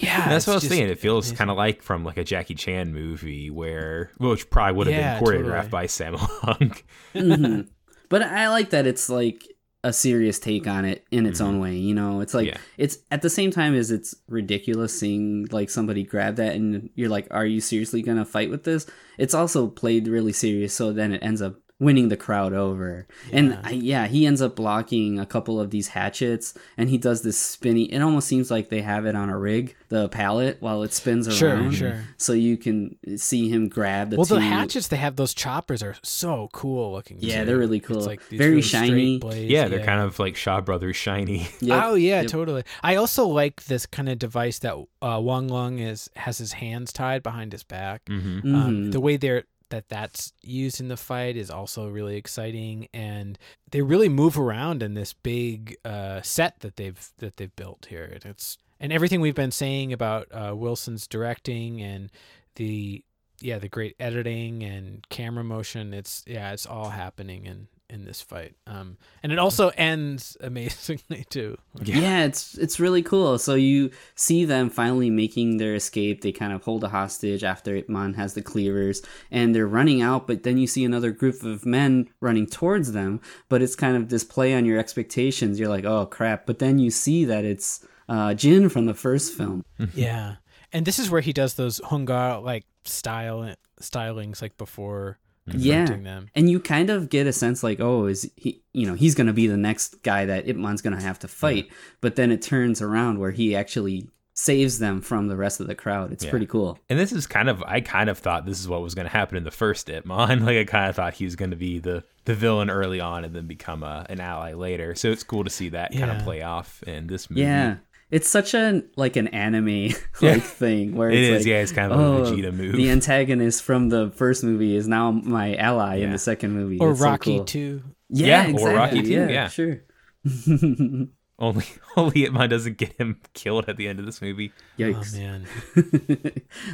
yeah, 0.00 0.28
That's 0.28 0.46
what 0.46 0.52
I 0.52 0.56
was 0.56 0.62
just 0.62 0.68
saying. 0.74 0.88
It 0.88 0.98
feels 0.98 1.32
kind 1.32 1.50
of 1.50 1.56
like 1.56 1.82
from 1.82 2.04
like 2.04 2.18
a 2.18 2.24
Jackie 2.24 2.54
Chan 2.54 2.92
movie 2.92 3.50
where, 3.50 4.12
which 4.18 4.48
probably 4.48 4.76
would 4.76 4.86
have 4.86 4.96
Yeah, 4.96 5.18
been 5.18 5.26
choreographed 5.28 5.70
totally. 5.70 5.70
by 5.70 5.86
Sammo 5.86 6.18
Hung. 6.18 6.74
Mhm. 7.14 7.68
But 8.08 8.22
I 8.22 8.48
like 8.50 8.70
that 8.70 8.86
it's 8.86 9.08
like 9.08 9.48
a 9.84 9.92
serious 9.92 10.38
take 10.38 10.66
on 10.66 10.84
it 10.84 11.04
in 11.10 11.26
its 11.26 11.40
own 11.40 11.54
mm-hmm. 11.54 11.62
way. 11.62 11.76
You 11.76 11.94
know, 11.94 12.20
it's 12.20 12.34
like 12.34 12.48
Yeah. 12.48 12.58
it's 12.78 12.98
at 13.10 13.22
the 13.22 13.30
same 13.30 13.50
time 13.50 13.74
as 13.74 13.90
it's 13.90 14.14
ridiculous 14.28 14.98
seeing 14.98 15.48
like 15.50 15.70
somebody 15.70 16.04
grab 16.04 16.36
that 16.36 16.54
and 16.54 16.90
you're 16.94 17.08
like, 17.08 17.26
are 17.30 17.46
you 17.46 17.60
seriously 17.60 18.02
gonna 18.02 18.24
fight 18.24 18.50
with 18.50 18.64
this? 18.64 18.86
It's 19.18 19.34
also 19.34 19.66
played 19.66 20.06
really 20.06 20.32
serious, 20.32 20.72
so 20.72 20.92
then 20.92 21.12
it 21.12 21.22
ends 21.22 21.42
up 21.42 21.56
winning 21.82 22.08
the 22.08 22.16
crowd 22.16 22.52
over. 22.52 23.06
And 23.32 23.58
I, 23.64 23.70
yeah, 23.72 24.06
he 24.06 24.24
ends 24.24 24.40
up 24.40 24.54
blocking 24.56 25.18
a 25.18 25.26
couple 25.26 25.60
of 25.60 25.70
these 25.70 25.88
hatchets, 25.88 26.54
and 26.76 26.88
he 26.88 26.96
does 26.96 27.22
this 27.22 27.36
spinny. 27.36 27.84
It 27.92 28.00
almost 28.00 28.28
seems 28.28 28.50
like 28.50 28.68
they 28.68 28.82
have 28.82 29.04
it 29.04 29.16
on 29.16 29.28
a 29.28 29.36
rig, 29.38 29.74
the 29.88 30.08
pallet, 30.08 30.58
while 30.60 30.82
it 30.84 30.92
spins 30.92 31.26
Sure, 31.36 31.54
around. 31.54 31.72
sure. 31.72 32.04
So 32.16 32.32
you 32.32 32.56
can 32.56 32.96
see 33.18 33.48
him 33.48 33.68
grab 33.68 34.10
the 34.10 34.16
well, 34.16 34.26
two. 34.26 34.34
the 34.36 34.40
hatchets 34.42 34.88
they 34.88 34.96
have, 34.96 35.16
those 35.16 35.34
choppers 35.34 35.82
are 35.82 35.96
so 36.02 36.48
cool 36.52 36.92
looking. 36.92 37.18
Yeah, 37.20 37.40
too. 37.40 37.46
they're 37.46 37.58
really 37.58 37.78
It's 37.78 37.86
cool. 37.88 38.00
like 38.00 38.26
these 38.28 38.38
Very 38.38 38.50
really 38.50 38.62
shiny. 38.62 39.18
blades, 39.18 39.50
Yeah, 39.50 39.66
they're 39.68 39.84
kind 39.84 40.00
of 40.00 40.18
like 40.18 40.36
Shaw 40.36 40.60
Brothers 40.60 40.96
shiny. 40.96 41.48
Yep, 41.60 41.82
Oh 41.84 41.94
yeah, 41.94 42.20
yep. 42.22 42.30
totally. 42.30 42.62
I 42.82 42.94
also 42.96 43.26
like 43.26 43.64
this 43.64 43.86
kind 43.86 44.08
of 44.08 44.18
device 44.18 44.58
that 44.60 44.74
uh, 45.02 45.20
Wang 45.22 45.48
Lung 45.48 45.78
is 45.78 46.08
has 46.16 46.38
his 46.38 46.52
hands 46.52 46.92
tied 46.92 47.22
behind 47.22 47.52
his 47.52 47.64
back. 47.64 48.02
hmm 48.08 48.40
Um, 48.44 48.52
Mhm. 48.52 48.92
the 48.92 49.00
way 49.00 49.16
they're 49.16 49.44
that 49.72 49.88
that's 49.88 50.32
used 50.42 50.80
in 50.80 50.88
the 50.88 50.96
fight 50.96 51.36
is 51.36 51.50
also 51.50 51.88
really 51.88 52.16
exciting, 52.16 52.88
and 52.94 53.38
they 53.70 53.82
really 53.82 54.08
move 54.08 54.38
around 54.38 54.82
in 54.82 54.94
this 54.94 55.12
big 55.12 55.76
uh, 55.84 56.20
set 56.22 56.60
that 56.60 56.76
they've 56.76 57.10
that 57.18 57.38
they've 57.38 57.56
built 57.56 57.86
here. 57.88 58.04
And 58.04 58.24
It's 58.24 58.58
and 58.78 58.92
everything 58.92 59.20
we've 59.20 59.34
been 59.34 59.50
saying 59.50 59.92
about 59.92 60.28
uh, 60.30 60.54
Wilson's 60.54 61.06
directing 61.06 61.80
and 61.80 62.10
the 62.56 63.02
yeah 63.40 63.58
the 63.58 63.68
great 63.68 63.96
editing 63.98 64.62
and 64.62 65.08
camera 65.08 65.42
motion. 65.42 65.94
It's 65.94 66.22
yeah, 66.26 66.52
it's 66.52 66.66
all 66.66 66.90
happening 66.90 67.46
in 67.46 67.68
in 67.92 68.04
this 68.04 68.22
fight. 68.22 68.54
Um, 68.66 68.96
and 69.22 69.30
it 69.30 69.38
also 69.38 69.68
ends 69.76 70.36
amazingly 70.40 71.24
too. 71.28 71.58
Yeah. 71.82 72.24
it's 72.24 72.56
it's 72.56 72.80
really 72.80 73.02
cool. 73.02 73.38
So 73.38 73.54
you 73.54 73.90
see 74.14 74.44
them 74.44 74.70
finally 74.70 75.10
making 75.10 75.58
their 75.58 75.74
escape. 75.74 76.22
They 76.22 76.32
kind 76.32 76.52
of 76.52 76.64
hold 76.64 76.82
a 76.82 76.88
hostage 76.88 77.44
after 77.44 77.76
Ip 77.76 77.88
Man 77.88 78.14
has 78.14 78.34
the 78.34 78.42
cleavers, 78.42 79.02
and 79.30 79.54
they're 79.54 79.66
running 79.66 80.00
out. 80.02 80.26
But 80.26 80.42
then 80.42 80.56
you 80.56 80.66
see 80.66 80.84
another 80.84 81.10
group 81.12 81.42
of 81.42 81.66
men 81.66 82.08
running 82.20 82.46
towards 82.46 82.92
them. 82.92 83.20
But 83.48 83.62
it's 83.62 83.76
kind 83.76 83.96
of 83.96 84.08
this 84.08 84.24
play 84.24 84.54
on 84.54 84.64
your 84.64 84.78
expectations. 84.78 85.60
You're 85.60 85.68
like, 85.68 85.84
oh 85.84 86.06
crap! 86.06 86.46
But 86.46 86.58
then 86.58 86.78
you 86.78 86.90
see 86.90 87.24
that 87.26 87.44
it's 87.44 87.86
uh, 88.08 88.34
Jin 88.34 88.68
from 88.68 88.86
the 88.86 88.94
first 88.94 89.34
film. 89.34 89.64
Yeah, 89.94 90.36
and 90.72 90.86
this 90.86 90.98
is 90.98 91.10
where 91.10 91.20
he 91.20 91.32
does 91.32 91.54
those 91.54 91.80
Hung 91.84 92.04
Gar 92.04 92.40
like 92.40 92.64
style 92.84 93.54
stylings 93.80 94.40
like 94.40 94.56
before 94.56 95.18
Yeah, 95.46 95.86
them. 95.86 96.28
and 96.34 96.48
you 96.48 96.60
kind 96.60 96.88
of 96.90 97.08
get 97.08 97.26
a 97.26 97.32
sense 97.32 97.62
like, 97.62 97.80
oh, 97.80 98.06
is 98.06 98.30
he? 98.36 98.62
You 98.72 98.86
know, 98.86 98.94
he's 98.94 99.14
gonna 99.14 99.32
be 99.32 99.46
the 99.48 99.56
next 99.56 100.02
guy 100.02 100.24
that 100.26 100.48
Ip 100.48 100.56
Man's 100.56 100.82
gonna 100.82 101.00
have 101.00 101.18
to 101.20 101.28
fight. 101.28 101.68
But 102.00 102.16
then 102.16 102.30
it 102.30 102.42
turns 102.42 102.80
around 102.80 103.18
where 103.18 103.32
he 103.32 103.56
actually 103.56 104.08
saves 104.34 104.78
them 104.78 105.00
from 105.02 105.28
the 105.28 105.36
rest 105.36 105.60
of 105.60 105.66
the 105.66 105.74
crowd. 105.74 106.10
It's 106.10 106.24
Yeah. 106.24 106.30
pretty 106.30 106.46
cool. 106.46 106.78
And 106.88 106.98
this 106.98 107.12
is 107.12 107.26
kind 107.26 107.50
of, 107.50 107.62
I 107.64 107.80
kind 107.82 108.08
of 108.08 108.18
thought 108.18 108.46
this 108.46 108.60
is 108.60 108.66
what 108.66 108.80
was 108.80 108.94
going 108.94 109.04
to 109.04 109.12
happen 109.12 109.36
in 109.36 109.44
the 109.44 109.50
first 109.50 109.90
Ip 109.90 110.06
Man. 110.06 110.40
Like, 110.46 110.56
I 110.56 110.64
kind 110.64 110.88
of 110.88 110.96
thought 110.96 111.12
he 111.14 111.24
was 111.26 111.36
going 111.36 111.50
to 111.50 111.56
be 111.56 111.78
the, 111.80 112.02
the 112.24 112.34
villain 112.34 112.70
early 112.70 112.98
on 112.98 113.24
and 113.24 113.34
then 113.36 113.46
become 113.46 113.82
a, 113.82 114.06
an 114.08 114.20
ally 114.20 114.54
later. 114.54 114.94
So 114.94 115.10
it's 115.10 115.22
cool 115.22 115.44
to 115.44 115.50
see 115.50 115.68
that 115.70 115.92
kind 115.92 116.10
of 116.10 116.22
play 116.24 116.40
off 116.40 116.82
in 116.84 117.08
this 117.08 117.28
movie. 117.28 117.42
Yeah. 117.42 117.76
It's 118.12 118.28
such 118.28 118.52
a 118.54 118.82
like 118.96 119.16
an 119.16 119.26
anime 119.28 119.66
like 119.88 119.94
Yeah. 120.20 120.36
thing 120.38 120.94
where 120.94 121.10
It 121.10 121.18
it's 121.18 121.28
is, 121.28 121.38
like, 121.40 121.46
yeah, 121.46 121.60
it's 121.62 121.72
kind 121.72 121.90
of 121.90 121.98
a 121.98 122.02
oh, 122.02 122.22
Vegeta 122.30 122.52
move. 122.54 122.76
The 122.76 122.90
antagonist 122.90 123.62
from 123.64 123.88
the 123.88 124.10
first 124.14 124.44
movie 124.44 124.76
is 124.76 124.86
now 124.86 125.10
my 125.10 125.56
ally 125.56 125.96
in 125.96 126.12
the 126.12 126.18
second 126.18 126.52
movie. 126.52 126.78
Or 126.78 126.90
It's 126.90 127.00
so 127.00 127.06
Rocky 127.06 127.36
cool. 127.38 127.44
too. 127.46 127.82
Yeah, 128.10 128.46
Yeah, 128.48 128.56
or. 128.60 128.70
Rocky 128.74 129.02
too, 129.02 129.08
Yeah, 129.08 129.28
yeah. 129.28 129.48
sure. 129.48 129.80
Only, 131.38 131.64
only 131.96 132.22
Ip 132.24 132.32
Man 132.34 132.48
doesn't 132.48 132.76
get 132.78 132.92
him 132.92 133.18
killed 133.34 133.64
at 133.68 133.76
the 133.76 133.88
end 133.88 133.98
of 133.98 134.06
this 134.06 134.22
movie. 134.22 134.52
Yikes. 134.78 135.16
Oh 135.16 135.18
man. 135.18 135.46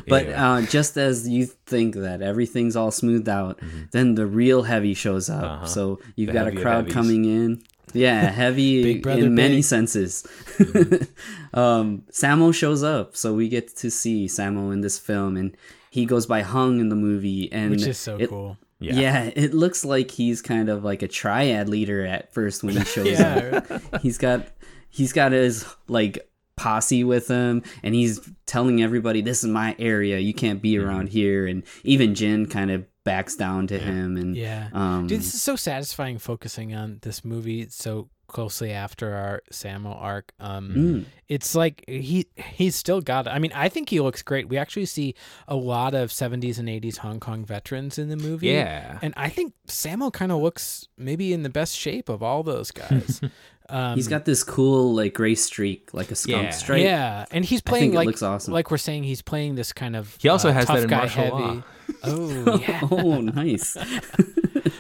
but 0.07 0.27
Yeah. 0.29 0.53
uh, 0.55 0.63
just 0.63 0.99
as 0.99 1.27
you 1.27 1.47
think 1.47 1.95
that 1.95 2.21
everything's 2.21 2.77
all 2.77 2.91
smoothed 2.91 3.29
out, 3.31 3.61
then 3.93 4.15
the 4.15 4.27
real 4.27 4.65
heavy 4.65 4.93
shows 4.93 5.31
up. 5.31 5.43
Mm-hmm. 5.43 5.55
Uh-huh. 5.55 5.67
So 5.67 6.01
you've 6.17 6.27
The 6.27 6.33
got 6.35 6.49
a 6.49 6.53
crowd 6.61 6.91
coming 6.91 7.25
in. 7.25 7.63
Yeah, 7.95 8.31
heavy 8.31 8.99
brother 8.99 9.27
in 9.27 9.35
many 9.35 9.57
big. 9.57 9.65
senses. 9.65 10.27
Mm-hmm. 10.59 11.59
um, 11.59 12.03
Sammo 12.11 12.53
shows 12.55 12.83
up, 12.83 13.17
so 13.17 13.33
we 13.35 13.49
get 13.49 13.75
to 13.77 13.91
see 13.91 14.27
Sammo 14.27 14.73
in 14.73 14.81
this 14.81 14.99
film, 14.99 15.37
and 15.37 15.57
he 15.91 16.05
goes 16.05 16.27
by 16.27 16.43
Hung 16.43 16.81
in 16.81 16.89
the 16.89 16.97
movie, 16.97 17.51
and 17.53 17.71
Which 17.71 17.87
is 17.87 17.99
so 17.99 18.17
it- 18.19 18.29
cool. 18.29 18.57
Yeah. 18.81 18.95
Yeah. 18.95 19.31
it 19.35 19.55
looks 19.55 19.85
like 19.85 20.11
he's 20.13 20.41
kind 20.41 20.69
of 20.69 20.85
like 20.85 21.03
a 21.03 21.09
triad 21.09 21.69
leader 21.69 22.07
at 22.07 22.33
first 22.33 22.63
when 22.63 22.77
he 22.77 22.85
shows 22.85 23.09
Yeah. 23.09 23.61
up. 23.71 24.01
He's 24.03 24.19
got 24.19 24.47
he's 24.89 25.13
got 25.13 25.33
his 25.33 25.67
like 25.89 26.31
posse 26.55 27.03
with 27.03 27.27
him 27.27 27.65
and 27.83 27.93
he's 27.95 28.21
telling 28.47 28.81
everybody 28.81 29.21
this 29.21 29.43
is 29.43 29.51
my 29.51 29.75
area. 29.81 30.19
You 30.21 30.33
can't 30.33 30.63
be 30.63 30.79
around 30.79 31.09
here 31.09 31.45
and 31.49 31.65
even 31.83 32.15
Jin 32.15 32.47
kind 32.47 32.71
of 32.71 32.85
backs 33.11 33.35
down 33.37 33.67
to 33.73 33.79
him 33.79 34.17
and 34.17 34.37
Yeah. 34.37 34.69
um 34.73 35.07
Dude, 35.07 35.21
this 35.21 35.35
is 35.35 35.43
so 35.43 35.57
satisfying 35.57 36.19
focusing 36.19 36.75
on 36.75 36.99
this 37.03 37.25
movie 37.25 37.67
so 37.71 38.09
closely 38.37 38.71
after 38.73 39.15
our 39.15 39.41
Sammo 39.51 39.93
arc. 40.13 40.33
Um, 40.39 40.69
Mm. 40.77 41.05
it's 41.29 41.55
like 41.55 41.83
he 41.89 42.27
he's 42.59 42.77
still 42.77 43.01
got 43.01 43.27
it. 43.27 43.31
I 43.31 43.39
mean, 43.39 43.53
I 43.55 43.69
think 43.71 43.89
he 43.89 44.01
looks 44.01 44.21
great. 44.23 44.51
We 44.51 44.59
actually 44.59 44.85
see 44.87 45.15
a 45.49 45.57
lot 45.57 45.95
of 45.95 46.11
70s 46.11 46.59
and 46.59 46.69
80s 46.69 46.99
Hong 46.99 47.21
Kong 47.21 47.45
veterans 47.47 47.99
in 47.99 48.11
the 48.11 48.17
movie. 48.17 48.49
Yeah. 48.49 48.99
And 49.01 49.15
I 49.17 49.31
think 49.31 49.55
Sammo 49.67 50.13
kind 50.13 50.31
of 50.31 50.43
looks 50.43 50.87
maybe 50.99 51.33
in 51.33 51.43
the 51.43 51.49
best 51.61 51.75
shape 51.75 52.09
of 52.11 52.23
all 52.23 52.43
those 52.43 52.71
guys. 52.71 53.21
um, 53.71 53.95
He's 53.97 54.09
got 54.09 54.25
this 54.25 54.43
cool 54.43 54.95
like 54.95 55.15
gray 55.15 55.35
streak, 55.35 55.93
like 55.93 56.11
a 56.11 56.15
skunk 56.15 56.45
Yeah. 56.45 56.51
stripe. 56.51 56.83
yeah, 56.83 57.25
and 57.31 57.45
he's 57.45 57.61
I 57.67 57.69
playing 57.69 57.83
think 57.83 57.95
it 57.95 57.97
like 57.97 58.07
looks 58.07 58.23
awesome. 58.23 58.55
like 58.55 58.71
we're 58.71 58.79
saying 58.79 59.05
he's 59.05 59.23
playing 59.23 59.55
this 59.57 59.73
kind 59.73 59.95
of 59.97 60.17
He 60.21 60.29
also 60.29 60.49
uh, 60.51 60.53
has 60.53 60.67
tough 60.67 60.77
that 60.77 60.83
in 60.85 60.89
guy 60.89 60.97
martial 60.99 61.23
heavy. 61.23 61.33
law. 61.33 61.63
Oh 62.05 62.57
yeah. 62.59 62.81
oh, 62.91 63.21
nice. 63.21 63.77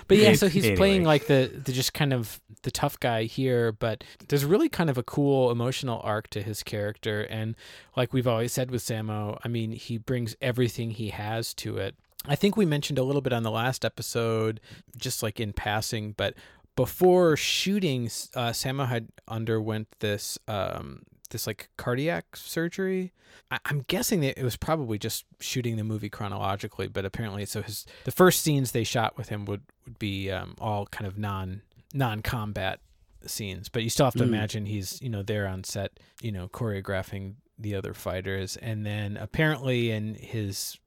But 0.09 0.17
yeah, 0.17 0.33
so 0.35 0.49
he's 0.49 0.65
anyway. 0.65 0.77
playing 0.77 1.05
like 1.05 1.27
the, 1.27 1.51
the 1.65 1.71
just 1.71 1.93
kind 1.93 2.15
of 2.15 2.41
the 2.63 2.71
tough 2.71 2.99
guy 2.99 3.25
here, 3.25 3.73
but 3.73 4.03
there's 4.29 4.43
really 4.45 4.71
kind 4.71 4.89
of 4.89 4.97
a 4.97 5.03
cool 5.03 5.51
emotional 5.51 6.01
arc 6.03 6.29
to 6.31 6.43
his 6.43 6.63
character. 6.63 7.23
And 7.23 7.55
like 7.95 8.15
we've 8.15 8.27
always 8.27 8.51
said 8.53 8.71
with 8.71 8.83
Sammo, 8.83 9.39
I 9.45 9.49
mean, 9.49 9.73
he 9.73 9.99
brings 9.99 10.35
everything 10.41 10.93
he 10.93 11.11
has 11.11 11.53
to 11.55 11.77
it. 11.77 11.95
I 12.27 12.37
think 12.37 12.57
we 12.57 12.65
mentioned 12.65 12.99
a 12.99 13.03
little 13.03 13.21
bit 13.21 13.35
on 13.35 13.43
the 13.43 13.51
last 13.51 13.85
episode, 13.85 14.61
just 14.97 15.23
like 15.23 15.41
in 15.41 15.53
passing, 15.53 16.13
but 16.17 16.33
before 16.79 17.37
shooting, 17.37 18.07
uh, 18.37 18.51
Sammo 18.53 18.87
had 18.89 19.09
underwent 19.27 19.89
this 19.99 20.39
um, 20.47 21.03
this 21.31 21.45
like 21.47 21.69
cardiac 21.77 22.37
surgery. 22.37 23.13
I- 23.51 23.59
I'm 23.67 23.81
guessing 23.89 24.21
that 24.21 24.39
it 24.39 24.45
was 24.45 24.57
probably 24.57 24.97
just 24.97 25.25
shooting 25.41 25.77
the 25.77 25.83
movie 25.83 26.09
chronologically, 26.09 26.87
but 26.87 27.05
apparently, 27.05 27.45
so 27.47 27.63
his 27.63 27.85
the 28.05 28.13
first 28.13 28.43
scenes 28.43 28.71
they 28.71 28.85
shot 28.85 29.17
with 29.19 29.29
him 29.29 29.45
would 29.47 29.63
would 29.85 29.99
be 29.99 30.31
um, 30.31 30.55
all 30.61 30.87
kind 30.87 31.07
of 31.09 31.19
non 31.19 31.63
non 31.93 32.23
combat 32.23 32.79
scenes, 33.27 33.69
but 33.69 33.83
you 33.83 33.91
still 33.91 34.07
have 34.07 34.15
to 34.15 34.21
Mm. 34.25 34.29
imagine 34.29 34.67
he's 34.67 35.03
you 35.03 35.09
know 35.11 35.23
there 35.25 35.49
on 35.49 35.65
set, 35.65 35.99
you 36.23 36.31
know, 36.31 36.47
choreographing 36.49 37.35
the 37.59 37.75
other 37.75 37.93
fighters, 37.93 38.57
and 38.57 38.87
then 38.87 39.17
apparently 39.17 39.91
in 39.91 40.15
his 40.15 40.79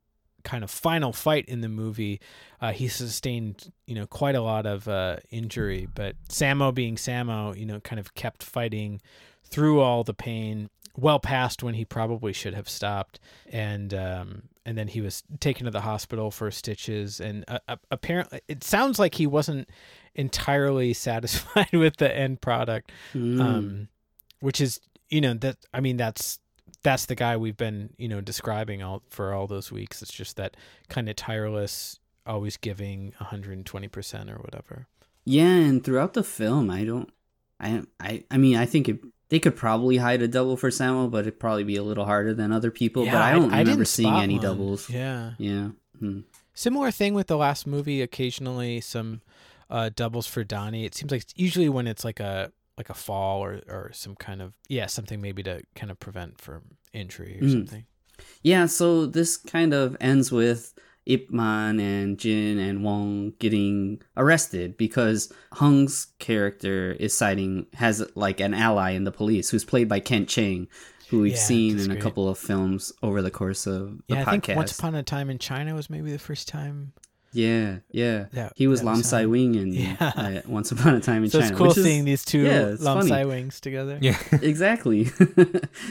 kind 0.43 0.63
of 0.63 0.71
final 0.71 1.13
fight 1.13 1.45
in 1.45 1.61
the 1.61 1.69
movie, 1.69 2.19
uh, 2.59 2.71
he 2.71 2.87
sustained 2.87 3.71
you 3.85 3.95
know 3.95 4.07
quite 4.07 4.35
a 4.35 4.41
lot 4.41 4.65
of 4.65 4.87
uh, 4.87 5.17
injury, 5.29 5.87
but 5.93 6.15
Sammo 6.29 6.73
being 6.73 6.95
Sammo, 6.95 7.57
you 7.57 7.65
know, 7.65 7.79
kind 7.79 7.99
of 7.99 8.13
kept 8.15 8.43
fighting 8.43 9.01
through 9.43 9.81
all 9.81 10.03
the 10.03 10.13
pain 10.13 10.69
well 10.97 11.19
past 11.19 11.63
when 11.63 11.73
he 11.73 11.85
probably 11.85 12.33
should 12.33 12.53
have 12.53 12.69
stopped. 12.69 13.19
And 13.49 13.93
um 13.93 14.43
and 14.65 14.77
then 14.77 14.87
he 14.87 15.01
was 15.01 15.23
taken 15.39 15.65
to 15.65 15.71
the 15.71 15.81
hospital 15.81 16.29
for 16.31 16.51
stitches. 16.51 17.19
And 17.19 17.43
uh, 17.47 17.59
uh, 17.67 17.77
apparently 17.89 18.41
it 18.47 18.63
sounds 18.63 18.99
like 18.99 19.15
he 19.15 19.27
wasn't 19.27 19.69
entirely 20.15 20.93
satisfied 21.07 21.69
with 21.73 21.97
the 21.97 22.15
end 22.15 22.41
product. 22.41 22.91
Mm. 23.13 23.41
um 23.41 23.87
which 24.39 24.59
is 24.59 24.79
you 25.09 25.21
know 25.21 25.33
that 25.35 25.57
i 25.73 25.79
mean 25.79 25.97
that's 25.97 26.39
that's 26.83 27.05
the 27.05 27.15
guy 27.15 27.37
we've 27.37 27.57
been 27.57 27.89
you 27.97 28.07
know 28.07 28.21
describing 28.21 28.81
all 28.81 29.03
for 29.09 29.33
all 29.33 29.47
those 29.47 29.71
weeks 29.71 30.01
it's 30.01 30.13
just 30.13 30.35
that 30.37 30.57
kind 30.89 31.09
of 31.09 31.15
tireless 31.15 31.99
always 32.25 32.57
giving 32.57 33.13
120% 33.19 34.29
or 34.29 34.39
whatever 34.41 34.87
Yeah, 35.25 35.55
and 35.55 35.83
throughout 35.83 36.13
the 36.13 36.23
film, 36.23 36.69
I 36.69 36.83
don't, 36.83 37.09
I, 37.59 37.83
I, 37.99 38.23
I 38.31 38.37
mean, 38.37 38.55
I 38.57 38.65
think 38.65 38.89
it, 38.89 38.99
they 39.29 39.39
could 39.39 39.55
probably 39.55 39.97
hide 39.97 40.21
a 40.21 40.27
double 40.27 40.57
for 40.57 40.71
Samuel, 40.71 41.07
but 41.07 41.21
it'd 41.21 41.39
probably 41.39 41.63
be 41.63 41.75
a 41.77 41.83
little 41.83 42.05
harder 42.05 42.33
than 42.33 42.51
other 42.51 42.71
people. 42.71 43.05
but 43.05 43.15
I 43.15 43.31
don't 43.33 43.49
remember 43.49 43.71
didn't 43.71 43.87
seeing 43.87 44.13
any 44.15 44.35
one. 44.35 44.43
doubles. 44.43 44.89
yeah 44.89 45.31
Yeah. 45.37 45.69
Hmm. 45.99 46.21
Similar 46.53 46.91
thing 46.91 47.13
with 47.13 47.27
the 47.27 47.37
last 47.37 47.65
movie. 47.65 48.01
Occasionally, 48.01 48.81
some 48.81 49.21
uh, 49.69 49.89
doubles 49.95 50.27
for 50.27 50.43
Donnie. 50.43 50.85
It 50.85 50.95
seems 50.95 51.11
like 51.11 51.23
usually 51.35 51.69
when 51.69 51.87
it's 51.87 52.03
like 52.03 52.19
a 52.19 52.51
like 52.77 52.89
a 52.89 52.93
fall 52.93 53.43
or 53.43 53.61
or 53.67 53.91
some 53.93 54.15
kind 54.15 54.41
of 54.41 54.53
yeah 54.69 54.85
something 54.87 55.21
maybe 55.21 55.43
to 55.43 55.61
kind 55.75 55.91
of 55.91 55.99
prevent 55.99 56.39
from 56.39 56.61
injury 56.93 57.37
or 57.39 57.43
Mm. 57.45 57.51
something. 57.51 57.85
Yeah, 58.43 58.67
so 58.67 59.05
this 59.07 59.35
kind 59.37 59.73
of 59.73 59.97
ends 59.99 60.31
with 60.31 60.73
Ip 61.07 61.31
Man 61.31 61.79
and 61.79 62.19
Jin 62.19 62.59
and 62.59 62.83
Wong 62.83 63.33
getting 63.39 63.99
arrested 64.15 64.77
because 64.77 65.33
Hung's 65.53 66.07
character 66.19 66.91
is 66.99 67.15
citing 67.15 67.65
has 67.73 68.05
like 68.15 68.39
an 68.39 68.53
ally 68.53 68.91
in 68.91 69.03
the 69.05 69.11
police 69.11 69.49
who's 69.49 69.65
played 69.65 69.89
by 69.89 69.99
Kent 69.99 70.29
Chang, 70.29 70.67
who 71.09 71.21
we've 71.21 71.31
Yeah, 71.33 71.39
seen 71.39 71.79
in 71.79 71.89
a 71.89 71.95
couple 71.99 72.29
of 72.29 72.37
films 72.37 72.93
over 73.01 73.23
the 73.23 73.31
course 73.31 73.65
of 73.65 73.97
the 74.07 74.13
Yeah, 74.15 74.21
I 74.21 74.25
podcast. 74.25 74.29
think 74.45 74.57
Once 74.57 74.77
Upon 74.77 74.93
a 74.93 75.01
Time 75.03 75.31
in 75.31 75.39
China 75.39 75.73
was 75.73 75.89
maybe 75.89 76.11
the 76.11 76.19
first 76.19 76.47
time. 76.47 76.93
Yeah, 77.33 77.77
yeah. 77.91 78.25
That, 78.33 78.53
He 78.55 78.67
was 78.67 78.83
Lam 78.83 79.03
Sai. 79.03 79.25
Wing 79.25 79.55
in 79.55 79.73
Yeah. 79.73 79.95
uh, 79.99 80.41
Once 80.47 80.71
Upon 80.71 80.95
a 80.95 80.99
Time 80.99 81.23
in 81.23 81.29
So 81.29 81.39
China. 81.39 81.51
it's 81.51 81.57
cool 81.57 81.67
which 81.69 81.77
is- 81.77 81.83
seeing 81.83 82.05
these 82.05 82.25
two 82.25 82.39
yeah, 82.41 82.75
Lam. 82.79 83.07
Sai 83.07 83.25
wings 83.25 83.59
together. 83.59 83.97
Yeah. 84.01 84.17
exactly. 84.41 85.09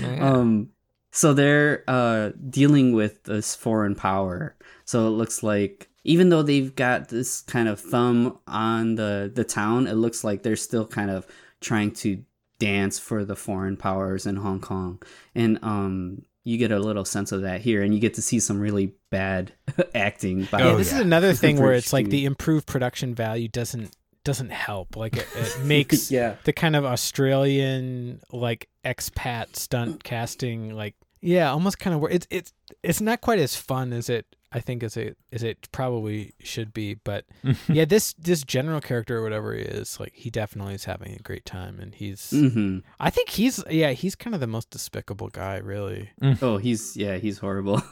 yeah. 0.00 0.30
Um, 0.32 0.70
so 1.12 1.34
they're 1.34 1.82
uh, 1.88 2.30
dealing 2.48 2.92
with 2.92 3.24
this 3.24 3.54
foreign 3.56 3.94
power. 3.94 4.54
So 4.84 5.06
it 5.06 5.10
looks 5.10 5.42
like 5.42 5.88
even 6.04 6.28
though 6.30 6.42
they've 6.42 6.74
got 6.74 7.08
this 7.08 7.40
kind 7.42 7.68
of 7.68 7.78
thumb 7.80 8.38
on 8.46 8.94
the 8.94 9.30
the 9.34 9.44
town, 9.44 9.86
it 9.86 9.94
looks 9.94 10.24
like 10.24 10.42
they're 10.42 10.56
still 10.56 10.86
kind 10.86 11.10
of 11.10 11.26
trying 11.60 11.90
to 11.92 12.22
dance 12.58 12.98
for 12.98 13.24
the 13.24 13.36
foreign 13.36 13.76
powers 13.76 14.26
in 14.26 14.36
Hong 14.36 14.60
Kong. 14.60 15.02
And 15.34 15.58
um, 15.62 16.22
you 16.44 16.56
get 16.58 16.72
a 16.72 16.78
little 16.78 17.04
sense 17.04 17.32
of 17.32 17.42
that 17.42 17.60
here, 17.60 17.82
and 17.82 17.92
you 17.94 18.00
get 18.00 18.14
to 18.14 18.22
see 18.22 18.40
some 18.40 18.60
really 18.60 18.94
bad 19.10 19.52
acting. 19.94 20.44
By 20.50 20.60
Yeah, 20.60 20.66
Oh, 20.66 20.76
this 20.76 20.90
yeah. 20.90 20.98
is 20.98 21.04
another 21.04 21.34
thing 21.34 21.60
where 21.60 21.72
it's 21.72 21.92
like 21.92 22.08
the 22.08 22.24
improved 22.24 22.66
production 22.66 23.14
value 23.14 23.48
doesn't 23.48 23.94
doesn't 24.24 24.50
help. 24.50 24.96
Like 24.96 25.16
it, 25.16 25.26
it 25.34 25.60
makes 25.64 26.10
yeah. 26.10 26.36
the 26.44 26.52
kind 26.52 26.76
of 26.76 26.84
Australian 26.84 28.20
like 28.32 28.68
expat 28.84 29.56
stunt 29.56 30.04
casting 30.04 30.74
like 30.74 30.94
yeah, 31.22 31.50
almost 31.50 31.78
kind 31.78 31.94
of 31.94 32.00
where 32.00 32.10
it's 32.10 32.26
it's 32.30 32.52
it's 32.82 33.00
not 33.00 33.20
quite 33.20 33.38
as 33.38 33.54
fun 33.54 33.92
as 33.92 34.08
it 34.08 34.24
I 34.52 34.60
think 34.60 34.82
as 34.82 34.96
it 34.96 35.16
as 35.32 35.42
it 35.42 35.68
probably 35.70 36.34
should 36.40 36.72
be, 36.72 36.94
but 36.94 37.24
yeah, 37.68 37.84
this 37.84 38.14
this 38.14 38.42
general 38.42 38.80
character 38.80 39.18
or 39.18 39.22
whatever 39.22 39.54
he 39.54 39.62
is, 39.62 40.00
like 40.00 40.12
he 40.14 40.30
definitely 40.30 40.74
is 40.74 40.84
having 40.84 41.14
a 41.14 41.22
great 41.22 41.44
time 41.44 41.78
and 41.78 41.94
he's 41.94 42.30
hmm 42.30 42.78
I 42.98 43.10
think 43.10 43.30
he's 43.30 43.62
yeah, 43.70 43.92
he's 43.92 44.14
kind 44.16 44.34
of 44.34 44.40
the 44.40 44.46
most 44.46 44.70
despicable 44.70 45.28
guy, 45.28 45.58
really. 45.58 46.10
Oh, 46.42 46.56
he's 46.56 46.96
yeah, 46.96 47.16
he's 47.16 47.38
horrible. 47.38 47.82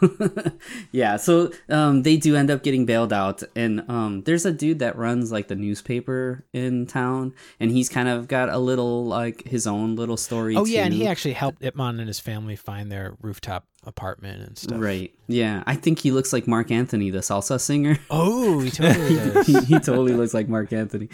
yeah, 0.92 1.16
so 1.16 1.52
um, 1.68 2.02
they 2.02 2.16
do 2.16 2.36
end 2.36 2.50
up 2.50 2.62
getting 2.62 2.86
bailed 2.86 3.12
out, 3.12 3.42
and 3.54 3.84
um, 3.88 4.22
there's 4.22 4.44
a 4.44 4.52
dude 4.52 4.80
that 4.80 4.96
runs 4.96 5.30
like 5.30 5.48
the 5.48 5.56
newspaper 5.56 6.44
in 6.52 6.86
town, 6.86 7.34
and 7.60 7.70
he's 7.70 7.88
kind 7.88 8.08
of 8.08 8.28
got 8.28 8.48
a 8.48 8.58
little 8.58 9.06
like 9.06 9.46
his 9.46 9.66
own 9.66 9.96
little 9.96 10.16
story. 10.16 10.56
Oh 10.56 10.64
yeah, 10.64 10.84
and 10.84 10.94
he 10.94 11.06
actually 11.06 11.34
helped 11.34 11.62
Ip 11.62 11.76
Man 11.76 11.98
and 12.00 12.08
his 12.08 12.20
family 12.20 12.56
find 12.56 12.90
their 12.90 13.16
rooftop 13.20 13.66
apartment 13.84 14.42
and 14.46 14.58
stuff. 14.58 14.80
Right. 14.80 15.14
Yeah, 15.26 15.62
I 15.66 15.74
think 15.74 15.98
he 16.00 16.10
looks 16.10 16.32
like 16.32 16.46
Marc 16.46 16.70
Anthony, 16.70 17.10
the 17.10 17.18
salsa 17.18 17.60
singer. 17.60 17.98
Oh, 18.10 18.60
he 18.60 18.70
totally 18.70 19.14
does. 19.16 19.46
he, 19.46 19.60
he 19.64 19.78
totally 19.78 20.14
looks 20.14 20.34
like 20.34 20.48
Marc 20.48 20.72
Anthony. 20.72 21.08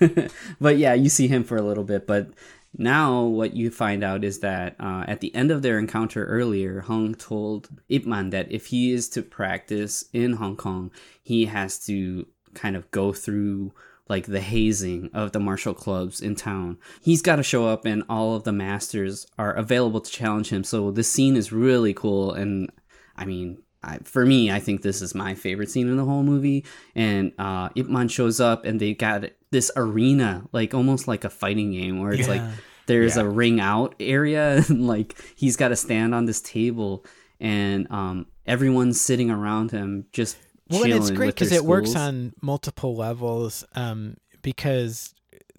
but 0.60 0.78
yeah, 0.78 0.94
you 0.94 1.08
see 1.08 1.28
him 1.28 1.44
for 1.44 1.56
a 1.56 1.62
little 1.62 1.84
bit. 1.84 2.06
But 2.06 2.30
now 2.76 3.22
what 3.22 3.54
you 3.54 3.70
find 3.70 4.02
out 4.02 4.24
is 4.24 4.40
that 4.40 4.76
uh, 4.80 5.04
at 5.06 5.20
the 5.20 5.34
end 5.34 5.50
of 5.50 5.62
their 5.62 5.78
encounter 5.78 6.24
earlier, 6.26 6.80
Hung 6.80 7.14
told 7.14 7.68
Ip 7.88 8.06
Man 8.06 8.30
that 8.30 8.50
if 8.50 8.66
he 8.66 8.92
is 8.92 9.08
to 9.10 9.22
practice 9.22 10.04
in 10.12 10.34
Hong 10.34 10.56
Kong, 10.56 10.90
he 11.22 11.46
has 11.46 11.78
to 11.86 12.26
kind 12.54 12.76
of 12.76 12.90
go 12.90 13.12
through 13.12 13.72
like 14.08 14.26
the 14.26 14.40
hazing 14.40 15.10
of 15.12 15.32
the 15.32 15.40
martial 15.40 15.74
clubs 15.74 16.20
in 16.20 16.34
town. 16.36 16.78
He's 17.02 17.22
got 17.22 17.36
to 17.36 17.42
show 17.42 17.66
up 17.66 17.84
and 17.84 18.04
all 18.08 18.34
of 18.36 18.44
the 18.44 18.52
masters 18.52 19.26
are 19.38 19.52
available 19.52 20.00
to 20.00 20.10
challenge 20.10 20.50
him. 20.50 20.62
So 20.64 20.90
this 20.90 21.10
scene 21.10 21.36
is 21.36 21.52
really 21.52 21.92
cool 21.92 22.32
and 22.32 22.70
I 23.16 23.24
mean, 23.24 23.62
I, 23.82 23.98
for 24.04 24.26
me, 24.26 24.50
I 24.50 24.58
think 24.58 24.82
this 24.82 25.00
is 25.00 25.14
my 25.14 25.34
favorite 25.34 25.70
scene 25.70 25.88
in 25.88 25.96
the 25.96 26.04
whole 26.04 26.22
movie. 26.24 26.64
And 26.94 27.32
uh, 27.38 27.68
Ip 27.76 27.86
Man 27.88 28.08
shows 28.08 28.40
up, 28.40 28.64
and 28.64 28.80
they 28.80 28.94
got 28.94 29.24
this 29.52 29.70
arena, 29.76 30.44
like 30.52 30.74
almost 30.74 31.06
like 31.06 31.22
a 31.24 31.30
fighting 31.30 31.70
game, 31.72 32.00
where 32.00 32.12
it's 32.12 32.26
like 32.26 32.42
there's 32.86 33.16
Yeah. 33.16 33.22
a 33.22 33.28
ring 33.28 33.60
out 33.60 33.94
area, 34.00 34.56
and 34.68 34.88
like 34.88 35.14
he's 35.36 35.56
got 35.56 35.68
to 35.68 35.76
stand 35.76 36.16
on 36.16 36.24
this 36.24 36.40
table, 36.40 37.04
and 37.38 37.86
um, 37.92 38.26
everyone's 38.44 39.00
sitting 39.00 39.30
around 39.30 39.70
him, 39.70 40.06
just 40.12 40.36
well, 40.68 40.84
and 40.84 40.92
it's 40.94 41.10
great 41.10 41.34
because 41.34 41.50
their 41.50 41.58
it 41.60 41.64
works 41.64 41.94
on 41.96 42.32
multiple 42.42 42.94
levels. 42.96 43.64
Um, 43.74 44.16
because 44.42 45.12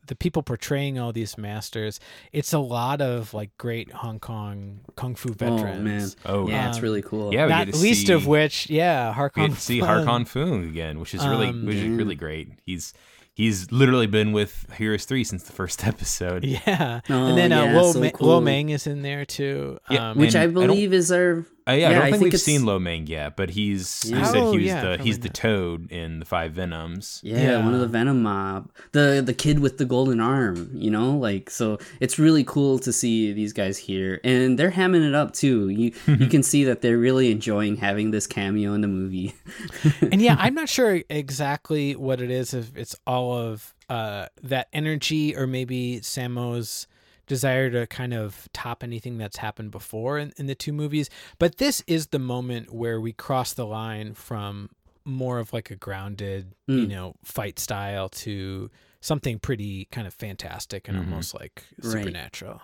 the 0.08 0.16
people 0.16 0.42
portraying 0.42 0.98
all 0.98 1.12
these 1.12 1.38
masters, 1.38 2.00
it's 2.32 2.54
a 2.54 2.60
lot 2.60 3.02
of 3.02 3.34
like 3.34 3.58
great 3.58 3.92
Hong 3.92 4.20
Kong 4.20 4.80
kung 4.96 5.16
fu 5.16 5.34
veterans. 5.34 6.16
Oh 6.26 6.46
man, 6.46 6.46
Oh, 6.46 6.50
yeah, 6.50 6.70
it's 6.70 6.78
Um, 6.78 6.84
really 6.84 7.02
cool. 7.02 7.34
yeah, 7.34 7.46
we 7.46 7.52
Not 7.52 7.66
get 7.66 7.76
to 7.76 7.82
least 7.82 8.08
see, 8.08 8.14
of 8.14 8.26
which, 8.26 8.70
yeah, 8.70 9.12
Har 9.12 9.32
we 9.36 9.42
Kong 9.42 9.50
get 9.50 9.58
see 9.60 9.80
Fun. 9.82 10.06
Harkon 10.08 10.26
Foong 10.26 10.70
again, 10.70 11.00
which 11.00 11.14
is 11.14 11.26
really 11.28 11.48
Um, 11.50 11.66
which 11.66 11.76
is 11.76 11.90
really 11.90 12.16
great. 12.16 12.54
He's 12.66 12.94
he's 13.34 13.70
literally 13.72 14.08
been 14.08 14.32
with 14.32 14.66
Heroes 14.78 15.04
Three 15.06 15.26
since 15.26 15.44
the 15.44 15.52
first 15.54 15.86
episode. 15.92 16.46
Yeah, 16.46 17.02
Oh, 17.10 17.26
and 17.28 17.38
then 17.38 17.52
uh, 17.52 17.66
yeah, 17.66 17.76
Lo, 17.78 17.92
so 17.92 18.00
Ma- 18.00 18.10
cool. 18.12 18.28
Lo 18.30 18.40
Mang 18.42 18.70
is 18.70 18.88
in 18.88 19.02
there 19.02 19.26
too. 19.26 19.78
Yeah, 19.90 20.12
Um, 20.12 20.18
which 20.20 20.36
and 20.36 20.38
I 20.42 20.44
I 20.44 20.48
believe 20.48 20.94
is 20.94 21.12
our 21.12 21.46
Uh, 21.68 21.74
yeah, 21.74 21.90
I 21.90 21.94
don't 21.94 22.02
I 22.02 22.06
think, 22.06 22.14
think 22.14 22.24
we've 22.24 22.34
it's- 22.36 22.44
seen 22.44 22.66
Lo 22.66 22.80
Mang 22.80 23.08
yet, 23.08 23.36
but 23.36 23.50
he's 23.50 24.06
Yeah. 24.08 24.20
you 24.20 24.26
said 24.26 24.36
Oh, 24.38 24.52
he 24.54 24.58
was 24.60 24.66
yeah, 24.68 24.82
the 24.96 25.04
he's 25.04 25.20
the 25.20 25.30
toad 25.30 25.92
in 25.92 26.20
the 26.20 26.26
Five 26.26 26.54
Venoms. 26.54 27.20
Yeah, 27.24 27.64
one 27.64 27.74
of 27.74 27.80
the 27.82 27.88
Venom 27.88 28.22
mob, 28.24 28.72
the 28.94 29.22
the 29.26 29.34
kid 29.34 29.60
with 29.60 29.78
the 29.78 29.86
golden 29.86 30.20
arm. 30.20 30.70
You 30.74 30.92
know, 30.92 31.18
like 31.18 31.50
so, 31.50 31.78
it's 32.00 32.18
really 32.18 32.44
cool 32.44 32.80
to 32.80 32.94
see 32.94 33.34
these 33.34 33.52
guys 33.54 33.78
here, 33.78 34.20
and 34.24 34.58
they're 34.58 34.72
hamming 34.72 35.08
it 35.08 35.14
up 35.16 35.34
too. 35.34 35.70
You 35.70 35.92
you 36.08 36.28
can 36.28 36.44
see 36.44 36.64
that 36.64 36.82
they're 36.82 36.98
really 36.98 37.32
enjoying 37.32 37.76
having 37.78 38.12
this 38.12 38.28
cameo 38.28 38.74
in 38.74 38.82
the 38.82 38.88
movie. 38.88 39.36
and 40.02 40.22
yeah, 40.22 40.36
I'm 40.40 40.54
not 40.54 40.70
sure 40.70 41.02
exactly 41.10 41.96
what 41.96 42.22
it 42.22 42.32
is. 42.32 42.54
If 42.54 42.76
it's 42.78 42.96
all 43.06 43.34
of 43.38 43.74
uh, 43.90 44.28
that 44.44 44.68
energy, 44.74 45.36
or 45.36 45.48
maybe 45.48 46.00
Sammo's 46.02 46.88
desire 47.28 47.70
to 47.70 47.86
kind 47.88 48.14
of 48.14 48.48
top 48.54 48.84
anything 48.84 49.18
that's 49.18 49.38
happened 49.38 49.70
before 49.72 50.18
in, 50.18 50.34
in 50.38 50.48
the 50.48 50.56
two 50.56 50.74
movies. 50.74 51.10
But 51.38 51.58
this 51.58 51.84
is 51.88 52.08
the 52.08 52.20
moment 52.20 52.74
where 52.74 53.00
we 53.00 53.14
cross 53.14 53.54
the 53.54 53.66
line 53.66 54.14
from 54.14 54.70
more 55.06 55.40
of 55.40 55.54
like 55.54 55.70
a 55.72 55.76
grounded, 55.76 56.54
you 56.68 56.86
Mm. 56.86 56.90
know, 56.90 57.16
fight 57.24 57.60
style 57.60 58.10
to 58.10 58.70
something 59.00 59.40
pretty 59.40 59.86
kind 59.92 60.08
of 60.08 60.14
fantastic 60.14 60.88
and 60.88 60.98
Mhm. 60.98 61.02
almost 61.02 61.34
like 61.34 61.64
Right. 61.84 62.00
supernatural. 62.04 62.62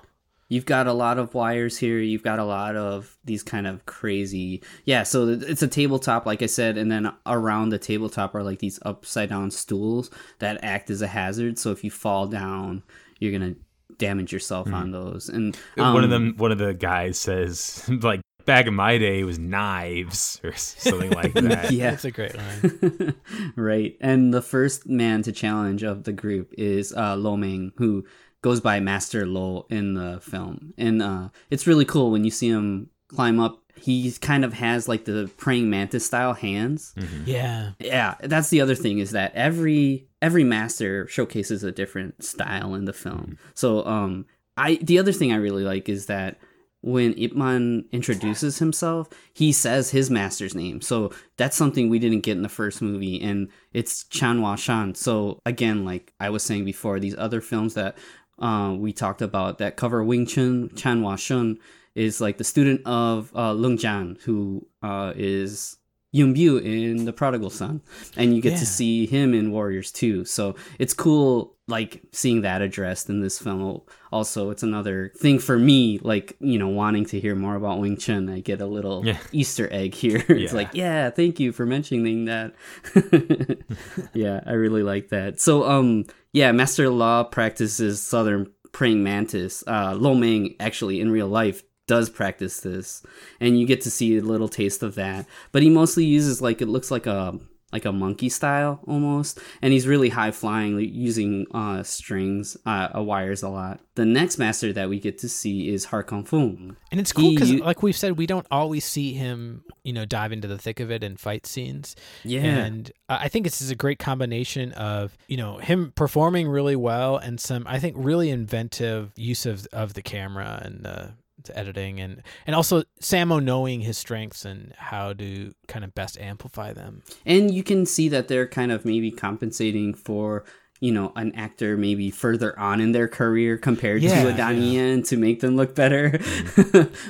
You've 0.50 0.66
got 0.66 0.88
a 0.88 0.94
lot 0.94 1.18
of 1.18 1.34
wires 1.34 1.78
here. 1.78 2.00
You've 2.00 2.22
got 2.22 2.38
a 2.40 2.44
lot 2.44 2.76
of 2.76 3.18
these 3.24 3.42
kind 3.44 3.66
of 3.66 3.86
crazy, 3.86 4.62
yeah. 4.84 5.04
So 5.04 5.30
it's 5.30 5.64
a 5.64 5.68
tabletop, 5.68 6.26
like 6.26 6.42
I 6.44 6.48
said, 6.48 6.78
and 6.78 6.92
then 6.92 7.12
around 7.26 7.70
the 7.70 7.80
tabletop 7.80 8.36
are 8.36 8.44
like 8.44 8.60
these 8.60 8.78
upside 8.84 9.30
down 9.30 9.50
stools 9.52 10.12
that 10.40 10.64
act 10.64 10.90
as 10.90 11.02
a 11.02 11.08
hazard. 11.08 11.58
So 11.58 11.72
if 11.72 11.84
you 11.84 11.90
fall 11.92 12.28
down, 12.28 12.84
you're 13.20 13.32
gonna 13.32 13.56
damage 13.98 14.32
yourself 14.32 14.72
on 14.72 14.92
those. 14.92 15.30
And 15.30 15.56
one 15.76 16.04
of 16.04 16.06
um, 16.06 16.10
them, 16.10 16.36
one 16.38 16.52
of 16.52 16.58
the 16.58 16.74
guys 16.74 17.20
says 17.20 17.88
like 18.02 18.22
back 18.46 18.68
in 18.68 18.74
my 18.74 18.98
day 18.98 19.20
it 19.20 19.24
was 19.24 19.40
knives 19.40 20.40
or 20.44 20.54
something 20.54 21.12
like 21.12 21.34
that. 21.34 21.72
Yeah. 21.72 21.92
That's 21.92 22.06
a 22.06 22.12
great 22.12 22.36
line. 22.36 23.16
right. 23.56 23.98
And 24.02 24.34
the 24.34 24.42
first 24.42 24.88
man 24.88 25.22
to 25.24 25.32
challenge 25.32 25.84
of 25.84 26.04
the 26.04 26.14
group 26.14 26.54
is 26.58 26.94
uh, 26.94 27.16
Lo 27.16 27.38
Mang, 27.38 27.72
who 27.78 28.06
goes 28.42 28.62
by 28.62 28.80
Master 28.80 29.26
Lo 29.26 29.66
in 29.70 29.94
the 29.94 30.20
film. 30.22 30.74
And 30.78 31.02
uh, 31.02 31.30
it's 31.50 31.68
really 31.68 31.86
cool 31.86 32.12
when 32.12 32.24
you 32.24 32.32
see 32.32 32.50
him 32.50 32.90
climb 33.08 33.40
up. 33.40 33.63
He 33.84 34.10
kind 34.14 34.46
of 34.46 34.54
has 34.54 34.88
like 34.88 35.04
the 35.04 35.30
praying 35.36 35.70
mantis 35.70 36.06
style 36.06 36.34
hands. 36.34 36.96
yeah. 37.26 37.72
Yeah, 37.80 38.16
that's 38.22 38.50
the 38.50 38.62
other 38.62 38.76
thing 38.76 39.00
is 39.00 39.12
that 39.12 39.36
every 39.36 40.08
every 40.22 40.46
master 40.46 41.06
showcases 41.10 41.66
a 41.66 41.72
different 41.74 42.24
style 42.24 42.76
in 42.76 42.86
the 42.86 42.94
film. 42.94 43.38
So 43.56 43.86
um 43.86 44.26
I 44.56 44.76
the 44.76 45.00
other 45.00 45.12
thing 45.12 45.34
I 45.34 45.36
really 45.36 45.66
like 45.66 45.90
is 45.90 46.06
that 46.06 46.38
when 46.80 47.14
Ip 47.18 47.36
Man 47.36 47.84
introduces 47.92 48.60
himself, 48.60 49.10
he 49.34 49.52
says 49.52 49.90
his 49.90 50.10
master's 50.10 50.56
name. 50.56 50.80
So 50.80 51.12
that's 51.36 51.58
something 51.58 51.90
we 51.90 52.00
didn't 52.00 52.22
get 52.22 52.38
in 52.38 52.44
the 52.44 52.48
first 52.48 52.82
movie 52.82 53.22
and 53.22 53.50
it's 53.74 54.06
Chan 54.06 54.38
Hua 54.38 54.56
Shan. 54.56 54.96
So 54.96 55.42
again, 55.46 55.84
like 55.84 56.14
I 56.22 56.30
was 56.30 56.44
saying 56.44 56.64
before, 56.64 57.02
these 57.02 57.18
other 57.18 57.42
films 57.42 57.74
that 57.74 57.98
uh, 58.40 58.74
we 58.78 58.94
talked 58.94 59.22
about 59.22 59.58
that 59.58 59.76
cover 59.76 60.02
Wing 60.06 60.26
Chun, 60.26 60.70
Chan 60.74 61.02
Hua 61.02 61.18
Shun 61.18 61.60
is 61.96 62.20
like 62.22 62.38
the 62.38 62.44
student 62.44 62.82
of 62.86 63.32
uh, 63.36 63.52
Leung 63.54 63.78
Jan, 63.80 64.18
who 64.26 64.68
uh, 64.82 65.14
is 65.16 65.78
Yuen 66.12 66.34
Biao 66.36 66.62
in 66.62 67.06
The 67.06 67.14
Prodigal 67.14 67.50
Son, 67.50 67.82
and 68.18 68.36
you 68.36 68.42
get 68.42 68.54
Yeah. 68.54 68.60
to 68.60 68.66
see 68.66 69.06
him 69.08 69.34
in 69.34 69.52
Warriors 69.52 69.92
Two. 69.92 70.26
So 70.26 70.56
it's 70.78 70.94
cool, 70.94 71.56
like 71.68 72.04
seeing 72.12 72.42
that 72.42 72.62
addressed 72.62 73.10
in 73.10 73.22
this 73.22 73.40
film. 73.40 73.82
Also, 74.12 74.52
it's 74.52 74.62
another 74.62 75.12
thing 75.18 75.40
for 75.40 75.58
me, 75.58 75.98
like 76.04 76.36
you 76.40 76.60
know, 76.60 76.68
wanting 76.68 77.06
to 77.06 77.20
hear 77.20 77.36
more 77.36 77.56
about 77.56 77.80
Wing 77.80 77.98
Chun. 77.98 78.30
I 78.30 78.42
get 78.42 78.62
a 78.62 78.68
little 78.68 79.04
Yeah. 79.04 79.18
Easter 79.32 79.68
egg 79.72 79.96
here. 79.96 80.24
it's 80.30 80.52
Yeah. 80.54 80.58
like, 80.58 80.70
yeah, 80.74 81.10
thank 81.10 81.40
you 81.40 81.52
for 81.52 81.66
mentioning 81.66 82.26
that. 82.26 82.54
yeah, 84.14 84.42
I 84.46 84.54
really 84.54 84.84
like 84.84 85.10
that. 85.10 85.40
So, 85.40 85.64
um, 85.70 86.06
yeah, 86.32 86.52
Master 86.52 86.90
Lo 86.90 87.24
practices 87.24 88.02
Southern 88.02 88.52
praying 88.72 89.04
mantis. 89.04 89.64
Uh, 89.68 89.96
Lo 89.98 90.14
Mang 90.16 90.56
actually 90.60 91.00
in 91.00 91.12
real 91.12 91.28
life 91.28 91.64
does 91.88 92.10
practice 92.10 92.60
this, 92.62 93.04
and 93.40 93.60
you 93.60 93.66
get 93.66 93.82
to 93.82 93.92
see 93.92 94.18
a 94.18 94.22
little 94.22 94.50
taste 94.50 94.84
of 94.84 94.96
that. 94.96 95.26
But 95.52 95.64
he 95.64 95.70
mostly 95.70 96.06
uses 96.06 96.42
like 96.42 96.62
it 96.62 96.68
looks 96.68 96.92
like 96.92 97.06
a 97.06 97.40
like 97.74 97.86
a 97.86 97.92
monkey 97.92 98.30
style 98.30 98.80
almost, 98.88 99.40
and 99.62 99.74
he's 99.74 99.88
really 99.88 100.10
high 100.10 100.30
flying, 100.30 100.80
using 100.80 101.48
uh, 101.56 101.82
strings, 101.82 102.56
uh, 102.68 102.90
uh, 102.96 103.02
wires 103.02 103.42
a 103.42 103.50
lot. 103.50 103.80
The 103.96 104.06
next 104.06 104.38
master 104.38 104.72
that 104.74 104.90
we 104.90 105.00
get 105.00 105.18
to 105.20 105.30
see 105.30 105.70
is 105.74 105.86
Har 105.86 106.04
Kong 106.04 106.24
Fung. 106.24 106.78
And 106.92 107.00
it's 107.02 107.12
cool 107.12 107.32
because, 107.32 107.52
like 107.52 107.82
we've 107.82 107.98
said, 107.98 108.16
we 108.18 108.28
don't 108.28 108.46
always 108.52 108.86
see 108.86 109.14
him, 109.14 109.64
you 109.84 109.92
know, 109.92 110.06
dive 110.06 110.32
into 110.32 110.48
the 110.48 110.60
thick 110.60 110.80
of 110.80 110.92
it 110.92 111.04
in 111.04 111.18
fight 111.18 111.48
scenes. 111.48 111.96
Yeah. 112.24 112.42
And 112.44 112.92
I 113.10 113.28
think 113.28 113.44
this 113.44 113.60
is 113.60 113.72
a 113.72 113.76
great 113.76 113.98
combination 113.98 114.72
of, 114.74 115.18
you 115.28 115.38
know, 115.38 115.58
him 115.58 115.94
performing 115.96 116.48
really 116.48 116.76
well 116.76 117.18
and 117.18 117.40
some, 117.40 117.66
I 117.68 117.80
think, 117.80 117.96
really 117.98 118.30
inventive 118.30 119.12
use 119.16 119.48
of, 119.48 119.66
of 119.74 119.96
the 119.96 120.04
camera 120.04 120.62
and 120.64 120.86
the, 120.86 121.14
the 121.46 121.58
editing 121.58 122.00
and, 122.00 122.22
and 122.48 122.56
also 122.56 122.84
Sammo 123.02 123.44
knowing 123.44 123.82
his 123.82 123.98
strengths 123.98 124.46
and 124.46 124.74
how 124.78 125.14
to 125.14 125.54
kind 125.68 125.86
of 125.86 125.94
best 125.94 126.20
amplify 126.20 126.74
them. 126.74 127.04
and 127.26 127.54
you 127.54 127.64
can 127.64 127.86
see 127.86 128.10
that 128.10 128.28
they're 128.28 128.48
kind 128.48 128.72
of 128.72 128.86
maybe 128.86 129.12
compensating 129.12 129.94
for 129.94 130.44
you 130.80 130.92
know 130.92 131.14
an 131.16 131.34
actor 131.34 131.78
maybe 131.78 132.12
further 132.12 132.58
on 132.60 132.82
in 132.82 132.92
their 132.92 133.08
career 133.08 133.58
compared 133.58 134.02
Yeah, 134.02 134.24
to 134.24 134.34
a 134.34 134.34
Donnie 134.34 134.76
Yen 134.76 135.02
to 135.04 135.16
make 135.16 135.40
them 135.40 135.56
look 135.56 135.76
better 135.76 136.10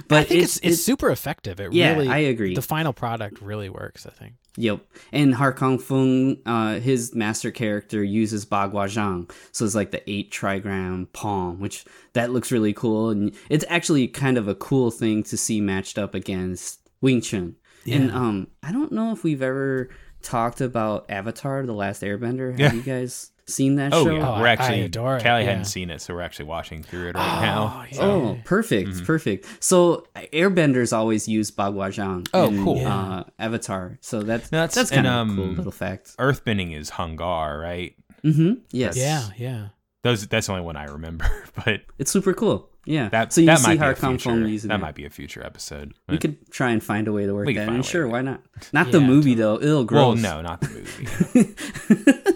but 0.07 0.11
I 0.11 0.23
think 0.25 0.43
it's, 0.43 0.59
it's, 0.61 0.83
super 0.83 1.09
effective. 1.09 1.59
It 1.59 1.73
Yeah, 1.73 1.93
really, 1.93 2.07
I 2.07 2.19
agree. 2.19 2.53
The 2.53 2.61
final 2.61 2.93
product 2.93 3.41
really 3.41 3.69
works, 3.69 4.05
I 4.05 4.11
think. 4.11 4.35
Yep. 4.55 4.81
And 5.11 5.33
Har 5.33 5.51
Kong 5.51 5.79
Fung, 5.79 6.37
uh, 6.45 6.79
his 6.79 7.15
master 7.15 7.49
character 7.49 8.03
uses 8.03 8.45
Bagua 8.45 8.85
Zhang. 8.87 9.31
So 9.51 9.65
it's 9.65 9.73
like 9.75 9.91
the 9.91 10.07
eight 10.09 10.31
trigram 10.31 11.11
palm, 11.11 11.59
which 11.59 11.85
that 12.13 12.31
looks 12.31 12.51
really 12.51 12.73
cool. 12.73 13.09
And 13.09 13.33
it's 13.49 13.65
actually 13.67 14.07
kind 14.07 14.37
of 14.37 14.47
a 14.47 14.55
cool 14.55 14.91
thing 14.91 15.23
to 15.23 15.37
see 15.37 15.59
matched 15.59 15.97
up 15.97 16.13
against 16.13 16.79
Wing 17.01 17.19
Chun. 17.21 17.55
And 17.91 18.11
um, 18.11 18.47
I 18.61 18.71
don't 18.71 18.93
know 18.93 19.11
if 19.11 19.23
we've 19.25 19.41
ever 19.41 19.89
talked 20.21 20.61
about 20.61 21.05
Avatar, 21.09 21.65
The 21.65 21.73
Last 21.73 22.01
Airbender. 22.01 22.51
Have 22.51 22.59
Yeah. 22.59 22.73
you 22.73 22.81
guys 22.81 23.31
seen 23.47 23.75
that 23.75 23.93
Oh 23.93 24.05
show? 24.05 24.15
yeah, 24.15 24.27
Oh, 24.29 24.39
we're 24.39 24.47
I- 24.47 24.49
I 24.49 24.53
actually 24.53 24.81
adore 24.81 25.17
it, 25.17 25.23
Callie 25.23 25.43
yeah. 25.43 25.49
hadn't 25.49 25.65
seen 25.65 25.89
it, 25.89 26.01
so 26.01 26.13
we're 26.13 26.21
actually 26.21 26.45
watching 26.45 26.83
through 26.83 27.09
it 27.09 27.15
right 27.15 27.41
now. 27.41 27.85
yeah. 27.91 28.01
Oh, 28.01 28.37
perfect, 28.45 29.03
perfect. 29.05 29.45
So 29.63 30.07
Airbenders 30.15 30.95
always 30.95 31.27
use 31.27 31.51
Bagua 31.51 31.89
Zhang 31.89 32.27
Oh, 32.33 32.47
in 32.47 32.63
cool. 32.63 32.85
uh, 32.85 33.23
Avatar. 33.39 33.97
So 34.01 34.21
that's 34.23 34.51
No, 34.51 34.59
that's- 34.59 34.75
that's, 34.75 34.91
kind 34.91 35.05
and, 35.07 35.31
of 35.31 35.33
a 35.33 35.35
cool 35.35 35.49
um, 35.51 35.55
little 35.57 35.71
fact. 35.71 36.15
Earthbending 36.17 36.75
is 36.77 36.89
Hung 36.91 37.15
Gar, 37.15 37.59
right? 37.59 37.95
Mm-hmm. 38.23 38.53
Yes. 38.71 38.95
Yeah, 38.97 39.27
yeah. 39.37 39.67
Those 40.03 40.27
that's 40.27 40.47
the 40.47 40.53
only 40.53 40.65
one 40.65 40.75
I 40.75 40.85
remember, 40.85 41.29
but 41.65 41.81
It's 41.97 42.11
super 42.11 42.33
cool. 42.33 42.69
Yeah. 42.85 43.09
that 43.09 43.31
so 43.33 43.41
you 43.41 43.47
that 43.47 43.59
see 43.59 43.67
might 43.67 43.73
be 43.75 43.77
Har 43.79 43.91
a 43.91 43.95
Kong 43.95 44.17
Fung 44.17 44.45
using 44.45 44.67
That 44.69 44.75
it. 44.75 44.81
might 44.81 44.95
be 44.95 45.05
a 45.05 45.09
future 45.09 45.41
episode. 45.45 45.93
We 46.09 46.17
could 46.17 46.51
try 46.51 46.71
and 46.71 46.83
find 46.83 47.07
a 47.07 47.13
way 47.13 47.25
to 47.25 47.33
work 47.33 47.47
that 47.47 47.69
in. 47.69 47.81
Sure, 47.83 48.07
why 48.07 48.21
not? 48.21 48.41
Not 48.73 48.91
the 48.91 48.99
Yeah, 48.99 49.07
movie 49.07 49.35
though. 49.35 49.59
Ill 49.61 49.77
well, 49.77 49.83
gross. 50.15 50.21
no, 50.21 50.41
not 50.41 50.61
the 50.61 50.69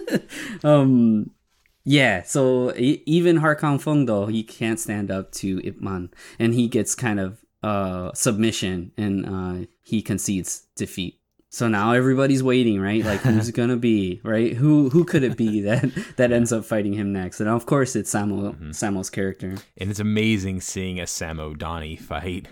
movie. 0.08 0.58
um, 0.64 1.30
yeah. 1.84 2.22
So 2.22 2.74
e- 2.76 3.02
even 3.06 3.36
Har 3.36 3.56
Kong 3.56 3.78
Fung 3.78 4.06
though 4.06 4.26
he 4.26 4.42
can't 4.42 4.80
stand 4.80 5.10
up 5.10 5.32
to 5.32 5.60
Ip 5.66 5.80
Man, 5.80 6.10
and 6.38 6.54
he 6.54 6.68
gets 6.68 6.94
kind 6.94 7.20
of 7.20 7.44
uh 7.62 8.12
submission, 8.14 8.92
and 8.96 9.26
uh 9.26 9.66
he 9.82 10.02
concedes 10.02 10.66
defeat. 10.76 11.17
So 11.50 11.66
now 11.68 11.92
everybody's 11.92 12.42
waiting, 12.42 12.80
right? 12.80 13.04
Like 13.04 13.20
who's 13.20 13.50
gonna 13.58 13.76
be, 13.76 14.20
right? 14.22 14.54
Who 14.54 14.90
who 14.90 15.04
could 15.04 15.22
it 15.22 15.36
be 15.36 15.60
that 15.68 15.90
that 16.16 16.30
ends 16.32 16.52
up 16.52 16.64
fighting 16.64 16.92
him 16.92 17.12
next? 17.12 17.40
And 17.40 17.48
of 17.48 17.64
course 17.66 17.96
it's 17.96 18.12
Sammo 18.12 18.54
Mm-hmm. 18.54 18.70
Sammo's 18.70 19.10
character. 19.10 19.56
and 19.78 19.90
it's 19.90 20.00
amazing 20.00 20.60
seeing 20.60 21.00
a 21.00 21.04
Sammo 21.04 21.56
Donnie 21.56 21.96
fight. 21.96 22.48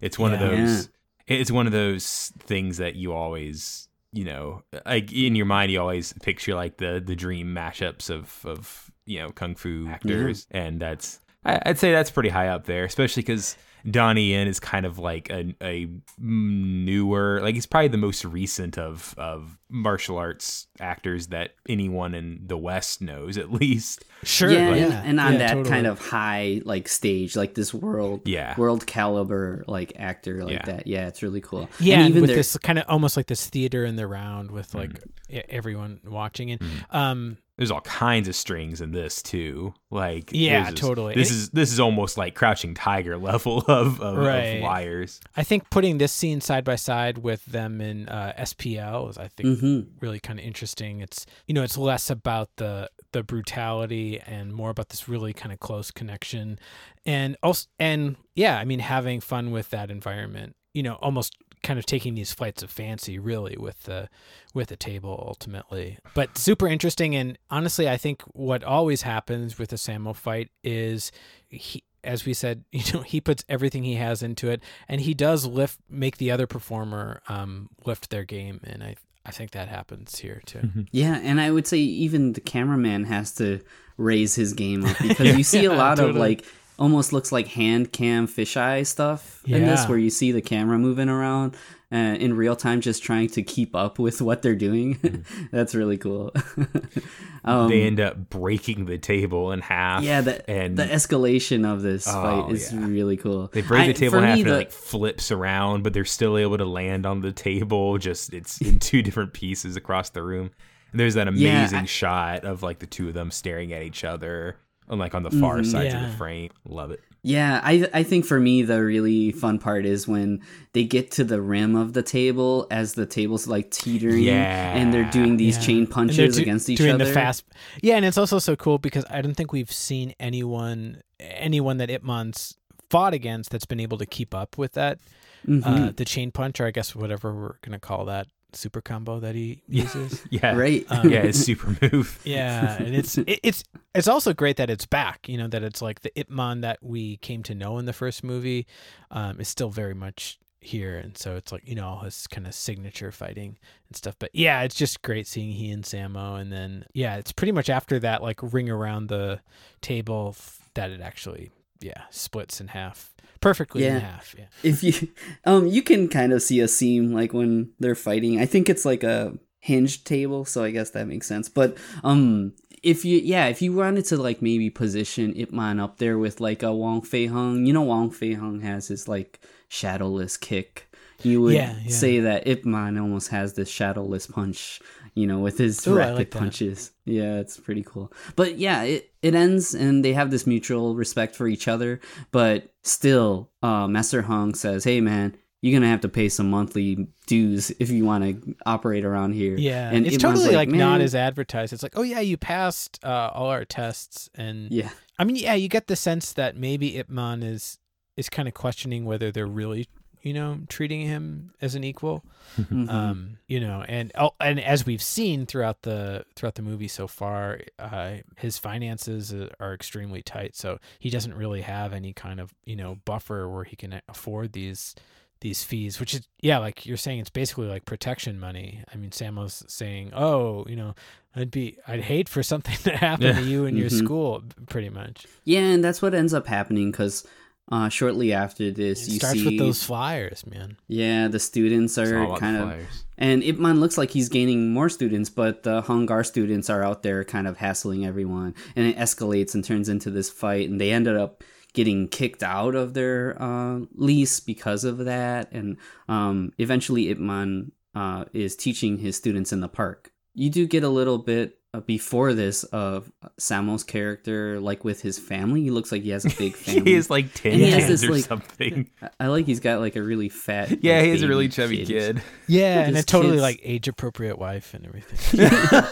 It's 0.00 0.18
one 0.18 0.32
of 0.32 0.40
Yeah. 0.40 0.48
those. 0.56 0.88
It's 1.26 1.50
one 1.50 1.66
of 1.66 1.72
those 1.72 2.32
things 2.40 2.78
that 2.78 2.94
you 2.96 3.12
always, 3.12 3.88
you 4.12 4.24
know, 4.24 4.62
like 4.86 5.12
in 5.12 5.34
your 5.36 5.44
mind, 5.44 5.70
you 5.70 5.78
always 5.80 6.14
picture 6.22 6.54
like 6.54 6.78
the 6.78 7.02
the 7.04 7.14
dream 7.16 7.54
mashups 7.54 8.08
of 8.08 8.40
of 8.46 8.90
you 9.04 9.18
know 9.18 9.28
kung 9.30 9.54
fu 9.54 9.86
actors, 9.90 10.46
and 10.50 10.80
that's 10.80 11.20
I- 11.44 11.60
I'd 11.66 11.78
say 11.78 11.92
that's 11.92 12.10
pretty 12.10 12.30
high 12.30 12.48
up 12.48 12.64
there, 12.64 12.84
especially 12.84 13.22
because 13.24 13.58
Donnie 13.88 14.30
Yen 14.32 14.46
is 14.48 14.60
kind 14.60 14.86
of 14.86 14.98
like 14.98 15.30
a, 15.30 15.54
a 15.62 15.88
newer, 16.18 17.40
like 17.42 17.54
he's 17.54 17.66
probably 17.66 17.88
the 17.88 17.96
most 17.98 18.24
recent 18.24 18.78
of 18.78 19.14
of 19.18 19.58
martial 19.70 20.16
arts 20.16 20.66
actors 20.80 21.26
that 21.28 21.52
anyone 21.68 22.14
in 22.14 22.40
the 22.46 22.56
West 22.56 23.00
knows, 23.02 23.36
at 23.36 23.52
least. 23.52 24.04
Sure. 24.24 24.50
yeah, 24.50 24.74
yeah. 24.74 24.84
and, 24.86 24.94
and 25.08 25.20
on 25.20 25.32
Yeah, 25.34 25.38
that 25.38 25.48
totally. 25.54 25.70
kind 25.70 25.86
of 25.86 26.00
high 26.00 26.62
like 26.64 26.88
stage, 26.88 27.36
like 27.36 27.54
this 27.54 27.72
world, 27.74 28.22
Yeah. 28.26 28.54
world 28.56 28.86
caliber 28.86 29.64
like 29.68 29.92
actor 29.96 30.42
like 30.44 30.54
Yeah. 30.54 30.64
that. 30.66 30.86
Yeah, 30.86 31.06
it's 31.08 31.22
really 31.22 31.40
cool. 31.40 31.68
Yeah, 31.78 31.94
and 31.96 32.02
and 32.04 32.10
even 32.10 32.20
with 32.22 32.28
there, 32.30 32.36
this 32.38 32.56
kind 32.58 32.78
of 32.78 32.84
almost 32.88 33.16
like 33.16 33.26
this 33.26 33.46
theater 33.48 33.84
in 33.84 33.96
the 33.96 34.06
round 34.06 34.50
with 34.50 34.74
like 34.74 35.00
e- 35.30 35.42
everyone 35.48 36.00
watching, 36.04 36.50
and 36.52 36.62
um, 36.90 37.36
there's 37.58 37.70
all 37.70 37.82
kinds 37.82 38.26
of 38.28 38.34
strings 38.34 38.80
in 38.80 38.92
this 38.92 39.20
too. 39.22 39.74
Like 39.90 40.30
Yeah, 40.32 40.62
there's 40.62 40.70
this- 40.74 40.80
totally. 40.80 41.14
This 41.14 41.28
And 41.30 41.36
it- 41.36 41.40
is 41.42 41.50
this 41.50 41.72
is 41.72 41.80
almost 41.80 42.16
like 42.16 42.34
Crouching 42.34 42.72
Tiger 42.74 43.18
level 43.30 43.58
of 43.68 44.00
of, 44.00 44.16
Right. 44.16 44.56
of 44.58 44.62
wires. 44.62 45.20
I 45.36 45.42
think 45.42 45.68
putting 45.68 45.98
this 45.98 46.12
scene 46.12 46.40
side 46.40 46.64
by 46.64 46.76
side 46.76 47.18
with 47.18 47.44
them 47.44 47.80
in 47.82 48.08
uh, 48.08 48.32
SPL 48.38 49.10
is, 49.10 49.18
I 49.18 49.28
think, 49.28 49.58
hmm 49.58 49.80
really 50.00 50.20
kind 50.20 50.38
of 50.38 50.44
interesting. 50.46 51.00
It's 51.00 51.26
you 51.46 51.52
know, 51.52 51.62
it's 51.62 51.76
less 51.76 52.08
about 52.08 52.48
the 52.56 52.88
the 53.12 53.22
brutality 53.22 54.20
and 54.20 54.52
more 54.54 54.70
about 54.70 54.90
this 54.90 55.08
really 55.08 55.32
kind 55.32 55.52
of 55.52 55.58
close 55.60 55.90
connection, 55.90 56.58
and 57.04 57.36
also 57.42 57.66
and 57.78 58.16
yeah, 58.34 58.58
I 58.58 58.64
mean, 58.64 58.78
having 58.80 59.20
fun 59.20 59.50
with 59.50 59.70
that 59.70 59.90
environment. 59.90 60.54
You 60.74 60.82
know, 60.84 60.94
almost 60.94 61.34
kind 61.62 61.78
of 61.78 61.86
taking 61.86 62.14
these 62.14 62.32
flights 62.32 62.62
of 62.62 62.70
fancy, 62.70 63.18
really, 63.18 63.56
with 63.56 63.82
the 63.84 64.08
with 64.54 64.68
the 64.68 64.76
table 64.76 65.22
ultimately. 65.26 65.98
But 66.14 66.38
super 66.38 66.66
interesting, 66.68 67.14
and 67.14 67.38
honestly, 67.50 67.88
I 67.88 67.96
think 67.96 68.22
what 68.32 68.64
always 68.64 69.02
happens 69.02 69.58
with 69.58 69.72
a 69.72 69.76
Sammo 69.76 70.14
fight 70.14 70.50
is 70.64 71.12
he. 71.48 71.82
As 72.04 72.24
we 72.24 72.32
said, 72.32 72.64
you 72.72 72.92
know, 72.94 73.00
he 73.02 73.20
puts 73.20 73.44
everything 73.48 73.82
he 73.82 73.96
has 73.96 74.22
into 74.22 74.48
it, 74.50 74.62
and 74.88 75.00
he 75.00 75.14
does 75.14 75.44
lift, 75.44 75.80
make 75.90 76.16
the 76.18 76.30
other 76.30 76.46
performer 76.46 77.20
um, 77.28 77.68
lift 77.84 78.10
their 78.10 78.24
game, 78.24 78.60
and 78.62 78.84
I, 78.84 78.94
I 79.26 79.32
think 79.32 79.50
that 79.50 79.68
happens 79.68 80.20
here 80.20 80.40
too. 80.46 80.86
Yeah, 80.92 81.18
and 81.20 81.40
I 81.40 81.50
would 81.50 81.66
say 81.66 81.78
even 81.78 82.34
the 82.34 82.40
cameraman 82.40 83.04
has 83.04 83.32
to 83.34 83.60
raise 83.96 84.36
his 84.36 84.52
game 84.52 84.84
up 84.84 84.96
because 85.02 85.36
you 85.36 85.42
see 85.42 85.64
a 85.64 85.72
Yeah, 85.72 85.76
lot 85.76 85.98
of 85.98 86.14
like 86.14 86.44
almost 86.78 87.12
looks 87.12 87.32
like 87.32 87.48
hand 87.48 87.92
cam 87.92 88.26
fisheye 88.28 88.86
stuff 88.86 89.42
in 89.46 89.64
this 89.66 89.88
where 89.88 89.98
you 89.98 90.10
see 90.10 90.32
the 90.32 90.40
camera 90.42 90.78
moving 90.78 91.08
around 91.08 91.56
uh, 91.90 91.96
in 91.96 92.36
real 92.36 92.54
time 92.54 92.80
just 92.80 93.02
trying 93.02 93.28
to 93.28 93.42
keep 93.42 93.74
up 93.74 93.98
with 93.98 94.20
what 94.22 94.42
they're 94.42 94.54
doing. 94.54 95.24
That's 95.52 95.74
really 95.74 95.96
cool. 95.96 96.32
um, 97.44 97.68
they 97.70 97.82
end 97.82 98.00
up 98.00 98.28
breaking 98.30 98.86
the 98.86 98.98
table 98.98 99.52
in 99.52 99.60
half. 99.60 100.02
yeah, 100.02 100.20
the 100.20 100.48
and 100.50 100.76
the 100.76 100.84
escalation 100.84 101.70
of 101.70 101.82
this 101.82 102.06
Oh, 102.08 102.12
fight 102.12 102.52
is 102.54 102.72
yeah. 102.72 102.80
really 102.86 103.16
cool. 103.16 103.48
They 103.52 103.62
break 103.62 103.86
the 103.86 103.94
table 103.94 104.12
for 104.12 104.18
in 104.18 104.24
half 104.24 104.34
me, 104.36 104.40
and 104.42 104.50
it 104.50 104.54
like 104.54 104.70
flips 104.72 105.30
around, 105.30 105.82
but 105.82 105.92
they're 105.94 106.04
still 106.04 106.36
able 106.36 106.58
to 106.58 106.64
land 106.66 107.06
on 107.06 107.20
the 107.20 107.32
table. 107.32 107.98
Just 107.98 108.32
it's 108.34 108.60
in 108.60 108.78
two 108.80 109.02
different 109.02 109.32
pieces 109.32 109.76
across 109.76 110.10
the 110.10 110.22
room. 110.22 110.50
And 110.92 111.00
there's 111.00 111.14
that 111.14 111.32
Yeah, 111.34 111.58
amazing 111.60 111.78
I- 111.80 111.84
shot 111.86 112.44
of 112.44 112.62
like 112.62 112.78
the 112.78 112.86
two 112.86 113.08
of 113.08 113.14
them 113.14 113.30
staring 113.30 113.72
at 113.72 113.82
each 113.82 114.04
other, 114.04 114.56
on 114.90 114.98
like 114.98 115.14
on 115.14 115.22
the 115.22 115.30
far 115.30 115.58
Mhm. 115.58 115.66
sides 115.66 115.94
of 115.94 116.00
the 116.02 116.08
frame. 116.16 116.50
Love 116.66 116.90
it. 116.90 117.00
Yeah, 117.22 117.60
I 117.64 117.88
I 117.92 118.02
think 118.04 118.24
for 118.24 118.38
me 118.38 118.62
the 118.62 118.82
really 118.82 119.32
fun 119.32 119.58
part 119.58 119.84
is 119.84 120.06
when 120.06 120.40
they 120.72 120.84
get 120.84 121.10
to 121.12 121.24
the 121.24 121.40
rim 121.42 121.74
of 121.76 121.92
the 121.92 122.02
table 122.02 122.66
as 122.70 122.94
the 122.94 123.06
table's 123.06 123.46
like 123.46 123.70
teetering 123.70 124.22
Yeah. 124.22 124.76
and 124.76 124.94
they're 124.94 125.10
doing 125.10 125.36
these 125.36 125.56
Yeah. 125.58 125.62
chain 125.64 125.86
punches 125.86 126.36
do- 126.36 126.42
against 126.42 126.70
each 126.70 126.78
doing 126.78 126.92
other. 126.94 127.04
the 127.06 127.12
fast, 127.12 127.44
yeah, 127.82 127.96
and 127.96 128.04
it's 128.04 128.18
also 128.18 128.38
so 128.38 128.54
cool 128.56 128.78
because 128.78 129.04
I 129.10 129.20
don't 129.20 129.34
think 129.34 129.52
we've 129.52 129.72
seen 129.72 130.14
anyone 130.20 131.00
anyone 131.20 131.78
that 131.78 131.90
Ip 131.90 132.04
Man's 132.04 132.56
fought 132.88 133.12
against 133.14 133.50
that's 133.50 133.66
been 133.66 133.80
able 133.80 133.98
to 133.98 134.06
keep 134.06 134.32
up 134.34 134.56
with 134.56 134.72
that 134.74 134.98
Mhm. 135.46 135.62
uh, 135.64 135.92
the 135.96 136.04
chain 136.04 136.30
punch 136.30 136.60
or 136.60 136.66
I 136.66 136.70
guess 136.70 136.94
whatever 136.94 137.34
we're 137.34 137.56
gonna 137.62 137.80
call 137.80 138.04
that 138.06 138.28
super 138.52 138.80
combo 138.80 139.20
that 139.20 139.34
he 139.34 139.62
uses. 139.68 140.22
Yeah. 140.30 140.56
right. 140.56 140.84
Um, 140.90 141.10
Yeah, 141.10 141.20
it's 141.22 141.38
super 141.38 141.76
move. 141.92 142.18
Yeah, 142.24 142.76
and 142.82 142.94
it's 142.94 143.18
it, 143.18 143.40
it's 143.42 143.64
it's 143.94 144.08
also 144.08 144.32
great 144.32 144.56
that 144.56 144.70
it's 144.70 144.86
back. 144.86 145.28
You 145.28 145.38
know 145.38 145.48
that 145.48 145.62
it's 145.62 145.82
like 145.82 146.00
the 146.00 146.18
Ip 146.18 146.30
Man 146.30 146.60
that 146.62 146.78
we 146.82 147.16
came 147.18 147.42
to 147.44 147.54
know 147.54 147.78
in 147.78 147.84
the 147.86 147.92
first 147.92 148.22
movie 148.24 148.66
um, 149.10 149.40
is 149.40 149.48
still 149.48 149.70
very 149.70 149.94
much 149.94 150.38
here, 150.60 150.96
and 150.98 151.16
so 151.16 151.36
it's 151.36 151.52
like 151.52 151.66
you 151.68 151.74
know 151.74 151.86
all 151.86 152.00
his 152.00 152.26
kind 152.26 152.46
of 152.46 152.54
signature 152.54 153.12
fighting 153.12 153.58
and 153.88 153.96
stuff. 153.96 154.16
But 154.18 154.30
yeah, 154.34 154.62
it's 154.62 154.74
just 154.74 155.02
great 155.02 155.26
seeing 155.26 155.52
he 155.52 155.70
and 155.70 155.84
Sammo, 155.84 156.40
and 156.40 156.52
then 156.52 156.84
yeah, 156.94 157.16
it's 157.16 157.32
pretty 157.32 157.52
much 157.52 157.70
after 157.70 157.98
that 158.00 158.22
like 158.22 158.40
ring 158.42 158.68
around 158.68 159.08
the 159.08 159.40
table 159.80 160.34
that 160.74 160.90
it 160.90 161.00
actually 161.00 161.50
yeah 161.80 162.02
splits 162.10 162.60
in 162.60 162.68
half 162.68 163.14
perfectly 163.40 163.84
Yeah. 163.84 163.96
in 163.96 164.00
half. 164.02 164.34
Yeah. 164.38 164.44
if 164.62 164.82
you 164.82 165.08
um 165.44 165.66
you 165.66 165.82
can 165.82 166.08
kind 166.08 166.32
of 166.32 166.42
see 166.42 166.60
a 166.60 166.68
seam 166.68 167.12
like 167.12 167.32
when 167.32 167.70
they're 167.78 167.94
fighting. 167.94 168.40
I 168.40 168.46
think 168.46 168.68
it's 168.68 168.84
like 168.84 169.02
a 169.04 169.38
hinged 169.60 170.06
table, 170.06 170.44
so 170.44 170.64
I 170.64 170.70
guess 170.70 170.90
that 170.90 171.06
makes 171.08 171.26
sense. 171.26 171.48
But 171.48 171.76
um 172.04 172.52
if 172.82 173.04
you 173.04 173.18
yeah, 173.18 173.46
if 173.48 173.60
you 173.60 173.72
wanted 173.72 174.04
to 174.06 174.16
like 174.16 174.40
maybe 174.40 174.70
position 174.70 175.34
Ip 175.36 175.50
Man 175.52 175.80
up 175.80 175.98
there 175.98 176.16
with 176.18 176.40
like 176.40 176.62
a 176.62 176.72
Wong 176.72 177.02
Fei 177.02 177.26
Hung, 177.26 177.66
you 177.66 177.72
know 177.72 177.82
Wong 177.82 178.10
Fei 178.10 178.34
Hung 178.34 178.60
has 178.60 178.88
his 178.88 179.08
like 179.08 179.40
shadowless 179.68 180.36
kick. 180.36 180.84
You 181.24 181.42
would 181.42 181.54
Yeah, 181.54 181.74
yeah. 181.82 181.90
say 181.90 182.20
that 182.20 182.46
Ip 182.46 182.64
Man 182.64 182.96
almost 182.98 183.28
has 183.30 183.54
this 183.54 183.68
shadowless 183.68 184.28
punch, 184.28 184.80
you 185.14 185.26
know, 185.26 185.40
with 185.40 185.58
his 185.58 185.84
Ooh, 185.88 185.96
rapid 185.96 186.14
like 186.14 186.30
that. 186.30 186.38
punches. 186.38 186.92
Yeah, 187.04 187.40
it's 187.40 187.58
pretty 187.58 187.82
cool. 187.84 188.12
But 188.36 188.58
yeah, 188.58 188.84
it, 188.84 189.07
it 189.22 189.34
ends 189.34 189.74
and 189.74 190.04
they 190.04 190.12
have 190.12 190.30
this 190.30 190.46
mutual 190.46 190.94
respect 190.94 191.34
for 191.34 191.48
each 191.48 191.68
other. 191.68 192.00
But 192.30 192.72
still, 192.82 193.50
uh, 193.62 193.88
Master 193.88 194.22
Hung 194.22 194.54
says, 194.54 194.84
"Hey, 194.84 195.00
man, 195.00 195.36
you're 195.60 195.78
gonna 195.78 195.90
have 195.90 196.00
to 196.02 196.08
pay 196.08 196.28
some 196.28 196.50
monthly 196.50 197.08
dues 197.26 197.70
if 197.80 197.90
you 197.90 198.04
want 198.04 198.24
to 198.24 198.54
operate 198.66 199.04
around 199.04 199.32
here." 199.32 199.56
Yeah, 199.56 199.90
and 199.90 200.06
it's 200.06 200.18
totally 200.18 200.54
like, 200.54 200.68
not 200.68 201.00
as 201.00 201.14
advertised. 201.14 201.72
It's 201.72 201.82
like, 201.82 201.96
oh 201.96 202.02
yeah, 202.02 202.20
you 202.20 202.36
passed 202.36 202.98
uh, 203.04 203.30
all 203.32 203.48
our 203.48 203.64
tests, 203.64 204.30
and 204.34 204.70
Yeah, 204.70 204.90
I 205.18 205.24
mean, 205.24 205.36
yeah, 205.36 205.54
you 205.54 205.68
get 205.68 205.88
the 205.88 205.96
sense 205.96 206.32
that 206.34 206.56
maybe 206.56 206.96
Ip 206.96 207.10
Man 207.10 207.42
is 207.42 207.78
is 208.16 208.28
kind 208.28 208.48
of 208.48 208.54
questioning 208.54 209.04
whether 209.04 209.30
they're 209.30 209.46
really, 209.46 209.86
you 210.22 210.32
know, 210.32 210.58
treating 210.68 211.00
him 211.02 211.52
as 211.60 211.74
an 211.74 211.84
equal. 211.84 212.24
Mhm. 212.58 212.88
Um, 212.90 213.38
you 213.46 213.60
know, 213.60 213.84
and 213.88 214.10
oh, 214.16 214.30
and 214.40 214.58
as 214.60 214.84
we've 214.86 215.02
seen 215.02 215.46
throughout 215.46 215.82
the 215.82 216.24
throughout 216.34 216.54
the 216.56 216.62
movie 216.62 216.88
so 216.88 217.06
far, 217.06 217.60
uh, 217.78 218.16
his 218.36 218.58
finances 218.58 219.32
are- 219.32 219.50
are 219.60 219.74
extremely 219.74 220.22
tight, 220.22 220.56
so 220.56 220.78
he 220.98 221.10
doesn't 221.10 221.34
really 221.34 221.60
have 221.62 221.92
any 221.92 222.12
kind 222.12 222.40
of 222.40 222.54
you 222.64 222.76
know 222.76 222.98
buffer 223.04 223.48
where 223.48 223.64
he 223.64 223.76
can 223.76 224.00
afford 224.08 224.52
these 224.52 224.94
these 225.40 225.62
fees 225.62 226.00
which 226.00 226.14
is 226.14 226.26
yeah 226.40 226.58
like 226.58 226.84
you're 226.84 226.96
saying 226.96 227.20
it's 227.20 227.30
basically 227.30 227.68
like 227.68 227.84
protection 227.84 228.40
money 228.40 228.82
i 228.92 228.96
mean 228.96 229.12
sammo's 229.12 229.62
saying 229.68 230.10
oh 230.12 230.66
you 230.68 230.74
know 230.74 230.96
i'd 231.36 231.48
be 231.52 231.78
i'd 231.86 232.00
hate 232.00 232.28
for 232.28 232.42
something 232.42 232.76
to 232.82 232.90
happen 232.96 233.36
to 233.36 233.42
you 233.44 233.64
in 233.64 233.76
your 233.76 233.88
Mhm. 233.88 233.98
school 233.98 234.42
pretty 234.66 234.88
much 234.88 235.26
yeah, 235.44 235.60
and 235.60 235.84
that's 235.84 236.02
what 236.02 236.12
ends 236.12 236.34
up 236.34 236.48
happening 236.48 236.90
because 236.90 237.24
uh, 237.70 237.88
shortly 237.88 238.32
after 238.32 238.70
this, 238.70 239.06
It 239.06 239.12
you 239.12 239.18
starts 239.18 239.38
see 239.38 239.44
with 239.44 239.58
those 239.58 239.82
flyers, 239.82 240.46
man. 240.46 240.76
yeah, 240.86 241.28
the 241.28 241.38
students 241.38 241.98
It's 241.98 242.10
all 242.10 242.14
are 242.16 242.24
about 242.24 242.40
kind 242.40 242.56
of 242.56 242.68
flyers. 242.68 243.04
And 243.18 243.42
Ip 243.42 243.58
Man 243.58 243.80
looks 243.80 243.98
like 243.98 244.10
he's 244.10 244.28
gaining 244.28 244.72
more 244.72 244.88
students, 244.88 245.28
but 245.28 245.64
the 245.64 245.82
Hung 245.82 246.06
Gar 246.06 246.22
students 246.24 246.70
are 246.70 246.84
out 246.84 247.02
there 247.02 247.24
kind 247.24 247.46
of 247.48 247.56
hassling 247.56 248.06
everyone. 248.06 248.54
And 248.76 248.86
it 248.86 248.96
escalates 248.96 249.54
and 249.54 249.64
turns 249.64 249.88
into 249.88 250.10
this 250.10 250.30
fight. 250.30 250.70
And 250.70 250.80
they 250.80 250.92
ended 250.92 251.16
up 251.16 251.42
getting 251.74 252.08
kicked 252.08 252.42
out 252.42 252.74
of 252.74 252.94
their 252.94 253.36
uh, 253.42 253.80
lease 253.94 254.40
because 254.40 254.84
of 254.84 254.98
that. 254.98 255.50
And 255.52 255.76
um, 256.08 256.52
eventually, 256.58 257.08
Ip 257.10 257.18
Man 257.18 257.72
uh, 257.94 258.26
is 258.32 258.54
teaching 258.54 258.98
his 258.98 259.16
students 259.16 259.52
in 259.52 259.60
the 259.60 259.68
park. 259.68 260.12
You 260.34 260.48
do 260.48 260.66
get 260.66 260.84
a 260.84 260.88
little 260.88 261.18
bit 261.18 261.58
Uh, 261.78 261.80
before 261.82 262.34
this 262.34 262.64
of 262.64 263.10
Sammo's 263.38 263.84
character, 263.84 264.58
like 264.60 264.84
with 264.84 265.00
his 265.02 265.18
family. 265.18 265.62
He 265.62 265.70
looks 265.70 265.92
like 265.92 266.02
he 266.02 266.10
has 266.10 266.24
a 266.24 266.30
big 266.36 266.54
family. 266.56 266.82
he 266.90 266.94
has 266.94 267.08
like 267.10 267.32
ten 267.34 267.52
And 267.52 267.60
he 267.60 267.70
kids 267.72 267.88
this, 267.88 268.04
or 268.04 268.10
like- 268.12 268.24
something. 268.24 268.90
I- 269.02 269.10
I 269.20 269.26
like 269.28 269.46
he's 269.46 269.60
got 269.60 269.80
like 269.80 269.96
a 269.96 270.02
really 270.02 270.28
fat. 270.28 270.82
Yeah, 270.82 270.96
like, 270.96 271.04
he 271.04 271.10
has 271.10 271.22
a 271.22 271.28
really 271.28 271.48
chubby 271.48 271.84
kid. 271.84 272.22
Yeah, 272.50 272.80
and 272.80 272.96
a 272.96 273.02
totally 273.02 273.32
kids- 273.34 273.42
like 273.42 273.60
age 273.62 273.88
appropriate 273.88 274.38
wife 274.38 274.72
and 274.74 274.86
everything. 274.86 275.40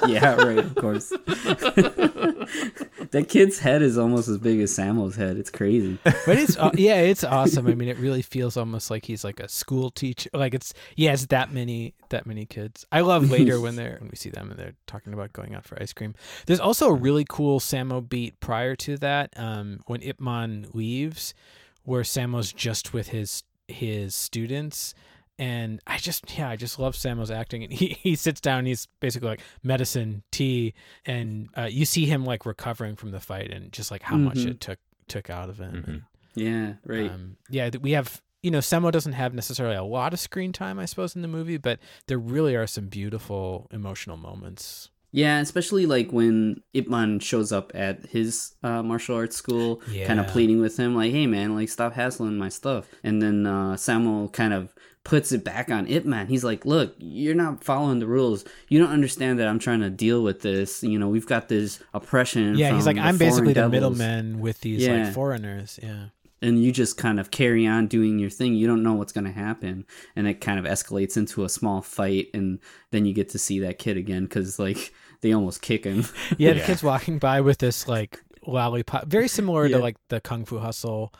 yeah, 0.08 0.34
right, 0.36 0.58
of 0.58 0.74
course. 0.74 1.12
That 3.10 3.28
kid's 3.28 3.58
head 3.58 3.82
is 3.82 3.98
almost 3.98 4.28
as 4.28 4.38
big 4.38 4.60
as 4.60 4.76
Sammo's 4.76 5.16
head. 5.16 5.36
It's 5.36 5.50
crazy. 5.50 5.98
but 6.04 6.28
it's 6.28 6.56
aw- 6.56 6.72
yeah, 6.74 7.00
it's 7.00 7.24
awesome. 7.24 7.66
I 7.66 7.74
mean, 7.74 7.88
it 7.88 7.98
really 7.98 8.22
feels 8.22 8.56
almost 8.56 8.90
like 8.90 9.04
he's 9.04 9.24
like 9.24 9.40
a 9.40 9.48
school 9.48 9.90
teacher. 9.90 10.30
Like 10.32 10.54
it's 10.54 10.74
yeah, 10.96 11.12
it's 11.12 11.26
that 11.26 11.52
many 11.52 11.94
that 12.10 12.26
many 12.26 12.46
kids. 12.46 12.86
I 12.90 13.00
love 13.00 13.30
later 13.36 13.60
when 13.60 13.76
they're 13.76 13.96
when 14.00 14.10
we 14.10 14.16
see 14.16 14.30
them 14.30 14.50
and 14.50 14.58
they're 14.58 14.74
talking 14.86 15.12
about 15.12 15.32
going 15.32 15.54
out 15.54 15.64
for 15.64 15.80
ice 15.80 15.92
cream. 15.92 16.14
There's 16.46 16.60
also 16.60 16.88
a 16.88 16.94
really 16.94 17.24
cool 17.28 17.60
Sammo 17.60 18.06
beat 18.06 18.38
prior 18.40 18.74
to 18.76 18.96
that 18.98 19.32
um, 19.36 19.80
when 19.86 20.02
Ip 20.02 20.20
Man 20.20 20.66
leaves, 20.72 21.34
where 21.84 22.02
Sammo's 22.02 22.52
just 22.52 22.92
with 22.92 23.08
his 23.08 23.42
his 23.68 24.14
students. 24.14 24.94
And 25.38 25.80
I 25.86 25.98
just, 25.98 26.36
yeah, 26.38 26.48
I 26.48 26.56
just 26.56 26.78
love 26.78 26.94
Sammo's 26.94 27.30
acting. 27.30 27.62
And 27.64 27.72
he, 27.72 27.88
he 28.00 28.14
sits 28.14 28.40
down, 28.40 28.64
he's 28.66 28.88
basically 29.00 29.28
like 29.28 29.40
medicine, 29.62 30.22
tea, 30.32 30.74
and 31.04 31.48
uh, 31.56 31.68
you 31.70 31.84
see 31.84 32.06
him 32.06 32.24
like 32.24 32.46
recovering 32.46 32.96
from 32.96 33.10
the 33.10 33.20
fight 33.20 33.50
and 33.50 33.70
just 33.72 33.90
like 33.90 34.02
how 34.02 34.16
much 34.16 34.38
Mhm. 34.38 34.50
it 34.52 34.60
took 34.60 34.78
took 35.08 35.30
out 35.30 35.48
of 35.48 35.58
him. 35.58 35.72
Mhm. 35.72 35.88
And, 35.88 36.02
Yeah, 36.34 36.72
right. 36.84 37.10
um, 37.10 37.36
yeah, 37.50 37.70
we 37.80 37.92
have 37.92 38.20
you 38.42 38.50
know 38.50 38.58
Sammo 38.58 38.90
doesn't 38.92 39.12
have 39.14 39.34
necessarily 39.34 39.76
a 39.76 39.82
lot 39.84 40.12
of 40.12 40.20
screen 40.20 40.52
time, 40.52 40.78
I 40.78 40.84
suppose, 40.84 41.14
in 41.16 41.22
the 41.22 41.28
movie, 41.28 41.56
but 41.58 41.78
there 42.06 42.18
really 42.18 42.54
are 42.56 42.66
some 42.66 42.86
beautiful 42.88 43.66
emotional 43.72 44.16
moments 44.16 44.90
Yeah, 45.12 45.38
especially 45.40 45.86
like 45.86 46.10
when 46.12 46.62
Ip 46.74 46.88
Man 46.88 47.20
shows 47.20 47.50
up 47.52 47.72
at 47.74 48.06
his 48.06 48.54
uh, 48.62 48.82
martial 48.82 49.16
arts 49.16 49.36
school, 49.36 49.80
kind 50.06 50.20
of 50.20 50.26
pleading 50.26 50.60
with 50.60 50.76
him, 50.76 50.94
like, 50.94 51.12
"Hey, 51.12 51.26
man, 51.26 51.54
like, 51.54 51.68
stop 51.70 51.94
hassling 51.94 52.36
my 52.36 52.48
stuff." 52.50 52.88
And 53.02 53.22
then 53.22 53.46
uh, 53.46 53.76
Samuel 53.76 54.28
kind 54.28 54.52
of 54.52 54.74
puts 55.06 55.30
it 55.30 55.44
back 55.44 55.70
on 55.70 55.86
Ip 55.86 56.04
Man. 56.04 56.26
He's 56.26 56.42
like, 56.42 56.66
"Look, 56.66 56.94
you're 56.98 57.34
not 57.36 57.62
following 57.62 58.00
the 58.00 58.08
rules. 58.08 58.44
You 58.68 58.80
don't 58.80 58.90
understand 58.90 59.38
that 59.38 59.46
I'm 59.46 59.60
trying 59.60 59.80
to 59.80 59.88
deal 59.88 60.20
with 60.22 60.42
this. 60.42 60.82
You 60.82 60.98
know, 60.98 61.08
we've 61.08 61.26
got 61.26 61.48
this 61.48 61.78
oppression." 61.94 62.58
Yeah, 62.58 62.74
he's 62.74 62.86
like, 62.86 62.96
the 62.96 63.02
I'm 63.02 63.16
basically 63.16 63.52
the 63.52 63.68
middleman 63.68 64.40
with 64.40 64.60
these 64.62 64.82
Yeah. 64.84 65.04
like 65.04 65.14
foreigners. 65.14 65.78
Yeah. 65.82 66.06
and 66.42 66.62
you 66.62 66.70
just 66.70 66.98
kind 66.98 67.18
of 67.18 67.30
carry 67.30 67.66
on 67.66 67.86
doing 67.86 68.18
your 68.18 68.28
thing. 68.28 68.54
You 68.54 68.66
don't 68.66 68.82
know 68.82 68.92
what's 68.92 69.12
going 69.12 69.24
to 69.24 69.32
happen, 69.32 69.86
and 70.14 70.26
it 70.28 70.40
kind 70.40 70.58
of 70.58 70.66
escalates 70.66 71.16
into 71.16 71.44
a 71.44 71.48
small 71.48 71.80
fight, 71.80 72.26
and 72.34 72.58
then 72.90 73.06
you 73.06 73.14
get 73.14 73.30
to 73.30 73.38
see 73.38 73.58
that 73.60 73.78
kid 73.78 73.96
again 73.96 74.24
because 74.24 74.58
like 74.58 74.92
they 75.22 75.32
almost 75.32 75.62
kick 75.62 75.84
him. 75.84 76.04
Yeah, 76.36 76.52
the 76.52 76.58
Yeah. 76.58 76.66
kid's 76.66 76.82
walking 76.82 77.18
by 77.18 77.40
with 77.40 77.58
this 77.58 77.88
like 77.88 78.22
lollipop, 78.46 79.06
very 79.06 79.28
similar 79.28 79.66
Yeah. 79.66 79.76
to 79.78 79.82
like 79.82 79.96
the 80.08 80.20
Kung 80.20 80.44
Fu 80.44 80.58
Hustle. 80.58 81.12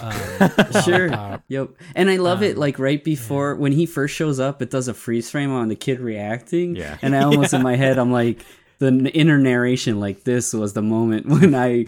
Um, 0.00 0.12
Sure. 0.84 1.40
Yep. 1.48 1.70
And 1.94 2.10
I 2.10 2.16
love 2.16 2.42
it 2.42 2.54
Um, 2.54 2.60
like 2.60 2.78
right 2.78 3.02
before 3.02 3.54
when 3.56 3.72
he 3.72 3.86
first 3.86 4.14
shows 4.14 4.38
up, 4.40 4.60
it 4.62 4.70
does 4.70 4.88
a 4.88 4.94
freeze 4.94 5.30
frame 5.30 5.52
on 5.52 5.68
the 5.68 5.76
kid 5.76 6.00
reacting. 6.00 6.76
Yeah. 6.76 6.98
And 7.02 7.14
I 7.16 7.22
almost 7.22 7.54
in 7.54 7.62
my 7.62 7.76
head 7.82 7.98
I'm 7.98 8.12
like 8.12 8.44
the 8.78 8.88
inner 9.14 9.38
narration 9.38 9.98
like 10.00 10.24
this 10.24 10.52
was 10.52 10.74
the 10.74 10.82
moment 10.82 11.24
when 11.30 11.54
I 11.54 11.86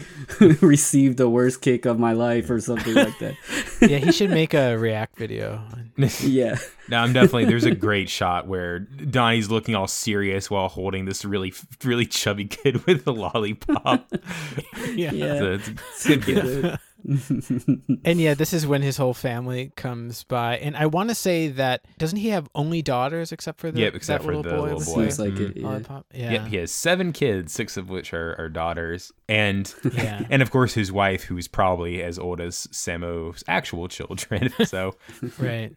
received 0.63 1.19
the 1.19 1.29
worst 1.29 1.61
kick 1.61 1.85
of 1.85 1.99
my 1.99 2.13
life 2.13 2.49
or 2.49 2.61
something 2.61 2.95
like 2.95 3.19
that. 3.19 3.35
Yeah, 3.83 3.99
he 3.99 4.11
should 4.11 4.31
make 4.31 4.55
a 4.55 4.75
React 4.77 5.19
video. 5.19 5.63
yeah. 6.23 6.57
No, 6.89 6.97
I'm 6.97 7.13
definitely. 7.13 7.45
There's 7.45 7.67
a 7.67 7.75
great 7.75 8.09
shot 8.09 8.47
where 8.47 8.79
Donnie's 8.79 9.51
looking 9.51 9.75
all 9.75 9.87
serious 9.87 10.51
while 10.51 10.69
holding 10.69 11.05
this 11.05 11.27
really, 11.27 11.53
really 11.85 12.07
chubby 12.07 12.47
kid 12.47 12.87
with 12.87 13.07
a 13.07 13.13
lollipop. 13.13 14.11
Yeah. 14.95 15.13
Yeah. 15.13 15.39
So 15.39 15.53
it's, 15.53 15.69
it's 16.07 16.25
good. 16.25 16.79
Gif. 17.09 17.31
And 18.05 18.21
yeah, 18.21 18.35
this 18.35 18.53
is 18.53 18.67
when 18.67 18.83
his 18.83 18.97
whole 18.97 19.15
family 19.15 19.73
comes 19.77 20.25
by. 20.25 20.59
And 20.59 20.77
I 20.77 20.87
want 20.87 21.09
to 21.09 21.15
say 21.15 21.49
that 21.49 21.85
doesn't 21.99 22.19
he 22.19 22.29
have 22.29 22.49
only 22.55 22.83
daughters 22.83 23.33
except 23.33 23.59
for 23.61 23.71
the 23.71 23.81
Yep, 23.81 23.95
except 23.95 24.23
that 24.23 24.27
for 24.27 24.37
little 24.37 24.43
the 24.51 24.57
boy 24.57 24.75
little 24.75 24.95
boy. 24.95 25.09
Seems 25.09 25.19
like 25.19 25.33
Mhm. 25.35 25.51
it. 25.51 25.57
Yeah. 25.57 25.67
lollipop? 25.67 26.07
Yeah. 26.15 26.33
Yep, 26.33 26.47
he 26.49 26.57
has 26.59 26.71
seven 26.73 27.13
kids, 27.13 27.53
six 27.53 27.77
of 27.77 27.89
which 27.89 28.13
are, 28.13 28.35
are 28.39 28.49
daughters, 28.49 29.11
and 29.29 29.73
Yeah. 29.95 30.23
and 30.31 30.43
of 30.43 30.51
course 30.51 30.75
his 30.75 30.93
wife, 30.93 31.25
who's 31.25 31.49
probably 31.49 32.03
as 32.03 32.19
old 32.19 32.41
as 32.41 32.69
Sammo's 32.71 33.43
actual 33.49 33.89
children. 33.89 34.53
So 34.67 34.95
right. 35.39 35.75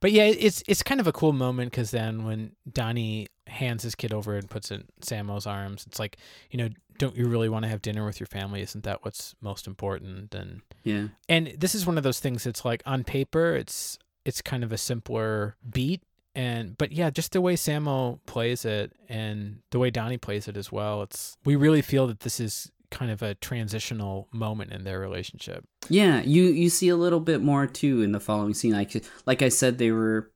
But 0.00 0.12
yeah, 0.12 0.24
it's 0.24 0.62
it's 0.68 0.82
kind 0.82 1.00
of 1.00 1.06
a 1.06 1.12
cool 1.12 1.32
moment 1.32 1.70
because 1.70 1.90
then 1.90 2.24
when 2.24 2.52
Donnie 2.70 3.26
hands 3.46 3.82
his 3.82 3.94
kid 3.94 4.12
over 4.12 4.36
and 4.36 4.48
puts 4.50 4.70
it 4.70 4.80
in 4.80 4.86
Sammo's 5.02 5.46
arms, 5.46 5.84
it's 5.86 5.98
like 5.98 6.16
you 6.50 6.58
know, 6.58 6.68
don't 6.98 7.16
you 7.16 7.26
really 7.26 7.48
want 7.48 7.64
to 7.64 7.68
have 7.68 7.82
dinner 7.82 8.04
with 8.04 8.18
your 8.20 8.26
family? 8.26 8.62
Isn't 8.62 8.84
that 8.84 9.04
what's 9.04 9.34
most 9.40 9.66
important? 9.66 10.34
And 10.34 10.62
Yeah. 10.82 11.08
and 11.28 11.54
this 11.58 11.74
is 11.74 11.86
one 11.86 11.98
of 11.98 12.04
those 12.04 12.20
things. 12.20 12.46
It's 12.46 12.64
like 12.64 12.82
on 12.86 13.04
paper, 13.04 13.54
it's 13.54 13.98
it's 14.24 14.42
kind 14.42 14.64
of 14.64 14.72
a 14.72 14.78
simpler 14.78 15.56
beat, 15.70 16.02
and 16.34 16.76
but 16.76 16.90
yeah, 16.92 17.10
just 17.10 17.32
the 17.32 17.40
way 17.40 17.54
Sammo 17.54 18.18
plays 18.26 18.64
it 18.64 18.92
and 19.08 19.60
the 19.70 19.78
way 19.78 19.90
Donnie 19.90 20.18
plays 20.18 20.48
it 20.48 20.56
as 20.56 20.72
well. 20.72 21.02
It's 21.02 21.36
we 21.44 21.54
really 21.56 21.82
feel 21.82 22.06
that 22.08 22.20
this 22.20 22.40
is 22.40 22.70
kind 22.90 23.10
of 23.10 23.20
a 23.20 23.34
transitional 23.36 24.28
moment 24.32 24.72
in 24.72 24.84
their 24.84 24.98
relationship. 25.00 25.64
Yeah, 25.88 26.22
you 26.22 26.44
you 26.44 26.68
see 26.70 26.88
a 26.88 26.96
little 26.96 27.20
bit 27.20 27.40
more 27.42 27.66
too 27.66 28.02
in 28.02 28.12
the 28.12 28.20
following 28.20 28.54
scene. 28.54 28.72
Like 28.72 29.04
like 29.26 29.42
I 29.42 29.48
said, 29.48 29.78
they 29.78 29.90
were 29.92 30.30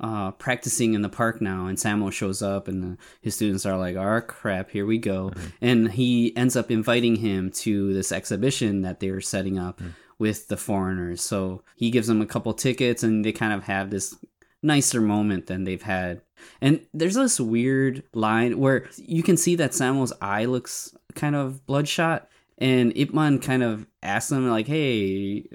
uh, 0.00 0.30
practicing 0.32 0.94
in 0.94 1.02
the 1.02 1.08
park 1.08 1.40
now, 1.40 1.66
and 1.66 1.78
Samuel 1.78 2.10
shows 2.10 2.40
up, 2.40 2.68
and 2.68 2.82
the, 2.82 2.98
his 3.20 3.34
students 3.34 3.66
are 3.66 3.76
like, 3.76 3.96
"Oh 3.96 4.20
crap, 4.20 4.70
here 4.70 4.86
we 4.86 4.98
go!" 4.98 5.32
And 5.60 5.90
he 5.90 6.36
ends 6.36 6.56
up 6.56 6.70
inviting 6.70 7.16
him 7.16 7.50
to 7.50 7.92
this 7.92 8.12
exhibition 8.12 8.82
that 8.82 9.00
they're 9.00 9.20
setting 9.20 9.58
up 9.58 9.80
with 10.18 10.48
the 10.48 10.56
foreigners. 10.56 11.20
So 11.22 11.62
he 11.74 11.90
gives 11.90 12.06
them 12.06 12.22
a 12.22 12.26
couple 12.26 12.52
tickets, 12.54 13.02
and 13.02 13.24
they 13.24 13.32
kind 13.32 13.52
of 13.52 13.64
have 13.64 13.90
this 13.90 14.16
nicer 14.62 15.00
moment 15.00 15.46
than 15.46 15.64
they've 15.64 15.82
had. 15.82 16.20
And 16.60 16.80
there's 16.94 17.14
this 17.14 17.40
weird 17.40 18.04
line 18.12 18.58
where 18.58 18.88
you 18.96 19.22
can 19.22 19.36
see 19.36 19.56
that 19.56 19.74
Samuel's 19.74 20.12
eye 20.20 20.44
looks 20.44 20.94
kind 21.14 21.34
of 21.34 21.66
bloodshot, 21.66 22.28
and 22.58 22.96
Ip 22.96 23.12
Man 23.12 23.40
kind 23.40 23.64
of 23.64 23.86
asks 24.00 24.30
him 24.30 24.48
like, 24.48 24.68
"Hey, 24.68 25.48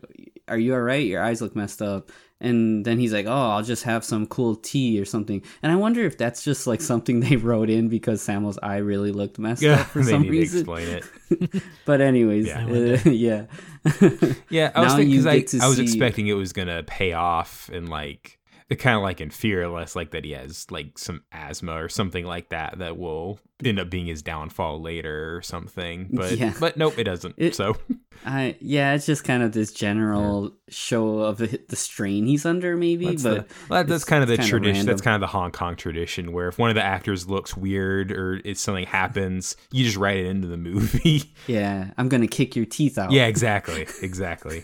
are 0.49 0.57
you 0.57 0.73
all 0.73 0.81
right? 0.81 1.05
Your 1.05 1.23
eyes 1.23 1.41
look 1.41 1.55
messed 1.55 1.81
up." 1.81 2.11
And 2.43 2.85
then 2.85 2.99
he's 2.99 3.13
like, 3.13 3.25
"Oh, 3.25 3.31
I'll 3.51 3.63
just 3.63 3.83
have 3.83 4.03
some 4.03 4.25
cool 4.27 4.55
tea 4.57 4.99
or 4.99 5.05
something." 5.05 5.41
And 5.63 5.71
I 5.71 5.75
wonder 5.75 6.01
if 6.03 6.17
that's 6.17 6.43
just 6.43 6.67
like 6.67 6.81
something 6.81 7.19
they 7.21 7.37
wrote 7.37 7.69
in 7.69 7.87
because 7.87 8.21
Samuel's 8.21 8.59
eye 8.61 8.77
really 8.77 9.11
looked 9.11 9.39
messed 9.39 9.61
yeah, 9.63 9.81
up 9.81 9.87
for 9.87 9.99
they 10.03 10.11
some 10.11 10.21
need 10.23 10.29
reason. 10.31 10.65
to 10.65 10.73
explain 10.73 11.01
it. 11.49 11.63
but 11.85 12.01
anyways, 12.01 12.45
Yeah. 12.47 12.65
uh, 12.67 12.99
yeah, 13.09 13.45
Yeah, 14.49 14.71
I 14.75 14.81
was 14.81 14.91
Now 14.93 14.97
thinking 14.97 15.09
you 15.13 15.19
because 15.21 15.25
I, 15.27 15.37
get 15.39 15.47
to 15.47 15.59
I 15.61 15.67
was 15.67 15.77
see- 15.77 15.83
expecting 15.83 16.27
it 16.27 16.33
was 16.33 16.53
gonna 16.53 16.83
pay 16.83 17.13
off 17.13 17.69
and 17.73 17.89
like 17.89 18.39
kind 18.79 18.97
of 18.97 19.03
like 19.03 19.21
in 19.21 19.29
Fearless, 19.29 19.95
like 19.95 20.11
that 20.11 20.25
he 20.25 20.31
has 20.31 20.65
like 20.71 20.97
some 20.97 21.21
asthma 21.31 21.73
or 21.73 21.89
something 21.89 22.25
like 22.25 22.49
that 22.49 22.79
that 22.79 22.97
will 22.97 23.39
end 23.63 23.79
up 23.79 23.89
being 23.91 24.07
his 24.07 24.23
downfall 24.23 24.81
later 24.81 25.35
or 25.37 25.41
something. 25.43 26.07
But 26.11 26.37
Yeah. 26.37 26.53
but 26.59 26.75
nope, 26.75 26.97
it 26.97 27.03
doesn't. 27.03 27.35
It- 27.37 27.53
so 27.55 27.75
I 28.26 28.55
yeah, 28.59 28.93
it's 28.93 29.05
just 29.05 29.24
kind 29.24 29.43
of 29.43 29.51
this 29.51 29.72
general 29.72 30.53
show 30.70 31.20
of 31.20 31.38
the, 31.38 31.59
the 31.70 31.76
strain 31.76 32.26
he's 32.26 32.45
under, 32.45 32.78
maybe. 32.78 33.07
that's, 33.07 33.24
but 33.24 33.47
the, 33.49 33.55
well, 33.70 33.84
that's 33.84 34.03
kind 34.03 34.24
of 34.24 34.30
the 34.30 34.38
tradition. 34.38 34.86
That's 34.86 35.01
kind 35.01 35.16
of 35.16 35.22
the 35.22 35.28
Hong 35.28 35.51
Kong 35.51 35.76
tradition 35.76 36.32
where 36.32 36.47
if 36.47 36.57
one 36.57 36.70
of 36.70 36.76
the 36.76 36.84
actors 36.84 37.28
looks 37.28 37.55
weird 37.55 38.11
or 38.11 38.39
if 38.45 38.57
something 38.57 38.86
happens, 38.86 39.55
you 39.72 39.84
just 39.84 39.97
write 39.97 40.18
it 40.18 40.26
into 40.28 40.47
the 40.47 40.57
movie. 40.57 41.34
yeah, 41.47 41.91
I'm 41.97 42.09
gonna 42.09 42.28
kick 42.28 42.55
your 42.55 42.66
teeth 42.66 42.97
out. 42.97 43.11
yeah, 43.11 43.26
exactly, 43.26 43.88
exactly. 44.01 44.64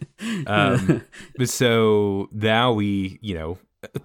um, 0.46 1.02
but 1.36 1.48
so 1.48 2.28
now 2.32 2.72
we, 2.72 3.18
you 3.22 3.34
know, 3.34 3.58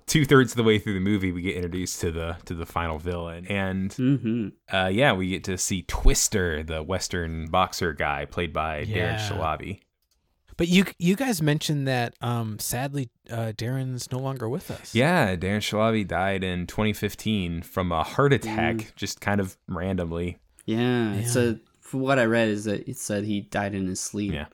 two 0.05 0.25
thirds 0.25 0.51
of 0.53 0.57
the 0.57 0.63
way 0.63 0.77
through 0.79 0.93
the 0.93 0.99
movie, 0.99 1.31
we 1.31 1.41
get 1.41 1.55
introduced 1.55 1.99
to 2.01 2.11
the 2.11 2.37
to 2.45 2.53
the 2.53 2.65
final 2.65 2.99
villain, 2.99 3.45
and 3.47 3.91
hmm 3.93 4.47
uh, 4.71 4.89
yeah, 4.91 5.13
we 5.13 5.29
get 5.29 5.43
to 5.45 5.57
see 5.57 5.83
Twister, 5.83 6.63
the 6.63 6.83
Western 6.83 7.47
boxer 7.47 7.93
guy, 7.93 8.25
played 8.25 8.53
by 8.53 8.81
Darren 8.85 8.89
Yeah. 8.89 9.29
Shahlavi. 9.29 9.79
But 10.55 10.67
you 10.67 10.85
you 10.99 11.15
guys 11.15 11.41
mentioned 11.41 11.87
that 11.87 12.13
um 12.21 12.59
sadly 12.59 13.09
uh 13.31 13.53
Darren's 13.57 14.11
no 14.11 14.19
longer 14.19 14.47
with 14.47 14.69
us. 14.69 14.93
Yeah, 14.93 15.35
Darren 15.35 15.57
Shahlavi 15.61 16.07
died 16.07 16.43
in 16.43 16.67
2015 16.67 17.63
from 17.63 17.91
a 17.91 18.03
heart 18.03 18.33
attack, 18.33 18.75
Mm. 18.75 18.95
just 18.95 19.19
kind 19.21 19.41
of 19.41 19.57
randomly. 19.67 20.37
Yeah, 20.65 21.15
Yeah. 21.15 21.25
so 21.25 21.57
from 21.81 22.01
what 22.01 22.19
I 22.19 22.25
read 22.25 22.49
is 22.49 22.65
that 22.65 22.87
it 22.87 22.97
said 22.97 23.23
he 23.25 23.41
died 23.41 23.73
in 23.73 23.87
his 23.87 23.99
sleep. 23.99 24.31
Yeah. 24.33 24.45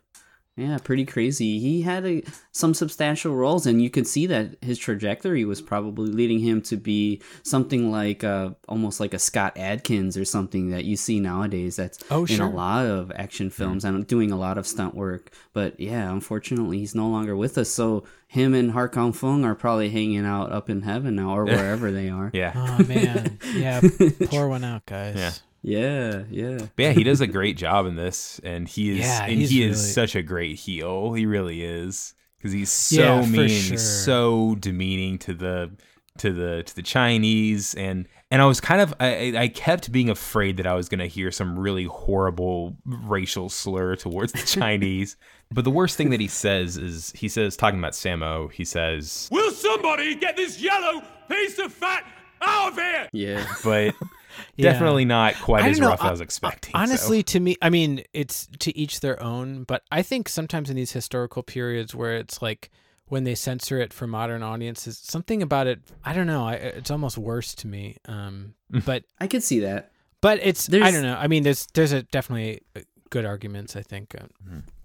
Yeah, 0.60 0.78
pretty 0.84 1.06
crazy. 1.06 1.60
He 1.60 1.82
had 1.84 2.06
a, 2.06 2.22
some 2.52 2.74
substantial 2.74 3.34
roles, 3.34 3.66
and 3.66 3.82
you 3.82 3.90
could 3.90 4.06
see 4.06 4.26
that 4.28 4.58
his 4.62 4.78
trajectory 4.78 5.46
was 5.46 5.62
probably 5.62 6.12
leading 6.12 6.40
him 6.40 6.62
to 6.64 6.76
be 6.76 7.22
something 7.44 7.92
like 7.92 8.24
uh, 8.26 8.52
almost 8.68 9.00
like 9.00 9.14
a 9.14 9.20
Scott 9.20 9.54
Adkins 9.58 10.18
or 10.18 10.26
something 10.26 10.72
that 10.72 10.84
you 10.84 10.98
see 10.98 11.20
nowadays. 11.22 11.78
That's 11.78 12.00
Oh, 12.12 12.26
in 12.26 12.42
a 12.42 12.50
lot 12.50 12.86
of 12.86 13.10
action 13.16 13.50
films 13.50 13.86
and 13.86 14.06
doing 14.06 14.32
a 14.32 14.38
lot 14.38 14.58
of 14.58 14.68
stunt 14.68 14.96
work. 14.96 15.32
But 15.54 15.80
yeah, 15.80 16.12
unfortunately, 16.12 16.80
he's 16.80 16.94
no 16.96 17.08
longer 17.08 17.36
with 17.38 17.58
us. 17.58 17.70
So 17.70 18.04
him 18.28 18.54
and 18.54 18.72
Har 18.72 18.90
Kong 18.90 19.14
Fung 19.14 19.46
are 19.46 19.56
probably 19.56 19.90
hanging 19.90 20.26
out 20.26 20.52
up 20.52 20.70
in 20.70 20.82
heaven 20.82 21.16
now, 21.16 21.30
or 21.38 21.46
wherever 21.46 21.90
they 21.92 22.10
are. 22.10 22.32
Yeah. 22.40 22.52
Oh 22.56 22.84
man. 22.84 23.40
Yeah. 23.54 23.82
Pour 24.26 24.50
one 24.50 24.64
out, 24.64 24.86
guys. 24.86 25.16
Yeah. 25.16 25.32
Yeah, 25.62 26.24
yeah. 26.30 26.58
But 26.76 26.84
yeah, 26.84 26.92
he 26.92 27.04
does 27.04 27.22
a 27.22 27.28
great 27.28 27.58
job 27.58 27.86
in 27.86 27.96
this, 27.96 28.40
and 28.44 28.68
he 28.68 28.92
is 28.92 29.00
Yeah, 29.00 29.24
and 29.24 29.34
he's 29.34 29.50
he 29.50 29.64
is 29.64 29.94
such 29.94 30.16
a 30.16 30.22
great 30.22 30.58
heel. 30.58 31.14
He 31.14 31.26
really 31.26 31.64
is 31.64 32.14
because 32.38 32.52
he's 32.54 32.72
so 32.72 33.02
Yeah, 33.02 33.22
mean, 33.26 33.50
sure. 33.50 33.72
he's 33.72 33.82
so 34.04 34.56
demeaning 34.60 35.18
to 35.20 35.34
the 35.34 35.72
to 36.20 36.32
the 36.34 36.64
to 36.64 36.76
the 36.76 36.82
Chinese, 36.82 37.76
and 37.76 38.08
and 38.32 38.42
I 38.42 38.46
was 38.46 38.62
kind 38.62 38.82
of 38.82 38.94
I, 39.00 39.34
I 39.38 39.48
kept 39.50 39.92
being 39.92 40.10
afraid 40.10 40.58
that 40.58 40.68
I 40.68 40.74
was 40.76 40.88
gonna 40.88 41.08
hear 41.08 41.32
some 41.32 41.58
really 41.60 41.86
horrible 41.86 42.78
racial 42.86 43.50
slur 43.50 43.96
towards 43.96 44.32
the 44.34 44.40
Chinese. 44.46 45.18
but 45.52 45.64
the 45.66 45.72
worst 45.72 45.98
thing 45.98 46.10
that 46.12 46.20
he 46.20 46.28
says 46.28 46.78
is 46.78 47.12
he 47.16 47.28
says 47.28 47.58
talking 47.58 47.80
about 47.80 47.94
Sammo, 47.94 48.52
he 48.52 48.64
says, 48.66 49.28
Will 49.32 49.52
somebody 49.52 50.16
get 50.16 50.36
this 50.38 50.62
yellow 50.62 51.02
piece 51.30 51.58
of 51.60 51.74
fat 51.74 52.06
out 52.42 52.72
of 52.72 52.76
here? 52.76 53.10
Yeah. 53.14 53.46
but 53.64 53.94
Yeah. 54.56 54.72
definitely 54.72 55.06
not 55.06 55.36
quite 55.36 55.66
as 55.66 55.80
know, 55.80 55.88
rough 55.90 56.00
as 56.02 56.06
I 56.06 56.08
I- 56.08 56.12
was 56.12 56.22
expecting. 56.22 56.72
so. 56.74 56.78
Honestly, 56.80 57.24
to 57.24 57.40
me, 57.40 57.56
I 57.62 57.70
mean, 57.70 58.04
it's 58.14 58.48
to 58.60 58.78
each 58.78 59.00
their 59.00 59.22
own, 59.22 59.64
but 59.64 59.84
I 59.92 60.02
think 60.02 60.28
sometimes 60.30 60.70
in 60.70 60.76
these 60.76 60.92
historical 60.92 61.44
periods 61.44 61.94
where 61.96 62.16
it's 62.18 62.42
like 62.42 62.70
when 63.08 63.24
they 63.24 63.34
censor 63.36 63.80
it 63.80 63.92
for 63.92 64.06
modern 64.06 64.44
audiences, 64.44 64.98
something 64.98 65.42
about 65.42 65.66
it, 65.68 65.80
I 66.06 66.14
don't 66.14 66.28
know, 66.28 66.46
I, 66.48 66.54
it's 66.54 66.92
almost 66.92 67.18
worse 67.18 67.56
to 67.56 67.68
me. 67.68 67.98
Um, 68.06 68.54
but 68.86 69.04
I 69.20 69.28
could 69.28 69.42
see 69.44 69.60
that. 69.62 69.92
but 70.22 70.40
it's 70.44 70.72
I 70.74 70.92
don't 70.92 71.02
know. 71.04 71.16
I 71.16 71.28
mean, 71.28 71.44
there's 71.44 71.66
there's 71.74 71.92
a 71.92 72.04
definitely 72.04 72.62
uh, 72.76 72.82
good 73.10 73.26
arguments. 73.26 73.76
I 73.76 73.82
think. 73.82 74.14
Uh, 74.16 74.28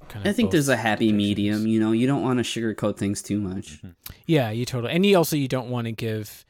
kind 0.09 0.27
I 0.29 0.33
think 0.33 0.51
there's 0.53 0.69
a 0.71 0.77
happy 0.77 1.13
positions. 1.13 1.17
medium. 1.17 1.67
You 1.67 1.81
know, 1.81 1.93
you 1.93 2.07
don't 2.07 2.23
want 2.23 2.39
to 2.39 2.43
sugarcoat 2.45 2.97
things 2.97 3.21
too 3.21 3.41
much. 3.41 3.81
Yeah, 4.27 4.51
you 4.51 4.65
totally, 4.65 4.95
and 4.95 5.05
you 5.05 5.17
also 5.19 5.37
you 5.37 5.49
don't 5.49 5.69
want 5.69 5.87
to 5.87 5.93
give, 5.93 6.47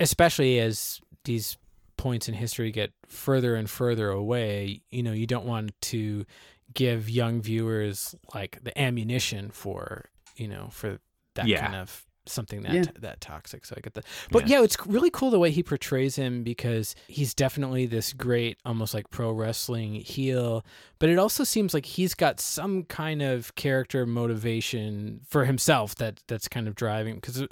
especially 0.00 0.58
as 0.60 1.00
these 1.24 1.56
points 2.04 2.28
in 2.28 2.34
history 2.34 2.70
get 2.70 2.92
further 3.08 3.54
and 3.56 3.68
further 3.70 4.10
away, 4.10 4.82
you 4.90 5.02
know, 5.02 5.12
you 5.12 5.26
don't 5.26 5.46
want 5.46 5.72
to 5.80 6.26
give 6.74 7.08
young 7.08 7.40
viewers 7.40 8.14
like 8.34 8.62
the 8.62 8.78
ammunition 8.78 9.50
for, 9.50 10.04
you 10.36 10.46
know, 10.46 10.68
for 10.70 10.98
that 11.34 11.46
Yeah. 11.46 11.62
kind 11.62 11.76
of 11.76 12.04
something 12.26 12.60
that 12.62 12.72
Yeah. 12.74 12.84
that 13.00 13.20
toxic. 13.22 13.64
So 13.64 13.74
I 13.76 13.80
get 13.80 13.94
that. 13.94 14.04
But 14.30 14.48
yeah. 14.48 14.62
it's 14.62 14.76
really 14.86 15.10
cool 15.10 15.30
the 15.30 15.38
way 15.38 15.50
he 15.50 15.62
portrays 15.62 16.16
him 16.16 16.42
because 16.42 16.94
he's 17.08 17.32
definitely 17.34 17.86
this 17.86 18.12
great, 18.12 18.58
almost 18.66 18.92
like 18.92 19.08
pro 19.10 19.30
wrestling 19.32 19.94
heel. 19.94 20.62
But 21.04 21.10
it 21.10 21.18
also 21.18 21.44
seems 21.44 21.74
like 21.74 21.84
he's 21.84 22.14
got 22.14 22.40
some 22.40 22.84
kind 22.84 23.20
of 23.20 23.54
character 23.56 24.06
motivation 24.06 25.20
for 25.28 25.44
himself 25.44 25.94
that 25.96 26.20
that's 26.28 26.48
kind 26.48 26.66
of 26.66 26.74
driving 26.74 27.16
because 27.16 27.46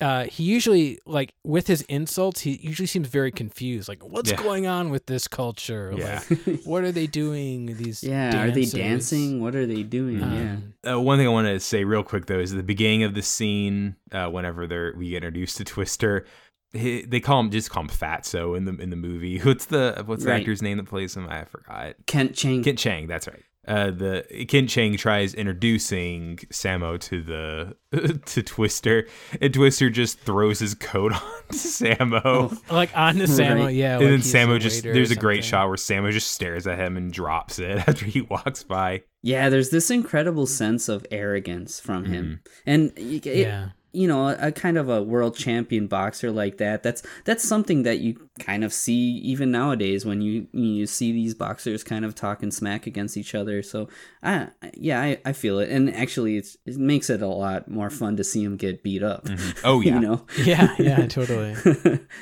uh, 0.00 0.24
he 0.26 0.44
usually 0.44 1.00
like 1.04 1.34
with 1.42 1.66
his 1.66 1.82
insults 1.88 2.42
he 2.42 2.52
usually 2.62 2.86
seems 2.86 3.08
very 3.08 3.32
confused 3.32 3.88
like 3.88 4.04
what's 4.04 4.30
Yeah. 4.30 4.36
going 4.36 4.68
on 4.68 4.90
with 4.90 5.06
this 5.06 5.26
culture 5.26 5.92
Yeah. 5.96 6.22
like 6.46 6.60
what 6.64 6.84
are 6.84 6.92
they 6.92 7.08
doing 7.08 7.76
these 7.76 8.04
Yeah, 8.04 8.44
are 8.46 8.50
they 8.52 8.66
dancing? 8.66 9.40
What 9.40 9.56
are 9.56 9.66
they 9.66 9.82
doing? 9.82 10.20
yeah. 10.20 10.52
Um, 10.54 10.74
Uh, 10.94 11.00
one 11.00 11.18
thing 11.18 11.26
I 11.26 11.30
want 11.30 11.48
to 11.48 11.58
say 11.58 11.82
real 11.82 12.04
quick 12.04 12.26
though 12.26 12.38
is 12.38 12.52
at 12.52 12.56
the 12.56 12.62
beginning 12.62 13.02
of 13.02 13.14
the 13.14 13.22
scene, 13.22 13.96
uh, 14.12 14.28
whenever 14.28 14.68
they're 14.68 14.94
we 14.96 15.10
get 15.10 15.24
introduced 15.24 15.56
to 15.56 15.64
Twister, 15.64 16.24
he, 16.72 17.02
they 17.02 17.20
call 17.20 17.40
him 17.40 17.50
just 17.50 17.70
call 17.70 17.82
him 17.84 17.88
Fatso 17.88 18.56
in 18.56 18.64
the 18.64 18.74
in 18.76 18.90
the 18.90 18.96
movie. 18.96 19.38
What's 19.44 19.66
the 19.66 20.02
what's 20.06 20.24
the 20.24 20.32
actor's 20.34 20.62
name 20.62 20.78
that 20.78 20.86
plays 20.86 21.16
him? 21.16 21.28
I 21.28 21.44
forgot. 21.44 21.94
Kent 22.06 22.34
Chang. 22.34 22.62
Kent 22.62 22.78
Chang, 22.78 23.06
that's 23.06 23.26
right. 23.28 23.42
Uh, 23.64 23.92
the 23.92 24.46
Kent 24.48 24.68
Chang 24.70 24.96
tries 24.96 25.34
introducing 25.34 26.36
Sammo 26.50 26.98
to 27.02 27.22
the 27.22 28.18
to 28.26 28.42
Twister, 28.42 29.06
and 29.40 29.54
Twister 29.54 29.88
just 29.88 30.18
throws 30.18 30.58
his 30.58 30.74
coat 30.74 31.12
on 31.12 31.20
to 31.50 31.54
Sammo. 31.56 32.70
like 32.72 32.90
on 32.96 33.18
the 33.18 33.26
Sammo 33.26 33.66
Right. 33.66 33.74
yeah 33.74 33.98
and 33.98 34.00
like 34.00 34.10
then 34.10 34.18
he's 34.18 34.34
Sammo 34.34 34.58
just 34.60 34.82
there's 34.82 35.12
a 35.12 35.16
great 35.16 35.44
shot 35.44 35.68
where 35.68 35.76
Sammo 35.76 36.10
just 36.10 36.32
stares 36.32 36.66
at 36.66 36.76
him 36.78 36.96
and 36.96 37.12
drops 37.12 37.60
it 37.60 37.78
after 37.86 38.04
he 38.04 38.22
walks 38.22 38.64
by. 38.64 39.02
Yeah, 39.22 39.48
there's 39.48 39.70
this 39.70 39.90
incredible 39.92 40.46
sense 40.46 40.88
of 40.88 41.06
arrogance 41.12 41.78
from 41.78 42.06
him, 42.06 42.40
Mm-hmm. 42.42 42.70
and 42.70 42.92
it, 42.96 43.26
Yeah. 43.26 43.68
You 43.92 44.08
know, 44.08 44.28
a, 44.28 44.48
a 44.48 44.52
kind 44.52 44.78
of 44.78 44.88
a 44.88 45.02
world 45.02 45.36
champion 45.36 45.86
boxer 45.86 46.30
like 46.30 46.58
that. 46.58 46.82
That's 46.82 47.02
that's 47.24 47.44
something 47.44 47.82
that 47.82 47.98
you 47.98 48.28
kind 48.38 48.64
of 48.64 48.72
see 48.72 49.18
even 49.18 49.50
nowadays 49.50 50.06
when 50.06 50.22
you 50.22 50.46
you 50.52 50.86
see 50.86 51.12
these 51.12 51.34
boxers 51.34 51.84
kind 51.84 52.04
of 52.04 52.14
talking 52.14 52.50
smack 52.50 52.86
against 52.86 53.16
each 53.16 53.34
other. 53.34 53.62
So, 53.62 53.88
I 54.22 54.48
yeah, 54.74 55.00
I, 55.00 55.18
I 55.24 55.32
feel 55.32 55.58
it, 55.58 55.68
and 55.70 55.94
actually, 55.94 56.36
it's, 56.36 56.56
it 56.64 56.76
makes 56.76 57.10
it 57.10 57.22
a 57.22 57.26
lot 57.26 57.68
more 57.68 57.90
fun 57.90 58.16
to 58.16 58.24
see 58.24 58.42
him 58.42 58.56
get 58.56 58.82
beat 58.82 59.02
up. 59.02 59.28
Oh 59.64 59.80
yeah, 59.80 59.94
you 59.94 60.00
know. 60.00 60.26
yeah 60.44 60.74
yeah 60.78 61.06
totally 61.06 61.54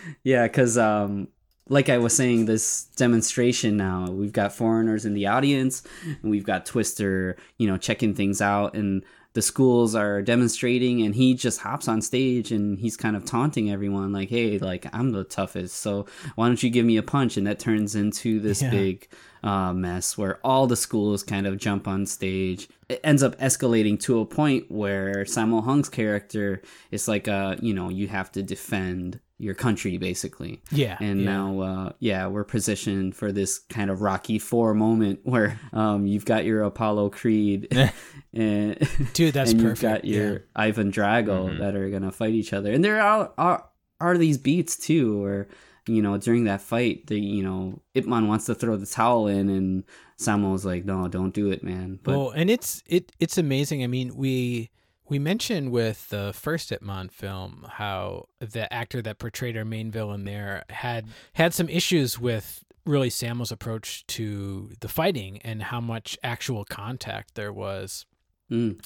yeah, 0.24 0.46
because 0.46 0.76
um, 0.76 1.28
like 1.68 1.88
I 1.88 1.98
was 1.98 2.14
saying, 2.14 2.46
this 2.46 2.84
demonstration 2.96 3.76
now, 3.76 4.10
we've 4.10 4.32
got 4.32 4.52
foreigners 4.52 5.04
in 5.04 5.14
the 5.14 5.28
audience, 5.28 5.82
and 6.04 6.30
we've 6.30 6.44
got 6.44 6.66
Twister, 6.66 7.36
you 7.58 7.68
know, 7.68 7.76
checking 7.76 8.14
things 8.14 8.42
out, 8.42 8.74
and 8.74 9.04
the 9.32 9.42
schools 9.42 9.94
are 9.94 10.22
demonstrating, 10.22 11.02
and 11.02 11.14
he 11.14 11.34
just 11.34 11.60
hops 11.60 11.86
on 11.88 12.02
stage 12.02 12.50
and 12.50 12.78
he's 12.78 12.96
kind 12.96 13.14
of 13.16 13.24
taunting 13.24 13.70
everyone, 13.70 14.12
like, 14.12 14.28
"Hey, 14.28 14.58
like 14.58 14.86
I'm 14.92 15.10
the 15.12 15.24
toughest, 15.24 15.76
so 15.76 16.06
why 16.34 16.46
don't 16.48 16.62
you 16.62 16.70
give 16.70 16.84
me 16.84 16.96
a 16.96 17.02
punch?" 17.02 17.36
And 17.36 17.46
that 17.46 17.58
turns 17.60 17.94
into 17.94 18.40
this 18.40 18.60
Yeah. 18.62 18.70
big 18.70 19.08
uh, 19.42 19.72
mess 19.72 20.18
where 20.18 20.38
all 20.44 20.66
the 20.66 20.76
schools 20.76 21.22
kind 21.22 21.46
of 21.46 21.56
jump 21.56 21.88
on 21.88 22.04
stage. 22.06 22.68
It 22.90 23.00
ends 23.02 23.22
up 23.22 23.38
escalating 23.38 23.98
to 24.00 24.20
a 24.20 24.26
point 24.26 24.70
where 24.70 25.24
Sammo 25.24 25.64
Hung's 25.64 25.88
character 25.88 26.60
is 26.90 27.08
like, 27.08 27.26
uh, 27.26 27.56
you 27.62 27.72
know, 27.72 27.88
you 27.88 28.08
have 28.08 28.30
to 28.32 28.42
defend 28.42 29.18
your 29.40 29.54
country 29.54 29.96
basically. 29.96 30.60
Yeah, 30.70 30.96
And 31.00 31.20
yeah. 31.20 31.26
now, 31.32 31.60
uh, 31.60 31.92
yeah, 31.98 32.26
we're 32.26 32.44
positioned 32.44 33.16
for 33.16 33.32
this 33.32 33.58
kind 33.58 33.90
of 33.90 34.02
Rocky 34.02 34.38
Four 34.38 34.74
moment 34.74 35.20
where 35.24 35.58
um, 35.72 36.06
you've 36.06 36.24
got 36.26 36.44
your 36.44 36.62
Apollo 36.62 37.10
Creed, 37.10 37.68
and 38.32 38.78
Dude, 39.14 39.34
that's 39.34 39.52
and 39.52 39.60
you've 39.60 39.70
perfect, 39.70 39.82
got 39.82 40.04
your 40.04 40.32
yeah. 40.32 40.38
Ivan 40.54 40.92
Drago 40.92 41.58
that 41.58 41.74
are 41.74 41.88
gonna 41.90 42.12
fight 42.12 42.34
each 42.34 42.52
other. 42.52 42.70
And 42.72 42.84
there 42.84 43.00
are 43.00 43.32
are, 43.38 43.68
are 44.00 44.18
these 44.18 44.38
beats 44.38 44.76
too, 44.76 45.20
where 45.20 45.48
you 45.88 46.02
know 46.02 46.18
during 46.18 46.44
that 46.44 46.60
fight, 46.60 47.06
the 47.06 47.18
you 47.18 47.42
know 47.42 47.80
Ip 47.94 48.06
Man 48.06 48.28
wants 48.28 48.46
to 48.46 48.54
throw 48.54 48.76
the 48.76 48.86
towel 48.86 49.26
in, 49.26 49.48
and 49.48 49.84
Sammo's 50.18 50.64
like, 50.66 50.84
"No, 50.84 51.08
don't 51.08 51.32
do 51.34 51.50
it, 51.50 51.64
man." 51.64 51.98
But 52.02 52.16
well, 52.18 52.30
and 52.30 52.50
it's 52.50 52.82
it 52.86 53.10
it's 53.18 53.38
amazing. 53.38 53.82
I 53.82 53.86
mean, 53.86 54.14
we 54.14 54.70
we 55.10 55.18
mentioned 55.18 55.72
with 55.72 56.08
the 56.08 56.32
first 56.32 56.72
Ip 56.72 56.80
Man 56.80 57.08
film 57.08 57.66
how 57.68 58.28
the 58.38 58.72
actor 58.72 59.02
that 59.02 59.18
portrayed 59.18 59.56
our 59.56 59.64
main 59.64 59.90
villain 59.90 60.24
there 60.24 60.64
had 60.70 61.06
had 61.34 61.52
some 61.52 61.68
issues 61.68 62.18
with 62.18 62.64
really 62.86 63.10
Samuel's 63.10 63.52
approach 63.52 64.06
to 64.06 64.70
the 64.80 64.88
fighting 64.88 65.38
and 65.42 65.64
how 65.64 65.80
much 65.80 66.16
actual 66.22 66.64
contact 66.64 67.34
there 67.34 67.52
was. 67.52 68.06
Mm. 68.50 68.80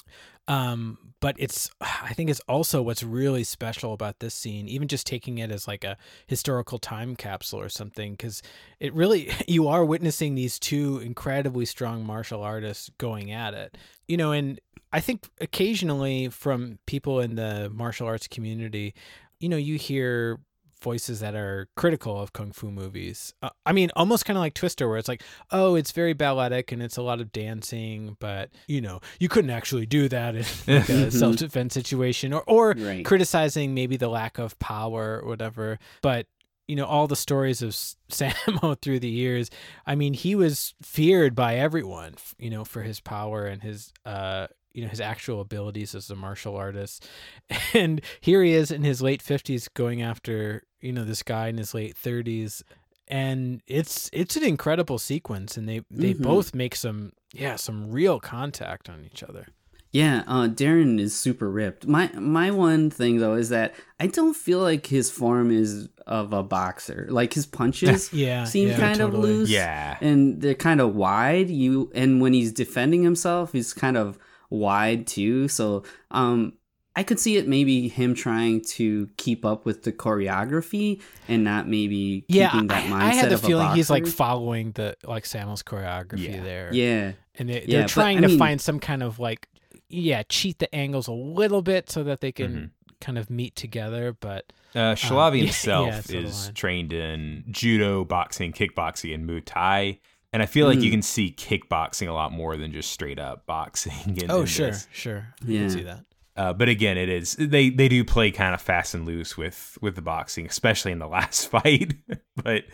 Um, 0.47 0.97
but 1.21 1.35
it's 1.39 1.71
I 1.81 2.13
think 2.13 2.29
it's 2.29 2.41
also 2.41 2.81
what's 2.81 3.01
really 3.03 3.43
special 3.43 3.93
about 3.93 4.19
this 4.19 4.33
scene, 4.33 4.67
even 4.67 4.87
just 4.87 5.07
taking 5.07 5.37
it 5.37 5.51
as 5.51 5.67
like 5.67 5.83
a 5.83 5.97
historical 6.27 6.77
time 6.77 7.15
capsule 7.15 7.59
or 7.59 7.69
something, 7.69 8.13
because 8.13 8.41
it 8.79 8.93
really 8.93 9.31
you 9.47 9.67
are 9.67 9.85
witnessing 9.85 10.33
these 10.35 10.59
two 10.59 10.99
incredibly 10.99 11.65
strong 11.65 12.03
martial 12.03 12.41
artists 12.41 12.89
going 12.97 13.31
at 13.31 13.53
it. 13.53 13.77
You 14.07 14.17
know, 14.17 14.31
and 14.31 14.59
I 14.95 15.01
think 15.01 15.27
occasionally 15.41 16.29
from 16.29 16.79
people 16.85 17.19
in 17.19 17.35
the 17.35 17.69
martial 17.69 18.07
arts 18.07 18.27
community, 18.27 18.93
you 19.41 19.49
know, 19.49 19.57
you 19.57 19.75
hear 19.77 20.39
voices 20.81 21.19
that 21.19 21.33
are 21.35 21.67
critical 21.75 22.21
of 22.21 22.31
kung 22.31 22.51
fu 22.51 22.69
movies. 22.71 23.33
Uh, 23.41 23.49
I 23.65 23.71
mean, 23.73 23.89
almost 23.95 24.23
kind 24.25 24.37
of 24.37 24.41
like 24.41 24.53
Twister, 24.53 24.87
where 24.87 24.97
it's 24.97 25.07
like, 25.07 25.23
oh, 25.51 25.75
it's 25.75 25.91
very 25.91 26.13
balletic 26.13 26.71
and 26.71 26.81
it's 26.81 26.97
a 26.97 27.01
lot 27.01 27.19
of 27.21 27.31
dancing, 27.31 28.15
but 28.19 28.51
you 28.67 28.81
know, 28.81 28.99
you 29.19 29.27
couldn't 29.27 29.49
actually 29.49 29.85
do 29.85 30.07
that 30.09 30.35
in 30.35 30.45
like 30.67 30.89
a 30.89 31.11
self 31.21 31.35
defense 31.37 31.73
situation, 31.73 32.31
or 32.33 32.43
or 32.47 32.75
Right. 32.77 33.03
criticizing 33.03 33.73
maybe 33.73 33.97
the 33.97 34.09
lack 34.09 34.37
of 34.37 34.57
power 34.59 35.19
or 35.23 35.27
whatever. 35.27 35.77
But 36.01 36.27
you 36.67 36.75
know, 36.75 36.85
all 36.85 37.07
the 37.07 37.15
stories 37.15 37.61
of 37.61 37.69
S- 37.69 37.95
Sammo 38.09 38.79
through 38.81 38.99
the 38.99 39.09
years. 39.09 39.49
I 39.85 39.95
mean, 39.95 40.13
he 40.13 40.35
was 40.35 40.73
feared 40.81 41.35
by 41.35 41.55
everyone, 41.55 42.15
you 42.39 42.49
know, 42.49 42.63
for 42.63 42.81
his 42.83 42.99
power 42.99 43.45
and 43.45 43.61
his 43.63 43.91
uh 44.05 44.47
you 44.75 44.83
know 44.83 44.89
his 44.89 45.01
actual 45.01 45.41
abilities 45.41 45.95
as 45.95 46.09
a 46.09 46.15
martial 46.15 46.55
artist 46.55 47.07
and 47.73 48.01
here 48.21 48.43
he 48.43 48.53
is 48.53 48.69
in 48.71 48.83
his 48.83 49.01
late 49.01 49.23
50s 49.23 49.67
going 49.73 50.01
after 50.01 50.63
you 50.81 50.91
know 50.91 51.03
this 51.05 51.23
guy 51.23 51.47
in 51.47 51.57
his 51.57 51.73
late 51.73 51.95
30s 51.95 52.61
and 53.07 53.61
it's 53.67 54.09
it's 54.13 54.35
an 54.35 54.43
incredible 54.43 54.97
sequence 54.97 55.57
and 55.57 55.69
they 55.69 55.81
they 55.91 56.13
Mhm. 56.13 56.23
both 56.23 56.53
make 56.55 56.75
some 56.75 57.13
yeah 57.33 57.55
some 57.55 57.91
real 57.91 58.19
contact 58.19 58.89
on 58.89 59.03
each 59.05 59.23
other 59.23 59.47
Yeah, 59.91 60.23
uh, 60.27 60.49
Darren 60.49 60.99
is 60.99 61.15
super 61.17 61.49
ripped. 61.49 61.87
My 61.87 62.09
my 62.19 62.51
one 62.51 62.89
thing 62.89 63.19
though 63.19 63.35
is 63.35 63.47
that 63.49 63.75
I 63.97 64.07
don't 64.07 64.35
feel 64.35 64.59
like 64.59 64.87
his 64.87 65.09
form 65.09 65.51
is 65.51 65.87
of 66.05 66.33
a 66.33 66.43
boxer. 66.43 67.07
Like 67.09 67.33
his 67.33 67.45
punches 67.45 68.11
Yeah, 68.25 68.43
seem 68.43 68.69
yeah, 68.69 68.77
kind 68.77 68.99
of 68.99 69.13
loose. 69.13 69.49
Yeah. 69.49 69.97
and 70.01 70.41
they're 70.41 70.53
kind 70.69 70.81
of 70.81 70.95
wide. 70.95 71.49
You 71.49 71.91
and 71.95 72.19
when 72.21 72.33
he's 72.33 72.51
defending 72.51 73.03
himself, 73.03 73.53
he's 73.53 73.73
kind 73.73 73.95
of 73.95 74.17
wide 74.49 75.07
too. 75.07 75.47
So 75.47 75.83
um, 76.11 76.53
I 76.95 77.03
could 77.03 77.19
see 77.19 77.37
it 77.37 77.47
maybe 77.47 77.87
him 77.89 78.13
trying 78.15 78.61
to 78.75 79.09
keep 79.17 79.43
up 79.45 79.65
with 79.65 79.83
the 79.83 79.91
choreography 79.91 81.01
and 81.27 81.43
not 81.43 81.67
maybe 81.67 82.25
yeah 82.27 82.49
keeping 82.51 82.67
that 82.67 82.83
I, 82.85 82.87
mindset 82.87 83.01
I 83.01 83.13
had 83.13 83.29
the 83.31 83.35
of 83.35 83.41
feeling 83.41 83.75
he's 83.75 83.89
like 83.89 84.07
following 84.07 84.71
the 84.71 84.95
like 85.03 85.25
samuel's 85.25 85.63
choreography 85.63 86.31
Yeah. 86.35 86.43
there 86.43 86.69
yeah. 86.73 87.11
and 87.35 87.49
they, 87.49 87.65
they're 87.67 87.81
but, 87.83 87.89
trying 87.89 88.19
I 88.19 88.21
to 88.21 88.27
mean- 88.29 88.39
find 88.39 88.61
some 88.61 88.79
kind 88.79 89.03
of 89.03 89.19
like 89.19 89.47
yeah 89.89 90.23
cheat 90.29 90.59
the 90.59 90.73
angles 90.73 91.07
a 91.07 91.11
little 91.13 91.61
bit 91.61 91.89
so 91.89 92.03
that 92.03 92.21
they 92.21 92.31
can 92.31 92.51
Mm-hmm. 92.51 92.65
kind 93.01 93.17
of 93.17 93.29
meet 93.29 93.55
together 93.57 94.15
but 94.19 94.53
Uh, 94.73 94.95
Shahlavi 94.95 95.37
yeah, 95.39 95.43
himself 95.45 95.87
yeah, 95.87 95.99
so 96.01 96.17
is 96.17 96.51
trained 96.55 96.93
in 96.93 97.43
judo, 97.51 98.05
boxing, 98.05 98.53
kickboxing, 98.53 99.13
and 99.13 99.27
Muay 99.29 99.41
Thai. 99.45 99.99
And 100.35 100.43
I 100.43 100.47
feel 100.47 100.67
like 100.67 100.79
Mm. 100.79 100.83
you 100.83 100.91
can 100.91 101.01
see 101.01 101.31
kickboxing 101.31 102.09
a 102.09 102.11
lot 102.11 102.33
more 102.33 102.57
than 102.57 102.73
just 102.73 102.91
straight 102.91 103.19
up 103.19 103.45
boxing. 103.45 104.17
In, 104.21 104.29
oh 104.29 104.41
in 104.41 104.45
sure 104.47 104.67
this. 104.71 104.87
sure 104.91 105.27
i 105.41 105.45
Yeah. 105.49 105.59
can 105.61 105.69
see 105.69 105.83
that 105.83 106.03
Uh, 106.37 106.51
but 106.51 106.67
again, 106.67 106.97
it 106.97 107.07
is 107.07 107.37
they 107.39 107.69
they 107.69 107.87
do 107.87 108.03
play 108.03 108.29
kind 108.31 108.53
of 108.53 108.59
fast 108.61 108.93
and 108.93 109.05
loose 109.05 109.37
with 109.37 109.77
with 109.81 109.95
the 109.95 110.01
boxing, 110.01 110.45
especially 110.45 110.91
in 110.91 110.99
the 110.99 111.07
last 111.17 111.49
fight. 111.49 111.93
but 112.43 112.65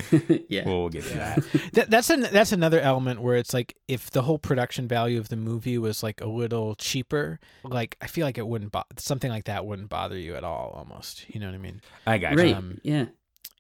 Yeah. 0.50 0.66
we'll 0.66 0.90
get 0.90 1.04
to 1.04 1.14
that. 1.14 1.44
that, 1.74 1.90
that's 1.92 2.10
an 2.10 2.22
that's 2.34 2.52
another 2.52 2.80
element 2.80 3.22
where 3.22 3.36
it's 3.36 3.54
like 3.54 3.76
if 3.88 4.10
the 4.10 4.24
whole 4.24 4.40
production 4.40 4.88
value 4.88 5.20
of 5.20 5.30
the 5.30 5.36
movie 5.36 5.78
was 5.78 6.02
like 6.02 6.20
a 6.22 6.28
little 6.28 6.74
cheaper 6.74 7.40
like 7.64 7.96
i 8.02 8.08
feel 8.08 8.26
like 8.26 8.40
it 8.40 8.48
wouldn't 8.48 8.72
bo- 8.72 8.90
something 8.98 9.30
like 9.30 9.44
that 9.46 9.64
wouldn't 9.68 9.90
bother 9.90 10.18
you 10.18 10.34
at 10.36 10.44
all 10.44 10.74
almost 10.76 11.30
you 11.30 11.40
know 11.40 11.46
what 11.46 11.54
i 11.54 11.60
mean 11.60 11.82
I 12.08 12.18
got 12.18 12.36
Right. 12.36 12.48
you. 12.50 12.56
Um, 12.56 12.80
yeah. 12.84 13.06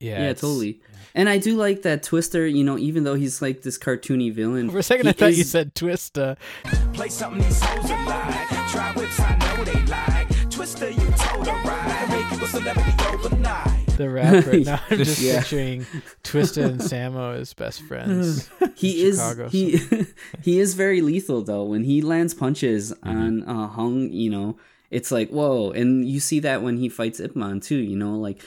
Yeah 0.01 0.11
Yeah, 0.19 0.23
it's- 0.31 0.41
totally. 0.41 0.79
And 1.13 1.27
I 1.27 1.39
do 1.39 1.57
like 1.57 1.81
that 1.81 2.03
Twister, 2.03 2.47
you 2.47 2.63
know, 2.63 2.77
even 2.77 3.03
though 3.03 3.15
he's 3.15 3.41
like 3.41 3.63
this 3.63 3.77
cartoony 3.77 4.33
villain. 4.33 4.69
for 4.69 4.77
a 4.79 4.83
second 4.83 5.07
i 5.07 5.11
thought 5.11 5.33
you 5.33 5.41
is- 5.41 5.51
said 5.51 5.75
twista 5.75 6.37
Play 6.93 7.09
something 7.09 7.41
these 7.43 7.61
hoes 7.61 7.91
are 7.91 8.05
like. 8.05 8.47
Try 8.71 8.93
whips, 8.93 9.19
I 9.19 9.35
know 9.37 9.63
they 9.65 9.85
like. 9.87 10.49
Twister, 10.49 10.89
you 10.89 11.11
told 11.17 11.47
a 11.47 11.51
ride. 11.51 12.07
Make 12.09 12.39
you 12.39 12.45
a 12.45 12.47
celebrity 12.47 12.93
overnight. 13.11 13.87
the 13.97 14.09
rapper. 14.09 14.57
Now 14.59 14.79
I'm 14.89 14.97
just 14.99 15.21
Yeah. 15.21 15.39
picturing 15.39 15.85
Twista 16.23 16.63
and 16.65 16.79
Sammo 16.79 17.35
as 17.37 17.53
best 17.53 17.81
friends. 17.89 18.49
he 18.75 19.03
is 19.03 19.17
Chicago, 19.17 19.49
he 19.49 19.79
he 20.41 20.59
is 20.61 20.75
very 20.75 21.01
lethal 21.01 21.41
though 21.43 21.65
when 21.65 21.83
he 21.83 22.01
lands 22.01 22.33
punches 22.33 22.93
Mm-hmm. 22.93 23.09
on 23.09 23.43
uh 23.43 23.67
hung 23.67 24.09
you 24.11 24.29
know 24.29 24.57
it's 24.89 25.11
like 25.11 25.29
whoa 25.29 25.71
and 25.71 26.07
you 26.07 26.19
see 26.21 26.39
that 26.39 26.61
when 26.63 26.77
he 26.77 26.87
fights 26.89 27.19
ip 27.19 27.35
man 27.35 27.59
too 27.59 27.75
you 27.77 27.95
know 27.97 28.15
like 28.17 28.41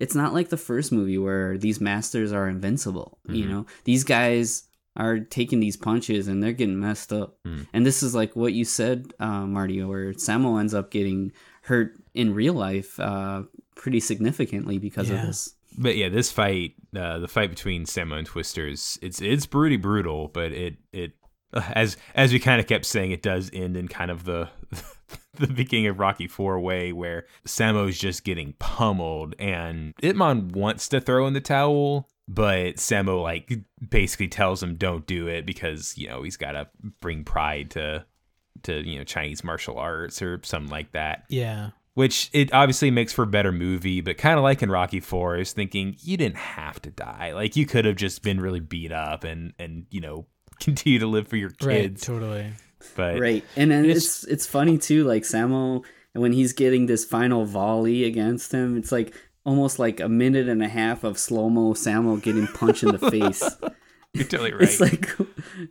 it's 0.00 0.14
not 0.14 0.32
like 0.34 0.48
the 0.48 0.56
first 0.56 0.90
movie 0.92 1.18
where 1.18 1.56
these 1.58 1.80
masters 1.80 2.32
are 2.32 2.48
invincible 2.48 3.18
you 3.28 3.44
Mm-hmm. 3.44 3.52
know 3.52 3.66
these 3.84 4.02
guys 4.04 4.64
are 4.96 5.20
taking 5.20 5.60
these 5.60 5.76
punches 5.76 6.26
and 6.26 6.42
they're 6.42 6.52
getting 6.52 6.80
messed 6.80 7.12
up 7.12 7.36
Mm. 7.46 7.66
and 7.72 7.86
this 7.86 8.02
is 8.02 8.14
like 8.14 8.34
what 8.34 8.52
you 8.52 8.64
said 8.64 9.12
uh 9.20 9.46
marty 9.46 9.82
where 9.84 10.12
sammo 10.14 10.58
ends 10.58 10.74
up 10.74 10.90
getting 10.90 11.30
hurt 11.62 11.94
in 12.14 12.34
real 12.34 12.54
life 12.54 12.98
uh 12.98 13.42
pretty 13.76 14.00
significantly 14.00 14.78
because 14.78 15.08
Yeah. 15.08 15.20
of 15.20 15.26
this 15.28 15.54
But 15.78 15.96
yeah, 15.96 16.08
this 16.08 16.32
fight, 16.32 16.74
uh, 16.96 17.20
the 17.20 17.28
fight 17.28 17.48
between 17.48 17.84
Sammo 17.86 18.18
and 18.18 18.26
Twisters, 18.26 18.98
it's 19.00 19.22
it's 19.22 19.46
pretty 19.46 19.76
brutal, 19.76 20.26
but 20.28 20.50
it 20.52 20.74
it 20.92 21.12
as 21.74 21.96
as 22.16 22.32
we 22.32 22.40
kind 22.40 22.60
of 22.60 22.66
kept 22.66 22.84
saying, 22.84 23.12
it 23.12 23.22
does 23.22 23.50
end 23.54 23.76
in 23.76 23.86
kind 23.86 24.10
of 24.10 24.24
the 24.24 24.48
the 25.34 25.46
beginning 25.46 25.86
of 25.86 25.98
Rocky 25.98 26.26
Four 26.28 26.60
way 26.60 26.92
where 26.92 27.26
Sammo's 27.46 27.98
just 27.98 28.24
getting 28.24 28.54
pummeled, 28.58 29.34
and 29.38 29.94
Ip 30.02 30.16
Man 30.16 30.48
wants 30.48 30.88
to 30.88 31.00
throw 31.00 31.26
in 31.26 31.34
the 31.34 31.40
towel, 31.40 32.08
but 32.28 32.76
Sammo 32.76 33.22
like 33.22 33.52
basically 33.88 34.28
tells 34.28 34.62
him 34.62 34.76
don't 34.76 35.06
do 35.06 35.26
it 35.28 35.46
because 35.46 35.96
you 35.96 36.08
know 36.08 36.22
he's 36.22 36.36
got 36.36 36.52
to 36.52 36.68
bring 37.00 37.24
pride 37.24 37.70
to 37.72 38.04
to 38.64 38.80
you 38.86 38.98
know 38.98 39.04
Chinese 39.04 39.42
martial 39.44 39.78
arts 39.78 40.20
or 40.20 40.40
something 40.42 40.70
like 40.70 40.92
that 40.92 41.24
Yeah. 41.28 41.70
which 41.94 42.28
it 42.32 42.52
obviously 42.52 42.90
makes 42.90 43.12
for 43.12 43.22
a 43.22 43.26
better 43.26 43.52
movie, 43.52 44.00
but 44.00 44.18
kind 44.18 44.36
of 44.36 44.42
like 44.42 44.62
in 44.62 44.70
Rocky 44.70 45.00
Four, 45.00 45.36
I 45.36 45.38
was 45.38 45.52
thinking 45.52 45.96
you 46.00 46.16
didn't 46.16 46.36
have 46.36 46.80
to 46.82 46.90
die. 46.90 47.32
Like 47.34 47.56
you 47.56 47.66
could 47.66 47.84
have 47.84 47.96
just 47.96 48.22
been 48.22 48.40
really 48.40 48.60
beat 48.60 48.92
up 48.92 49.24
and 49.24 49.54
and 49.58 49.86
you 49.90 50.00
know 50.00 50.26
continue 50.60 50.98
to 50.98 51.06
live 51.06 51.26
for 51.28 51.36
your 51.36 51.50
Right. 51.62 51.82
kids. 51.82 52.04
Totally. 52.04 52.52
But 52.96 53.18
right. 53.18 53.44
And 53.56 53.70
then 53.70 53.84
It's- 53.84 53.96
it's 53.96 54.24
it's 54.24 54.46
funny 54.46 54.78
too 54.78 55.04
like 55.04 55.22
sammo 55.22 55.84
when 56.12 56.32
he's 56.32 56.52
getting 56.52 56.86
this 56.86 57.04
final 57.04 57.44
volley 57.44 58.04
against 58.04 58.52
him 58.52 58.76
it's 58.76 58.90
like 58.90 59.14
almost 59.44 59.78
like 59.78 60.00
a 60.00 60.08
minute 60.08 60.48
and 60.48 60.62
a 60.62 60.68
half 60.68 61.04
of 61.04 61.18
slow-mo 61.18 61.72
sammo 61.74 62.20
getting 62.20 62.46
punched 62.48 62.82
in 62.82 62.90
the 62.92 63.10
face 63.10 63.42
you're 64.14 64.24
totally 64.24 64.52
right. 64.52 64.62
it's 64.62 64.80
like 64.80 65.08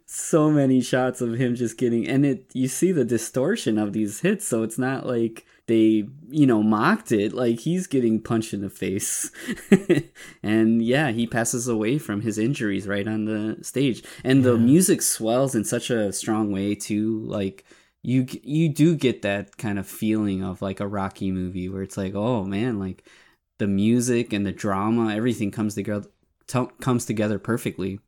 so 0.05 0.49
many 0.49 0.81
shots 0.81 1.19
of 1.19 1.33
him 1.33 1.55
just 1.55 1.77
getting 1.77 2.07
and 2.07 2.25
it 2.25 2.49
you 2.53 2.67
see 2.67 2.91
the 2.91 3.03
distortion 3.03 3.77
of 3.77 3.91
these 3.91 4.21
hits 4.21 4.47
so 4.47 4.63
it's 4.63 4.77
not 4.77 5.05
like 5.05 5.45
they 5.69 6.03
you 6.29 6.47
know 6.47 6.63
mocked 6.63 7.13
it. 7.13 7.31
Like 7.31 7.59
he's 7.59 7.87
getting 7.87 8.19
punched 8.21 8.53
in 8.53 8.61
the 8.61 8.69
face. 8.69 9.31
And 10.43 10.81
yeah 10.81 11.11
he 11.11 11.27
passes 11.27 11.67
away 11.67 11.99
from 11.99 12.21
his 12.21 12.37
injuries 12.37 12.87
right 12.87 13.07
on 13.07 13.25
the 13.25 13.63
stage. 13.63 14.03
And 14.23 14.43
the 14.43 14.57
music 14.57 15.01
swells 15.01 15.55
in 15.55 15.63
such 15.63 15.89
a 15.91 16.11
strong 16.11 16.51
way 16.51 16.75
too. 16.75 17.21
Like 17.25 17.65
you 18.01 18.25
you 18.43 18.69
do 18.69 18.95
get 18.95 19.21
that 19.21 19.57
kind 19.57 19.77
of 19.77 19.87
feeling 19.87 20.43
of 20.43 20.61
like 20.61 20.79
a 20.79 20.87
rocky 20.87 21.31
movie 21.31 21.69
where 21.69 21.83
it's 21.83 21.97
like 21.97 22.15
oh 22.15 22.43
man 22.45 22.79
like 22.79 23.03
the 23.59 23.67
music 23.67 24.31
and 24.31 24.45
the 24.45 24.53
drama 24.53 25.13
everything 25.13 25.51
comes 25.51 25.75
together 25.75 26.07
t- 26.47 26.69
comes 26.79 27.05
together 27.05 27.37
perfectly 27.37 27.99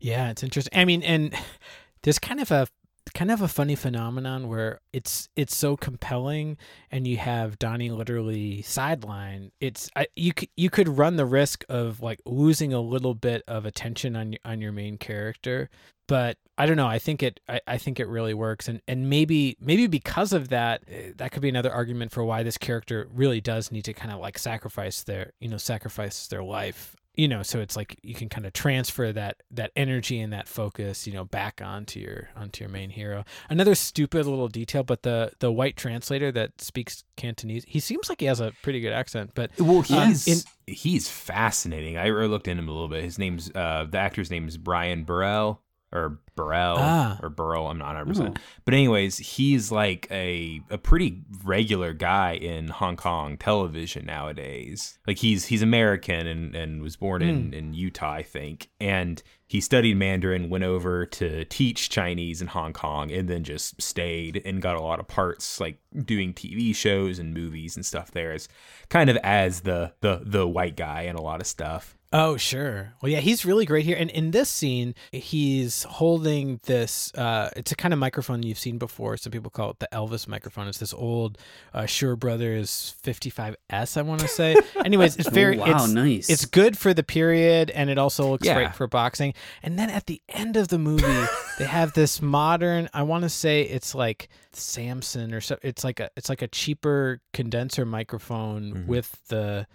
Yeah, 0.00 0.30
it's 0.30 0.42
interesting. 0.42 0.78
I 0.78 0.84
mean, 0.84 1.02
and 1.02 1.34
there's 2.02 2.18
kind 2.18 2.40
of 2.40 2.50
a 2.50 2.68
kind 3.14 3.30
of 3.30 3.40
a 3.40 3.48
funny 3.48 3.74
phenomenon 3.74 4.48
where 4.48 4.80
it's 4.92 5.28
it's 5.36 5.56
so 5.56 5.76
compelling, 5.76 6.56
and 6.90 7.06
you 7.06 7.16
have 7.16 7.58
Donnie 7.58 7.90
literally 7.90 8.62
sideline. 8.62 9.50
It's 9.60 9.90
I, 9.96 10.06
you 10.16 10.32
you 10.56 10.70
could 10.70 10.88
run 10.88 11.16
the 11.16 11.26
risk 11.26 11.64
of 11.68 12.00
like 12.00 12.20
losing 12.24 12.72
a 12.72 12.80
little 12.80 13.14
bit 13.14 13.42
of 13.48 13.66
attention 13.66 14.16
on 14.16 14.36
on 14.44 14.60
your 14.60 14.72
main 14.72 14.98
character, 14.98 15.70
but 16.06 16.38
I 16.56 16.66
don't 16.66 16.76
know. 16.76 16.86
I 16.86 16.98
think 16.98 17.22
it 17.22 17.40
I, 17.48 17.60
I 17.66 17.78
think 17.78 18.00
it 18.00 18.08
really 18.08 18.34
works, 18.34 18.68
and 18.68 18.80
and 18.86 19.08
maybe 19.08 19.56
maybe 19.60 19.86
because 19.86 20.32
of 20.32 20.48
that, 20.48 20.82
eh, 20.88 21.12
that 21.16 21.32
could 21.32 21.42
be 21.42 21.48
another 21.48 21.72
argument 21.72 22.12
for 22.12 22.24
why 22.24 22.42
this 22.42 22.58
character 22.58 23.08
really 23.12 23.40
does 23.40 23.72
need 23.72 23.84
to 23.86 23.92
kind 23.92 24.12
of 24.12 24.20
like 24.20 24.38
sacrifice 24.38 25.02
their 25.02 25.32
you 25.40 25.48
know 25.48 25.56
sacrifice 25.56 26.26
their 26.26 26.42
life 26.42 26.94
you 27.18 27.28
know 27.28 27.42
so 27.42 27.58
it's 27.58 27.76
like 27.76 27.98
you 28.02 28.14
can 28.14 28.30
kind 28.30 28.46
of 28.46 28.52
transfer 28.54 29.12
that 29.12 29.42
that 29.50 29.72
energy 29.76 30.20
and 30.20 30.32
that 30.32 30.48
focus 30.48 31.06
you 31.06 31.12
know 31.12 31.24
back 31.24 31.60
onto 31.62 32.00
your 32.00 32.30
onto 32.36 32.64
your 32.64 32.70
main 32.70 32.88
hero 32.88 33.24
another 33.50 33.74
stupid 33.74 34.24
little 34.24 34.48
detail 34.48 34.82
but 34.82 35.02
the 35.02 35.30
the 35.40 35.52
white 35.52 35.76
translator 35.76 36.32
that 36.32 36.58
speaks 36.60 37.04
cantonese 37.16 37.64
he 37.66 37.80
seems 37.80 38.08
like 38.08 38.20
he 38.20 38.26
has 38.26 38.40
a 38.40 38.52
pretty 38.62 38.80
good 38.80 38.92
accent 38.92 39.32
but 39.34 39.50
well, 39.58 39.80
uh, 39.80 40.06
he's 40.06 40.26
in- 40.26 40.50
he's 40.66 41.08
fascinating. 41.08 41.96
I 41.96 42.06
I 42.06 42.26
looked 42.26 42.46
into 42.46 42.62
him 42.62 42.68
a 42.68 42.72
little 42.72 42.88
bit. 42.88 43.02
His 43.02 43.18
name's 43.18 43.50
uh 43.54 43.86
the 43.90 43.98
actor's 43.98 44.30
name 44.30 44.46
is 44.46 44.56
Brian 44.56 45.04
Burrell 45.04 45.60
or 45.92 46.18
Burrell 46.36 46.76
Ah. 46.78 47.18
or 47.22 47.30
Burrell. 47.30 47.66
I'm 47.68 47.78
not 47.78 47.96
100. 47.96 48.02
Oh. 48.02 48.06
percent 48.10 48.38
But 48.64 48.74
anyways, 48.74 49.18
he's 49.18 49.72
like 49.72 50.06
a 50.10 50.60
a 50.70 50.78
pretty 50.78 51.22
regular 51.44 51.92
guy 51.92 52.32
in 52.34 52.68
Hong 52.68 52.96
Kong 52.96 53.36
television 53.38 54.06
nowadays. 54.06 54.98
Like 55.06 55.18
he's 55.18 55.46
he's 55.46 55.62
American 55.62 56.26
and 56.26 56.54
and 56.54 56.82
was 56.82 56.96
born 56.96 57.22
in 57.22 57.54
in 57.54 57.74
Utah, 57.74 58.12
I 58.12 58.22
think, 58.22 58.68
and 58.80 59.22
he 59.46 59.62
studied 59.62 59.96
Mandarin, 59.96 60.50
went 60.50 60.64
over 60.64 61.06
to 61.06 61.44
teach 61.46 61.88
Chinese 61.88 62.42
in 62.42 62.48
Hong 62.48 62.74
Kong, 62.74 63.10
and 63.10 63.28
then 63.28 63.44
just 63.44 63.80
stayed 63.80 64.42
and 64.44 64.60
got 64.60 64.76
a 64.76 64.80
lot 64.82 65.00
of 65.00 65.08
parts, 65.08 65.58
like 65.58 65.78
doing 66.04 66.34
TV 66.34 66.76
shows 66.76 67.18
and 67.18 67.32
movies 67.32 67.74
and 67.74 67.84
stuff 67.86 68.10
there, 68.10 68.32
as 68.32 68.46
kind 68.90 69.08
of 69.08 69.16
as 69.24 69.62
the 69.62 69.94
the 70.02 70.20
the 70.22 70.46
white 70.46 70.76
guy 70.76 71.02
and 71.02 71.18
a 71.18 71.22
lot 71.22 71.40
of 71.40 71.46
stuff. 71.46 71.96
Oh, 72.10 72.38
sure. 72.38 72.94
Well, 73.02 73.12
yeah, 73.12 73.20
he's 73.20 73.44
really 73.44 73.66
great 73.66 73.84
here. 73.84 73.96
And 73.98 74.08
in 74.10 74.30
this 74.30 74.48
scene, 74.48 74.94
he's 75.12 75.82
holding 75.82 76.58
this. 76.64 77.12
Uh, 77.14 77.50
it's 77.54 77.70
a 77.70 77.76
kind 77.76 77.92
of 77.92 78.00
microphone 78.00 78.42
you've 78.42 78.58
seen 78.58 78.78
before. 78.78 79.18
Some 79.18 79.30
people 79.30 79.50
call 79.50 79.70
it 79.70 79.78
the 79.78 79.88
Elvis 79.92 80.26
microphone. 80.26 80.68
It's 80.68 80.78
this 80.78 80.94
old 80.94 81.36
uh, 81.74 81.84
Shure 81.84 82.16
Brothers 82.16 82.94
55S, 83.04 83.98
I 83.98 84.02
want 84.02 84.22
to 84.22 84.28
say. 84.28 84.56
Anyways, 84.84 85.16
it's 85.18 85.28
very. 85.28 85.58
wow, 85.58 85.84
it's, 85.84 85.92
nice. 85.92 86.30
It's 86.30 86.46
good 86.46 86.78
for 86.78 86.94
the 86.94 87.02
period, 87.02 87.70
and 87.70 87.90
it 87.90 87.98
also 87.98 88.30
looks 88.30 88.46
Yeah. 88.46 88.54
great 88.54 88.74
for 88.74 88.86
boxing. 88.86 89.34
And 89.62 89.78
then 89.78 89.90
at 89.90 90.06
the 90.06 90.22
end 90.30 90.56
of 90.56 90.68
the 90.68 90.78
movie, 90.78 91.26
they 91.58 91.66
have 91.66 91.92
this 91.92 92.22
modern. 92.22 92.88
I 92.94 93.02
want 93.02 93.24
to 93.24 93.28
say 93.28 93.62
it's 93.62 93.94
like 93.94 94.30
Samson 94.54 95.34
or 95.34 95.42
so. 95.42 95.58
It's 95.62 95.84
like 95.84 96.00
a. 96.00 96.08
It's 96.16 96.30
like 96.30 96.40
a 96.40 96.48
cheaper 96.48 97.20
condenser 97.34 97.84
microphone 97.84 98.86
with 98.86 99.14
the. 99.28 99.66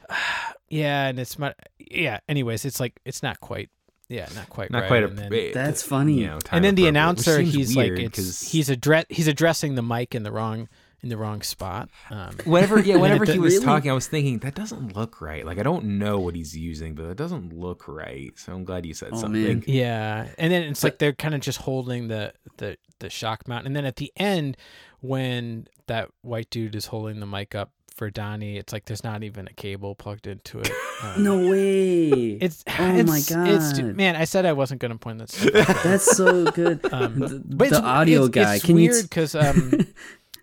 Yeah, 0.73 1.07
and 1.07 1.19
it's 1.19 1.37
my 1.39 1.53
yeah. 1.77 2.19
Anyways, 2.27 2.65
it's 2.65 2.79
like 2.79 2.99
it's 3.05 3.21
not 3.23 3.39
quite. 3.39 3.69
Yeah, 4.09 4.27
not 4.35 4.49
quite. 4.49 4.69
Not 4.69 4.81
right. 4.81 4.87
quite 4.87 5.03
and 5.03 5.19
a. 5.19 5.29
then, 5.29 5.51
That's 5.53 5.81
funny. 5.81 6.15
You 6.21 6.27
know, 6.27 6.39
and 6.51 6.63
then 6.63 6.75
the 6.75 6.87
announcer, 6.87 7.39
he's 7.39 7.75
weird 7.75 7.97
like, 7.99 8.07
it's, 8.07 8.15
'cause- 8.17 8.41
he's 8.51 8.69
address 8.69 9.05
he's 9.09 9.27
addressing 9.27 9.75
the 9.75 9.81
mic 9.81 10.13
in 10.13 10.23
the 10.23 10.31
wrong 10.31 10.67
in 11.01 11.09
the 11.09 11.17
wrong 11.17 11.41
spot. 11.41 11.89
Um, 12.09 12.35
Whenever, 12.45 12.79
yeah, 12.79 12.95
whenever 12.95 13.25
he 13.25 13.37
was 13.39 13.55
really- 13.55 13.65
talking, 13.65 13.91
I 13.91 13.93
was 13.93 14.07
thinking 14.07 14.39
that 14.39 14.55
doesn't 14.55 14.95
look 14.95 15.19
right. 15.21 15.45
Like 15.45 15.57
I 15.57 15.63
don't 15.63 15.83
know 15.99 16.19
what 16.19 16.35
he's 16.35 16.55
using, 16.55 16.95
but 16.95 17.05
it 17.05 17.17
doesn't 17.17 17.53
look 17.57 17.87
right. 17.87 18.31
So 18.37 18.53
I'm 18.53 18.63
glad 18.65 18.85
you 18.85 18.93
said 18.93 19.09
Oh, 19.13 19.17
something. 19.19 19.43
man. 19.43 19.63
Yeah, 19.67 20.27
and 20.37 20.51
then 20.51 20.63
it's 20.63 20.83
like 20.83 20.99
they're 20.99 21.13
kind 21.13 21.33
of 21.35 21.41
just 21.41 21.59
holding 21.59 22.07
the 22.09 22.33
the 22.57 22.77
the 22.99 23.09
shock 23.09 23.47
mount, 23.47 23.65
and 23.65 23.75
then 23.75 23.85
at 23.85 23.95
the 23.97 24.11
end, 24.17 24.57
when 25.01 25.67
that 25.87 26.09
white 26.21 26.49
dude 26.49 26.75
is 26.75 26.85
holding 26.87 27.19
the 27.19 27.25
mic 27.25 27.55
up 27.55 27.71
for 27.95 28.09
Donnie, 28.09 28.57
it's 28.57 28.73
like 28.73 28.85
there's 28.85 29.03
not 29.03 29.23
even 29.23 29.47
a 29.47 29.53
cable 29.53 29.95
plugged 29.95 30.27
into 30.27 30.59
it. 30.59 30.71
Um, 31.03 31.21
No 31.23 31.49
way. 31.49 32.37
it's 32.39 32.63
oh 32.79 32.95
it's, 32.95 33.09
my 33.09 33.19
god. 33.35 33.47
it's 33.49 33.77
man. 33.79 34.15
I 34.15 34.23
said 34.23 34.45
I 34.45 34.53
wasn't 34.53 34.79
gonna 34.79 34.95
point 34.97 35.17
that. 35.19 35.29
Stuff 35.29 35.69
out. 35.69 35.83
That's 35.83 36.15
so 36.15 36.45
good. 36.51 36.79
Um, 36.93 37.19
the 37.19 37.41
But 37.45 37.57
the 37.71 37.75
it's- 37.77 37.81
audio 37.83 38.21
it's, 38.21 38.29
guy. 38.29 38.55
It's 38.55 38.65
Can 38.65 38.75
weird 38.75 38.95
you? 38.95 39.01
because 39.03 39.35
um, 39.35 39.85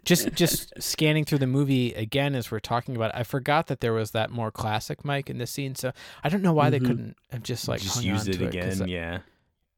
just 0.04 0.32
just 0.34 0.72
scanning 0.82 1.24
through 1.24 1.38
the 1.38 1.46
movie 1.46 1.94
again 1.94 2.34
as 2.34 2.50
we're 2.50 2.58
talking 2.60 2.94
about 2.94 3.14
it, 3.14 3.18
I 3.18 3.22
forgot 3.22 3.68
that 3.68 3.80
there 3.80 3.94
was 3.94 4.10
that 4.10 4.30
more 4.30 4.50
classic 4.50 5.02
mic 5.02 5.30
in 5.30 5.38
the 5.38 5.46
scene. 5.46 5.74
So 5.74 5.92
I 6.22 6.28
don't 6.28 6.42
know 6.42 6.52
why 6.52 6.68
they 6.68 6.78
Mhm. 6.80 6.86
couldn't 6.86 7.16
have 7.30 7.42
just 7.42 7.66
like 7.66 7.80
just 7.80 7.94
hung 7.94 8.04
use 8.04 8.22
on 8.28 8.34
it 8.34 8.42
again. 8.42 8.78
that- 8.80 8.88
yeah. 8.88 9.18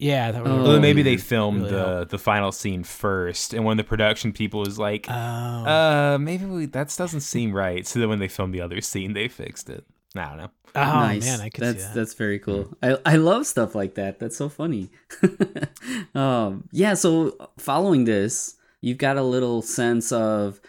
Yeah, 0.03 0.32
that 0.32 0.42
would. 0.42 0.50
Oh, 0.50 0.62
Well, 0.62 0.72
then 0.72 0.82
maybe 0.82 1.03
they 1.03 1.16
filmed 1.16 1.62
Really 1.62 1.72
the 1.74 1.84
help. 1.98 2.09
the 2.11 2.18
final 2.18 2.53
scene 2.53 2.82
first, 2.84 3.55
and 3.55 3.64
when 3.64 3.76
the 3.76 3.84
production 3.84 4.32
people 4.32 4.61
was 4.61 4.78
like, 4.78 5.07
Oh. 5.09 5.12
uh, 5.14 6.18
maybe 6.20 6.44
we, 6.44 6.66
that 6.66 6.94
doesn't 6.98 7.20
seem 7.20 7.53
right. 7.53 7.86
So 7.86 8.00
then 8.00 8.09
when 8.09 8.18
they 8.18 8.28
filmed 8.28 8.53
the 8.55 8.61
other 8.61 8.80
scene, 8.80 9.12
they 9.14 9.28
fixed 9.28 9.70
it. 9.70 9.84
I 10.16 10.24
don't 10.28 10.36
know. 10.38 10.50
oh 10.74 10.80
nice. 10.84 11.24
man, 11.24 11.40
I 11.40 11.48
could 11.48 11.64
that's 11.64 11.78
see 11.80 11.84
that. 11.88 11.94
that's 11.94 12.14
very 12.14 12.38
cool. 12.38 12.64
I 12.82 12.98
I 13.07 13.16
love 13.16 13.46
stuff 13.46 13.74
like 13.74 13.94
that. 13.94 14.18
That's 14.18 14.36
so 14.36 14.48
funny. 14.50 14.90
um, 16.14 16.68
yeah. 16.72 16.94
So 16.94 17.36
following 17.59 18.05
this, 18.05 18.57
you've 18.80 18.98
got 18.98 19.16
a 19.16 19.22
little 19.22 19.62
sense 19.62 20.12
of 20.12 20.61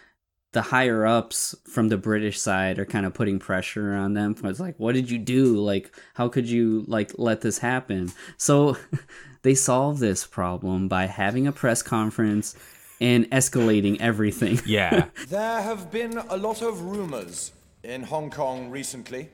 the 0.54 0.62
higher 0.62 1.06
ups 1.06 1.56
from 1.66 1.90
the 1.90 1.98
British 1.98 2.40
side 2.40 2.78
are 2.78 2.86
kind 2.86 3.08
of 3.08 3.14
putting 3.14 3.40
pressure 3.40 3.94
on 3.94 4.14
them. 4.14 4.36
It's 4.44 4.60
like, 4.60 4.80
what 4.80 4.94
did 4.94 5.10
you 5.10 5.18
do? 5.18 5.58
Like, 5.58 5.94
how 6.14 6.30
could 6.30 6.48
you 6.48 6.86
like 6.88 7.12
let 7.18 7.42
this 7.42 7.58
happen? 7.58 8.12
So 8.38 8.78
they 9.42 9.56
solve 9.56 9.98
this 10.00 10.26
problem 10.26 10.88
by 10.88 11.08
having 11.08 11.48
a 11.48 11.52
press 11.52 11.82
conference 11.82 12.56
and 13.02 13.30
escalating 13.32 14.00
everything. 14.00 14.62
Yeah. 14.66 15.08
There 15.28 15.62
have 15.62 15.92
been 15.92 16.18
a 16.18 16.38
lot 16.38 16.62
of 16.62 16.82
rumors 16.84 17.52
in 17.84 18.04
Hong 18.04 18.30
Kong 18.30 18.70
recently 18.70 19.30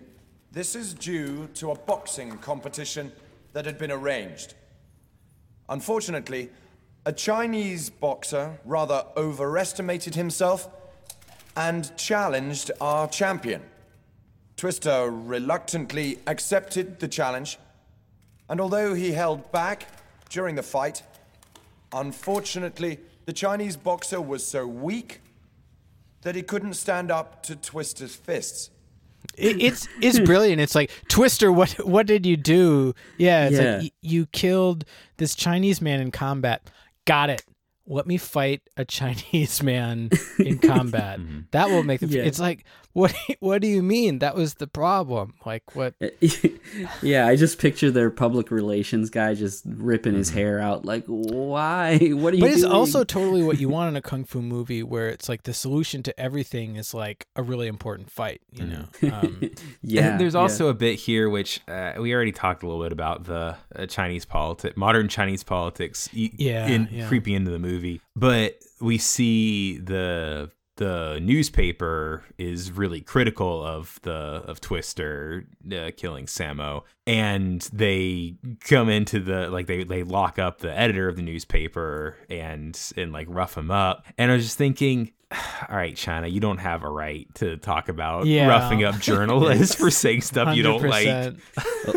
This 0.52 0.76
is 0.76 0.94
due 0.94 1.48
to 1.56 1.72
a 1.72 1.76
boxing 1.76 2.38
competition 2.40 3.12
that 3.54 3.66
had 3.66 3.78
been 3.78 3.92
arranged. 3.92 4.56
Unfortunately, 5.68 6.50
a 7.06 7.12
Chinese 7.12 7.90
boxer 7.90 8.58
rather 8.66 9.06
overestimated 9.16 10.16
himself 10.16 10.68
and 11.60 11.96
challenged 11.98 12.72
our 12.80 13.06
champion. 13.10 13.62
Twister 14.56 15.10
reluctantly 15.12 16.20
accepted 16.26 17.00
the 17.02 17.08
challenge, 17.08 17.58
and 18.50 18.62
although 18.62 18.94
he 18.94 19.12
held 19.12 19.52
back 19.52 19.88
during 20.30 20.56
the 20.56 20.64
fight, 20.64 21.04
unfortunately, 21.94 23.00
the 23.26 23.34
Chinese 23.34 23.76
boxer 23.78 24.22
was 24.22 24.46
so 24.46 24.66
weak 24.66 25.22
that 26.22 26.36
he 26.36 26.42
couldn't 26.42 26.74
stand 26.76 27.12
up 27.12 27.44
to 27.44 27.56
Twister's 27.56 28.16
fists. 28.16 28.70
It, 29.38 29.62
it's 29.62 29.88
it's 30.02 30.20
brilliant. 30.32 30.62
It's 30.62 30.76
like 30.76 30.92
Twister. 31.10 31.52
What 31.52 31.72
what 31.86 32.08
did 32.08 32.26
you 32.26 32.38
do? 32.38 32.94
Yeah, 33.18 33.48
it's 33.48 33.58
Yeah. 33.58 33.72
like 33.74 33.82
y- 33.84 33.92
you 34.02 34.26
killed 34.28 34.86
this 35.18 35.36
Chinese 35.36 35.82
man 35.82 36.00
in 36.02 36.12
combat. 36.12 36.70
Got 37.06 37.30
it. 37.30 37.44
Let 37.90 38.08
me 38.08 38.18
fight 38.18 38.62
a 38.78 38.86
Chinese 38.98 39.62
man 39.62 40.12
in 40.38 40.60
combat. 40.60 41.20
Mm-hmm. 41.20 41.40
That 41.52 41.70
will 41.70 41.84
make 41.84 42.00
the. 42.00 42.08
Yeah. 42.08 42.24
It's 42.24 42.40
like 42.40 42.64
what 43.00 43.16
what 43.40 43.62
do 43.62 43.68
you 43.68 43.82
mean? 43.82 44.20
That 44.20 44.36
was 44.36 44.56
the 44.56 44.68
problem. 44.68 45.34
Like 45.46 45.76
what? 45.76 45.96
yeah, 47.02 47.28
I 47.28 47.36
just 47.36 47.60
picture 47.60 47.90
their 47.92 48.10
public 48.10 48.52
relations 48.52 49.10
guy 49.10 49.34
just 49.34 49.64
ripping 49.66 50.16
his 50.16 50.30
hair 50.32 50.60
out. 50.60 50.86
Like, 50.86 51.06
why? 51.06 51.98
What 51.98 52.34
are 52.34 52.38
you 52.38 52.42
But 52.42 52.52
it's 52.52 52.62
doing? 52.62 52.74
also 52.74 53.04
totally 53.04 53.44
what 53.44 53.60
you 53.60 53.70
want 53.78 53.90
in 53.90 53.96
a 53.96 54.02
kung 54.02 54.26
fu 54.26 54.42
movie, 54.42 54.84
where 54.84 55.10
it's 55.10 55.30
like 55.30 55.44
the 55.44 55.54
solution 55.54 56.04
to 56.04 56.20
everything 56.20 56.76
is 56.76 56.94
like 56.94 57.26
a 57.36 57.44
really 57.44 57.68
important 57.68 58.12
fight. 58.12 58.42
You 58.52 58.66
know. 58.66 58.86
Um, 59.12 59.50
yeah. 59.82 60.12
And 60.12 60.20
there's 60.20 60.34
yeah. 60.34 60.42
also 60.42 60.68
a 60.68 60.74
bit 60.74 61.00
here 61.00 61.30
which 61.30 61.62
uh, 61.68 61.94
we 62.00 62.14
already 62.14 62.32
talked 62.32 62.64
a 62.64 62.68
little 62.68 62.84
bit 62.84 62.92
about 62.92 63.26
the 63.26 63.56
uh, 63.76 63.86
Chinese 63.86 64.26
politics, 64.26 64.76
modern 64.76 65.08
Chinese 65.08 65.44
politics, 65.44 66.10
e- 66.14 66.32
Yeah, 66.38 66.68
in, 66.68 66.90
yeah. 66.92 67.08
creeping 67.08 67.34
into 67.34 67.52
the 67.52 67.60
movie. 67.60 68.02
But 68.16 68.60
we 68.82 68.98
see 68.98 69.78
the 69.78 70.52
the 70.80 71.20
newspaper 71.22 72.24
is 72.38 72.72
really 72.72 73.02
critical 73.02 73.62
of 73.62 74.00
the 74.04 74.12
of 74.12 74.62
Twister 74.62 75.46
uh, 75.74 75.92
killing 75.98 76.26
Sammo, 76.26 76.84
and 77.06 77.62
they 77.74 78.36
come 78.62 78.88
into 78.88 79.20
the 79.20 79.50
like 79.50 79.68
they 79.68 79.84
they 79.84 80.04
lock 80.04 80.40
up 80.40 80.60
the 80.60 80.76
editor 80.78 81.10
of 81.10 81.18
the 81.18 81.22
newspaper 81.22 82.16
and 82.30 82.80
and 82.96 83.12
like 83.12 83.28
rough 83.30 83.58
him 83.58 83.70
up. 83.70 84.06
And 84.18 84.32
I 84.32 84.36
was 84.36 84.46
just 84.46 84.58
thinking. 84.58 85.12
All 85.70 85.78
right, 85.78 85.96
China, 85.96 86.28
you 86.28 86.40
don't 86.40 86.58
have 86.58 86.84
a 86.84 86.90
right 86.90 87.28
to 87.36 87.58
talk 87.58 87.88
about 87.88 88.26
Yeah. 88.26 88.48
roughing 88.48 88.84
up 88.84 88.98
journalists 89.00 89.76
for 89.76 89.92
saying 90.04 90.22
stuff 90.22 90.56
you 90.56 90.64
don't 90.64 90.82
like. 90.82 91.06
and 91.06 91.40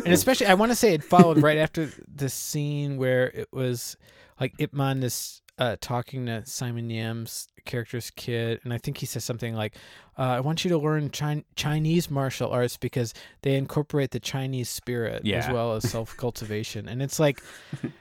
especially, 0.09 0.49
I 0.49 0.55
want 0.55 0.71
to 0.71 0.77
say 0.77 0.93
it 0.93 1.03
followed 1.03 1.39
right 1.41 1.57
after 1.57 1.89
the 2.15 2.29
scene 2.29 2.99
where 2.99 3.29
it 3.29 3.49
was 3.51 3.97
like 4.39 4.53
Ip 4.59 4.75
Man 4.75 5.03
is 5.03 5.41
uh, 5.57 5.77
talking 5.81 6.27
to 6.27 6.45
Simon 6.45 6.91
Yam's 6.91 7.49
character's 7.65 8.11
kid, 8.11 8.61
and 8.65 8.73
I 8.73 8.79
think 8.79 8.99
he 8.99 9.07
says 9.07 9.25
something 9.25 9.55
like, 9.55 9.77
uh, 10.19 10.23
"I 10.23 10.41
want 10.41 10.65
you 10.65 10.69
to 10.71 10.79
learn 10.79 11.11
Chin- 11.11 11.45
Chinese 11.57 12.11
martial 12.11 12.51
arts 12.51 12.77
because 12.77 13.15
they 13.43 13.55
incorporate 13.55 14.11
the 14.11 14.21
Chinese 14.21 14.69
spirit 14.69 15.23
as 15.39 15.53
well 15.53 15.75
as 15.75 15.89
self 15.91 16.17
cultivation." 16.17 16.89
and 16.89 17.03
it's 17.03 17.19
like, 17.19 17.43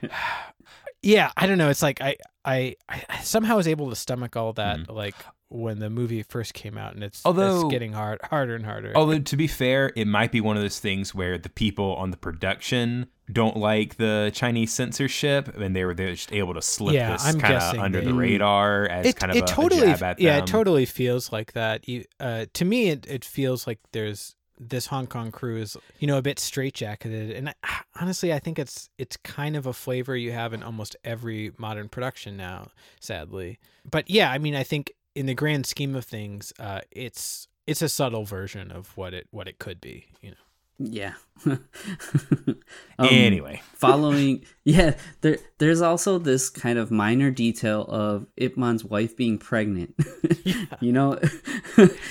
yeah, 1.02 1.30
I 1.36 1.46
don't 1.46 1.58
know. 1.58 1.68
It's 1.70 1.82
like 1.82 2.00
I, 2.00 2.16
I, 2.44 2.76
I 2.88 3.20
somehow 3.22 3.56
was 3.56 3.68
able 3.68 3.90
to 3.90 3.96
stomach 3.96 4.36
all 4.36 4.52
that, 4.54 4.88
like 4.90 5.14
when 5.52 5.78
the 5.78 5.90
movie 5.90 6.22
first 6.22 6.54
came 6.54 6.76
out, 6.78 6.94
and 6.94 7.04
it's. 7.04 7.22
Although- 7.24 7.62
it's 7.66 7.70
getting 7.70 7.92
hard, 7.92 8.20
harder 8.24 8.54
and 8.54 8.64
harder. 8.64 8.92
Although 8.94 9.18
to 9.18 9.36
be 9.36 9.46
fair, 9.46 9.92
it 9.96 10.06
might 10.06 10.32
be 10.32 10.40
one 10.40 10.56
of 10.56 10.62
those 10.62 10.78
things 10.80 11.14
where 11.14 11.38
the 11.38 11.48
people 11.50 11.94
on 11.96 12.10
the 12.10 12.16
production 12.16 13.06
don't 13.30 13.56
like 13.56 13.96
the 13.96 14.30
Chinese 14.34 14.72
censorship, 14.72 15.56
and 15.58 15.74
they 15.76 15.84
were 15.84 15.94
they're 15.94 16.12
just 16.12 16.32
able 16.32 16.54
to 16.54 16.62
slip 16.62 16.94
Yeah, 16.94 17.12
this 17.12 17.34
kind 17.36 17.54
of 17.54 17.78
under 17.78 18.00
they- 18.00 18.06
the 18.06 18.14
radar 18.14 18.86
as 18.86 19.06
it, 19.06 19.16
kind 19.16 19.30
of 19.30 19.36
it 19.36 19.40
a, 19.40 19.44
a 19.44 19.46
totally 19.46 19.80
jab 19.86 20.02
at 20.02 20.20
yeah 20.20 20.38
it 20.38 20.46
totally 20.46 20.84
feels 20.86 21.32
like 21.32 21.52
that 21.52 21.88
you 21.88 22.04
uh 22.20 22.46
to 22.54 22.64
me 22.64 22.88
it, 22.90 23.06
it 23.08 23.24
feels 23.24 23.66
like 23.66 23.78
there's 23.92 24.34
this 24.58 24.86
hong 24.86 25.06
kong 25.06 25.30
crew 25.32 25.56
is 25.56 25.76
you 25.98 26.06
know 26.06 26.18
a 26.18 26.22
bit 26.22 26.36
straitjacketed 26.38 27.36
and 27.36 27.48
I, 27.48 27.54
honestly 28.00 28.32
i 28.32 28.38
think 28.38 28.58
it's 28.58 28.90
it's 28.98 29.16
kind 29.18 29.56
of 29.56 29.66
a 29.66 29.72
flavor 29.72 30.14
you 30.16 30.32
have 30.32 30.52
in 30.52 30.62
almost 30.62 30.94
every 31.04 31.52
modern 31.58 31.88
production 31.88 32.36
now 32.36 32.68
sadly 33.00 33.58
but 33.88 34.08
yeah 34.10 34.30
i 34.30 34.38
mean 34.38 34.54
i 34.54 34.62
think 34.62 34.92
in 35.14 35.26
the 35.26 35.34
grand 35.34 35.66
scheme 35.66 35.94
of 35.94 36.04
things 36.04 36.52
uh 36.58 36.80
it's 36.90 37.48
it's 37.66 37.82
a 37.82 37.88
subtle 37.88 38.24
version 38.24 38.70
of 38.72 38.96
what 38.96 39.12
it 39.14 39.26
what 39.30 39.46
it 39.48 39.58
could 39.58 39.80
be 39.80 40.06
you 40.20 40.30
know 40.30 40.36
Yeah. 40.78 41.14
Anyway. 42.98 43.60
following 43.74 44.44
yeah, 44.64 44.94
there 45.22 45.38
there's 45.58 45.80
also 45.82 46.18
this 46.18 46.48
kind 46.50 46.78
of 46.78 46.90
minor 46.90 47.30
detail 47.30 47.82
of 47.88 48.26
Ip 48.36 48.56
Man's 48.56 48.84
wife 48.84 49.16
being 49.16 49.38
pregnant. 49.38 49.94
you 50.80 50.92
know? 50.92 51.18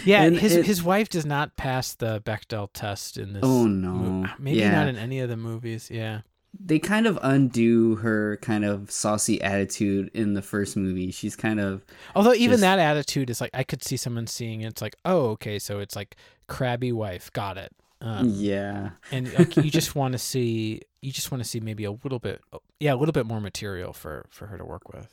yeah 0.05 0.23
And 0.23 0.37
his 0.37 0.55
it- 0.55 0.65
his 0.65 0.83
wife 0.83 1.09
does 1.09 1.25
not 1.25 1.55
pass 1.57 1.93
the 1.93 2.21
bechdel 2.21 2.69
test 2.73 3.17
in 3.17 3.33
this 3.33 3.43
Oh, 3.43 3.65
no. 3.67 4.27
maybe 4.39 4.59
Yeah. 4.59 4.71
not 4.71 4.87
in 4.87 4.95
any 4.97 5.19
of 5.19 5.29
the 5.29 5.37
movies 5.37 5.89
yeah 5.91 6.21
they 6.59 6.79
kind 6.79 7.07
of 7.07 7.17
undo 7.21 7.95
her 7.95 8.37
kind 8.41 8.65
of 8.65 8.91
saucy 8.91 9.41
attitude 9.41 10.11
in 10.13 10.33
the 10.33 10.41
first 10.41 10.75
movie. 10.75 11.11
She's 11.11 11.35
kind 11.35 11.59
of 11.59 11.85
Although 12.15 12.33
even 12.33 12.51
just- 12.51 12.61
that 12.61 12.79
attitude 12.79 13.29
is 13.29 13.39
like 13.41 13.51
I 13.53 13.63
could 13.63 13.83
see 13.83 13.97
someone 13.97 14.27
seeing 14.27 14.61
it. 14.61 14.67
It's 14.67 14.81
like, 14.81 14.95
oh, 15.05 15.29
okay, 15.31 15.59
so 15.59 15.79
it's 15.79 15.95
like 15.95 16.15
crabby 16.47 16.91
wife, 16.91 17.31
got 17.33 17.57
it. 17.57 17.71
Um, 18.01 18.29
yeah. 18.35 18.91
and 19.11 19.31
like, 19.37 19.55
you 19.57 19.69
just 19.69 19.95
want 19.95 20.13
to 20.13 20.17
see, 20.17 20.81
you 21.01 21.11
just 21.11 21.31
want 21.31 21.43
to 21.43 21.47
see 21.47 21.59
maybe 21.59 21.83
a 21.83 21.91
little 21.91 22.17
bit, 22.19 22.41
yeah, 22.79 22.93
a 22.93 22.97
little 22.97 23.13
bit 23.13 23.27
more 23.27 23.39
material 23.39 23.93
for 23.93 24.25
for 24.29 24.47
her 24.47 24.57
to 24.57 24.65
work 24.65 24.91
with. 24.91 25.07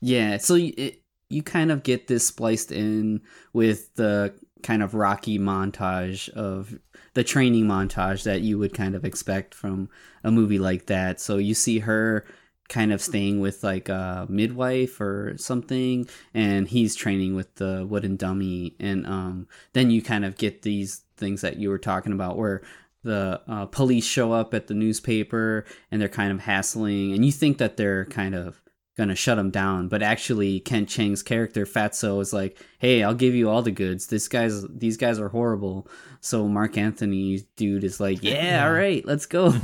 Yeah, 0.00 0.38
so 0.38 0.54
you, 0.54 0.72
it, 0.78 1.02
you 1.28 1.42
kind 1.42 1.70
of 1.70 1.82
get 1.82 2.06
this 2.08 2.26
spliced 2.26 2.72
in 2.72 3.20
with 3.52 3.94
the 3.94 4.32
kind 4.62 4.82
of 4.82 4.94
rocky 4.94 5.38
montage 5.38 6.28
of 6.30 6.78
the 7.14 7.24
training 7.24 7.66
montage 7.66 8.22
that 8.24 8.42
you 8.42 8.58
would 8.58 8.74
kind 8.74 8.94
of 8.94 9.04
expect 9.04 9.54
from 9.54 9.88
a 10.22 10.30
movie 10.30 10.58
like 10.58 10.86
that. 10.86 11.20
So 11.20 11.36
you 11.36 11.54
see 11.54 11.80
her 11.80 12.24
kind 12.70 12.92
of 12.92 13.02
staying 13.02 13.40
with 13.40 13.64
like 13.64 13.88
a 13.88 14.26
midwife 14.28 15.00
or 15.00 15.34
something 15.36 16.08
and 16.32 16.68
he's 16.68 16.94
training 16.94 17.34
with 17.34 17.52
the 17.56 17.84
wooden 17.90 18.14
dummy 18.14 18.76
and 18.78 19.04
um 19.08 19.48
then 19.72 19.90
you 19.90 20.00
kind 20.00 20.24
of 20.24 20.36
get 20.36 20.62
these 20.62 21.02
things 21.16 21.40
that 21.40 21.56
you 21.56 21.68
were 21.68 21.80
talking 21.80 22.12
about 22.12 22.38
where 22.38 22.62
the 23.02 23.40
uh, 23.48 23.66
police 23.66 24.04
show 24.04 24.32
up 24.32 24.54
at 24.54 24.68
the 24.68 24.74
newspaper 24.74 25.64
and 25.90 26.00
they're 26.00 26.08
kind 26.08 26.30
of 26.30 26.38
hassling 26.40 27.12
and 27.12 27.26
you 27.26 27.32
think 27.32 27.58
that 27.58 27.76
they're 27.76 28.04
kind 28.04 28.36
of 28.36 28.62
gonna 28.96 29.14
shut 29.14 29.38
him 29.38 29.50
down. 29.50 29.88
But 29.88 30.02
actually 30.02 30.60
kent 30.60 30.88
cheng's 30.88 31.22
character 31.22 31.64
fatso 31.64 32.20
is 32.20 32.32
like 32.32 32.58
hey 32.78 33.02
i'll 33.02 33.14
give 33.14 33.34
you 33.34 33.48
all 33.48 33.62
the 33.62 33.70
goods. 33.70 34.06
This 34.08 34.28
guy's 34.28 34.66
these 34.68 34.96
guys 34.96 35.18
are 35.18 35.28
horrible. 35.28 35.88
So 36.20 36.48
Marc 36.48 36.76
Anthony's 36.76 37.44
dude 37.56 37.84
is 37.84 38.00
like 38.00 38.18
yeah 38.22 38.64
all 38.64 38.72
right 38.72 39.04
let's 39.06 39.26
go. 39.26 39.54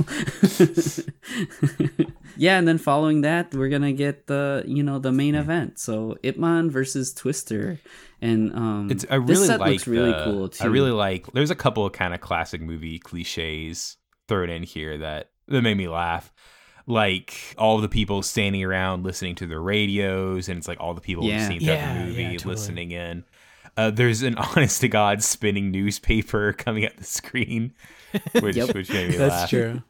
Yeah 2.39 2.59
and 2.59 2.67
then 2.67 2.77
following 2.77 3.21
that 3.21 3.53
we're 3.53 3.69
gonna 3.69 3.93
get 3.93 4.27
the 4.27 4.63
you 4.67 4.83
know 4.83 4.99
the 4.99 5.11
main 5.11 5.35
event. 5.35 5.79
So 5.79 6.17
Ip 6.23 6.37
Man 6.37 6.69
versus 6.69 7.13
twister. 7.13 7.79
And 8.21 8.53
um 8.53 8.91
It's 8.91 9.05
I 9.09 9.19
this 9.19 9.37
really 9.37 9.47
set 9.47 9.59
like 9.59 9.71
looks 9.71 9.87
really 9.87 10.13
cool 10.23 10.49
too 10.49 10.63
I 10.63 10.67
really 10.67 10.91
like. 10.91 11.31
There's 11.33 11.51
a 11.51 11.55
couple 11.55 11.85
of 11.85 11.93
kind 11.93 12.13
of 12.13 12.21
classic 12.21 12.61
movie 12.61 12.99
cliches 12.99 13.97
thrown 14.27 14.49
in 14.49 14.63
here 14.63 14.99
that 14.99 15.31
that 15.47 15.61
made 15.61 15.77
me 15.77 15.87
laugh. 15.87 16.31
Like 16.89 17.53
all 17.57 17.79
the 17.79 17.89
people 17.89 18.23
standing 18.23 18.63
around 18.63 19.03
listening 19.03 19.35
to 19.35 19.45
their 19.45 19.59
radios, 19.61 20.47
and 20.49 20.57
it's 20.57 20.67
like 20.69 20.79
all 20.79 20.93
the 20.93 21.01
people 21.01 21.25
Yeah. 21.25 21.39
who've 21.39 21.47
seen 21.47 21.61
Yeah, 21.61 21.93
the 21.99 22.05
movie 22.05 22.23
yeah, 22.23 22.31
totally. 22.31 22.55
listening 22.55 22.91
in. 22.91 23.23
Uh, 23.75 23.91
there's 23.91 24.23
an 24.23 24.35
honest 24.37 24.79
to 24.81 24.87
god 24.87 25.21
spinning 25.21 25.69
newspaper 25.69 26.53
coming 26.57 26.85
at 26.85 26.95
the 26.97 27.03
screen, 27.03 27.73
which 28.39 28.55
Yep. 28.55 28.73
which 28.73 28.89
made 28.89 29.09
me 29.11 29.17
That's 29.17 29.35
laugh. 29.35 29.49
true. 29.49 29.83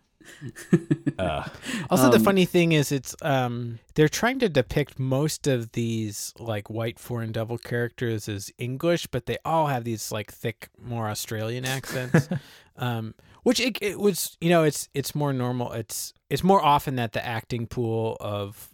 Uh, 1.18 1.43
Also, 1.89 2.10
the 2.10 2.18
Um, 2.18 2.24
funny 2.24 2.45
thing 2.45 2.72
is, 2.74 2.91
it's 2.91 3.16
um, 3.22 3.80
they're 3.95 4.10
trying 4.10 4.39
to 4.39 4.50
depict 4.50 5.00
most 5.00 5.48
of 5.48 5.72
these 5.72 6.34
like 6.38 6.69
white 6.69 6.99
foreign 6.99 7.32
devil 7.32 7.57
characters 7.57 8.28
as 8.28 8.52
English, 8.57 9.07
but 9.07 9.26
they 9.26 9.38
all 9.45 9.68
have 9.68 9.84
these 9.84 10.11
like 10.11 10.32
thick, 10.32 10.69
more 10.82 11.07
Australian 11.07 11.64
accents. 11.65 12.28
um, 12.78 13.14
which 13.48 13.61
it, 13.61 13.78
it 13.82 13.98
was, 13.98 14.36
you 14.41 14.49
know, 14.49 14.64
it's 14.64 14.90
it's 14.94 15.15
more 15.15 15.32
normal. 15.32 15.72
It's 15.72 16.14
it's 16.30 16.44
more 16.44 16.61
often 16.61 16.98
that 16.98 17.14
the 17.14 17.26
acting 17.26 17.65
pool 17.65 18.18
of 18.19 18.72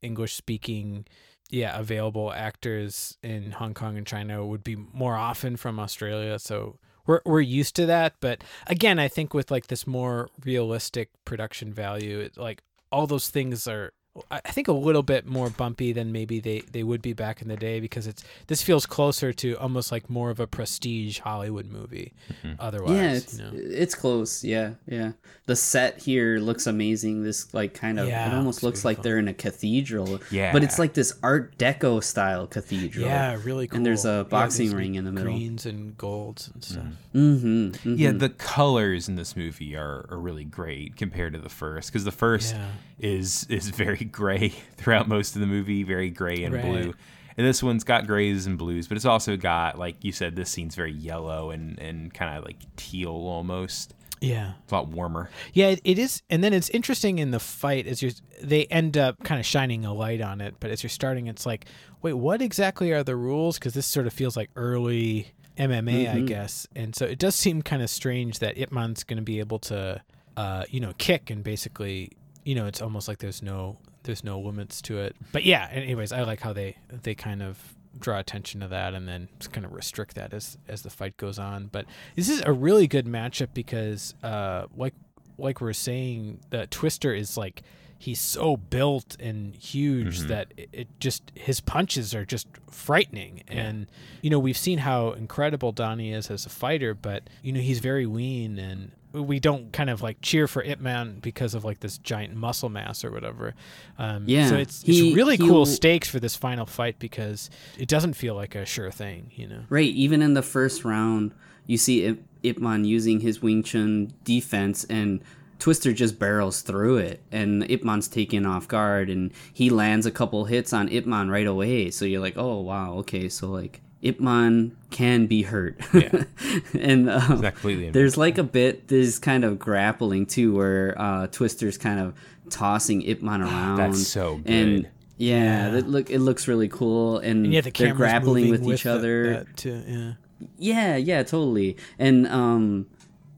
English 0.00 0.32
speaking, 0.32 1.04
yeah, 1.50 1.78
available 1.78 2.32
actors 2.32 3.18
in 3.22 3.52
Hong 3.52 3.74
Kong 3.74 3.98
and 3.98 4.06
China 4.06 4.46
would 4.46 4.64
be 4.64 4.76
more 4.76 5.14
often 5.14 5.58
from 5.58 5.78
Australia. 5.78 6.38
So 6.38 6.78
we're 7.06 7.20
we're 7.26 7.42
used 7.42 7.76
to 7.76 7.84
that. 7.84 8.14
But 8.18 8.42
again, 8.66 8.98
I 8.98 9.08
think 9.08 9.34
with 9.34 9.50
like 9.50 9.66
this 9.66 9.86
more 9.86 10.30
realistic 10.42 11.10
production 11.26 11.74
value, 11.74 12.20
it, 12.20 12.38
like 12.38 12.62
all 12.90 13.06
those 13.06 13.28
things 13.28 13.68
are 13.68 13.92
I 14.30 14.40
I 14.44 14.50
think 14.50 14.68
a 14.68 14.72
little 14.72 15.02
bit 15.02 15.26
more 15.26 15.50
bumpy 15.50 15.92
than 15.92 16.10
maybe 16.12 16.40
they, 16.40 16.60
they 16.72 16.82
would 16.82 17.02
be 17.02 17.12
back 17.12 17.42
in 17.42 17.48
the 17.48 17.56
day 17.56 17.80
because 17.80 18.06
it's 18.06 18.24
this 18.46 18.62
feels 18.62 18.86
closer 18.86 19.32
to 19.34 19.54
almost 19.58 19.92
like 19.92 20.08
more 20.10 20.30
of 20.30 20.40
a 20.40 20.46
prestige 20.46 21.18
Hollywood 21.20 21.66
movie. 21.70 22.12
Mm-hmm. 22.42 22.54
Otherwise, 22.60 22.94
yeah, 22.96 23.12
it's 23.12 23.38
you 23.38 23.44
know. 23.44 23.50
it's 23.54 23.94
close. 23.94 24.42
Yeah, 24.44 24.72
yeah. 24.86 25.12
The 25.46 25.56
set 25.56 25.98
here 25.98 26.38
looks 26.38 26.66
amazing. 26.66 27.22
This 27.22 27.52
like 27.54 27.74
kind 27.74 27.98
of 28.00 28.08
Yeah, 28.08 28.28
it 28.32 28.34
almost 28.36 28.62
looks 28.62 28.78
looks 28.78 28.84
like 28.84 29.02
they're 29.02 29.18
in 29.18 29.28
a 29.28 29.34
cathedral. 29.34 30.20
Yeah. 30.30 30.52
but 30.52 30.62
it's 30.62 30.78
like 30.78 30.94
this 30.94 31.12
Art 31.22 31.56
Deco 31.58 32.02
style 32.02 32.46
cathedral. 32.46 33.06
yeah, 33.06 33.38
really 33.44 33.66
cool. 33.66 33.76
And 33.78 33.86
there's 33.86 34.04
a 34.04 34.08
Yeah, 34.08 34.22
boxing 34.24 34.66
these 34.66 34.74
ring 34.74 34.94
in 34.94 35.04
the 35.04 35.12
middle. 35.12 35.32
greens 35.32 35.66
and 35.66 35.96
golds 35.96 36.50
and 36.52 36.64
stuff. 36.64 36.84
Mm-hmm. 37.14 37.18
Mm-hmm, 37.18 37.48
mm-hmm, 37.88 37.94
Yeah, 37.96 38.12
the 38.12 38.28
colors 38.28 39.08
in 39.08 39.16
this 39.16 39.36
movie 39.36 39.74
are, 39.76 40.06
are 40.10 40.18
really 40.18 40.44
great 40.44 40.96
compared 40.96 41.32
to 41.32 41.38
the 41.38 41.48
first 41.48 41.90
because 41.90 42.04
the 42.04 42.12
first 42.12 42.54
Yeah. 42.54 42.68
is 42.98 43.46
is 43.48 43.68
very 43.70 44.07
gray 44.12 44.48
throughout 44.76 45.08
most 45.08 45.34
of 45.34 45.40
the 45.40 45.46
movie, 45.46 45.82
very 45.82 46.10
gray 46.10 46.42
and 46.44 46.54
Right. 46.54 46.64
blue. 46.64 46.94
And 47.36 47.46
this 47.46 47.62
one's 47.62 47.84
got 47.84 48.06
grays 48.08 48.46
and 48.46 48.58
blues, 48.58 48.88
but 48.88 48.96
it's 48.96 49.06
also 49.06 49.36
got 49.36 49.78
like 49.78 50.04
you 50.04 50.10
said, 50.12 50.34
this 50.34 50.50
scene's 50.50 50.74
very 50.74 50.92
yellow 50.92 51.50
and 51.50 51.78
and 51.78 52.12
kind 52.12 52.36
of 52.36 52.44
like 52.44 52.56
teal 52.76 53.10
almost. 53.12 53.94
Yeah. 54.20 54.54
It's 54.64 54.72
a 54.72 54.74
lot 54.74 54.88
warmer. 54.88 55.30
Yeah, 55.52 55.68
it, 55.68 55.80
it 55.84 55.96
is, 55.96 56.22
and 56.28 56.42
then 56.42 56.52
it's 56.52 56.68
interesting 56.70 57.20
in 57.20 57.30
the 57.30 57.38
fight 57.38 57.86
as 57.86 58.02
you 58.02 58.10
they 58.42 58.64
end 58.66 58.96
up 58.96 59.22
kind 59.22 59.38
of 59.38 59.46
shining 59.46 59.84
a 59.84 59.94
light 59.94 60.20
on 60.20 60.40
it. 60.40 60.56
But 60.58 60.72
as 60.72 60.82
you're 60.82 60.90
starting, 60.90 61.28
it's 61.28 61.46
like, 61.46 61.66
wait, 62.02 62.14
what 62.14 62.42
exactly 62.42 62.90
are 62.90 63.04
the 63.04 63.14
rules? 63.14 63.60
Because 63.60 63.74
this 63.74 63.86
sort 63.86 64.08
of 64.08 64.12
feels 64.12 64.36
like 64.36 64.50
early 64.56 65.28
MMA, 65.56 66.12
I 66.12 66.20
guess, 66.22 66.66
and 66.74 66.96
so 66.96 67.04
it 67.04 67.20
does 67.20 67.36
seem 67.36 67.62
kind 67.62 67.82
of 67.82 67.90
strange 67.90 68.40
that 68.40 68.58
Ip 68.58 68.72
Man's 68.72 69.04
going 69.04 69.18
to 69.18 69.22
be 69.22 69.38
able 69.38 69.60
to, 69.60 70.02
uh, 70.36 70.64
you 70.68 70.80
know, 70.80 70.92
kick 70.98 71.30
and 71.30 71.44
basically, 71.44 72.10
you 72.44 72.56
know, 72.56 72.66
it's 72.66 72.82
almost 72.82 73.06
like 73.06 73.18
there's 73.18 73.42
no 73.42 73.78
there's 74.08 74.24
no 74.24 74.40
limits 74.40 74.80
to 74.80 74.98
it. 74.98 75.14
But 75.32 75.44
yeah, 75.44 75.68
anyways, 75.70 76.12
I 76.12 76.22
like 76.22 76.40
how 76.40 76.54
they 76.54 76.76
they 77.02 77.14
kind 77.14 77.42
of 77.42 77.76
draw 77.98 78.18
attention 78.18 78.60
to 78.60 78.68
that 78.68 78.94
and 78.94 79.06
then 79.06 79.28
just 79.38 79.52
kind 79.52 79.66
of 79.66 79.72
restrict 79.74 80.14
that 80.14 80.32
as 80.32 80.56
as 80.66 80.80
the 80.80 80.88
fight 80.88 81.18
goes 81.18 81.38
on. 81.38 81.66
But 81.66 81.84
this 82.16 82.30
is 82.30 82.42
a 82.46 82.52
really 82.52 82.86
good 82.86 83.04
matchup 83.04 83.48
because 83.52 84.14
uh 84.22 84.64
like 84.74 84.94
like 85.36 85.60
we're 85.60 85.74
saying 85.74 86.40
that 86.48 86.70
Twister 86.70 87.12
is 87.12 87.36
like 87.36 87.62
he's 87.98 88.18
so 88.20 88.56
built 88.56 89.14
and 89.20 89.54
huge 89.56 90.20
that 90.20 90.54
it, 90.56 90.70
it 90.72 90.88
just 91.00 91.30
his 91.34 91.60
punches 91.60 92.14
are 92.14 92.24
just 92.24 92.46
frightening 92.70 93.42
and 93.48 93.88
you 94.22 94.30
know 94.30 94.38
we've 94.38 94.56
seen 94.56 94.78
how 94.78 95.10
incredible 95.10 95.72
Donnie 95.72 96.12
is 96.12 96.30
as 96.30 96.46
a 96.46 96.48
fighter 96.48 96.94
but 96.94 97.28
you 97.42 97.52
know 97.52 97.60
he's 97.60 97.80
very 97.80 98.06
lean 98.06 98.56
and 98.58 98.92
we 99.22 99.40
don't 99.40 99.72
kind 99.72 99.90
of 99.90 100.02
like 100.02 100.18
cheer 100.22 100.46
for 100.48 100.62
Ip 100.62 100.80
Man 100.80 101.18
because 101.20 101.54
of 101.54 101.64
like 101.64 101.80
this 101.80 101.98
giant 101.98 102.34
muscle 102.34 102.68
mass 102.68 103.04
or 103.04 103.10
whatever. 103.10 103.54
Um, 103.98 104.24
Yeah, 104.26 104.48
so 104.48 104.56
it's 104.56 104.82
he- 104.82 105.08
it's 105.08 105.16
really 105.16 105.36
cool 105.38 105.66
stakes 105.66 106.08
for 106.08 106.20
this 106.20 106.36
final 106.36 106.66
fight 106.66 106.98
because 106.98 107.50
it 107.78 107.88
doesn't 107.88 108.14
feel 108.14 108.34
like 108.34 108.54
a 108.54 108.64
sure 108.64 108.90
thing, 108.90 109.30
you 109.34 109.46
know. 109.46 109.60
Right, 109.68 109.90
even 109.92 110.22
in 110.22 110.34
the 110.34 110.42
first 110.42 110.84
round, 110.84 111.32
you 111.66 111.76
see 111.76 112.04
Ip, 112.04 112.22
Ip 112.42 112.58
Man 112.58 112.84
using 112.84 113.20
his 113.20 113.42
Wing 113.42 113.62
Chun 113.62 114.12
defense, 114.24 114.84
and 114.84 115.20
Twister 115.58 115.92
just 115.92 116.18
barrels 116.20 116.62
through 116.62 116.98
it, 116.98 117.20
and 117.32 117.68
Ip 117.70 117.82
Man's 117.84 118.06
taken 118.08 118.46
off 118.46 118.68
guard, 118.68 119.10
and 119.10 119.32
he 119.52 119.70
lands 119.70 120.06
a 120.06 120.10
couple 120.12 120.44
hits 120.44 120.72
on 120.72 120.88
Ip 120.88 121.04
Man 121.06 121.28
right 121.30 121.46
away. 121.46 121.90
So 121.90 122.04
you're 122.04 122.20
like, 122.20 122.36
oh 122.38 122.60
wow, 122.60 122.94
okay, 122.98 123.28
so 123.28 123.48
like 123.48 123.80
Ip 124.02 124.20
Man 124.20 124.76
can 124.90 125.26
be 125.26 125.42
hurt. 125.42 125.80
Yeah. 125.92 126.24
and 126.78 127.10
um, 127.10 127.40
not 127.40 127.54
completely 127.54 127.90
there's 127.90 128.16
like 128.16 128.38
a 128.38 128.44
bit, 128.44 128.88
there's 128.88 129.18
kind 129.18 129.44
of 129.44 129.58
grappling 129.58 130.26
too, 130.26 130.54
where 130.54 130.94
uh, 131.00 131.26
Twister's 131.28 131.76
kind 131.78 131.98
of 132.00 132.14
tossing 132.50 133.02
Ip 133.02 133.22
Man 133.22 133.42
around. 133.42 133.76
That's 133.78 134.06
so 134.06 134.36
good. 134.36 134.50
And 134.50 134.82
good. 134.82 134.90
yeah, 135.16 135.70
that 135.70 135.88
look 135.88 136.10
it 136.10 136.20
looks 136.20 136.46
really 136.48 136.68
cool, 136.68 137.18
and, 137.18 137.44
And 137.46 137.52
yeah, 137.54 137.60
the 137.60 137.70
they're 137.70 137.94
grappling 137.94 138.46
moving 138.50 138.66
with 138.66 138.74
each 138.74 138.82
the- 138.84 138.92
other. 138.92 139.46
too, 139.56 139.82
yeah. 139.86 140.12
Yeah, 140.56 140.96
yeah, 140.96 141.22
totally. 141.24 141.76
And 141.98 142.26
um 142.28 142.86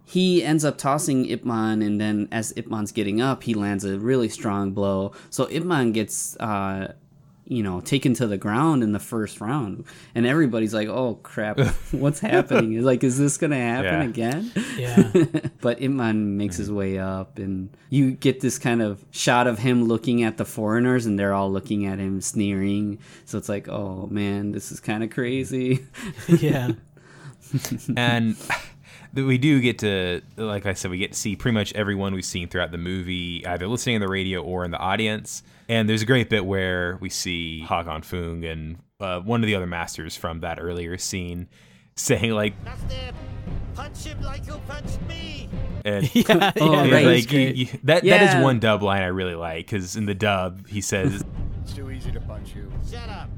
he 0.04 0.42
ends 0.44 0.64
up 0.64 0.76
tossing 0.76 1.24
Ip 1.26 1.44
Man 1.44 1.80
and 1.82 2.00
then 2.00 2.28
as 2.32 2.52
Ip 2.56 2.66
Man's 2.68 2.92
getting 2.92 3.20
up, 3.22 3.44
he 3.44 3.54
lands 3.54 3.84
a 3.84 3.98
really 3.98 4.28
strong 4.28 4.72
blow. 4.72 5.12
So 5.30 5.48
Ip 5.50 5.64
Man 5.64 5.92
gets 5.92 6.36
uh 6.36 6.92
you 7.50 7.64
know, 7.64 7.80
taken 7.80 8.14
to 8.14 8.28
the 8.28 8.38
ground 8.38 8.84
in 8.84 8.92
the 8.92 9.00
first 9.00 9.40
round. 9.40 9.84
And 10.14 10.24
everybody's 10.24 10.72
like, 10.72 10.86
"Oh 10.88 11.16
crap, 11.22 11.58
what's 11.90 12.20
happening?" 12.20 12.74
It's 12.74 12.84
like, 12.84 13.02
"Is 13.02 13.18
this 13.18 13.36
going 13.38 13.50
to 13.50 13.56
happen 13.56 13.84
Yeah. 13.84 14.02
again?" 14.04 14.52
Yeah. 14.78 15.48
but 15.60 15.82
Ip 15.82 15.90
Man 15.90 16.36
makes 16.36 16.56
his 16.56 16.70
way 16.70 16.98
up 16.98 17.38
and 17.38 17.68
you 17.88 18.12
get 18.12 18.40
this 18.40 18.56
kind 18.58 18.80
of 18.80 19.04
shot 19.10 19.48
of 19.48 19.58
him 19.58 19.84
looking 19.84 20.22
at 20.22 20.36
the 20.36 20.44
foreigners 20.44 21.06
and 21.06 21.18
they're 21.18 21.34
all 21.34 21.50
looking 21.50 21.86
at 21.86 21.98
him 21.98 22.20
sneering. 22.20 23.00
So 23.24 23.36
it's 23.36 23.48
like, 23.48 23.68
"Oh 23.68 24.06
man, 24.10 24.52
this 24.52 24.70
is 24.70 24.78
kind 24.78 25.02
of 25.02 25.10
crazy." 25.10 25.86
yeah. 26.28 26.70
and 27.96 28.38
th- 28.38 28.60
we 29.14 29.38
do 29.38 29.60
get 29.60 29.78
to 29.80 30.20
like 30.36 30.66
i 30.66 30.72
said 30.72 30.90
we 30.90 30.98
get 30.98 31.12
to 31.12 31.18
see 31.18 31.34
pretty 31.36 31.54
much 31.54 31.72
everyone 31.74 32.14
we've 32.14 32.24
seen 32.24 32.48
throughout 32.48 32.70
the 32.70 32.78
movie 32.78 33.44
either 33.46 33.66
listening 33.66 33.96
in 33.96 34.00
the 34.00 34.08
radio 34.08 34.40
or 34.42 34.64
in 34.64 34.70
the 34.70 34.78
audience 34.78 35.42
and 35.68 35.88
there's 35.88 36.02
a 36.02 36.06
great 36.06 36.28
bit 36.28 36.44
where 36.46 36.96
we 37.00 37.08
see 37.08 37.60
Hak-on 37.60 38.02
Fung 38.02 38.44
and 38.44 38.76
uh, 39.00 39.20
one 39.20 39.42
of 39.42 39.46
the 39.46 39.54
other 39.54 39.66
masters 39.66 40.16
from 40.16 40.40
that 40.40 40.58
earlier 40.60 40.96
scene 40.98 41.48
saying 41.96 42.30
like 42.32 42.54
Punch 43.74 44.04
him 44.04 44.20
like 44.22 44.46
you 44.46 44.60
punched 44.66 45.00
me. 45.02 45.48
and 45.84 46.12
Yeah, 46.14 46.52
Oh, 46.60 46.84
yeah, 46.84 46.92
right. 46.94 47.06
like 47.06 47.32
you, 47.32 47.40
you, 47.40 47.66
that 47.84 48.02
that 48.02 48.04
Yeah. 48.04 48.38
is 48.38 48.42
one 48.44 48.58
dub 48.58 48.82
line 48.82 49.02
i 49.02 49.06
really 49.06 49.34
like 49.36 49.66
because 49.66 49.96
in 49.96 50.06
the 50.06 50.14
dub 50.14 50.66
he 50.68 50.80
says 50.80 51.24
It's 51.62 51.72
too 51.72 51.90
easy 51.90 52.10
to 52.12 52.20
punch 52.20 52.54
you. 52.54 52.70
Shut 52.90 53.08
up. 53.08 53.30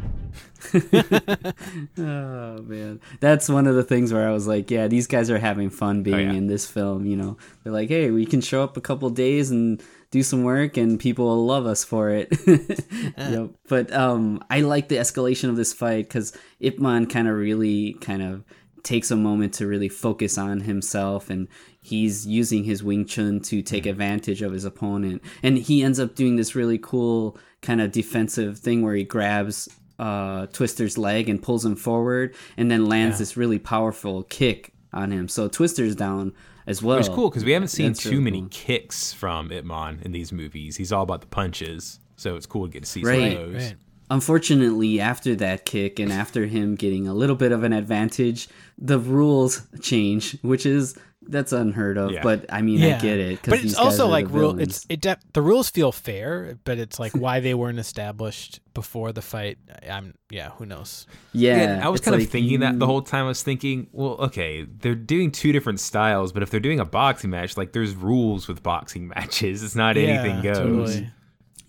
Oh 1.98 2.62
man, 2.62 3.00
that's 3.20 3.48
one 3.48 3.66
of 3.66 3.74
the 3.74 3.82
things 3.82 4.12
where 4.12 4.28
I 4.28 4.32
was 4.32 4.46
like, 4.46 4.70
yeah, 4.70 4.88
these 4.88 5.06
guys 5.06 5.30
are 5.30 5.38
having 5.38 5.70
fun 5.70 6.02
being 6.02 6.30
yeah. 6.30 6.34
in 6.34 6.46
this 6.46 6.66
film. 6.66 7.06
You 7.06 7.16
know, 7.16 7.36
they're 7.62 7.72
like, 7.72 7.88
hey, 7.88 8.10
we 8.10 8.26
can 8.26 8.40
show 8.40 8.62
up 8.62 8.76
a 8.76 8.80
couple 8.80 9.08
days 9.10 9.50
and 9.50 9.82
do 10.10 10.22
some 10.22 10.44
work, 10.44 10.76
and 10.76 10.98
people 11.00 11.26
will 11.26 11.46
love 11.46 11.66
us 11.66 11.84
for 11.84 12.10
it. 12.10 12.32
yep. 13.16 13.50
But 13.68 13.92
um, 13.92 14.42
I 14.50 14.60
like 14.60 14.88
the 14.88 14.96
escalation 14.96 15.48
of 15.48 15.56
this 15.56 15.72
fight 15.72 16.08
because 16.08 16.36
Ip 16.60 16.78
Man 16.78 17.06
kind 17.06 17.28
of 17.28 17.36
really 17.36 17.94
kind 17.94 18.22
of 18.22 18.44
takes 18.82 19.10
a 19.10 19.16
moment 19.16 19.54
to 19.54 19.66
really 19.66 19.88
focus 19.88 20.36
on 20.36 20.60
himself 20.60 21.30
and 21.30 21.48
he's 21.80 22.26
using 22.26 22.64
his 22.64 22.82
wing 22.82 23.04
chun 23.04 23.40
to 23.40 23.62
take 23.62 23.86
advantage 23.86 24.42
of 24.42 24.52
his 24.52 24.64
opponent 24.64 25.22
and 25.42 25.56
he 25.56 25.84
ends 25.84 26.00
up 26.00 26.16
doing 26.16 26.34
this 26.34 26.56
really 26.56 26.78
cool 26.78 27.38
kind 27.60 27.80
of 27.80 27.92
defensive 27.92 28.58
thing 28.58 28.82
where 28.82 28.94
he 28.94 29.04
grabs 29.04 29.68
uh, 30.02 30.46
Twister's 30.46 30.96
leg 30.98 31.28
and 31.28 31.40
pulls 31.40 31.64
him 31.64 31.76
forward, 31.76 32.34
and 32.56 32.70
then 32.70 32.86
lands 32.86 33.18
this 33.18 33.36
really 33.36 33.58
powerful 33.58 34.24
kick 34.24 34.72
on 34.92 35.10
him. 35.12 35.28
So 35.28 35.48
Twister's 35.48 35.94
down 35.96 36.32
as 36.66 36.82
well. 36.82 36.98
It's 36.98 37.08
cool 37.08 37.30
because 37.30 37.44
we 37.44 37.52
haven't 37.52 37.68
seen 37.68 37.88
That's 37.92 38.02
too 38.02 38.10
really 38.10 38.22
many 38.24 38.40
cool. 38.40 38.48
kicks 38.50 39.12
from 39.12 39.50
Ip 39.52 39.64
Man 39.64 40.00
in 40.04 40.12
these 40.12 40.32
movies. 40.32 40.76
He's 40.76 40.92
all 40.92 41.02
about 41.04 41.20
the 41.20 41.26
punches, 41.28 42.00
so 42.16 42.36
it's 42.36 42.46
cool 42.46 42.66
to 42.66 42.72
get 42.72 42.82
to 42.84 42.88
see 42.88 43.02
Right, 43.02 43.32
some 43.32 43.42
of 43.42 43.52
those. 43.52 43.62
right. 43.62 43.76
Unfortunately, 44.10 45.00
after 45.00 45.34
that 45.36 45.64
kick 45.64 45.98
and 45.98 46.12
after 46.12 46.46
him 46.46 46.74
getting 46.74 47.08
a 47.08 47.14
little 47.14 47.36
bit 47.36 47.50
of 47.50 47.62
an 47.64 47.72
advantage, 47.72 48.48
the 48.78 48.98
rules 48.98 49.62
change, 49.80 50.38
which 50.42 50.66
is 50.66 50.96
that's 51.28 51.52
unheard 51.52 51.98
of. 51.98 52.12
Yeah. 52.12 52.22
But 52.22 52.46
I 52.48 52.62
mean, 52.62 52.78
yeah. 52.78 52.96
I 52.96 53.00
get 53.00 53.18
it. 53.18 53.40
But 53.44 53.64
it's 53.64 53.76
also 53.76 54.06
like 54.06 54.28
rule. 54.30 54.58
It's 54.58 54.86
it. 54.88 55.00
De- 55.00 55.18
the 55.32 55.42
rules 55.42 55.70
feel 55.70 55.92
fair, 55.92 56.58
but 56.64 56.78
it's 56.78 56.98
like 56.98 57.12
why 57.16 57.40
they 57.40 57.54
weren't 57.54 57.78
established 57.78 58.60
before 58.74 59.12
the 59.12 59.22
fight. 59.22 59.58
I'm 59.88 60.14
yeah. 60.30 60.50
Who 60.50 60.66
knows? 60.66 61.06
yeah. 61.32 61.80
I 61.82 61.88
was 61.88 62.00
kind 62.00 62.16
like 62.16 62.26
of 62.26 62.30
thinking 62.30 62.60
that 62.60 62.78
the 62.78 62.86
whole 62.86 63.02
time. 63.02 63.24
I 63.24 63.28
was 63.28 63.42
thinking, 63.42 63.88
well, 63.92 64.16
okay, 64.20 64.62
they're 64.64 64.94
doing 64.94 65.30
two 65.30 65.52
different 65.52 65.80
styles, 65.80 66.32
but 66.32 66.42
if 66.42 66.50
they're 66.50 66.60
doing 66.60 66.80
a 66.80 66.84
boxing 66.84 67.30
match, 67.30 67.56
like 67.56 67.72
there's 67.72 67.94
rules 67.94 68.48
with 68.48 68.62
boxing 68.62 69.08
matches. 69.16 69.62
It's 69.62 69.76
not 69.76 69.96
anything 69.96 70.42
goes. 70.42 70.58
totally. 70.58 71.10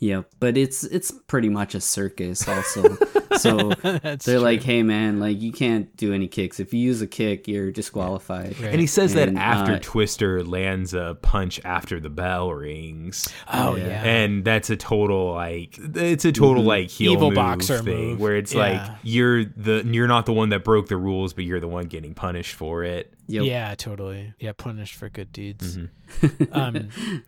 Yeah, 0.03 0.23
but 0.41 0.57
it's 0.57 0.83
it's 0.83 1.11
pretty 1.11 1.47
much 1.47 1.75
a 1.75 1.79
circus 1.79 2.45
also. 2.45 2.97
so 3.37 3.69
they're 3.69 4.17
true. 4.17 4.37
like, 4.39 4.61
hey 4.61 4.83
man, 4.83 5.17
like 5.21 5.41
you 5.41 5.53
can't 5.53 5.95
do 5.95 6.11
any 6.13 6.27
kicks. 6.27 6.59
If 6.59 6.73
you 6.73 6.81
use 6.81 7.01
a 7.01 7.07
kick, 7.07 7.47
you're 7.47 7.71
disqualified. 7.71 8.57
And 8.61 8.81
he 8.81 8.87
says 8.87 9.13
that 9.13 9.29
after 9.35 9.75
uh, 9.75 9.79
Twister 9.81 10.43
lands 10.43 10.93
a 10.93 11.17
punch 11.21 11.61
after 11.63 12.01
the 12.01 12.09
bell 12.09 12.51
rings. 12.51 13.29
Oh 13.51 13.77
Yeah. 13.77 13.87
yeah. 13.87 14.03
And 14.03 14.43
that's 14.43 14.69
a 14.69 14.75
total 14.75 15.31
like 15.33 15.79
it's 15.79 16.25
a 16.25 16.33
total 16.33 16.63
like 16.63 16.89
heel 16.89 17.13
Evil 17.13 17.29
move 17.29 17.35
boxer 17.35 17.77
thing 17.81 18.09
move. 18.09 18.19
where 18.19 18.35
it's 18.35 18.53
Yeah. 18.53 18.59
like 18.59 18.91
you're 19.03 19.45
the 19.45 19.83
you're 19.85 20.07
not 20.07 20.25
the 20.25 20.33
one 20.33 20.49
that 20.49 20.65
broke 20.65 20.89
the 20.89 20.97
rules, 20.97 21.31
but 21.33 21.45
you're 21.45 21.61
the 21.61 21.69
one 21.69 21.85
getting 21.85 22.13
punished 22.13 22.55
for 22.55 22.83
it. 22.83 23.13
Yep. 23.27 23.45
Yeah, 23.45 23.73
totally. 23.75 24.33
Yeah, 24.37 24.51
punished 24.51 24.95
for 24.95 25.07
good 25.07 25.31
deeds. 25.31 25.77
Mm-hmm. 25.77 26.43
um, 26.51 26.89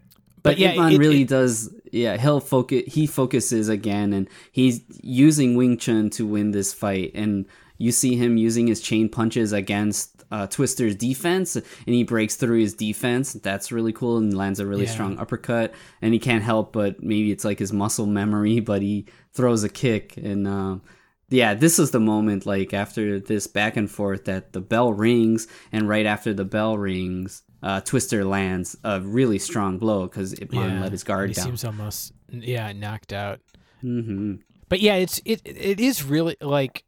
But, 0.46 0.52
But 0.52 0.58
yeah, 0.60 0.72
Ip 0.74 0.78
Man 0.78 0.92
it- 0.92 0.98
really 1.00 1.22
it- 1.24 1.28
does. 1.30 1.74
Yeah, 1.96 2.18
he'll 2.18 2.40
focus. 2.42 2.84
He 2.88 3.08
focuses 3.08 3.70
again, 3.70 4.12
and 4.14 4.28
he's 4.52 4.82
using 5.02 5.56
Wing 5.56 5.78
Chun 5.78 6.10
to 6.12 6.28
win 6.28 6.52
this 6.52 6.74
fight. 6.74 7.12
And 7.16 7.46
you 7.78 7.92
see 7.92 8.16
him 8.16 8.38
using 8.38 8.68
his 8.68 8.82
chain 8.82 9.08
punches 9.10 9.54
against 9.54 10.24
uh, 10.32 10.48
Twister's 10.48 10.96
defense, 10.96 11.56
and 11.56 11.64
he 11.86 12.04
breaks 12.04 12.36
through 12.36 12.60
his 12.60 12.74
defense. 12.74 13.34
That's 13.34 13.72
really 13.72 13.94
cool 13.94 14.18
and 14.18 14.36
lands 14.36 14.60
a 14.60 14.66
really 14.66 14.86
Yeah. 14.86 14.92
strong 14.92 15.18
uppercut. 15.20 15.74
And 16.02 16.14
he 16.14 16.20
can't 16.20 16.44
help 16.44 16.74
but 16.74 17.02
maybe 17.02 17.32
it's 17.32 17.46
like 17.46 17.60
his 17.60 17.72
muscle 17.72 18.08
memory, 18.08 18.60
but 18.72 18.82
he 18.82 19.06
throws 19.34 19.64
a 19.64 19.70
kick. 19.70 20.18
And 20.18 20.48
um, 20.48 20.82
yeah, 21.30 21.54
this 21.54 21.80
is 21.80 21.92
the 21.92 22.00
moment 22.00 22.46
like 22.46 22.74
after 22.74 23.20
this 23.20 23.48
back 23.48 23.78
and 23.78 23.90
forth 23.90 24.26
that 24.26 24.52
the 24.54 24.62
bell 24.62 24.92
rings, 24.94 25.48
and 25.72 25.88
right 25.88 26.06
after 26.06 26.34
the 26.34 26.46
bell 26.46 26.78
rings, 26.78 27.42
uh, 27.64 27.82
Twister 27.82 28.24
lands 28.26 28.78
a 28.84 29.02
really 29.02 29.40
strong 29.40 29.78
blow 29.78 30.08
because 30.08 30.34
Ip 30.34 30.52
Man 30.54 30.82
let 30.82 30.92
his 30.92 31.04
guard 31.04 31.30
he 31.30 31.34
down. 31.36 31.46
seems 31.46 31.64
almost 31.66 32.14
yeah 32.32 32.72
knocked 32.74 33.14
out. 33.14 33.40
hmm 33.82 34.36
But 34.70 34.82
yeah, 34.82 34.96
it's 34.96 35.22
it 35.26 35.42
it 35.46 35.80
is 35.80 36.04
really 36.04 36.36
like 36.42 36.84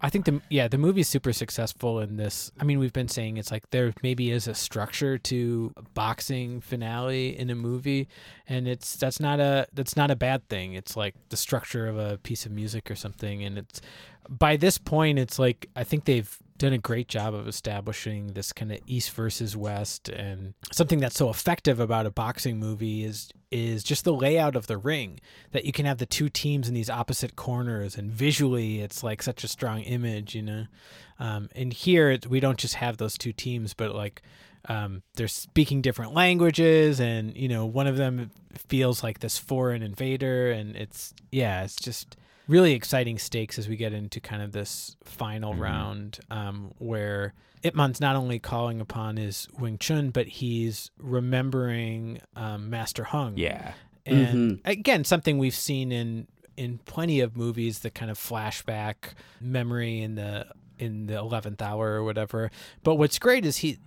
I 0.00 0.10
think 0.10 0.26
the 0.26 0.40
yeah 0.48 0.68
the 0.68 0.78
movie 0.78 1.00
is 1.00 1.08
super 1.08 1.32
successful 1.32 1.98
in 2.00 2.16
this. 2.16 2.52
I 2.60 2.64
mean, 2.64 2.78
we've 2.78 2.92
been 2.92 3.08
saying 3.08 3.36
it's 3.36 3.50
like 3.50 3.68
there 3.70 3.92
maybe 4.02 4.30
is 4.30 4.46
a 4.46 4.54
structure 4.54 5.18
to 5.18 5.72
a 5.76 5.82
boxing 5.82 6.60
finale 6.60 7.36
in 7.36 7.50
a 7.50 7.54
movie, 7.56 8.08
and 8.46 8.68
it's 8.68 8.96
that's 8.96 9.18
not 9.18 9.40
a 9.40 9.66
that's 9.72 9.96
not 9.96 10.10
a 10.10 10.16
bad 10.16 10.48
thing. 10.48 10.74
It's 10.74 10.96
like 10.96 11.14
the 11.30 11.36
structure 11.36 11.88
of 11.88 11.98
a 11.98 12.18
piece 12.18 12.46
of 12.46 12.52
music 12.52 12.90
or 12.90 12.94
something, 12.94 13.42
and 13.42 13.58
it's 13.58 13.80
by 14.28 14.56
this 14.56 14.78
point 14.78 15.18
it's 15.18 15.38
like 15.38 15.68
I 15.74 15.82
think 15.84 16.04
they've 16.04 16.38
done 16.58 16.72
a 16.72 16.78
great 16.78 17.08
job 17.08 17.34
of 17.34 17.46
establishing 17.46 18.28
this 18.28 18.52
kind 18.52 18.72
of 18.72 18.78
east 18.86 19.12
versus 19.12 19.56
west 19.56 20.08
and 20.08 20.54
something 20.72 20.98
that's 20.98 21.16
so 21.16 21.30
effective 21.30 21.78
about 21.78 22.04
a 22.04 22.10
boxing 22.10 22.58
movie 22.58 23.04
is 23.04 23.30
is 23.50 23.82
just 23.82 24.04
the 24.04 24.12
layout 24.12 24.56
of 24.56 24.66
the 24.66 24.76
ring 24.76 25.20
that 25.52 25.64
you 25.64 25.72
can 25.72 25.86
have 25.86 25.98
the 25.98 26.06
two 26.06 26.28
teams 26.28 26.68
in 26.68 26.74
these 26.74 26.90
opposite 26.90 27.36
corners 27.36 27.96
and 27.96 28.10
visually 28.10 28.80
it's 28.80 29.02
like 29.02 29.22
such 29.22 29.44
a 29.44 29.48
strong 29.48 29.80
image 29.82 30.34
you 30.34 30.42
know? 30.42 30.66
Um, 31.18 31.48
and 31.54 31.72
here 31.72 32.18
we 32.28 32.40
don't 32.40 32.58
just 32.58 32.74
have 32.74 32.96
those 32.96 33.16
two 33.16 33.32
teams 33.32 33.72
but 33.72 33.94
like 33.94 34.22
um, 34.68 35.02
they're 35.14 35.28
speaking 35.28 35.80
different 35.80 36.12
languages 36.12 37.00
and 37.00 37.34
you 37.36 37.48
know 37.48 37.64
one 37.64 37.86
of 37.86 37.96
them 37.96 38.30
feels 38.68 39.02
like 39.02 39.20
this 39.20 39.38
foreign 39.38 39.82
invader 39.82 40.50
and 40.50 40.76
it's 40.76 41.14
yeah 41.30 41.62
it's 41.62 41.76
just 41.76 42.16
really 42.48 42.72
exciting 42.72 43.18
stakes 43.18 43.58
as 43.58 43.68
we 43.68 43.76
get 43.76 43.92
into 43.92 44.20
kind 44.20 44.42
of 44.42 44.52
this 44.52 44.96
final 45.04 45.54
round 45.54 46.18
um, 46.30 46.72
where 46.78 47.34
Ip 47.62 47.74
Man's 47.74 48.00
not 48.00 48.16
only 48.16 48.38
calling 48.38 48.80
upon 48.80 49.16
his 49.16 49.46
Wing 49.58 49.78
Chun, 49.78 50.10
but 50.10 50.26
he's 50.26 50.90
remembering 50.98 52.20
um, 52.34 52.70
Master 52.70 53.04
Hung. 53.04 53.36
Yeah. 53.36 53.74
And 54.06 54.60
again, 54.64 55.04
something 55.04 55.36
we've 55.38 55.54
seen 55.54 55.92
in 55.92 56.26
in 56.56 56.78
plenty 56.78 57.20
of 57.20 57.36
movies, 57.36 57.80
the 57.80 57.90
kind 57.90 58.10
of 58.10 58.18
flashback 58.18 59.12
memory 59.40 60.00
in 60.00 60.14
the 60.14 60.46
in 60.78 61.06
the 61.06 61.16
eleventh 61.16 61.60
hour 61.60 61.92
or 61.92 62.04
whatever. 62.04 62.50
But 62.82 62.94
what's 62.94 63.18
great 63.18 63.44
is 63.44 63.58
he 63.58 63.78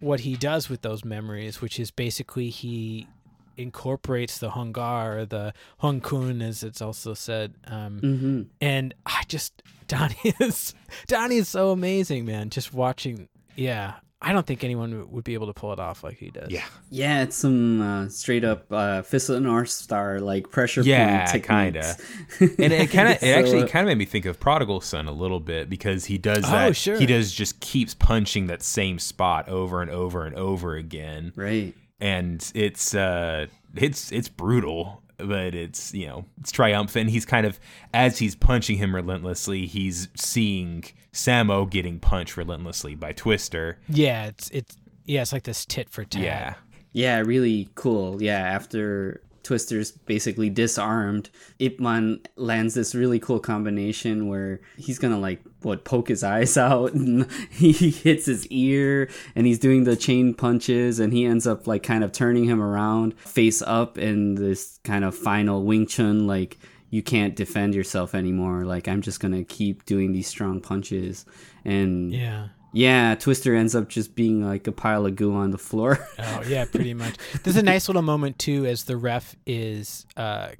what 0.00 0.20
he 0.20 0.36
does 0.36 0.68
with 0.68 0.82
those 0.82 1.04
memories, 1.04 1.60
which 1.62 1.80
is 1.80 1.90
basically 1.90 2.50
he 2.50 3.08
incorporates 3.56 4.38
the 4.38 4.50
Hung 4.50 4.72
Gar, 4.72 5.18
or 5.18 5.24
the 5.26 5.52
Hung 5.78 6.00
Kun, 6.00 6.42
as 6.42 6.62
it's 6.62 6.80
also 6.82 7.14
said. 7.14 7.54
Um, 7.66 8.00
Mhm. 8.00 8.46
And 8.60 8.94
I 9.06 9.22
just 9.28 9.62
Donnie 9.88 10.16
is 10.40 10.74
Donnie 11.08 11.36
is 11.36 11.48
so 11.48 11.70
amazing, 11.70 12.24
man. 12.24 12.50
Just 12.50 12.72
watching, 12.72 13.28
yeah. 13.56 13.94
I 14.22 14.34
don't 14.34 14.46
think 14.46 14.62
anyone 14.64 15.10
would 15.12 15.24
be 15.24 15.32
able 15.32 15.46
to 15.46 15.54
pull 15.54 15.72
it 15.72 15.80
off 15.80 16.04
like 16.04 16.18
he 16.18 16.28
does. 16.30 16.50
Yeah. 16.50 16.66
Yeah, 16.90 17.22
it's 17.22 17.36
some 17.36 17.80
uh, 17.80 18.08
straight 18.10 18.44
up 18.44 18.70
uh, 18.70 19.00
Fist 19.00 19.30
of 19.30 19.36
the 19.36 19.40
North 19.40 19.70
Star 19.70 20.20
like 20.20 20.50
pressure 20.50 20.82
Yeah, 20.82 21.24
kinda. 21.38 21.96
and 22.40 22.50
it 22.72 22.90
kind 22.90 23.08
of 23.08 23.14
it 23.14 23.20
So, 23.20 23.26
actually 23.28 23.62
uh, 23.62 23.66
kind 23.68 23.84
of 23.84 23.86
made 23.86 23.96
me 23.96 24.04
think 24.04 24.26
of 24.26 24.38
Prodigal 24.38 24.82
Son 24.82 25.08
a 25.08 25.12
little 25.12 25.40
bit 25.40 25.70
because 25.70 26.04
he 26.04 26.18
does 26.18 26.44
Oh, 26.46 26.72
sure. 26.72 26.98
He 26.98 27.06
does 27.06 27.32
just 27.32 27.60
keeps 27.60 27.94
punching 27.94 28.48
that 28.48 28.62
same 28.62 28.98
spot 28.98 29.48
over 29.48 29.80
and 29.80 29.90
over 29.90 30.26
and 30.26 30.36
over 30.36 30.76
again. 30.76 31.32
Right. 31.34 31.74
And 32.00 32.50
it's 32.54 32.94
uh 32.94 33.46
it's 33.74 34.10
it's 34.12 34.28
brutal, 34.28 35.02
but 35.18 35.54
it's 35.54 35.92
you 35.92 36.06
know 36.06 36.24
it's 36.40 36.50
triumphant. 36.50 37.10
He's 37.10 37.26
kind 37.26 37.46
of 37.46 37.60
as 37.92 38.18
he's 38.18 38.34
punching 38.34 38.78
him 38.78 38.94
relentlessly, 38.94 39.66
he's 39.66 40.08
seeing 40.14 40.84
Sammo 41.12 41.68
getting 41.68 41.98
punched 41.98 42.36
relentlessly 42.36 42.94
by 42.94 43.12
Twister. 43.12 43.78
Yeah, 43.88 44.26
it's 44.26 44.50
it's 44.50 44.76
yeah, 45.04 45.22
it's 45.22 45.32
like 45.32 45.42
this 45.44 45.64
tit 45.64 45.88
for 45.88 46.04
tat. 46.04 46.22
Yeah. 46.22 46.54
Yeah, 46.92 47.18
really 47.20 47.68
cool. 47.76 48.20
Yeah, 48.22 48.38
after 48.40 49.22
Twister's 49.42 49.90
basically 49.92 50.50
disarmed, 50.50 51.30
Ip 51.58 51.80
Man 51.80 52.20
lands 52.36 52.74
this 52.74 52.94
really 52.94 53.18
cool 53.18 53.40
combination 53.40 54.28
where 54.28 54.60
he's 54.76 54.98
gonna 54.98 55.18
like 55.18 55.42
what 55.62 55.84
poke 55.84 56.08
his 56.08 56.22
eyes 56.22 56.56
out? 56.68 56.92
And 56.92 57.30
he 57.50 57.72
hits 57.72 58.26
his 58.26 58.46
ear 58.48 59.08
and 59.34 59.46
he's 59.46 59.58
doing 59.58 59.84
the 59.84 59.96
chain 59.96 60.34
punches 60.34 60.98
and 61.00 61.12
he 61.12 61.24
ends 61.24 61.46
up 61.46 61.66
like 61.66 61.82
kind 61.82 62.04
of 62.04 62.12
turning 62.12 62.44
him 62.44 62.62
around 62.62 63.18
face 63.20 63.62
up 63.62 63.98
in 63.98 64.34
this 64.34 64.78
kind 64.84 65.04
of 65.04 65.14
final 65.14 65.64
Wing 65.64 65.86
Chun 65.86 66.26
like 66.26 66.58
you 66.90 67.02
can't 67.02 67.36
defend 67.36 67.74
yourself 67.74 68.14
anymore. 68.14 68.64
Like 68.64 68.88
I'm 68.88 69.00
just 69.00 69.20
gonna 69.20 69.44
keep 69.44 69.84
doing 69.86 70.12
these 70.12 70.26
strong 70.26 70.60
punches. 70.60 71.24
And 71.64 72.12
Yeah. 72.12 72.48
Yeah, 72.72 73.14
Twister 73.14 73.54
ends 73.54 73.74
up 73.74 73.88
just 73.88 74.14
being 74.14 74.46
like 74.46 74.66
a 74.66 74.72
pile 74.72 75.06
of 75.06 75.16
goo 75.16 75.34
on 75.34 75.50
the 75.50 75.58
floor. 75.58 75.98
Oh 76.22 76.42
yeah, 76.46 76.64
pretty 76.64 76.94
much. 76.94 77.16
There's 77.42 77.56
a 77.56 77.62
nice 77.62 77.88
little 77.88 78.02
moment 78.02 78.38
too 78.38 78.66
as 78.66 78.84
the 78.84 78.96
ref 78.96 79.36
is 79.46 80.06
uh 80.16 80.50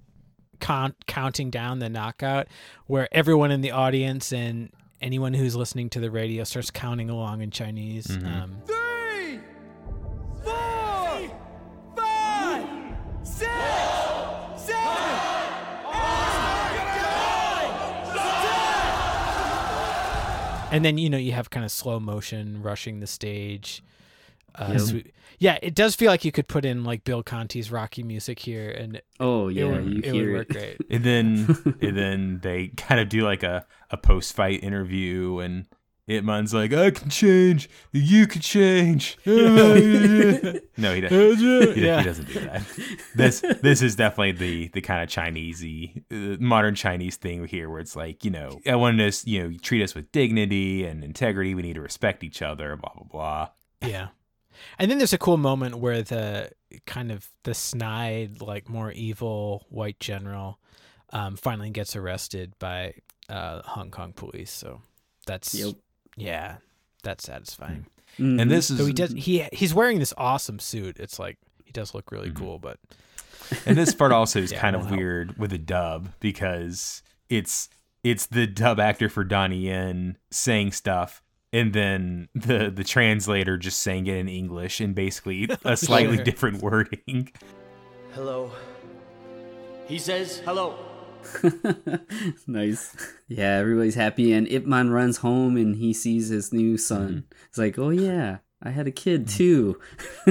count, 0.59 0.95
counting 1.07 1.51
down 1.51 1.79
the 1.81 1.89
knockout 1.89 2.49
where 2.87 3.09
everyone 3.13 3.51
in 3.51 3.61
the 3.61 3.71
audience 3.71 4.33
and 4.33 4.71
anyone 5.01 5.35
who's 5.35 5.57
listening 5.57 5.91
to 5.91 6.01
the 6.01 6.11
radio 6.11 6.45
starts 6.45 6.71
counting 6.71 7.11
along 7.11 7.41
in 7.43 7.51
Chinese. 7.51 8.07
Mm-hmm. 8.07 8.27
Um, 8.27 8.57
and 20.71 20.85
then 20.85 20.99
you 20.99 21.11
know 21.11 21.17
you 21.19 21.33
have 21.33 21.51
kind 21.51 21.65
of 21.65 21.71
slow 21.73 21.99
motion 22.01 22.63
rushing 22.63 23.01
the 23.01 23.07
stage. 23.07 23.83
Uh, 24.55 24.69
Yep. 24.73 24.81
so- 24.81 25.01
yeah, 25.39 25.59
it 25.63 25.75
does 25.75 25.95
feel 25.97 26.11
like 26.11 26.25
you 26.25 26.33
could 26.33 26.49
put 26.49 26.65
in 26.67 26.85
like 26.85 27.03
Bill 27.05 27.23
Conti's 27.23 27.71
Rocky 27.71 28.03
music 28.03 28.39
here, 28.41 28.69
and 28.71 29.01
Oh 29.19 29.49
it 29.49 29.55
yeah, 29.55 29.65
would, 29.65 29.85
you 29.87 29.99
it 30.01 30.13
hear 30.13 30.27
would 30.27 30.35
work 30.39 30.51
it. 30.51 30.79
great. 30.79 30.91
And 30.91 31.05
then 31.05 31.77
and 31.81 31.97
then 31.97 32.41
they 32.43 32.69
kind 32.69 33.01
of 33.01 33.09
do 33.09 33.23
like 33.23 33.43
a, 33.43 33.65
a 33.91 33.97
post 33.97 34.35
fight 34.35 34.63
interview 34.63 35.39
and 35.39 35.65
Ip 36.11 36.25
Man's 36.25 36.53
like, 36.53 36.73
I 36.73 36.91
can 36.91 37.09
change, 37.09 37.71
you 37.93 38.27
can 38.27 38.41
change. 38.41 39.17
no, 39.27 39.75
he 39.77 41.01
doesn't. 41.01 41.75
He, 41.75 41.85
Yeah. 41.85 41.99
he 41.99 42.05
doesn't 42.05 42.29
do 42.29 42.41
that. 42.41 42.63
This 43.15 43.41
this 43.63 43.83
is 43.83 43.97
definitely 43.97 44.33
the 44.33 44.69
the 44.69 44.81
kind 44.81 45.03
of 45.03 45.09
Chinesey, 45.09 46.03
uh, 46.11 46.37
modern 46.41 46.75
Chinese 46.75 47.17
thing 47.17 47.47
here, 47.47 47.71
where 47.71 47.81
it's 47.81 47.95
like, 47.97 48.25
you 48.25 48.31
know, 48.31 48.61
I 48.67 48.77
want 48.77 49.01
us, 49.01 49.27
you 49.27 49.43
know, 49.43 49.57
treat 49.63 49.83
us 49.83 49.95
with 49.95 50.11
dignity 50.13 50.85
and 50.85 51.05
integrity. 51.05 51.55
We 51.55 51.63
need 51.63 51.75
to 51.75 51.81
respect 51.81 52.25
each 52.25 52.43
other. 52.43 52.77
Blah 52.77 52.93
blah 52.95 53.07
blah. 53.11 53.49
Yeah. 53.89 54.09
And 54.79 54.91
then 54.91 54.99
there's 54.99 55.13
a 55.15 55.19
cool 55.19 55.39
moment 55.39 55.77
where 55.77 56.03
the 56.03 56.51
kind 56.87 57.11
of 57.11 57.29
the 57.45 57.55
snide, 57.55 58.43
like 58.43 58.69
more 58.69 58.93
evil 58.93 59.67
white 59.71 59.99
general 60.01 60.59
um, 61.13 61.37
finally 61.37 61.71
gets 61.71 61.97
arrested 61.97 62.53
by 62.59 62.95
uh, 63.29 63.63
Hong 63.65 63.91
Kong 63.91 64.13
police. 64.13 64.51
So 64.51 64.83
that's 65.27 65.55
Yep. 65.55 65.75
Yeah, 66.17 66.57
that's 67.03 67.25
satisfying. 67.25 67.87
Mhm. 68.19 68.41
And 68.43 68.51
this 68.51 68.71
is 68.71 68.79
So 68.79 68.87
he 68.87 68.93
does 68.93 69.13
he 69.13 69.47
he's 69.53 69.73
wearing 69.75 69.99
this 69.99 70.13
awesome 70.19 70.59
suit. 70.59 70.99
It's 70.99 71.19
like 71.19 71.39
he 71.65 71.73
does 71.73 71.95
look 71.95 72.11
really 72.11 72.29
Mm-hmm. 72.31 72.39
cool, 72.45 72.59
but 72.59 72.79
And 73.67 73.77
this 73.77 73.95
part 73.95 74.13
also 74.13 74.39
is 74.43 74.53
Yeah, 74.53 74.61
kind 74.61 74.75
of 74.77 74.83
won't 74.83 74.91
help. 74.91 74.99
weird 75.01 75.39
with 75.39 75.53
a 75.53 75.59
dub 75.59 76.11
because 76.21 77.03
it's 77.29 77.69
it's 78.03 78.27
the 78.27 78.47
dub 78.47 78.81
actor 78.81 79.09
for 79.09 79.25
Donnie 79.25 79.67
Yen 79.67 80.17
saying 80.31 80.73
stuff 80.73 81.23
and 81.53 81.73
then 81.73 82.29
the 82.35 82.71
the 82.75 82.85
translator 82.85 83.57
just 83.57 83.81
saying 83.83 84.07
it 84.07 84.17
in 84.17 84.29
English 84.29 84.81
in 84.81 84.93
basically 84.93 85.49
a 85.65 85.77
slightly 85.77 86.17
Sure. 86.17 86.25
different 86.25 86.63
wording. 86.63 87.31
Hello. 88.15 88.51
He 89.87 89.99
says 89.99 90.39
hello. 90.45 90.77
nice. 92.47 92.97
Yeah, 93.29 93.57
everybody's 93.59 93.95
happy, 93.95 94.33
and 94.33 94.51
Ip 94.51 94.67
Man 94.67 94.91
runs 94.91 95.19
home 95.19 95.57
and 95.57 95.77
he 95.77 95.93
sees 95.93 96.29
his 96.29 96.53
new 96.53 96.77
son. 96.77 97.25
It's 97.49 97.59
like, 97.59 97.79
oh 97.79 97.91
yeah, 97.91 98.39
I 98.63 98.71
had 98.71 98.87
a 98.87 98.91
kid 98.93 99.29
too. 99.29 99.79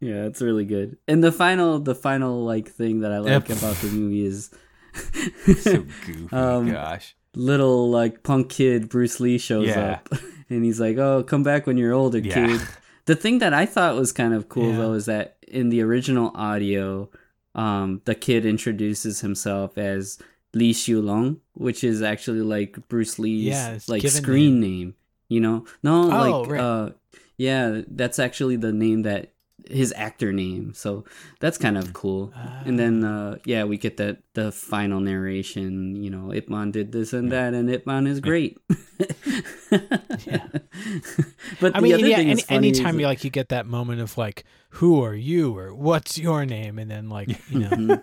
yeah, 0.00 0.24
it's 0.26 0.40
really 0.42 0.64
good. 0.64 0.96
And 1.08 1.22
the 1.22 1.32
final, 1.32 1.78
the 1.78 1.94
final 1.94 2.44
like 2.44 2.68
thing 2.68 3.00
that 3.00 3.12
I 3.12 3.18
like 3.18 3.48
Yep. 3.48 3.58
about 3.58 3.76
the 3.76 3.88
movie 3.90 4.24
is 4.26 4.50
So 5.60 5.82
goofy, 6.06 6.28
Um, 6.32 6.70
gosh. 6.70 7.16
little 7.34 7.90
like 7.90 8.22
punk 8.22 8.48
kid 8.50 8.88
Bruce 8.88 9.18
Lee 9.20 9.38
shows 9.38 9.68
Yeah. 9.68 9.92
up, 9.92 10.08
and 10.48 10.64
he's 10.64 10.80
like, 10.80 10.96
"Oh, 10.98 11.22
come 11.24 11.42
back 11.42 11.66
when 11.66 11.76
you're 11.76 11.92
older, 11.92 12.18
Yeah. 12.18 12.34
kid." 12.34 12.60
The 13.06 13.16
thing 13.16 13.38
that 13.40 13.52
I 13.52 13.66
thought 13.66 13.96
was 13.96 14.12
kind 14.12 14.32
of 14.32 14.48
cool 14.48 14.70
Yeah. 14.70 14.76
though 14.78 14.92
is 14.94 15.06
that 15.06 15.36
in 15.48 15.68
the 15.68 15.82
original 15.82 16.30
audio, 16.34 17.10
um, 17.54 18.00
the 18.04 18.14
kid 18.14 18.46
introduces 18.46 19.20
himself 19.20 19.76
as 19.78 20.18
Li 20.54 20.72
Xiulong, 20.72 21.38
which 21.54 21.84
is 21.84 22.02
actually 22.02 22.40
like 22.40 22.88
Bruce 22.88 23.18
Lee's 23.18 23.44
Yeah, 23.44 23.78
like 23.88 24.02
screen 24.08 24.60
name. 24.60 24.94
You 25.28 25.40
know, 25.40 25.64
no, 25.82 26.04
Oh, 26.04 26.40
like 26.40 26.50
right. 26.50 26.60
uh, 26.60 26.90
yeah, 27.36 27.82
that's 27.88 28.18
actually 28.18 28.56
the 28.56 28.72
name 28.72 29.02
that 29.02 29.32
his 29.70 29.92
actor 29.96 30.32
name. 30.32 30.74
So 30.74 31.04
that's 31.40 31.58
kind 31.58 31.76
of 31.78 31.92
cool. 31.92 32.32
and 32.64 32.78
then 32.78 33.04
uh, 33.04 33.38
yeah, 33.44 33.64
we 33.64 33.78
get 33.78 33.96
that 33.98 34.18
the 34.34 34.52
final 34.52 35.00
narration. 35.00 35.96
You 35.96 36.10
know, 36.10 36.32
Ip 36.32 36.48
Man 36.48 36.70
did 36.70 36.92
this 36.92 37.12
and 37.12 37.30
that, 37.32 37.54
and 37.54 37.70
Ip 37.70 37.86
Man 37.86 38.06
is 38.06 38.20
great. 38.20 38.58
Yeah. 40.26 40.46
but 41.60 41.74
I 41.74 41.80
mean, 41.80 41.98
yeah. 41.98 42.18
Any, 42.18 42.30
is 42.30 42.42
funny 42.42 42.68
is 42.70 42.78
anytime 42.78 43.00
you 43.00 43.06
like, 43.06 43.24
you 43.24 43.30
get 43.30 43.48
that 43.48 43.66
moment 43.66 44.00
of 44.00 44.16
like, 44.16 44.44
"Who 44.70 45.02
are 45.02 45.14
you?" 45.14 45.56
or 45.56 45.74
"What's 45.74 46.16
your 46.16 46.46
name?" 46.46 46.78
and 46.78 46.88
then 46.88 47.08
like, 47.08 47.28
you 47.50 47.58
know, 47.58 48.00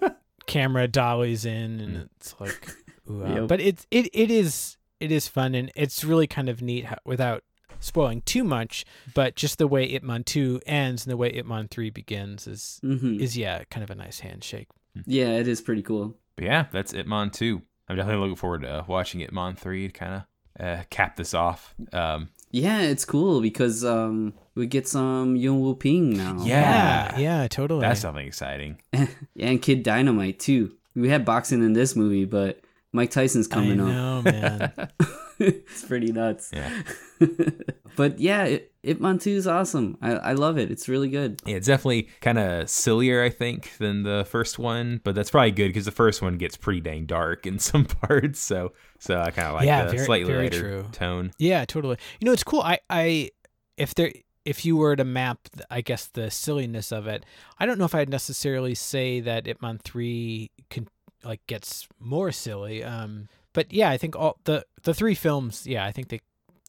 camera 0.47 0.87
dollies 0.87 1.45
in, 1.45 1.79
and 1.79 2.09
it's 2.17 2.35
like, 2.39 2.75
ah. 3.09 3.35
Yep. 3.35 3.47
but 3.47 3.61
it's 3.61 3.87
it 3.89 4.09
it 4.13 4.29
is 4.29 4.77
it 4.99 5.11
is 5.11 5.27
fun, 5.27 5.55
and 5.55 5.71
it's 5.75 6.03
really 6.03 6.27
kind 6.27 6.49
of 6.49 6.61
neat 6.61 6.85
how, 6.85 6.97
without 7.05 7.43
spoiling 7.81 8.21
too 8.21 8.43
much. 8.45 8.85
But 9.13 9.35
just 9.35 9.57
the 9.57 9.67
way 9.67 9.83
Ip 9.93 10.03
Man 10.03 10.23
two 10.23 10.61
ends 10.65 11.05
and 11.05 11.11
the 11.11 11.17
way 11.17 11.29
Ip 11.33 11.45
Man 11.45 11.67
three 11.67 11.89
begins 11.89 12.47
is 12.47 12.79
Mhm. 12.83 13.19
is 13.19 13.35
yeah, 13.37 13.63
kind 13.69 13.83
of 13.83 13.89
a 13.89 13.95
nice 13.95 14.21
handshake. 14.21 14.69
yeah, 15.05 15.31
it 15.31 15.47
is 15.49 15.59
pretty 15.61 15.81
cool. 15.81 16.15
But 16.37 16.45
yeah, 16.45 16.65
that's 16.71 16.93
Ip 16.93 17.05
Man 17.07 17.29
2. 17.29 17.61
I'm 17.89 17.97
definitely 17.97 18.21
looking 18.21 18.35
forward 18.37 18.61
to 18.61 18.85
watching 18.87 19.19
Ip 19.19 19.33
Man 19.33 19.55
3 19.55 19.87
to 19.87 19.93
kind 19.93 20.13
of 20.15 20.65
uh, 20.65 20.83
cap 20.89 21.15
this 21.17 21.33
off. 21.33 21.75
Um, 21.93 22.29
Yeah, 22.51 22.81
it's 22.81 23.05
cool 23.05 23.41
because 23.41 23.83
um, 23.85 24.33
we 24.55 24.65
get 24.67 24.87
some 24.87 25.35
Yuen 25.37 25.59
Woo-ping 25.61 26.11
now. 26.11 26.37
Yeah. 26.43 27.17
Yeah, 27.17 27.19
yeah, 27.19 27.47
totally. 27.47 27.81
that's 27.81 28.01
something 28.01 28.25
exciting. 28.27 28.81
and 29.39 29.61
Kid 29.61 29.83
Dynamite 29.83 30.39
too. 30.39 30.73
We 30.95 31.07
had 31.09 31.23
boxing 31.25 31.63
in 31.63 31.71
this 31.73 31.95
movie, 31.95 32.25
but 32.25 32.59
Mike 32.91 33.11
Tyson's 33.11 33.47
coming 33.47 33.79
I 33.79 33.83
up. 33.83 34.25
know, 34.25 34.31
man. 34.31 34.71
it's 35.65 35.83
pretty 35.85 36.11
nuts. 36.11 36.51
Yeah. 36.53 36.83
but 37.95 38.19
yeah, 38.19 38.43
it, 38.45 38.71
Ip 38.83 38.99
Man 38.99 39.19
2 39.19 39.29
is 39.31 39.47
awesome. 39.47 39.97
I, 40.01 40.11
I 40.13 40.33
love 40.33 40.57
it. 40.57 40.71
It's 40.71 40.87
really 40.89 41.09
good. 41.09 41.39
Yeah, 41.45 41.55
it's 41.57 41.67
definitely 41.67 42.09
kind 42.21 42.39
of 42.39 42.69
sillier, 42.69 43.23
I 43.23 43.29
think, 43.29 43.77
than 43.77 44.03
the 44.03 44.25
first 44.29 44.57
one, 44.59 45.01
but 45.03 45.13
that's 45.15 45.29
probably 45.29 45.51
good 45.51 45.67
because 45.69 45.85
the 45.85 45.91
first 45.91 46.21
one 46.21 46.37
gets 46.37 46.57
pretty 46.57 46.81
dang 46.81 47.05
dark 47.05 47.45
in 47.45 47.59
some 47.69 47.85
parts. 47.85 48.39
So, 48.39 48.73
so 48.99 49.19
I 49.19 49.31
kind 49.31 49.47
of 49.49 49.53
like 49.55 49.65
Yeah, 49.65 49.85
the 49.85 49.91
very- 49.91 50.05
slightly 50.05 50.31
very 50.33 50.43
lighter 50.45 50.59
true. 50.59 50.85
tone. 50.91 51.31
Yeah, 51.37 51.65
totally. 51.65 51.97
You 52.19 52.25
know, 52.25 52.31
it's 52.33 52.43
cool. 52.43 52.61
I, 52.61 52.79
I, 52.89 53.29
if 53.77 53.93
there, 53.95 54.11
if 54.45 54.65
you 54.65 54.75
were 54.75 54.95
to 54.95 55.03
map, 55.03 55.37
I 55.69 55.81
guess 55.81 56.07
the 56.07 56.31
silliness 56.31 56.91
of 56.91 57.05
it, 57.07 57.25
I 57.59 57.65
don't 57.65 57.77
know 57.77 57.85
if 57.85 57.93
I'd 57.93 58.09
necessarily 58.09 58.73
say 58.73 59.19
that 59.19 59.47
Ip 59.47 59.61
Man 59.61 59.77
three 59.83 60.49
can 60.71 60.87
like 61.23 61.45
gets 61.45 61.87
more 61.99 62.31
silly. 62.31 62.83
Um, 62.83 63.27
but 63.53 63.71
yeah, 63.73 63.89
I 63.89 63.97
think 63.97 64.15
all 64.15 64.37
the 64.45 64.65
the 64.83 64.93
three 64.93 65.15
films, 65.15 65.65
yeah, 65.67 65.85
I 65.85 65.91
think 65.91 66.09
they 66.09 66.19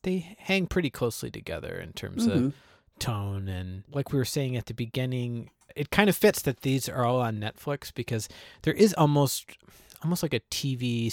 they 0.02 0.36
hang 0.38 0.66
pretty 0.66 0.90
closely 0.90 1.30
together 1.30 1.74
in 1.76 1.92
terms 1.92 2.26
Mhm. 2.26 2.46
of 2.48 2.54
tone 2.98 3.48
and 3.48 3.84
like 3.92 4.12
we 4.12 4.18
were 4.18 4.24
saying 4.24 4.56
at 4.56 4.66
the 4.66 4.74
beginning, 4.74 5.50
it 5.76 5.90
kind 5.90 6.08
of 6.10 6.16
fits 6.16 6.42
that 6.42 6.60
these 6.62 6.88
are 6.88 7.04
all 7.04 7.20
on 7.20 7.38
Netflix 7.38 7.92
because 7.94 8.28
there 8.62 8.74
is 8.74 8.92
almost 8.94 9.46
almost 10.02 10.22
like 10.24 10.34
a 10.34 10.40
TV 10.50 11.06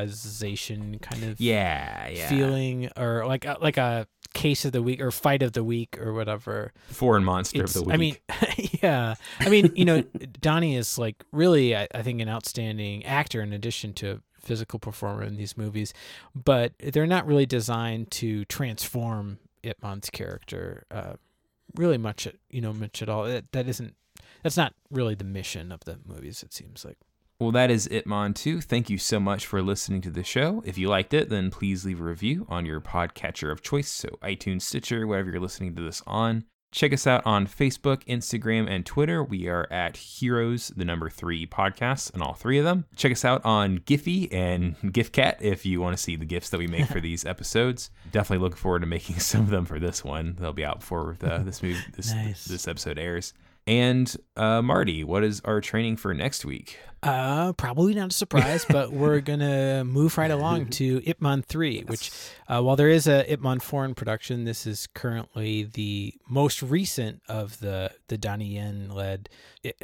serialization 0.00 1.00
kind 1.02 1.24
of 1.24 1.40
Yeah, 1.40 2.08
yeah. 2.08 2.28
feeling 2.28 2.90
or 2.96 3.26
like 3.26 3.44
a, 3.44 3.56
like 3.60 3.76
a 3.76 4.06
case 4.34 4.64
of 4.64 4.72
the 4.72 4.82
week 4.82 5.00
or 5.00 5.10
fight 5.10 5.42
of 5.42 5.52
the 5.52 5.64
week 5.64 5.98
or 6.00 6.12
whatever. 6.12 6.72
Foreign 6.88 7.24
monster 7.24 7.64
of 7.64 7.72
the 7.72 7.82
week. 7.82 7.94
I 7.94 7.96
mean, 7.96 8.16
yeah. 8.82 9.14
I 9.40 9.48
mean, 9.48 9.72
you 9.74 9.84
know, 9.84 10.02
Donnie 10.40 10.76
is 10.76 10.98
like 10.98 11.22
really, 11.32 11.76
I, 11.76 11.88
I 11.94 12.02
think, 12.02 12.20
an 12.20 12.28
outstanding 12.28 13.04
actor 13.04 13.40
in 13.42 13.52
addition 13.52 13.92
to 13.94 14.22
physical 14.46 14.78
performer 14.78 15.22
in 15.22 15.36
these 15.36 15.56
movies, 15.56 15.92
but 16.34 16.72
they're 16.78 17.06
not 17.06 17.26
really 17.26 17.46
designed 17.46 18.10
to 18.12 18.44
transform 18.46 19.38
Ip 19.62 19.82
Man's 19.82 20.10
character 20.10 20.84
uh, 20.90 21.14
really 21.74 21.98
much, 21.98 22.26
at- 22.26 22.36
you 22.50 22.60
know, 22.60 22.72
much 22.72 23.02
at 23.02 23.08
all. 23.08 23.24
That, 23.24 23.52
that 23.52 23.68
isn't, 23.68 23.94
that's 24.42 24.56
not 24.56 24.74
really 24.90 25.14
the 25.14 25.24
mission 25.24 25.72
of 25.72 25.80
the 25.80 25.98
movies, 26.06 26.42
it 26.42 26.52
seems 26.52 26.84
like. 26.84 26.96
Well, 27.38 27.52
that 27.52 27.70
is 27.70 27.86
Ip 27.90 28.06
Man 28.06 28.32
2. 28.32 28.62
Thank 28.62 28.88
you 28.88 28.96
so 28.96 29.20
much 29.20 29.44
for 29.44 29.60
listening 29.60 30.00
to 30.02 30.10
the 30.10 30.24
show. 30.24 30.62
If 30.64 30.78
you 30.78 30.88
liked 30.88 31.12
it, 31.12 31.28
then 31.28 31.50
please 31.50 31.84
leave 31.84 32.00
a 32.00 32.04
review 32.04 32.46
on 32.48 32.64
your 32.64 32.80
podcatcher 32.80 33.52
of 33.52 33.60
choice, 33.60 33.88
so 33.88 34.08
iTunes, 34.22 34.62
Stitcher, 34.62 35.06
whatever 35.06 35.30
you're 35.32 35.40
listening 35.40 35.74
to 35.74 35.82
this 35.82 36.02
on. 36.06 36.44
Check 36.72 36.92
us 36.92 37.06
out 37.06 37.24
on 37.24 37.46
Facebook, 37.46 38.04
Instagram, 38.04 38.68
and 38.68 38.84
Twitter. 38.84 39.22
We 39.24 39.46
are 39.48 39.66
at 39.70 39.96
Heroes, 39.96 40.68
the 40.76 40.84
number 40.84 41.08
three 41.08 41.46
podcasts, 41.46 42.12
and 42.12 42.22
all 42.22 42.34
three 42.34 42.58
of 42.58 42.64
them. 42.64 42.84
Check 42.96 43.12
us 43.12 43.24
out 43.24 43.42
on 43.44 43.78
Giphy 43.78 44.28
and 44.32 44.76
Gfycat 44.80 45.36
if 45.40 45.64
you 45.64 45.80
want 45.80 45.96
to 45.96 46.02
see 46.02 46.16
the 46.16 46.26
gifs 46.26 46.50
that 46.50 46.58
we 46.58 46.66
make 46.66 46.86
for 46.86 47.00
these 47.02 47.24
episodes. 47.24 47.90
Definitely 48.12 48.42
looking 48.44 48.58
forward 48.58 48.80
to 48.80 48.86
making 48.86 49.18
some 49.20 49.42
of 49.42 49.48
them 49.50 49.64
for 49.64 49.78
this 49.78 50.04
one. 50.04 50.36
They'll 50.38 50.52
be 50.52 50.64
out 50.66 50.80
before 50.80 51.16
the, 51.18 51.38
this 51.38 51.62
movie, 51.62 51.78
this, 51.96 52.12
Nice. 52.12 52.44
this 52.44 52.68
episode 52.68 52.98
airs. 52.98 53.32
And 53.68 54.14
uh, 54.36 54.60
Marty, 54.60 55.02
what 55.02 55.24
is 55.24 55.40
our 55.44 55.60
training 55.60 55.96
for 55.96 56.12
next 56.14 56.44
week? 56.44 56.78
Uh, 57.02 57.52
probably 57.52 57.94
not 57.94 58.10
a 58.10 58.14
surprise, 58.14 58.64
but 58.70 58.92
we're 58.92 59.20
gonna 59.20 59.84
move 59.84 60.16
right 60.18 60.30
along 60.30 60.66
to 60.66 61.02
Ip 61.04 61.20
Man 61.20 61.42
Three, 61.42 61.82
which, 61.82 62.10
uh, 62.48 62.60
while 62.62 62.76
there 62.76 62.88
is 62.88 63.06
a 63.06 63.30
Ip 63.32 63.40
Man 63.40 63.60
foreign 63.60 63.94
production, 63.94 64.44
this 64.44 64.66
is 64.66 64.88
currently 64.94 65.64
the 65.64 66.14
most 66.28 66.62
recent 66.62 67.22
of 67.28 67.60
the 67.60 67.92
the 68.08 68.18
Donnie 68.18 68.54
Yen 68.54 68.88
led 68.90 69.28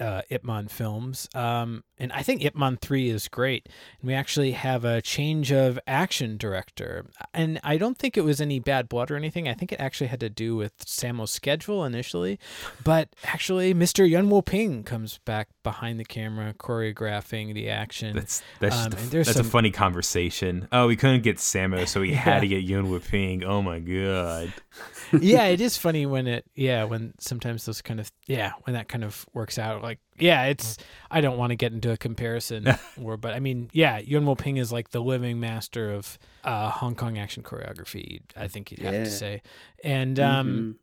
uh, 0.01 0.23
Ip 0.31 0.45
Man 0.45 0.69
films. 0.69 1.29
Um, 1.35 1.85
and 1.99 2.13
I 2.13 2.23
think 2.23 2.45
Ip 2.45 2.57
Man 2.57 2.77
Three 2.77 3.11
is 3.11 3.29
great. 3.29 3.69
And 4.01 4.09
we 4.09 4.15
actually 4.15 4.53
have 4.53 4.85
a 4.85 5.03
change 5.03 5.53
of 5.53 5.79
action 5.87 6.37
director, 6.37 7.07
and 7.33 7.61
I 7.63 7.77
don't 7.77 7.99
think 7.99 8.17
it 8.17 8.23
was 8.23 8.41
any 8.41 8.59
bad 8.59 8.89
blood 8.89 9.11
or 9.11 9.17
anything. 9.17 9.49
I 9.49 9.55
think 9.55 9.71
it 9.73 9.81
actually 9.81 10.09
had 10.09 10.21
to 10.21 10.31
do 10.31 10.57
with 10.57 10.73
Sammo's 10.87 11.31
schedule 11.31 11.85
initially, 11.85 12.39
but 12.83 13.11
actually, 13.25 13.75
Mr. 13.75 14.09
Yuen 14.09 14.31
Woo-ping 14.31 14.83
comes 14.83 15.19
back 15.25 15.49
behind 15.63 16.01
the 16.01 16.05
camera, 16.05 16.55
choreographing 17.03 17.55
the 17.55 17.71
action. 17.71 18.15
That's 18.17 18.43
that's 18.61 18.77
Um, 18.77 18.91
just 18.93 19.05
a, 19.05 19.17
that's 19.17 19.33
some- 19.33 19.47
a 19.47 19.49
funny 19.49 19.71
conversation. 19.71 20.69
Oh, 20.73 20.87
we 20.87 20.97
couldn't 20.97 21.23
get 21.23 21.37
Sammo, 21.37 21.87
so 21.87 22.01
we 22.01 22.13
had 22.15 22.41
to 22.41 22.49
get 22.49 22.63
Yuen 22.63 22.89
Woo-ping. 22.91 23.45
Oh 23.45 23.63
my 23.63 23.79
god. 23.81 24.53
yeah, 25.21 25.45
it 25.45 25.61
is 25.61 25.77
funny 25.77 26.07
when 26.07 26.27
it 26.27 26.45
yeah 26.55 26.85
when 26.85 27.15
sometimes 27.19 27.65
those 27.67 27.83
kind 27.83 28.01
of 28.01 28.11
yeah 28.27 28.53
when 28.65 28.75
that 28.75 28.89
kind 28.89 29.05
of 29.05 29.27
works 29.35 29.59
out. 29.59 29.83
Like 29.83 29.99
yeah, 30.19 30.45
it's 30.45 30.77
I 31.11 31.21
don't 31.21 31.37
want 31.39 31.51
to 31.51 31.57
get 31.57 31.73
into 31.73 31.91
a 31.93 31.97
comparison 31.97 32.67
or 33.03 33.17
but 33.17 33.35
I 33.35 33.41
mean 33.41 33.71
yeah, 33.73 33.99
Yuen 33.99 34.25
Woo-ping 34.27 34.57
is 34.57 34.73
like 34.73 34.91
the 34.91 35.01
living 35.01 35.41
master 35.41 35.93
of 35.93 36.19
uh, 36.45 36.71
Hong 36.71 36.95
Kong 36.95 37.19
action 37.19 37.43
choreography. 37.43 38.21
I 38.37 38.49
think 38.49 38.71
you'd 38.71 38.81
have 38.81 38.95
Yeah. 38.95 39.05
to 39.05 39.11
say, 39.11 39.43
and 39.85 40.19
um. 40.21 40.77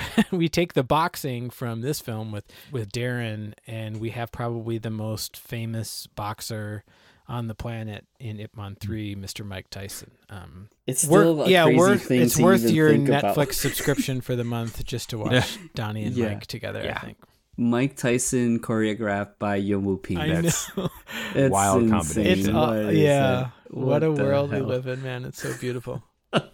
we 0.30 0.48
take 0.48 0.72
the 0.74 0.82
boxing 0.82 1.50
from 1.50 1.80
this 1.80 2.00
film 2.00 2.32
with 2.32 2.44
with 2.70 2.90
Darren, 2.92 3.54
and 3.66 4.00
we 4.00 4.10
have 4.10 4.32
probably 4.32 4.78
the 4.78 4.90
most 4.90 5.36
famous 5.36 6.06
boxer 6.08 6.84
on 7.28 7.46
the 7.46 7.54
planet 7.54 8.04
in 8.18 8.40
Ip 8.40 8.56
Man 8.56 8.76
Three, 8.80 9.14
Mr. 9.14 9.44
Mike 9.46 9.70
Tyson. 9.70 10.10
Um, 10.28 10.68
It's 10.86 11.04
wor- 11.04 11.20
still 11.20 11.42
a 11.42 11.48
yeah, 11.48 11.64
crazy 11.64 11.78
worth 11.78 12.02
thing 12.04 12.22
it's 12.22 12.36
to 12.36 12.42
worth 12.42 12.62
even 12.62 12.74
your 12.74 12.90
think 12.90 13.08
Netflix 13.08 13.32
about. 13.34 13.54
subscription 13.54 14.20
for 14.20 14.34
the 14.36 14.44
month 14.44 14.84
just 14.84 15.10
to 15.10 15.18
watch 15.18 15.32
Yeah. 15.32 15.44
Donnie 15.74 16.04
and 16.04 16.16
Yeah. 16.16 16.28
Mike 16.34 16.46
together. 16.46 16.82
Yeah. 16.84 16.98
I 17.00 17.04
think. 17.06 17.18
Mike 17.56 17.96
Tyson 17.96 18.58
choreographed 18.60 19.38
by 19.38 19.56
Yuen 19.56 19.84
Woo-ping. 19.84 20.16
That's- 20.18 20.70
know. 20.76 20.88
It's 21.34 21.52
Wild 21.52 21.82
insane. 21.84 21.98
combination. 22.00 22.38
It's 22.40 22.48
What 22.48 22.68
uh, 22.86 22.88
yeah. 22.90 23.20
that? 23.20 23.52
What, 23.70 24.02
a 24.02 24.10
the 24.12 24.24
world 24.24 24.50
we 24.52 24.60
live 24.60 24.86
in, 24.86 25.02
man. 25.02 25.24
It's 25.24 25.40
so 25.40 25.54
beautiful. 25.58 26.02
All 26.32 26.48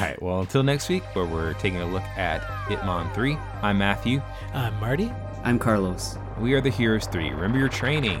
right. 0.00 0.20
Well, 0.22 0.40
until 0.40 0.62
next 0.62 0.88
week, 0.88 1.02
where 1.14 1.26
we're 1.26 1.54
taking 1.54 1.80
a 1.80 1.86
look 1.86 2.02
at 2.16 2.42
Ip 2.70 2.84
Man 2.84 3.12
3. 3.14 3.36
I'm 3.62 3.78
Matthew. 3.78 4.22
I'm 4.54 4.78
Marty. 4.80 5.12
I'm 5.44 5.58
Carlos. 5.58 6.16
We 6.38 6.54
are 6.54 6.60
the 6.60 6.70
Heroes 6.70 7.06
3. 7.06 7.30
Remember 7.30 7.58
your 7.58 7.68
training. 7.68 8.20